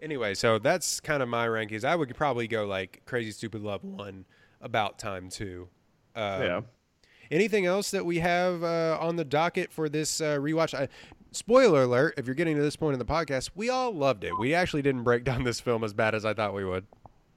Anyway, 0.00 0.34
so 0.34 0.58
that's 0.58 1.00
kind 1.00 1.22
of 1.22 1.28
my 1.28 1.46
rankings. 1.46 1.84
I 1.84 1.96
would 1.96 2.14
probably 2.14 2.46
go 2.46 2.66
like 2.66 3.02
Crazy 3.06 3.30
Stupid 3.30 3.62
Love 3.62 3.82
one, 3.82 4.26
About 4.60 4.98
Time 4.98 5.30
two. 5.30 5.68
Um, 6.14 6.42
yeah. 6.42 6.60
Anything 7.30 7.66
else 7.66 7.90
that 7.90 8.04
we 8.04 8.18
have 8.18 8.62
uh, 8.62 8.98
on 9.00 9.16
the 9.16 9.24
docket 9.24 9.72
for 9.72 9.88
this 9.88 10.20
uh, 10.20 10.36
rewatch? 10.36 10.74
I, 10.74 10.88
spoiler 11.32 11.82
alert: 11.84 12.14
If 12.18 12.26
you're 12.26 12.34
getting 12.34 12.56
to 12.56 12.62
this 12.62 12.76
point 12.76 12.92
in 12.92 12.98
the 12.98 13.06
podcast, 13.06 13.50
we 13.54 13.70
all 13.70 13.92
loved 13.92 14.22
it. 14.22 14.38
We 14.38 14.54
actually 14.54 14.82
didn't 14.82 15.02
break 15.02 15.24
down 15.24 15.44
this 15.44 15.60
film 15.60 15.82
as 15.82 15.94
bad 15.94 16.14
as 16.14 16.24
I 16.24 16.34
thought 16.34 16.54
we 16.54 16.64
would. 16.64 16.86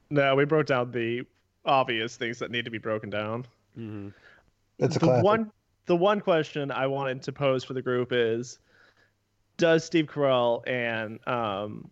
No, 0.10 0.36
we 0.36 0.43
broke 0.45 0.66
down 0.68 0.91
the 0.91 1.24
obvious 1.66 2.18
things 2.18 2.39
that 2.39 2.52
need 2.52 2.66
to 2.66 2.72
be 2.72 2.78
broken 2.78 3.10
down. 3.10 3.45
It's 4.80 4.95
a 4.95 5.00
the 5.00 5.06
classic. 5.06 5.24
one 5.24 5.52
the 5.86 5.96
one 5.96 6.22
question 6.22 6.72
I 6.72 6.88
wanted 6.88 7.24
to 7.24 7.32
pose 7.32 7.64
for 7.64 7.74
the 7.74 7.82
group 7.82 8.10
is 8.12 8.60
does 9.58 9.84
Steve 9.84 10.06
Carell 10.06 10.68
and 10.68 11.20
um 11.28 11.90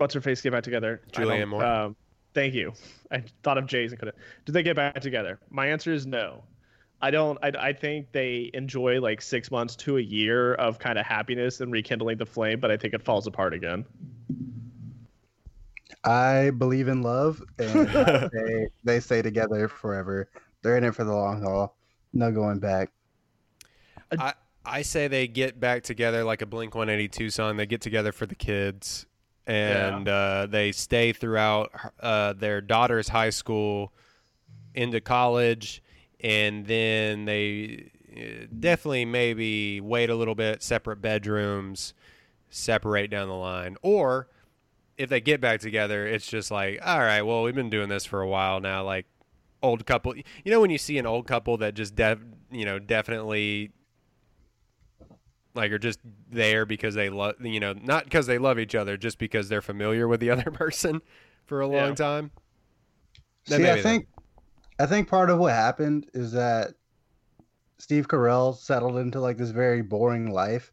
what's 0.00 0.14
her 0.14 0.20
face 0.20 0.40
get 0.40 0.52
back 0.52 0.64
together? 0.64 1.02
Julianne 1.12 1.48
Moore. 1.48 1.64
Um, 1.64 1.96
thank 2.34 2.54
you. 2.54 2.72
I 3.10 3.22
thought 3.42 3.58
of 3.58 3.66
Jay's 3.66 3.92
and 3.92 3.98
couldn't. 3.98 4.16
Did 4.46 4.52
they 4.52 4.62
get 4.62 4.76
back 4.76 5.00
together? 5.00 5.38
My 5.50 5.66
answer 5.66 5.92
is 5.92 6.06
no. 6.06 6.42
I 7.02 7.10
don't. 7.10 7.38
I, 7.42 7.52
I 7.58 7.72
think 7.72 8.12
they 8.12 8.50
enjoy 8.54 9.00
like 9.00 9.22
six 9.22 9.50
months 9.50 9.76
to 9.76 9.96
a 9.98 10.00
year 10.00 10.54
of 10.54 10.78
kind 10.78 10.98
of 10.98 11.06
happiness 11.06 11.60
and 11.60 11.72
rekindling 11.72 12.18
the 12.18 12.26
flame, 12.26 12.60
but 12.60 12.70
I 12.70 12.76
think 12.76 12.94
it 12.94 13.02
falls 13.02 13.26
apart 13.26 13.54
again. 13.54 13.84
I 16.04 16.50
believe 16.50 16.88
in 16.88 17.02
love, 17.02 17.42
and 17.58 17.88
they 18.32 18.68
they 18.84 19.00
stay 19.00 19.22
together 19.22 19.68
forever. 19.68 20.30
They're 20.62 20.76
in 20.76 20.84
it 20.84 20.94
for 20.94 21.04
the 21.04 21.12
long 21.14 21.42
haul. 21.42 21.76
No 22.12 22.30
going 22.32 22.58
back. 22.58 22.90
I 24.18 24.34
I 24.64 24.82
say 24.82 25.08
they 25.08 25.26
get 25.26 25.58
back 25.58 25.82
together 25.82 26.24
like 26.24 26.42
a 26.42 26.46
Blink 26.46 26.74
182 26.74 27.30
song. 27.30 27.56
They 27.56 27.66
get 27.66 27.80
together 27.80 28.12
for 28.12 28.26
the 28.26 28.34
kids, 28.34 29.06
and 29.46 30.08
uh, 30.08 30.46
they 30.50 30.72
stay 30.72 31.12
throughout 31.12 31.70
uh, 32.00 32.34
their 32.34 32.60
daughter's 32.60 33.08
high 33.08 33.30
school 33.30 33.92
into 34.74 35.00
college, 35.00 35.82
and 36.20 36.66
then 36.66 37.24
they 37.24 37.90
uh, 38.16 38.46
definitely 38.58 39.04
maybe 39.04 39.80
wait 39.80 40.10
a 40.10 40.14
little 40.14 40.34
bit, 40.34 40.62
separate 40.62 41.00
bedrooms, 41.00 41.94
separate 42.50 43.10
down 43.10 43.28
the 43.28 43.34
line, 43.34 43.76
or 43.82 44.28
if 44.98 45.08
they 45.08 45.20
get 45.20 45.40
back 45.40 45.60
together, 45.60 46.06
it's 46.06 46.26
just 46.26 46.50
like, 46.50 46.78
all 46.84 46.98
right, 46.98 47.22
well, 47.22 47.42
we've 47.42 47.54
been 47.54 47.70
doing 47.70 47.88
this 47.88 48.04
for 48.04 48.20
a 48.20 48.28
while 48.28 48.60
now, 48.60 48.84
like 48.84 49.06
old 49.62 49.86
couple. 49.86 50.16
You 50.16 50.24
know 50.46 50.60
when 50.60 50.70
you 50.70 50.78
see 50.78 50.98
an 50.98 51.06
old 51.06 51.26
couple 51.26 51.56
that 51.58 51.74
just 51.74 51.94
def, 51.94 52.18
you 52.50 52.64
know, 52.64 52.78
definitely 52.78 53.72
like 55.54 55.72
are 55.72 55.78
just 55.78 56.00
there 56.30 56.64
because 56.64 56.94
they 56.94 57.10
love, 57.10 57.34
you 57.40 57.60
know, 57.60 57.72
not 57.72 58.04
because 58.04 58.26
they 58.26 58.38
love 58.38 58.58
each 58.58 58.74
other, 58.74 58.96
just 58.96 59.18
because 59.18 59.48
they're 59.48 59.62
familiar 59.62 60.06
with 60.06 60.20
the 60.20 60.30
other 60.30 60.50
person 60.50 61.02
for 61.46 61.60
a 61.60 61.66
long 61.66 61.90
Yeah. 61.90 61.94
time. 61.94 62.30
Then 63.46 63.60
See, 63.60 63.68
I 63.68 63.74
then. 63.74 63.82
think 63.82 64.06
I 64.78 64.86
think 64.86 65.08
part 65.08 65.30
of 65.30 65.38
what 65.38 65.52
happened 65.52 66.08
is 66.14 66.32
that 66.32 66.74
Steve 67.78 68.08
Carell 68.08 68.56
settled 68.56 68.96
into 68.96 69.20
like 69.20 69.36
this 69.36 69.50
very 69.50 69.82
boring 69.82 70.30
life, 70.30 70.72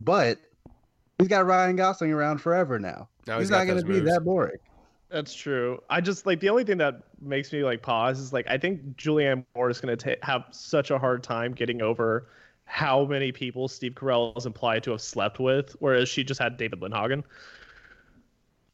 but 0.00 0.38
he's 1.18 1.28
got 1.28 1.46
Ryan 1.46 1.76
Gosling 1.76 2.12
around 2.12 2.38
forever 2.38 2.78
now. 2.78 3.08
Now 3.26 3.38
he's 3.38 3.48
he's 3.48 3.50
not 3.50 3.66
going 3.66 3.80
to 3.80 3.86
be 3.86 4.00
that 4.00 4.22
boring. 4.24 4.58
That's 5.12 5.34
true. 5.34 5.82
I 5.90 6.00
just 6.00 6.24
like 6.24 6.40
the 6.40 6.48
only 6.48 6.64
thing 6.64 6.78
that 6.78 7.02
makes 7.20 7.52
me 7.52 7.62
like 7.62 7.82
pause 7.82 8.18
is 8.18 8.32
like 8.32 8.46
I 8.48 8.56
think 8.56 8.96
Julianne 8.96 9.44
Moore 9.54 9.68
is 9.68 9.78
going 9.78 9.96
to 9.96 10.18
have 10.22 10.46
such 10.50 10.90
a 10.90 10.98
hard 10.98 11.22
time 11.22 11.52
getting 11.52 11.82
over 11.82 12.28
how 12.64 13.04
many 13.04 13.30
people 13.30 13.68
Steve 13.68 13.92
Carell 13.92 14.36
is 14.38 14.46
implied 14.46 14.82
to 14.84 14.92
have 14.92 15.02
slept 15.02 15.38
with, 15.38 15.76
whereas 15.80 16.08
she 16.08 16.24
just 16.24 16.40
had 16.40 16.56
David 16.56 16.80
Lindhagen. 16.80 17.22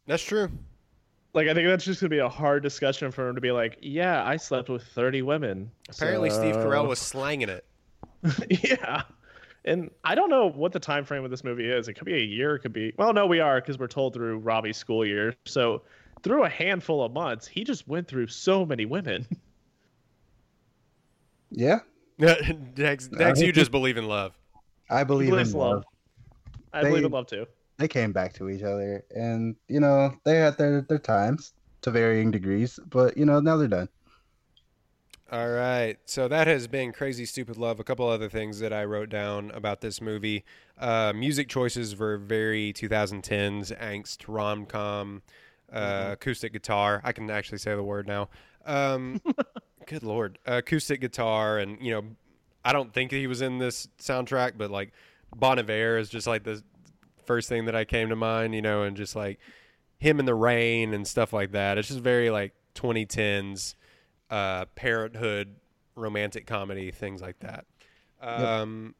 That's 0.07 0.22
true. 0.22 0.49
Like 1.34 1.49
I 1.49 1.55
think 1.55 1.66
that's 1.66 1.84
just 1.84 2.01
going 2.01 2.11
to 2.11 2.14
be 2.14 2.20
a 2.20 2.28
hard 2.28 2.62
discussion 2.62 3.11
for 3.11 3.28
him 3.28 3.34
to 3.34 3.41
be 3.41 3.51
like, 3.51 3.76
yeah, 3.82 4.24
I 4.24 4.36
slept 4.36 4.68
with 4.68 4.84
thirty 4.84 5.22
women. 5.22 5.72
Apparently, 5.89 6.30
Steve 6.30 6.55
Carell 6.55 6.86
was 6.86 6.99
slanging 7.01 7.49
it. 7.49 7.64
yeah. 8.49 9.03
And 9.64 9.91
I 10.05 10.14
don't 10.14 10.30
know 10.30 10.49
what 10.49 10.72
the 10.72 10.80
time 10.80 11.05
frame 11.05 11.24
of 11.24 11.30
this 11.30 11.43
movie 11.43 11.68
is. 11.68 11.89
It 11.89 11.95
could 11.95 12.07
be 12.07 12.14
a 12.14 12.24
year. 12.24 12.55
It 12.55 12.61
could 12.61 12.72
be. 12.72 12.95
Well, 12.97 13.12
no, 13.12 13.26
we 13.26 13.41
are 13.41 13.61
because 13.61 13.78
we're 13.78 13.89
told 13.89 14.14
through 14.14 14.39
Robbie's 14.39 14.76
school 14.76 15.05
year. 15.05 15.34
So 15.45 15.82
through 16.22 16.44
a 16.44 16.48
handful 16.48 17.02
of 17.04 17.12
months, 17.12 17.46
he 17.46 17.64
just 17.64 17.86
went 17.88 18.08
through 18.08 18.26
so 18.28 18.64
many 18.66 18.84
women. 18.86 19.26
Yeah, 21.50 21.80
Dex, 22.74 23.08
Dex, 23.08 23.40
you 23.40 23.52
just 23.52 23.70
believe 23.70 23.96
in 23.96 24.06
love. 24.06 24.34
I 24.90 25.04
believe 25.04 25.32
in 25.32 25.34
love. 25.52 25.54
love. 25.54 25.84
I 26.72 26.82
They- 26.82 26.90
believe 26.90 27.04
in 27.04 27.12
love 27.12 27.26
too. 27.26 27.46
They 27.78 27.88
came 27.88 28.12
back 28.12 28.32
to 28.34 28.48
each 28.50 28.62
other, 28.62 29.04
and 29.14 29.54
you 29.68 29.78
know 29.78 30.12
they 30.24 30.34
had 30.34 30.58
their 30.58 30.80
their 30.82 30.98
times 30.98 31.52
to 31.82 31.90
varying 31.92 32.30
degrees, 32.32 32.78
but 32.90 33.16
you 33.16 33.24
know 33.24 33.38
now 33.40 33.56
they're 33.56 33.68
done. 33.68 33.88
All 35.30 35.49
right. 35.49 35.96
So 36.07 36.26
that 36.26 36.46
has 36.49 36.66
been 36.66 36.90
Crazy 36.92 37.24
Stupid 37.24 37.57
Love. 37.57 37.78
A 37.80 37.84
couple 37.84 38.08
other 38.08 38.28
things 38.28 38.58
that 38.61 38.72
I 38.72 38.84
wrote 38.84 39.11
down 39.11 39.50
about 39.53 39.80
this 39.80 40.00
movie. 40.00 40.45
Uh, 40.78 41.12
music 41.14 41.49
choices 41.49 41.96
were 41.96 42.16
very 42.18 42.72
2010s 42.72 43.70
angst 43.78 44.24
rom 44.26 44.66
com, 44.66 45.22
uh, 45.72 46.11
acoustic 46.12 46.53
guitar. 46.53 47.00
I 47.04 47.12
can 47.12 47.30
actually 47.30 47.58
say 47.58 47.74
the 47.74 47.82
word 47.82 48.07
now. 48.07 48.28
Um, 48.64 49.20
good 49.86 50.03
lord, 50.03 50.38
acoustic 50.46 51.00
guitar, 51.00 51.58
and 51.58 51.80
you 51.80 51.92
know, 51.92 52.04
I 52.64 52.72
don't 52.72 52.92
think 52.92 53.11
he 53.11 53.26
was 53.26 53.42
in 53.42 53.58
this 53.58 53.88
soundtrack, 53.99 54.53
but 54.57 54.70
like 54.70 54.92
Bon 55.34 55.58
Iver 55.58 55.99
is 55.99 56.08
just 56.08 56.26
like 56.26 56.45
the 56.45 56.62
first 57.24 57.49
thing 57.49 57.66
that 57.66 57.74
I 57.74 57.84
came 57.84 58.08
to 58.08 58.16
mind. 58.16 58.54
You 58.54 58.62
know, 58.62 58.82
and 58.82 58.96
just 58.96 59.16
like 59.16 59.38
him 59.99 60.20
in 60.20 60.26
the 60.26 60.34
rain 60.34 60.95
and 60.95 61.07
stuff 61.07 61.32
like 61.32 61.53
that. 61.53 61.78
It's 61.78 61.88
just 61.88 62.00
very 62.00 62.30
like 62.30 62.54
2010s 62.74 63.74
uh, 64.30 64.66
parenthood 64.74 65.57
romantic 65.96 66.46
comedy 66.46 66.92
things 66.92 67.20
like 67.20 67.40
that 67.40 67.64
um, 68.20 68.95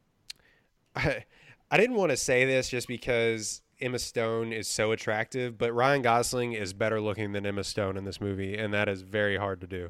I, 0.95 1.25
I 1.71 1.77
didn't 1.77 1.95
want 1.95 2.11
to 2.11 2.17
say 2.17 2.45
this 2.45 2.69
just 2.69 2.87
because 2.87 3.61
emma 3.81 3.99
stone 3.99 4.51
is 4.51 4.67
so 4.67 4.91
attractive 4.91 5.57
but 5.57 5.73
ryan 5.73 6.01
gosling 6.01 6.53
is 6.53 6.73
better 6.73 6.99
looking 6.99 7.31
than 7.31 7.45
emma 7.45 7.63
stone 7.63 7.97
in 7.97 8.03
this 8.05 8.19
movie 8.19 8.57
and 8.57 8.73
that 8.73 8.87
is 8.89 9.01
very 9.01 9.37
hard 9.37 9.61
to 9.61 9.67
do 9.67 9.89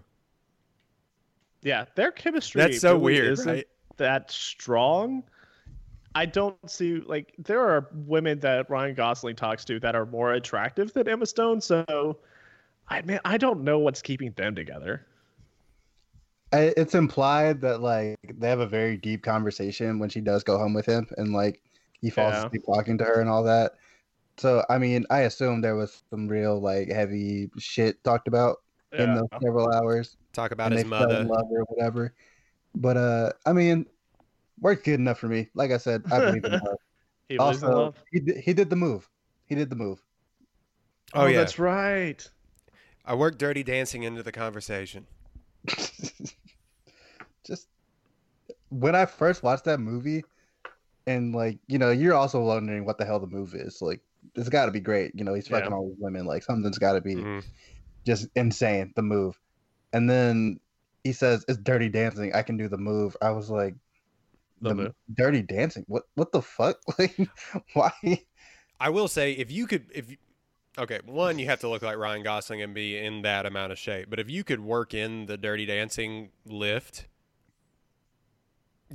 Yeah, 1.61 1.85
their 1.95 2.11
chemistry. 2.11 2.61
That's 2.61 2.79
so 2.79 2.93
really 2.93 3.03
weird, 3.03 3.33
isn't 3.33 3.53
right? 3.53 3.67
That 3.97 4.31
strong. 4.31 5.23
I 6.15 6.25
don't 6.25 6.55
see 6.69 7.01
like 7.05 7.33
there 7.37 7.61
are 7.61 7.89
women 7.93 8.39
that 8.39 8.69
Ryan 8.69 8.95
Gosling 8.95 9.35
talks 9.35 9.65
to 9.65 9.79
that 9.81 9.95
are 9.95 10.05
more 10.05 10.33
attractive 10.33 10.93
than 10.93 11.07
Emma 11.07 11.25
Stone. 11.25 11.61
So, 11.61 12.17
I 12.87 13.01
mean, 13.01 13.19
I 13.25 13.37
don't 13.37 13.63
know 13.63 13.77
what's 13.79 14.01
keeping 14.01 14.31
them 14.33 14.55
together. 14.55 15.05
I, 16.51 16.73
it's 16.77 16.95
implied 16.95 17.61
that 17.61 17.81
like 17.81 18.17
they 18.39 18.49
have 18.49 18.59
a 18.59 18.65
very 18.65 18.97
deep 18.97 19.21
conversation 19.21 19.99
when 19.99 20.09
she 20.09 20.21
does 20.21 20.43
go 20.43 20.57
home 20.57 20.73
with 20.73 20.85
him, 20.85 21.07
and 21.17 21.33
like 21.33 21.61
he 22.01 22.09
falls 22.09 22.33
Yeah. 22.33 22.45
asleep 22.47 22.63
talking 22.65 22.97
to 22.97 23.03
her 23.03 23.19
and 23.21 23.29
all 23.29 23.43
that. 23.43 23.73
So 24.37 24.63
I 24.69 24.77
mean, 24.77 25.05
I 25.09 25.21
assume 25.21 25.61
there 25.61 25.75
was 25.75 26.01
some 26.09 26.27
real 26.27 26.59
like 26.61 26.89
heavy 26.89 27.49
shit 27.57 28.03
talked 28.03 28.27
about 28.27 28.57
in 28.97 29.09
Yeah. 29.09 29.15
those 29.15 29.29
several 29.41 29.71
hours, 29.73 30.17
Talk 30.33 30.51
about 30.51 30.71
his 30.71 30.85
mother. 30.85 31.15
in 31.21 31.27
love 31.27 31.45
or 31.51 31.63
whatever. 31.69 32.13
But 32.75 32.97
uh, 32.97 33.31
I 33.45 33.53
mean, 33.53 33.85
worked 34.59 34.85
good 34.85 34.99
enough 34.99 35.19
for 35.19 35.27
me. 35.27 35.49
Like 35.53 35.71
I 35.71 35.77
said, 35.77 36.03
I 36.11 36.19
believe 36.19 36.45
in 36.45 36.51
love. 36.63 36.77
He 37.27 37.37
also, 37.37 37.67
love. 37.67 37.95
he 38.11 38.19
did, 38.19 38.37
he 38.37 38.53
did 38.53 38.69
the 38.69 38.75
move. 38.75 39.09
He 39.45 39.55
did 39.55 39.69
the 39.69 39.75
move. 39.75 40.01
Oh, 41.13 41.25
yeah. 41.25 41.39
that's 41.39 41.57
right. 41.59 42.27
I 43.05 43.15
worked 43.15 43.39
Dirty 43.39 43.63
Dancing 43.63 44.03
into 44.03 44.21
the 44.23 44.31
conversation. 44.31 45.07
Just 47.45 47.67
when 48.69 48.95
I 48.95 49.05
first 49.05 49.41
watched 49.43 49.65
that 49.65 49.79
movie, 49.79 50.23
and 51.07 51.33
like 51.33 51.59
you 51.67 51.77
know, 51.77 51.91
you're 51.91 52.13
also 52.13 52.41
wondering 52.41 52.85
what 52.85 52.97
the 52.97 53.05
hell 53.05 53.19
the 53.19 53.27
move 53.27 53.55
is. 53.55 53.81
Like, 53.81 54.01
it's 54.35 54.49
got 54.49 54.65
to 54.65 54.71
be 54.71 54.79
great. 54.79 55.11
You 55.15 55.23
know, 55.23 55.33
he's 55.33 55.47
fucking 55.47 55.69
Yeah. 55.71 55.75
all 55.75 55.89
these 55.89 55.97
women. 55.99 56.25
Like, 56.25 56.43
something's 56.43 56.77
got 56.77 56.93
to 56.93 57.01
be 57.01 57.15
Mhm. 57.15 57.43
just 58.05 58.27
insane. 58.35 58.93
The 58.95 59.01
move, 59.01 59.39
and 59.93 60.09
then 60.09 60.59
he 61.03 61.13
says 61.13 61.45
it's 61.47 61.57
Dirty 61.59 61.89
Dancing. 61.89 62.33
I 62.33 62.41
can 62.43 62.57
do 62.57 62.67
the 62.67 62.77
move. 62.77 63.15
I 63.21 63.31
was 63.31 63.49
like, 63.49 63.75
The 64.61 64.75
move. 64.75 64.93
Dirty 65.13 65.41
Dancing. 65.41 65.85
What? 65.87 66.03
What 66.15 66.31
the 66.31 66.41
fuck? 66.41 66.79
Like, 66.99 67.17
why? 67.73 67.91
I 68.79 68.89
will 68.89 69.07
say, 69.07 69.31
if 69.33 69.51
you 69.51 69.67
could, 69.67 69.85
if 69.93 70.09
you, 70.11 70.17
okay, 70.77 70.99
one, 71.05 71.39
you 71.39 71.45
have 71.47 71.59
to 71.61 71.69
look 71.69 71.81
like 71.81 71.97
Ryan 71.97 72.23
Gosling 72.23 72.61
and 72.61 72.73
be 72.73 72.97
in 72.97 73.21
that 73.23 73.45
amount 73.45 73.71
of 73.71 73.77
shape. 73.77 74.09
But 74.09 74.19
if 74.19 74.29
you 74.29 74.43
could 74.43 74.59
work 74.59 74.93
in 74.93 75.25
the 75.25 75.37
Dirty 75.37 75.65
Dancing 75.65 76.29
lift, 76.45 77.07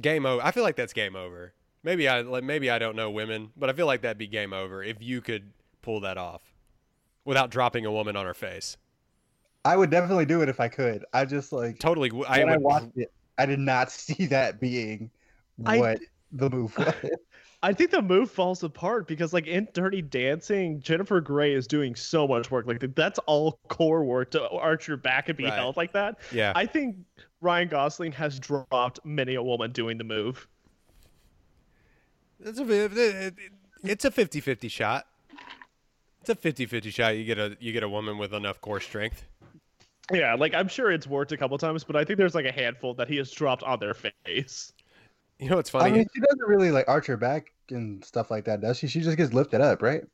game 0.00 0.26
over. 0.26 0.42
I 0.42 0.50
feel 0.50 0.62
like 0.62 0.76
that's 0.76 0.92
game 0.92 1.16
over. 1.16 1.52
Maybe 1.84 2.08
I 2.08 2.22
like 2.22 2.42
maybe 2.42 2.70
I 2.70 2.78
don't 2.80 2.96
know 2.96 3.10
women, 3.10 3.50
but 3.56 3.70
I 3.70 3.74
feel 3.74 3.86
like 3.86 4.02
that'd 4.02 4.18
be 4.18 4.26
game 4.26 4.52
over 4.52 4.82
if 4.82 4.96
you 5.00 5.20
could 5.20 5.50
pull 5.82 6.00
that 6.00 6.16
off 6.18 6.42
without 7.24 7.50
dropping 7.50 7.84
a 7.86 7.92
woman 7.92 8.16
on 8.16 8.26
her 8.26 8.34
face. 8.34 8.76
I 9.66 9.76
would 9.76 9.90
definitely 9.90 10.26
do 10.26 10.42
it 10.42 10.48
if 10.48 10.60
I 10.60 10.68
could. 10.68 11.04
I 11.12 11.24
just 11.24 11.52
like 11.52 11.78
Totally, 11.78 12.08
w- 12.08 12.26
I 12.28 12.40
when 12.40 12.48
I, 12.48 12.56
would. 12.56 12.62
watched 12.62 12.96
it, 12.96 13.12
I 13.38 13.46
did 13.46 13.58
not 13.60 13.90
see 13.92 14.26
that 14.26 14.60
being 14.60 15.10
I- 15.64 15.78
what 15.78 15.98
the 16.32 16.50
move 16.50 16.76
was. 16.78 16.94
I 17.62 17.72
think 17.72 17.92
the 17.92 18.02
move 18.02 18.30
falls 18.30 18.62
apart 18.62 19.08
because, 19.08 19.32
like 19.32 19.46
in 19.46 19.66
Dirty 19.72 20.02
Dancing, 20.02 20.80
Jennifer 20.80 21.18
Grey 21.22 21.54
is 21.54 21.66
doing 21.66 21.94
so 21.94 22.28
much 22.28 22.50
work. 22.50 22.66
Like 22.66 22.84
that's 22.94 23.18
all 23.20 23.58
core 23.68 24.04
work 24.04 24.32
to 24.32 24.46
arch 24.50 24.86
your 24.86 24.98
back 24.98 25.30
and 25.30 25.38
be 25.38 25.44
Right. 25.44 25.54
held 25.54 25.78
like 25.78 25.92
that. 25.94 26.18
yeah, 26.30 26.52
I 26.54 26.66
think 26.66 26.96
Ryan 27.40 27.68
Gosling 27.68 28.12
has 28.12 28.38
dropped 28.38 29.00
many 29.04 29.34
a 29.36 29.42
woman 29.42 29.72
doing 29.72 29.96
the 29.96 30.04
move. 30.04 30.46
It's 32.44 32.58
a 32.60 32.70
it- 32.70 32.96
it- 32.96 33.34
it's 33.82 34.04
a 34.04 34.10
50-50 34.10 34.70
shot. 34.70 35.06
It's 36.20 36.30
a 36.30 36.34
50-50 36.34 36.90
shot. 36.90 37.16
You 37.16 37.24
get 37.24 37.38
a 37.38 37.56
you 37.60 37.72
get 37.72 37.82
a 37.82 37.88
woman 37.88 38.16
with 38.18 38.32
enough 38.32 38.60
core 38.60 38.80
strength. 38.80 39.24
Yeah, 40.12 40.34
like 40.34 40.54
I'm 40.54 40.68
sure 40.68 40.90
it's 40.90 41.06
worked 41.06 41.32
a 41.32 41.36
couple 41.36 41.56
times, 41.58 41.84
but 41.84 41.96
I 41.96 42.04
think 42.04 42.18
there's 42.18 42.34
like 42.34 42.46
a 42.46 42.52
handful 42.52 42.94
that 42.94 43.08
he 43.08 43.16
has 43.16 43.30
dropped 43.30 43.62
on 43.62 43.78
their 43.80 43.94
face. 43.94 44.72
You 45.38 45.50
know 45.50 45.56
what's 45.56 45.74
I 45.74 45.80
funny? 45.80 45.92
mean, 45.98 46.06
she 46.14 46.20
doesn't 46.20 46.46
really 46.46 46.70
like 46.70 46.86
arch 46.88 47.06
her 47.06 47.16
back 47.16 47.52
and 47.70 48.04
stuff 48.04 48.30
like 48.30 48.44
that, 48.44 48.60
does 48.60 48.78
she? 48.78 48.86
She 48.86 49.00
just 49.00 49.16
gets 49.16 49.32
lifted 49.34 49.60
up, 49.60 49.82
right? 49.82 50.04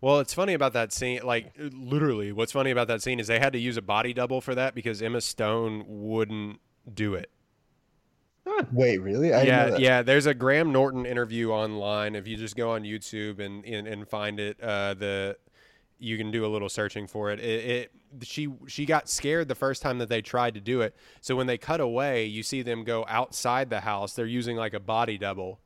Well, 0.00 0.18
it's 0.18 0.34
funny 0.34 0.52
about 0.54 0.72
that 0.72 0.92
scene. 0.92 1.20
Like, 1.22 1.52
literally, 1.56 2.32
what's 2.32 2.50
funny 2.52 2.70
about 2.72 2.88
that 2.88 3.02
scene 3.02 3.20
is 3.20 3.28
they 3.28 3.38
had 3.38 3.52
to 3.52 3.58
use 3.60 3.76
a 3.76 3.82
body 3.82 4.12
double 4.12 4.40
for 4.40 4.54
that 4.54 4.74
because 4.74 5.00
Emma 5.00 5.20
Stone 5.20 5.84
wouldn't 5.86 6.58
do 6.92 7.14
it. 7.14 7.30
Wait, 8.72 8.98
really? 8.98 9.32
I 9.32 9.42
yeah, 9.42 9.76
yeah. 9.76 10.02
There's 10.02 10.26
a 10.26 10.34
Graham 10.34 10.72
Norton 10.72 11.06
interview 11.06 11.50
online. 11.50 12.14
If 12.14 12.26
you 12.26 12.36
just 12.36 12.56
go 12.56 12.72
on 12.72 12.82
YouTube 12.82 13.38
and 13.38 13.64
and, 13.64 13.86
and 13.86 14.08
find 14.08 14.40
it, 14.40 14.60
uh, 14.60 14.94
the 14.94 15.36
you 15.98 16.18
can 16.18 16.30
do 16.30 16.44
a 16.44 16.48
little 16.48 16.68
searching 16.68 17.06
for 17.06 17.30
it. 17.30 17.40
It, 17.40 17.64
it. 17.64 17.92
She 18.22 18.48
she 18.66 18.84
got 18.84 19.08
scared 19.08 19.48
the 19.48 19.54
first 19.54 19.80
time 19.82 19.98
that 19.98 20.08
they 20.08 20.20
tried 20.20 20.54
to 20.54 20.60
do 20.60 20.80
it. 20.80 20.96
So 21.20 21.36
when 21.36 21.46
they 21.46 21.58
cut 21.58 21.80
away, 21.80 22.26
you 22.26 22.42
see 22.42 22.62
them 22.62 22.84
go 22.84 23.04
outside 23.08 23.70
the 23.70 23.80
house. 23.80 24.14
They're 24.14 24.26
using 24.26 24.56
like 24.56 24.74
a 24.74 24.80
body 24.80 25.18
double 25.18 25.60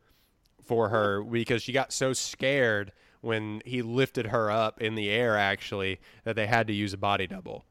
for 0.62 0.90
her 0.90 1.22
because 1.22 1.62
she 1.62 1.72
got 1.72 1.92
so 1.92 2.12
scared 2.12 2.92
when 3.20 3.62
he 3.64 3.82
lifted 3.82 4.26
her 4.26 4.50
up 4.50 4.80
in 4.80 4.94
the 4.94 5.08
air 5.08 5.36
actually 5.36 5.98
that 6.24 6.36
they 6.36 6.46
had 6.46 6.66
to 6.66 6.72
use 6.72 6.92
a 6.92 6.98
body 6.98 7.26
double. 7.26 7.64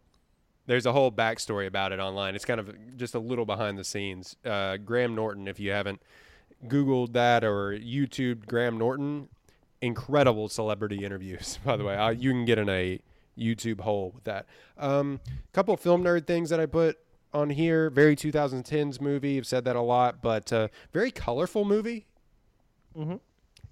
There's 0.67 0.85
a 0.85 0.93
whole 0.93 1.11
backstory 1.11 1.67
about 1.67 1.91
it 1.91 1.99
online. 1.99 2.35
It's 2.35 2.45
kind 2.45 2.59
of 2.59 2.97
just 2.97 3.13
a 3.13 3.19
little 3.19 3.45
behind 3.45 3.77
the 3.77 3.83
scenes. 3.83 4.35
Uh, 4.43 4.77
Graham 4.77 5.13
Norton, 5.13 5.47
if 5.47 5.59
you 5.59 5.71
haven't 5.71 6.01
Googled 6.67 7.13
that 7.13 7.43
or 7.43 7.71
YouTubed 7.71 8.47
Graham 8.47 8.77
Norton, 8.77 9.29
incredible 9.81 10.49
celebrity 10.49 11.05
interviews, 11.05 11.59
by 11.65 11.77
the 11.77 11.83
way. 11.83 11.95
Uh, 11.95 12.09
you 12.09 12.31
can 12.31 12.45
get 12.45 12.57
in 12.57 12.69
a 12.69 12.99
YouTube 13.37 13.81
hole 13.81 14.11
with 14.15 14.23
that. 14.23 14.45
A 14.77 14.89
um, 14.89 15.19
couple 15.53 15.75
film 15.77 16.03
nerd 16.03 16.25
things 16.25 16.49
that 16.49 16.59
I 16.59 16.65
put 16.65 16.97
on 17.33 17.49
here. 17.49 17.89
Very 17.89 18.15
2010s 18.15 19.01
movie. 19.01 19.37
I've 19.37 19.47
said 19.47 19.65
that 19.65 19.75
a 19.75 19.81
lot, 19.81 20.21
but 20.21 20.51
uh, 20.51 20.69
very 20.93 21.11
colorful 21.11 21.65
movie. 21.65 22.07
Mhm. 22.97 23.19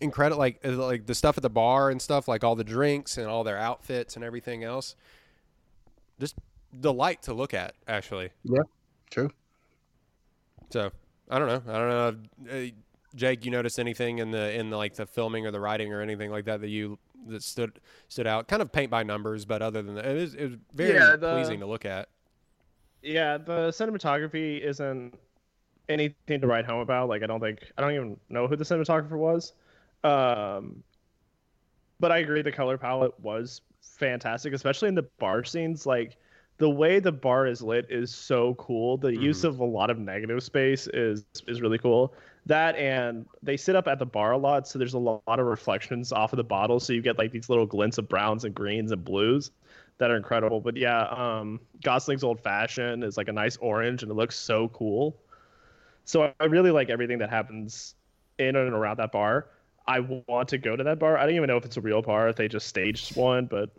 Incredible, 0.01 0.39
like 0.39 0.59
uh, 0.65 0.71
like 0.71 1.05
the 1.05 1.15
stuff 1.15 1.37
at 1.37 1.43
the 1.43 1.49
bar 1.49 1.89
and 1.89 2.01
stuff, 2.01 2.27
like 2.27 2.43
all 2.43 2.55
the 2.55 2.63
drinks 2.63 3.17
and 3.17 3.27
all 3.27 3.43
their 3.43 3.57
outfits 3.57 4.15
and 4.15 4.25
everything 4.25 4.63
else. 4.63 4.95
Just 6.19 6.35
delight 6.79 7.21
to 7.23 7.33
look 7.33 7.53
at, 7.53 7.75
actually. 7.87 8.29
Yeah, 8.43 8.61
true. 9.09 9.29
So 10.71 10.91
I 11.29 11.39
don't 11.39 11.47
know. 11.47 11.73
I 11.73 11.77
don't 11.77 11.89
know, 12.47 12.51
uh, 12.51 12.65
Jake. 13.15 13.45
You 13.45 13.51
noticed 13.51 13.79
anything 13.79 14.19
in 14.19 14.31
the 14.31 14.53
in 14.57 14.69
the, 14.69 14.77
like 14.77 14.95
the 14.95 15.05
filming 15.05 15.45
or 15.45 15.51
the 15.51 15.59
writing 15.59 15.93
or 15.93 16.01
anything 16.01 16.31
like 16.31 16.45
that 16.45 16.61
that 16.61 16.69
you 16.69 16.97
that 17.27 17.43
stood 17.43 17.79
stood 18.07 18.27
out? 18.27 18.47
Kind 18.47 18.61
of 18.61 18.71
paint 18.71 18.89
by 18.89 19.03
numbers, 19.03 19.45
but 19.45 19.61
other 19.61 19.81
than 19.81 19.95
that, 19.95 20.05
it 20.05 20.15
was 20.15 20.33
it 20.35 20.45
was 20.45 20.57
very 20.73 20.95
Yeah, 20.95 21.15
the- 21.15 21.33
pleasing 21.33 21.59
to 21.59 21.65
look 21.65 21.85
at. 21.85 22.09
Yeah, 23.01 23.37
the 23.37 23.67
cinematography 23.69 24.61
isn't 24.61 25.13
anything 25.89 26.39
to 26.39 26.47
write 26.47 26.65
home 26.65 26.79
about. 26.79 27.09
Like 27.09 27.21
I 27.21 27.27
don't 27.27 27.41
think 27.41 27.59
I 27.77 27.81
don't 27.81 27.91
even 27.93 28.19
know 28.29 28.47
who 28.47 28.55
the 28.55 28.63
cinematographer 28.63 29.17
was. 29.17 29.53
Um 30.03 30.83
but 31.99 32.11
I 32.11 32.17
agree 32.19 32.41
the 32.41 32.51
color 32.51 32.77
palette 32.77 33.17
was 33.19 33.61
fantastic, 33.81 34.53
especially 34.53 34.87
in 34.89 34.95
the 34.95 35.07
bar 35.19 35.43
scenes. 35.43 35.85
Like 35.85 36.17
the 36.57 36.69
way 36.69 36.99
the 36.99 37.11
bar 37.11 37.47
is 37.47 37.61
lit 37.61 37.87
is 37.89 38.13
so 38.13 38.53
cool. 38.55 38.97
The 38.97 39.15
use 39.15 39.43
of 39.43 39.59
a 39.59 39.65
lot 39.65 39.89
of 39.89 39.97
negative 39.97 40.41
space 40.43 40.87
is 40.87 41.25
is 41.47 41.61
really 41.61 41.77
cool. 41.77 42.13
That 42.45 42.75
and 42.75 43.25
they 43.41 43.57
sit 43.57 43.75
up 43.75 43.87
at 43.87 43.99
the 43.99 44.05
bar 44.05 44.33
a 44.33 44.37
lot, 44.37 44.67
so 44.67 44.77
there's 44.77 44.93
a 44.93 44.99
lot 44.99 45.21
of 45.27 45.45
reflections 45.45 46.11
off 46.11 46.33
of 46.33 46.37
the 46.37 46.43
bottles, 46.43 46.85
so 46.85 46.93
you 46.93 47.01
get 47.01 47.17
like 47.17 47.31
these 47.31 47.49
little 47.49 47.65
glints 47.65 47.97
of 47.97 48.07
browns 48.07 48.43
and 48.43 48.53
greens 48.53 48.91
and 48.91 49.03
blues 49.03 49.51
that 49.97 50.11
are 50.11 50.17
incredible. 50.17 50.59
But 50.59 50.75
yeah, 50.75 51.03
um, 51.03 51.59
Gosling's 51.81 52.23
Old 52.23 52.39
Fashioned 52.39 53.03
is 53.03 53.17
like 53.17 53.27
a 53.27 53.33
nice 53.33 53.57
orange 53.57 54.03
and 54.03 54.11
it 54.11 54.15
looks 54.15 54.37
so 54.37 54.67
cool. 54.69 55.15
So 56.05 56.33
I 56.39 56.45
really 56.45 56.71
like 56.71 56.89
everything 56.89 57.19
that 57.19 57.29
happens 57.29 57.95
in 58.37 58.55
and 58.55 58.73
around 58.73 58.97
that 58.97 59.11
bar. 59.11 59.47
I 59.87 59.99
want 59.99 60.49
to 60.49 60.57
go 60.57 60.75
to 60.75 60.83
that 60.83 60.99
bar. 60.99 61.17
I 61.17 61.25
don't 61.25 61.35
even 61.35 61.47
know 61.47 61.57
if 61.57 61.65
it's 61.65 61.77
a 61.77 61.81
real 61.81 62.01
bar, 62.01 62.29
if 62.29 62.35
they 62.35 62.47
just 62.47 62.67
staged 62.67 63.15
one, 63.15 63.45
but 63.45 63.69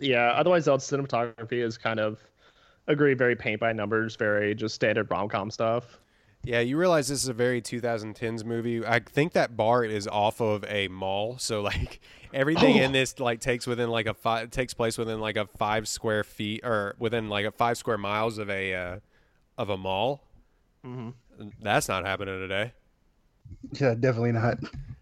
yeah. 0.00 0.32
Otherwise, 0.32 0.66
the 0.66 0.76
cinematography 0.76 1.64
is 1.64 1.78
kind 1.78 2.00
of 2.00 2.22
agree 2.86 3.14
very 3.14 3.36
paint 3.36 3.60
by 3.60 3.72
numbers, 3.72 4.16
very 4.16 4.54
just 4.54 4.74
standard 4.74 5.10
rom 5.10 5.28
com 5.28 5.50
stuff. 5.50 5.98
Yeah, 6.42 6.60
you 6.60 6.78
realize 6.78 7.08
this 7.08 7.22
is 7.22 7.28
a 7.28 7.34
very 7.34 7.60
2010s 7.60 8.44
movie. 8.44 8.84
I 8.84 9.00
think 9.00 9.34
that 9.34 9.58
bar 9.58 9.84
is 9.84 10.08
off 10.08 10.40
of 10.40 10.64
a 10.66 10.88
mall, 10.88 11.36
so 11.38 11.60
like 11.60 12.00
everything 12.32 12.76
in 12.76 12.92
this 12.92 13.18
like 13.20 13.40
takes 13.40 13.66
within 13.66 13.90
like 13.90 14.06
a 14.06 14.14
five 14.14 14.50
takes 14.50 14.72
place 14.72 14.96
within 14.96 15.20
like 15.20 15.36
a 15.36 15.46
five 15.58 15.86
square 15.86 16.24
feet 16.24 16.64
or 16.64 16.94
within 16.98 17.28
like 17.28 17.44
a 17.44 17.50
five 17.52 17.76
square 17.76 17.98
miles 17.98 18.38
of 18.38 18.48
a 18.48 18.74
uh, 18.74 18.98
of 19.58 19.68
a 19.68 19.76
mall. 19.76 20.22
That's 21.60 21.88
not 21.88 22.06
happening 22.06 22.38
today. 22.38 22.72
Yeah, 23.72 23.94
definitely 23.94 24.32
not. 24.32 24.58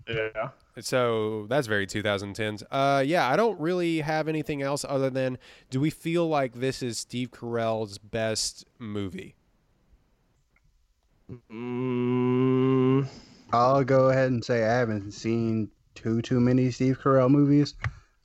Yeah. 0.08 0.50
So 0.80 1.46
that's 1.48 1.66
very 1.66 1.86
2010s. 1.86 2.62
Uh, 2.70 3.02
yeah, 3.04 3.28
I 3.28 3.36
don't 3.36 3.58
really 3.60 4.00
have 4.00 4.28
anything 4.28 4.62
else 4.62 4.84
other 4.88 5.10
than 5.10 5.38
do 5.70 5.80
we 5.80 5.90
feel 5.90 6.28
like 6.28 6.54
this 6.54 6.82
is 6.82 6.98
Steve 6.98 7.30
Carell's 7.30 7.98
best 7.98 8.64
movie? 8.78 9.34
Mm, 11.50 13.06
I'll 13.52 13.84
go 13.84 14.08
ahead 14.08 14.30
and 14.30 14.42
say 14.42 14.64
I 14.64 14.78
haven't 14.78 15.12
seen 15.12 15.70
too 15.94 16.22
too 16.22 16.40
many 16.40 16.70
Steve 16.70 16.98
Carell 16.98 17.30
movies, 17.30 17.74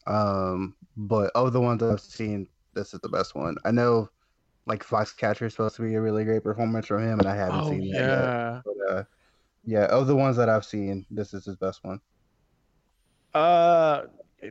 um, 0.07 0.75
but 0.95 1.31
of 1.35 1.51
the 1.51 1.59
ones 1.59 1.83
I've 1.83 1.99
seen, 1.99 2.47
this 2.73 2.93
is 2.93 3.01
the 3.01 3.09
best 3.09 3.35
one. 3.35 3.57
I 3.65 3.71
know, 3.71 4.09
like 4.67 4.85
Foxcatcher 4.85 5.47
is 5.47 5.53
supposed 5.53 5.75
to 5.77 5.81
be 5.81 5.95
a 5.95 6.01
really 6.01 6.23
great 6.23 6.43
performance 6.43 6.87
from 6.87 7.03
him, 7.03 7.19
and 7.19 7.27
I 7.27 7.35
haven't 7.35 7.59
oh 7.59 7.69
seen 7.71 7.91
that 7.91 8.63
yet. 8.63 8.63
But 8.63 8.93
uh, 8.93 9.03
yeah, 9.65 9.85
of 9.85 10.07
the 10.07 10.15
ones 10.15 10.37
that 10.37 10.49
I've 10.49 10.65
seen, 10.65 11.05
this 11.09 11.33
is 11.33 11.45
his 11.45 11.55
best 11.55 11.83
one. 11.83 11.99
Uh, 13.33 14.03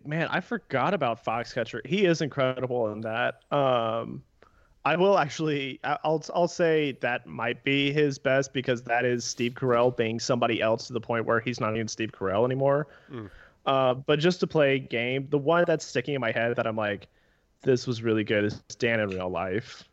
man, 0.04 0.28
I 0.30 0.40
forgot 0.40 0.94
about 0.94 1.24
Foxcatcher. 1.24 1.86
He 1.86 2.04
is 2.04 2.20
incredible 2.20 2.92
in 2.92 3.02
that. 3.02 3.40
Um, 3.52 4.22
I 4.84 4.96
will 4.96 5.18
actually, 5.18 5.78
I- 5.84 5.98
I'll, 6.02 6.22
I'll 6.34 6.48
say 6.48 6.92
that 7.02 7.26
might 7.26 7.62
be 7.62 7.92
his 7.92 8.18
best 8.18 8.52
because 8.52 8.82
that 8.84 9.04
is 9.04 9.24
Steve 9.24 9.52
Carell 9.52 9.96
being 9.96 10.18
somebody 10.18 10.60
else 10.60 10.88
to 10.88 10.92
the 10.92 11.00
point 11.00 11.26
where 11.26 11.40
he's 11.40 11.60
not 11.60 11.74
even 11.74 11.88
Steve 11.88 12.10
Carell 12.10 12.44
anymore. 12.44 12.88
Mm. 13.10 13.30
Uh, 13.64 13.94
but 13.94 14.18
just 14.18 14.40
to 14.40 14.46
play 14.46 14.80
game, 14.80 15.28
the 15.30 15.38
one 15.38 15.64
that's 15.66 15.84
sticking 15.84 16.14
in 16.14 16.20
my 16.20 16.32
head 16.32 16.56
that 16.56 16.66
I'm 16.66 16.76
like, 16.76 17.06
this 17.62 17.86
was 17.86 18.02
really 18.02 18.24
good 18.24 18.44
is 18.44 18.54
Dan 18.78 18.98
in 18.98 19.10
real 19.10 19.28
life. 19.30 19.84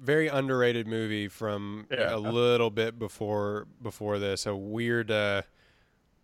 Very 0.00 0.28
underrated 0.28 0.86
movie 0.86 1.28
from 1.28 1.86
Yeah. 1.90 2.14
a 2.14 2.18
little 2.18 2.70
bit 2.70 2.98
before 2.98 3.66
before 3.82 4.18
this. 4.18 4.44
A 4.46 4.54
weird, 4.54 5.10
uh, 5.10 5.42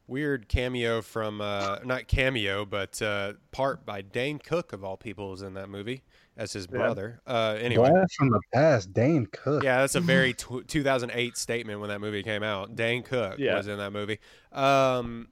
weird 0.07 0.49
cameo 0.49 1.01
from 1.01 1.41
uh, 1.41 1.79
not 1.85 2.07
cameo, 2.07 2.65
but 2.67 3.01
uh, 3.01 3.33
part 3.51 3.87
by 3.87 4.03
Dane 4.03 4.39
Cook 4.39 4.73
of 4.73 4.85
all 4.85 4.97
people 4.97 5.33
is 5.33 5.41
in 5.43 5.55
that 5.55 5.69
movie 5.71 6.03
as 6.37 6.53
his 6.53 6.67
Yeah. 6.71 6.79
brother. 6.79 7.21
Uh, 7.27 7.57
anyway, 7.61 7.89
Blast 7.91 8.15
from 8.17 8.29
the 8.31 8.41
past, 8.53 8.93
Dane 8.93 9.27
Cook. 9.27 9.63
Yeah, 9.63 9.79
that's 9.81 9.95
a 9.95 10.01
very 10.01 10.35
tw 10.35 10.67
2008 10.67 11.37
statement 11.39 11.81
when 11.81 11.89
that 11.89 12.01
movie 12.01 12.23
came 12.23 12.43
out. 12.43 12.75
Dane 12.77 13.03
Cook 13.03 13.39
Yeah. 13.39 13.57
was 13.57 13.69
in 13.69 13.79
that 13.79 13.93
movie. 13.93 14.19
Um, 14.53 15.29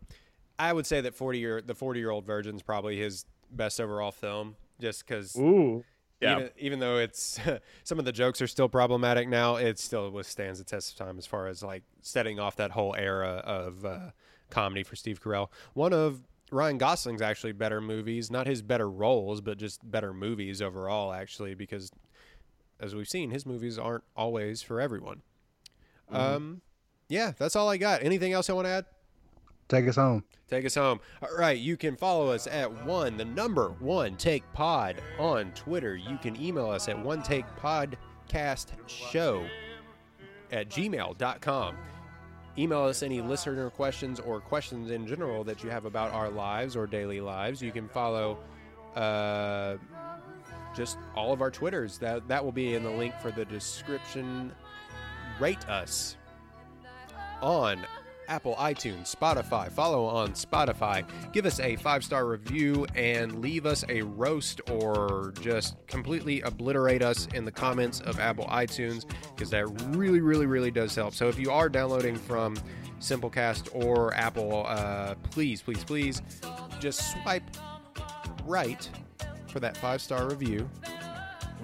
I 0.58 0.72
would 0.72 0.86
say 0.86 1.00
that 1.02 1.14
40 1.14 1.38
year 1.38 1.60
the 1.60 1.74
40 1.74 2.00
year 2.00 2.10
old 2.10 2.24
virgin 2.26 2.56
is 2.56 2.62
probably 2.62 2.96
his 2.96 3.26
best 3.50 3.80
overall 3.80 4.12
film, 4.12 4.56
just 4.80 5.06
because 5.06 5.36
Ooh, 5.36 5.84
yeah, 6.20 6.36
even, 6.36 6.51
even 6.59 6.78
though 6.80 6.98
it's 6.98 7.38
some 7.84 7.98
of 7.98 8.05
the 8.05 8.12
jokes 8.12 8.42
are 8.42 8.47
still 8.47 8.68
problematic 8.68 9.28
now, 9.28 9.56
it 9.56 9.78
still 9.78 10.10
withstands 10.10 10.59
the 10.59 10.64
test 10.64 10.92
of 10.92 11.06
time 11.06 11.18
as 11.18 11.26
far 11.26 11.47
as 11.47 11.62
like 11.62 11.82
setting 12.02 12.38
off 12.38 12.56
that 12.56 12.70
whole 12.72 12.94
era 12.94 13.42
of 13.44 13.84
uh, 13.84 14.10
comedy 14.51 14.82
for 14.82 14.97
Steve 14.97 15.22
Carell. 15.22 15.48
One 15.74 15.92
of 15.92 16.20
Ryan 16.52 16.78
Gosling's 16.78 17.22
actually 17.22 17.52
better 17.52 17.80
movies, 17.80 18.30
not 18.30 18.47
his 18.47 18.62
better 18.62 18.90
roles, 18.90 19.40
but 19.40 19.59
just 19.59 19.88
better 19.88 20.12
movies 20.12 20.60
overall, 20.60 21.12
actually, 21.12 21.55
because 21.55 21.90
as 22.80 22.94
we've 22.94 23.09
seen, 23.09 23.30
his 23.30 23.47
movies 23.47 23.78
aren't 23.78 24.05
always 24.16 24.62
for 24.62 24.80
everyone. 24.80 25.22
Um, 26.10 26.60
yeah, 27.09 27.32
that's 27.38 27.55
all 27.55 27.68
I 27.68 27.76
got. 27.76 28.02
Anything 28.02 28.32
else 28.32 28.51
I 28.51 28.52
want 28.52 28.66
to 28.66 28.70
add? 28.70 28.84
Take 29.70 29.86
us 29.86 29.94
home. 29.94 30.24
Take 30.48 30.66
us 30.66 30.74
home. 30.74 30.98
All 31.22 31.38
right, 31.38 31.56
you 31.56 31.76
can 31.76 31.97
follow 31.97 32.28
us 32.28 32.48
at 32.48 32.84
one, 32.84 33.16
the 33.16 33.24
number 33.24 33.68
one 33.78 34.16
take 34.16 34.42
pod 34.52 35.01
on 35.16 35.52
Twitter. 35.52 35.97
You 35.97 36.18
can 36.18 36.38
email 36.42 36.68
us 36.68 36.88
at 36.88 36.98
one 36.98 37.22
take 37.22 37.47
podcast 37.56 38.66
show 38.88 39.47
at 40.51 40.68
gmail.com. 40.68 41.76
Email 42.59 42.82
us 42.82 43.05
any 43.05 43.20
listener 43.20 43.70
questions 43.70 44.18
or 44.18 44.40
questions 44.40 44.90
in 44.90 45.06
general 45.06 45.44
that 45.44 45.62
you 45.62 45.70
have 45.70 45.84
about 45.84 46.12
our 46.12 46.28
lives 46.28 46.74
or 46.74 46.88
daily 46.88 47.20
lives. 47.20 47.62
You 47.62 47.70
can 47.70 47.88
follow 47.88 48.38
uh, 48.97 49.76
just 50.74 50.98
all 51.14 51.32
of 51.32 51.42
our 51.42 51.51
Twitters. 51.52 51.97
That 51.98 52.26
that 52.26 52.44
will 52.44 52.51
be 52.51 52.74
in 52.74 52.82
the 52.82 52.90
link 52.90 53.14
for 53.22 53.30
the 53.30 53.44
description. 53.44 54.52
Rate 55.38 55.68
us 55.68 56.16
on 57.40 57.86
Apple, 58.31 58.55
iTunes, 58.55 59.15
Spotify. 59.15 59.70
Follow 59.70 60.07
on 60.07 60.31
Spotify. 60.32 61.05
Give 61.32 61.44
us 61.44 61.59
a 61.59 61.77
five 61.77 62.05
star 62.05 62.27
review 62.27 62.86
and 62.94 63.43
leave 63.43 63.66
us 63.66 63.85
a 63.89 64.02
roast 64.02 64.61
or 64.70 65.35
just 65.40 65.77
completely 65.89 66.40
obliterate 66.43 67.02
us 67.02 67.27
in 67.35 67.44
the 67.44 67.51
comments 67.51 68.01
of 68.01 68.20
Apple 68.20 68.47
iTunes 68.47 69.05
because 69.35 69.51
that 69.51 69.66
really, 69.89 70.20
really, 70.20 70.47
really 70.47 70.70
does 70.70 70.94
help. 70.94 71.12
So 71.12 71.28
if 71.28 71.39
you 71.39 71.51
are 71.51 71.69
downloading 71.69 72.15
from 72.15 72.57
Simplecast 73.01 73.69
or 73.74 74.15
Apple, 74.15 74.65
uh, 74.66 75.16
please, 75.31 75.61
please, 75.61 75.82
please 75.82 76.23
just 76.78 77.12
swipe 77.12 77.43
right 78.47 78.89
for 79.48 79.59
that 79.59 79.77
five 79.77 80.01
star 80.01 80.28
review 80.28 80.70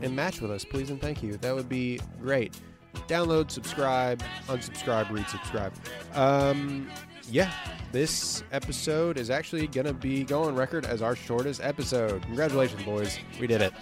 and 0.02 0.14
match 0.14 0.40
with 0.40 0.50
us, 0.50 0.64
please 0.64 0.90
and 0.90 1.00
thank 1.00 1.22
you. 1.22 1.36
That 1.38 1.54
would 1.54 1.68
be 1.68 2.00
great. 2.20 2.58
Download, 3.08 3.50
subscribe, 3.50 4.22
unsubscribe, 4.48 5.10
read, 5.10 5.28
subscribe. 5.28 5.72
Um, 6.14 6.90
yeah, 7.30 7.50
this 7.92 8.42
episode 8.52 9.18
is 9.18 9.30
actually 9.30 9.66
gonna 9.66 9.92
be 9.92 10.24
going 10.24 10.54
record 10.54 10.84
as 10.86 11.02
our 11.02 11.16
shortest 11.16 11.60
episode. 11.62 12.22
Congratulations, 12.22 12.82
boys, 12.82 13.18
we 13.40 13.46
did 13.46 13.62
it. 13.62 13.72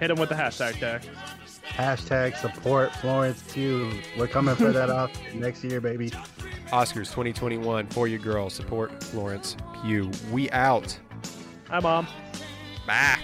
hit 0.00 0.08
them 0.08 0.18
with 0.18 0.28
the 0.28 0.34
hashtag 0.34 0.78
tag. 0.78 1.02
Hashtag 1.68 2.36
support 2.36 2.92
Florence 2.96 3.42
Pugh. 3.52 3.90
We're 4.18 4.26
coming 4.26 4.54
for 4.56 4.72
that 4.72 4.90
off 4.90 5.10
next 5.34 5.64
year, 5.64 5.80
baby. 5.80 6.10
Oscars 6.68 7.10
2021 7.10 7.86
for 7.88 8.08
you 8.08 8.18
girls. 8.18 8.54
Support 8.54 9.02
Florence 9.04 9.56
Pugh. 9.82 10.10
We 10.30 10.50
out. 10.50 10.98
Hi, 11.68 11.80
mom. 11.80 12.06
Bye. 12.86 13.18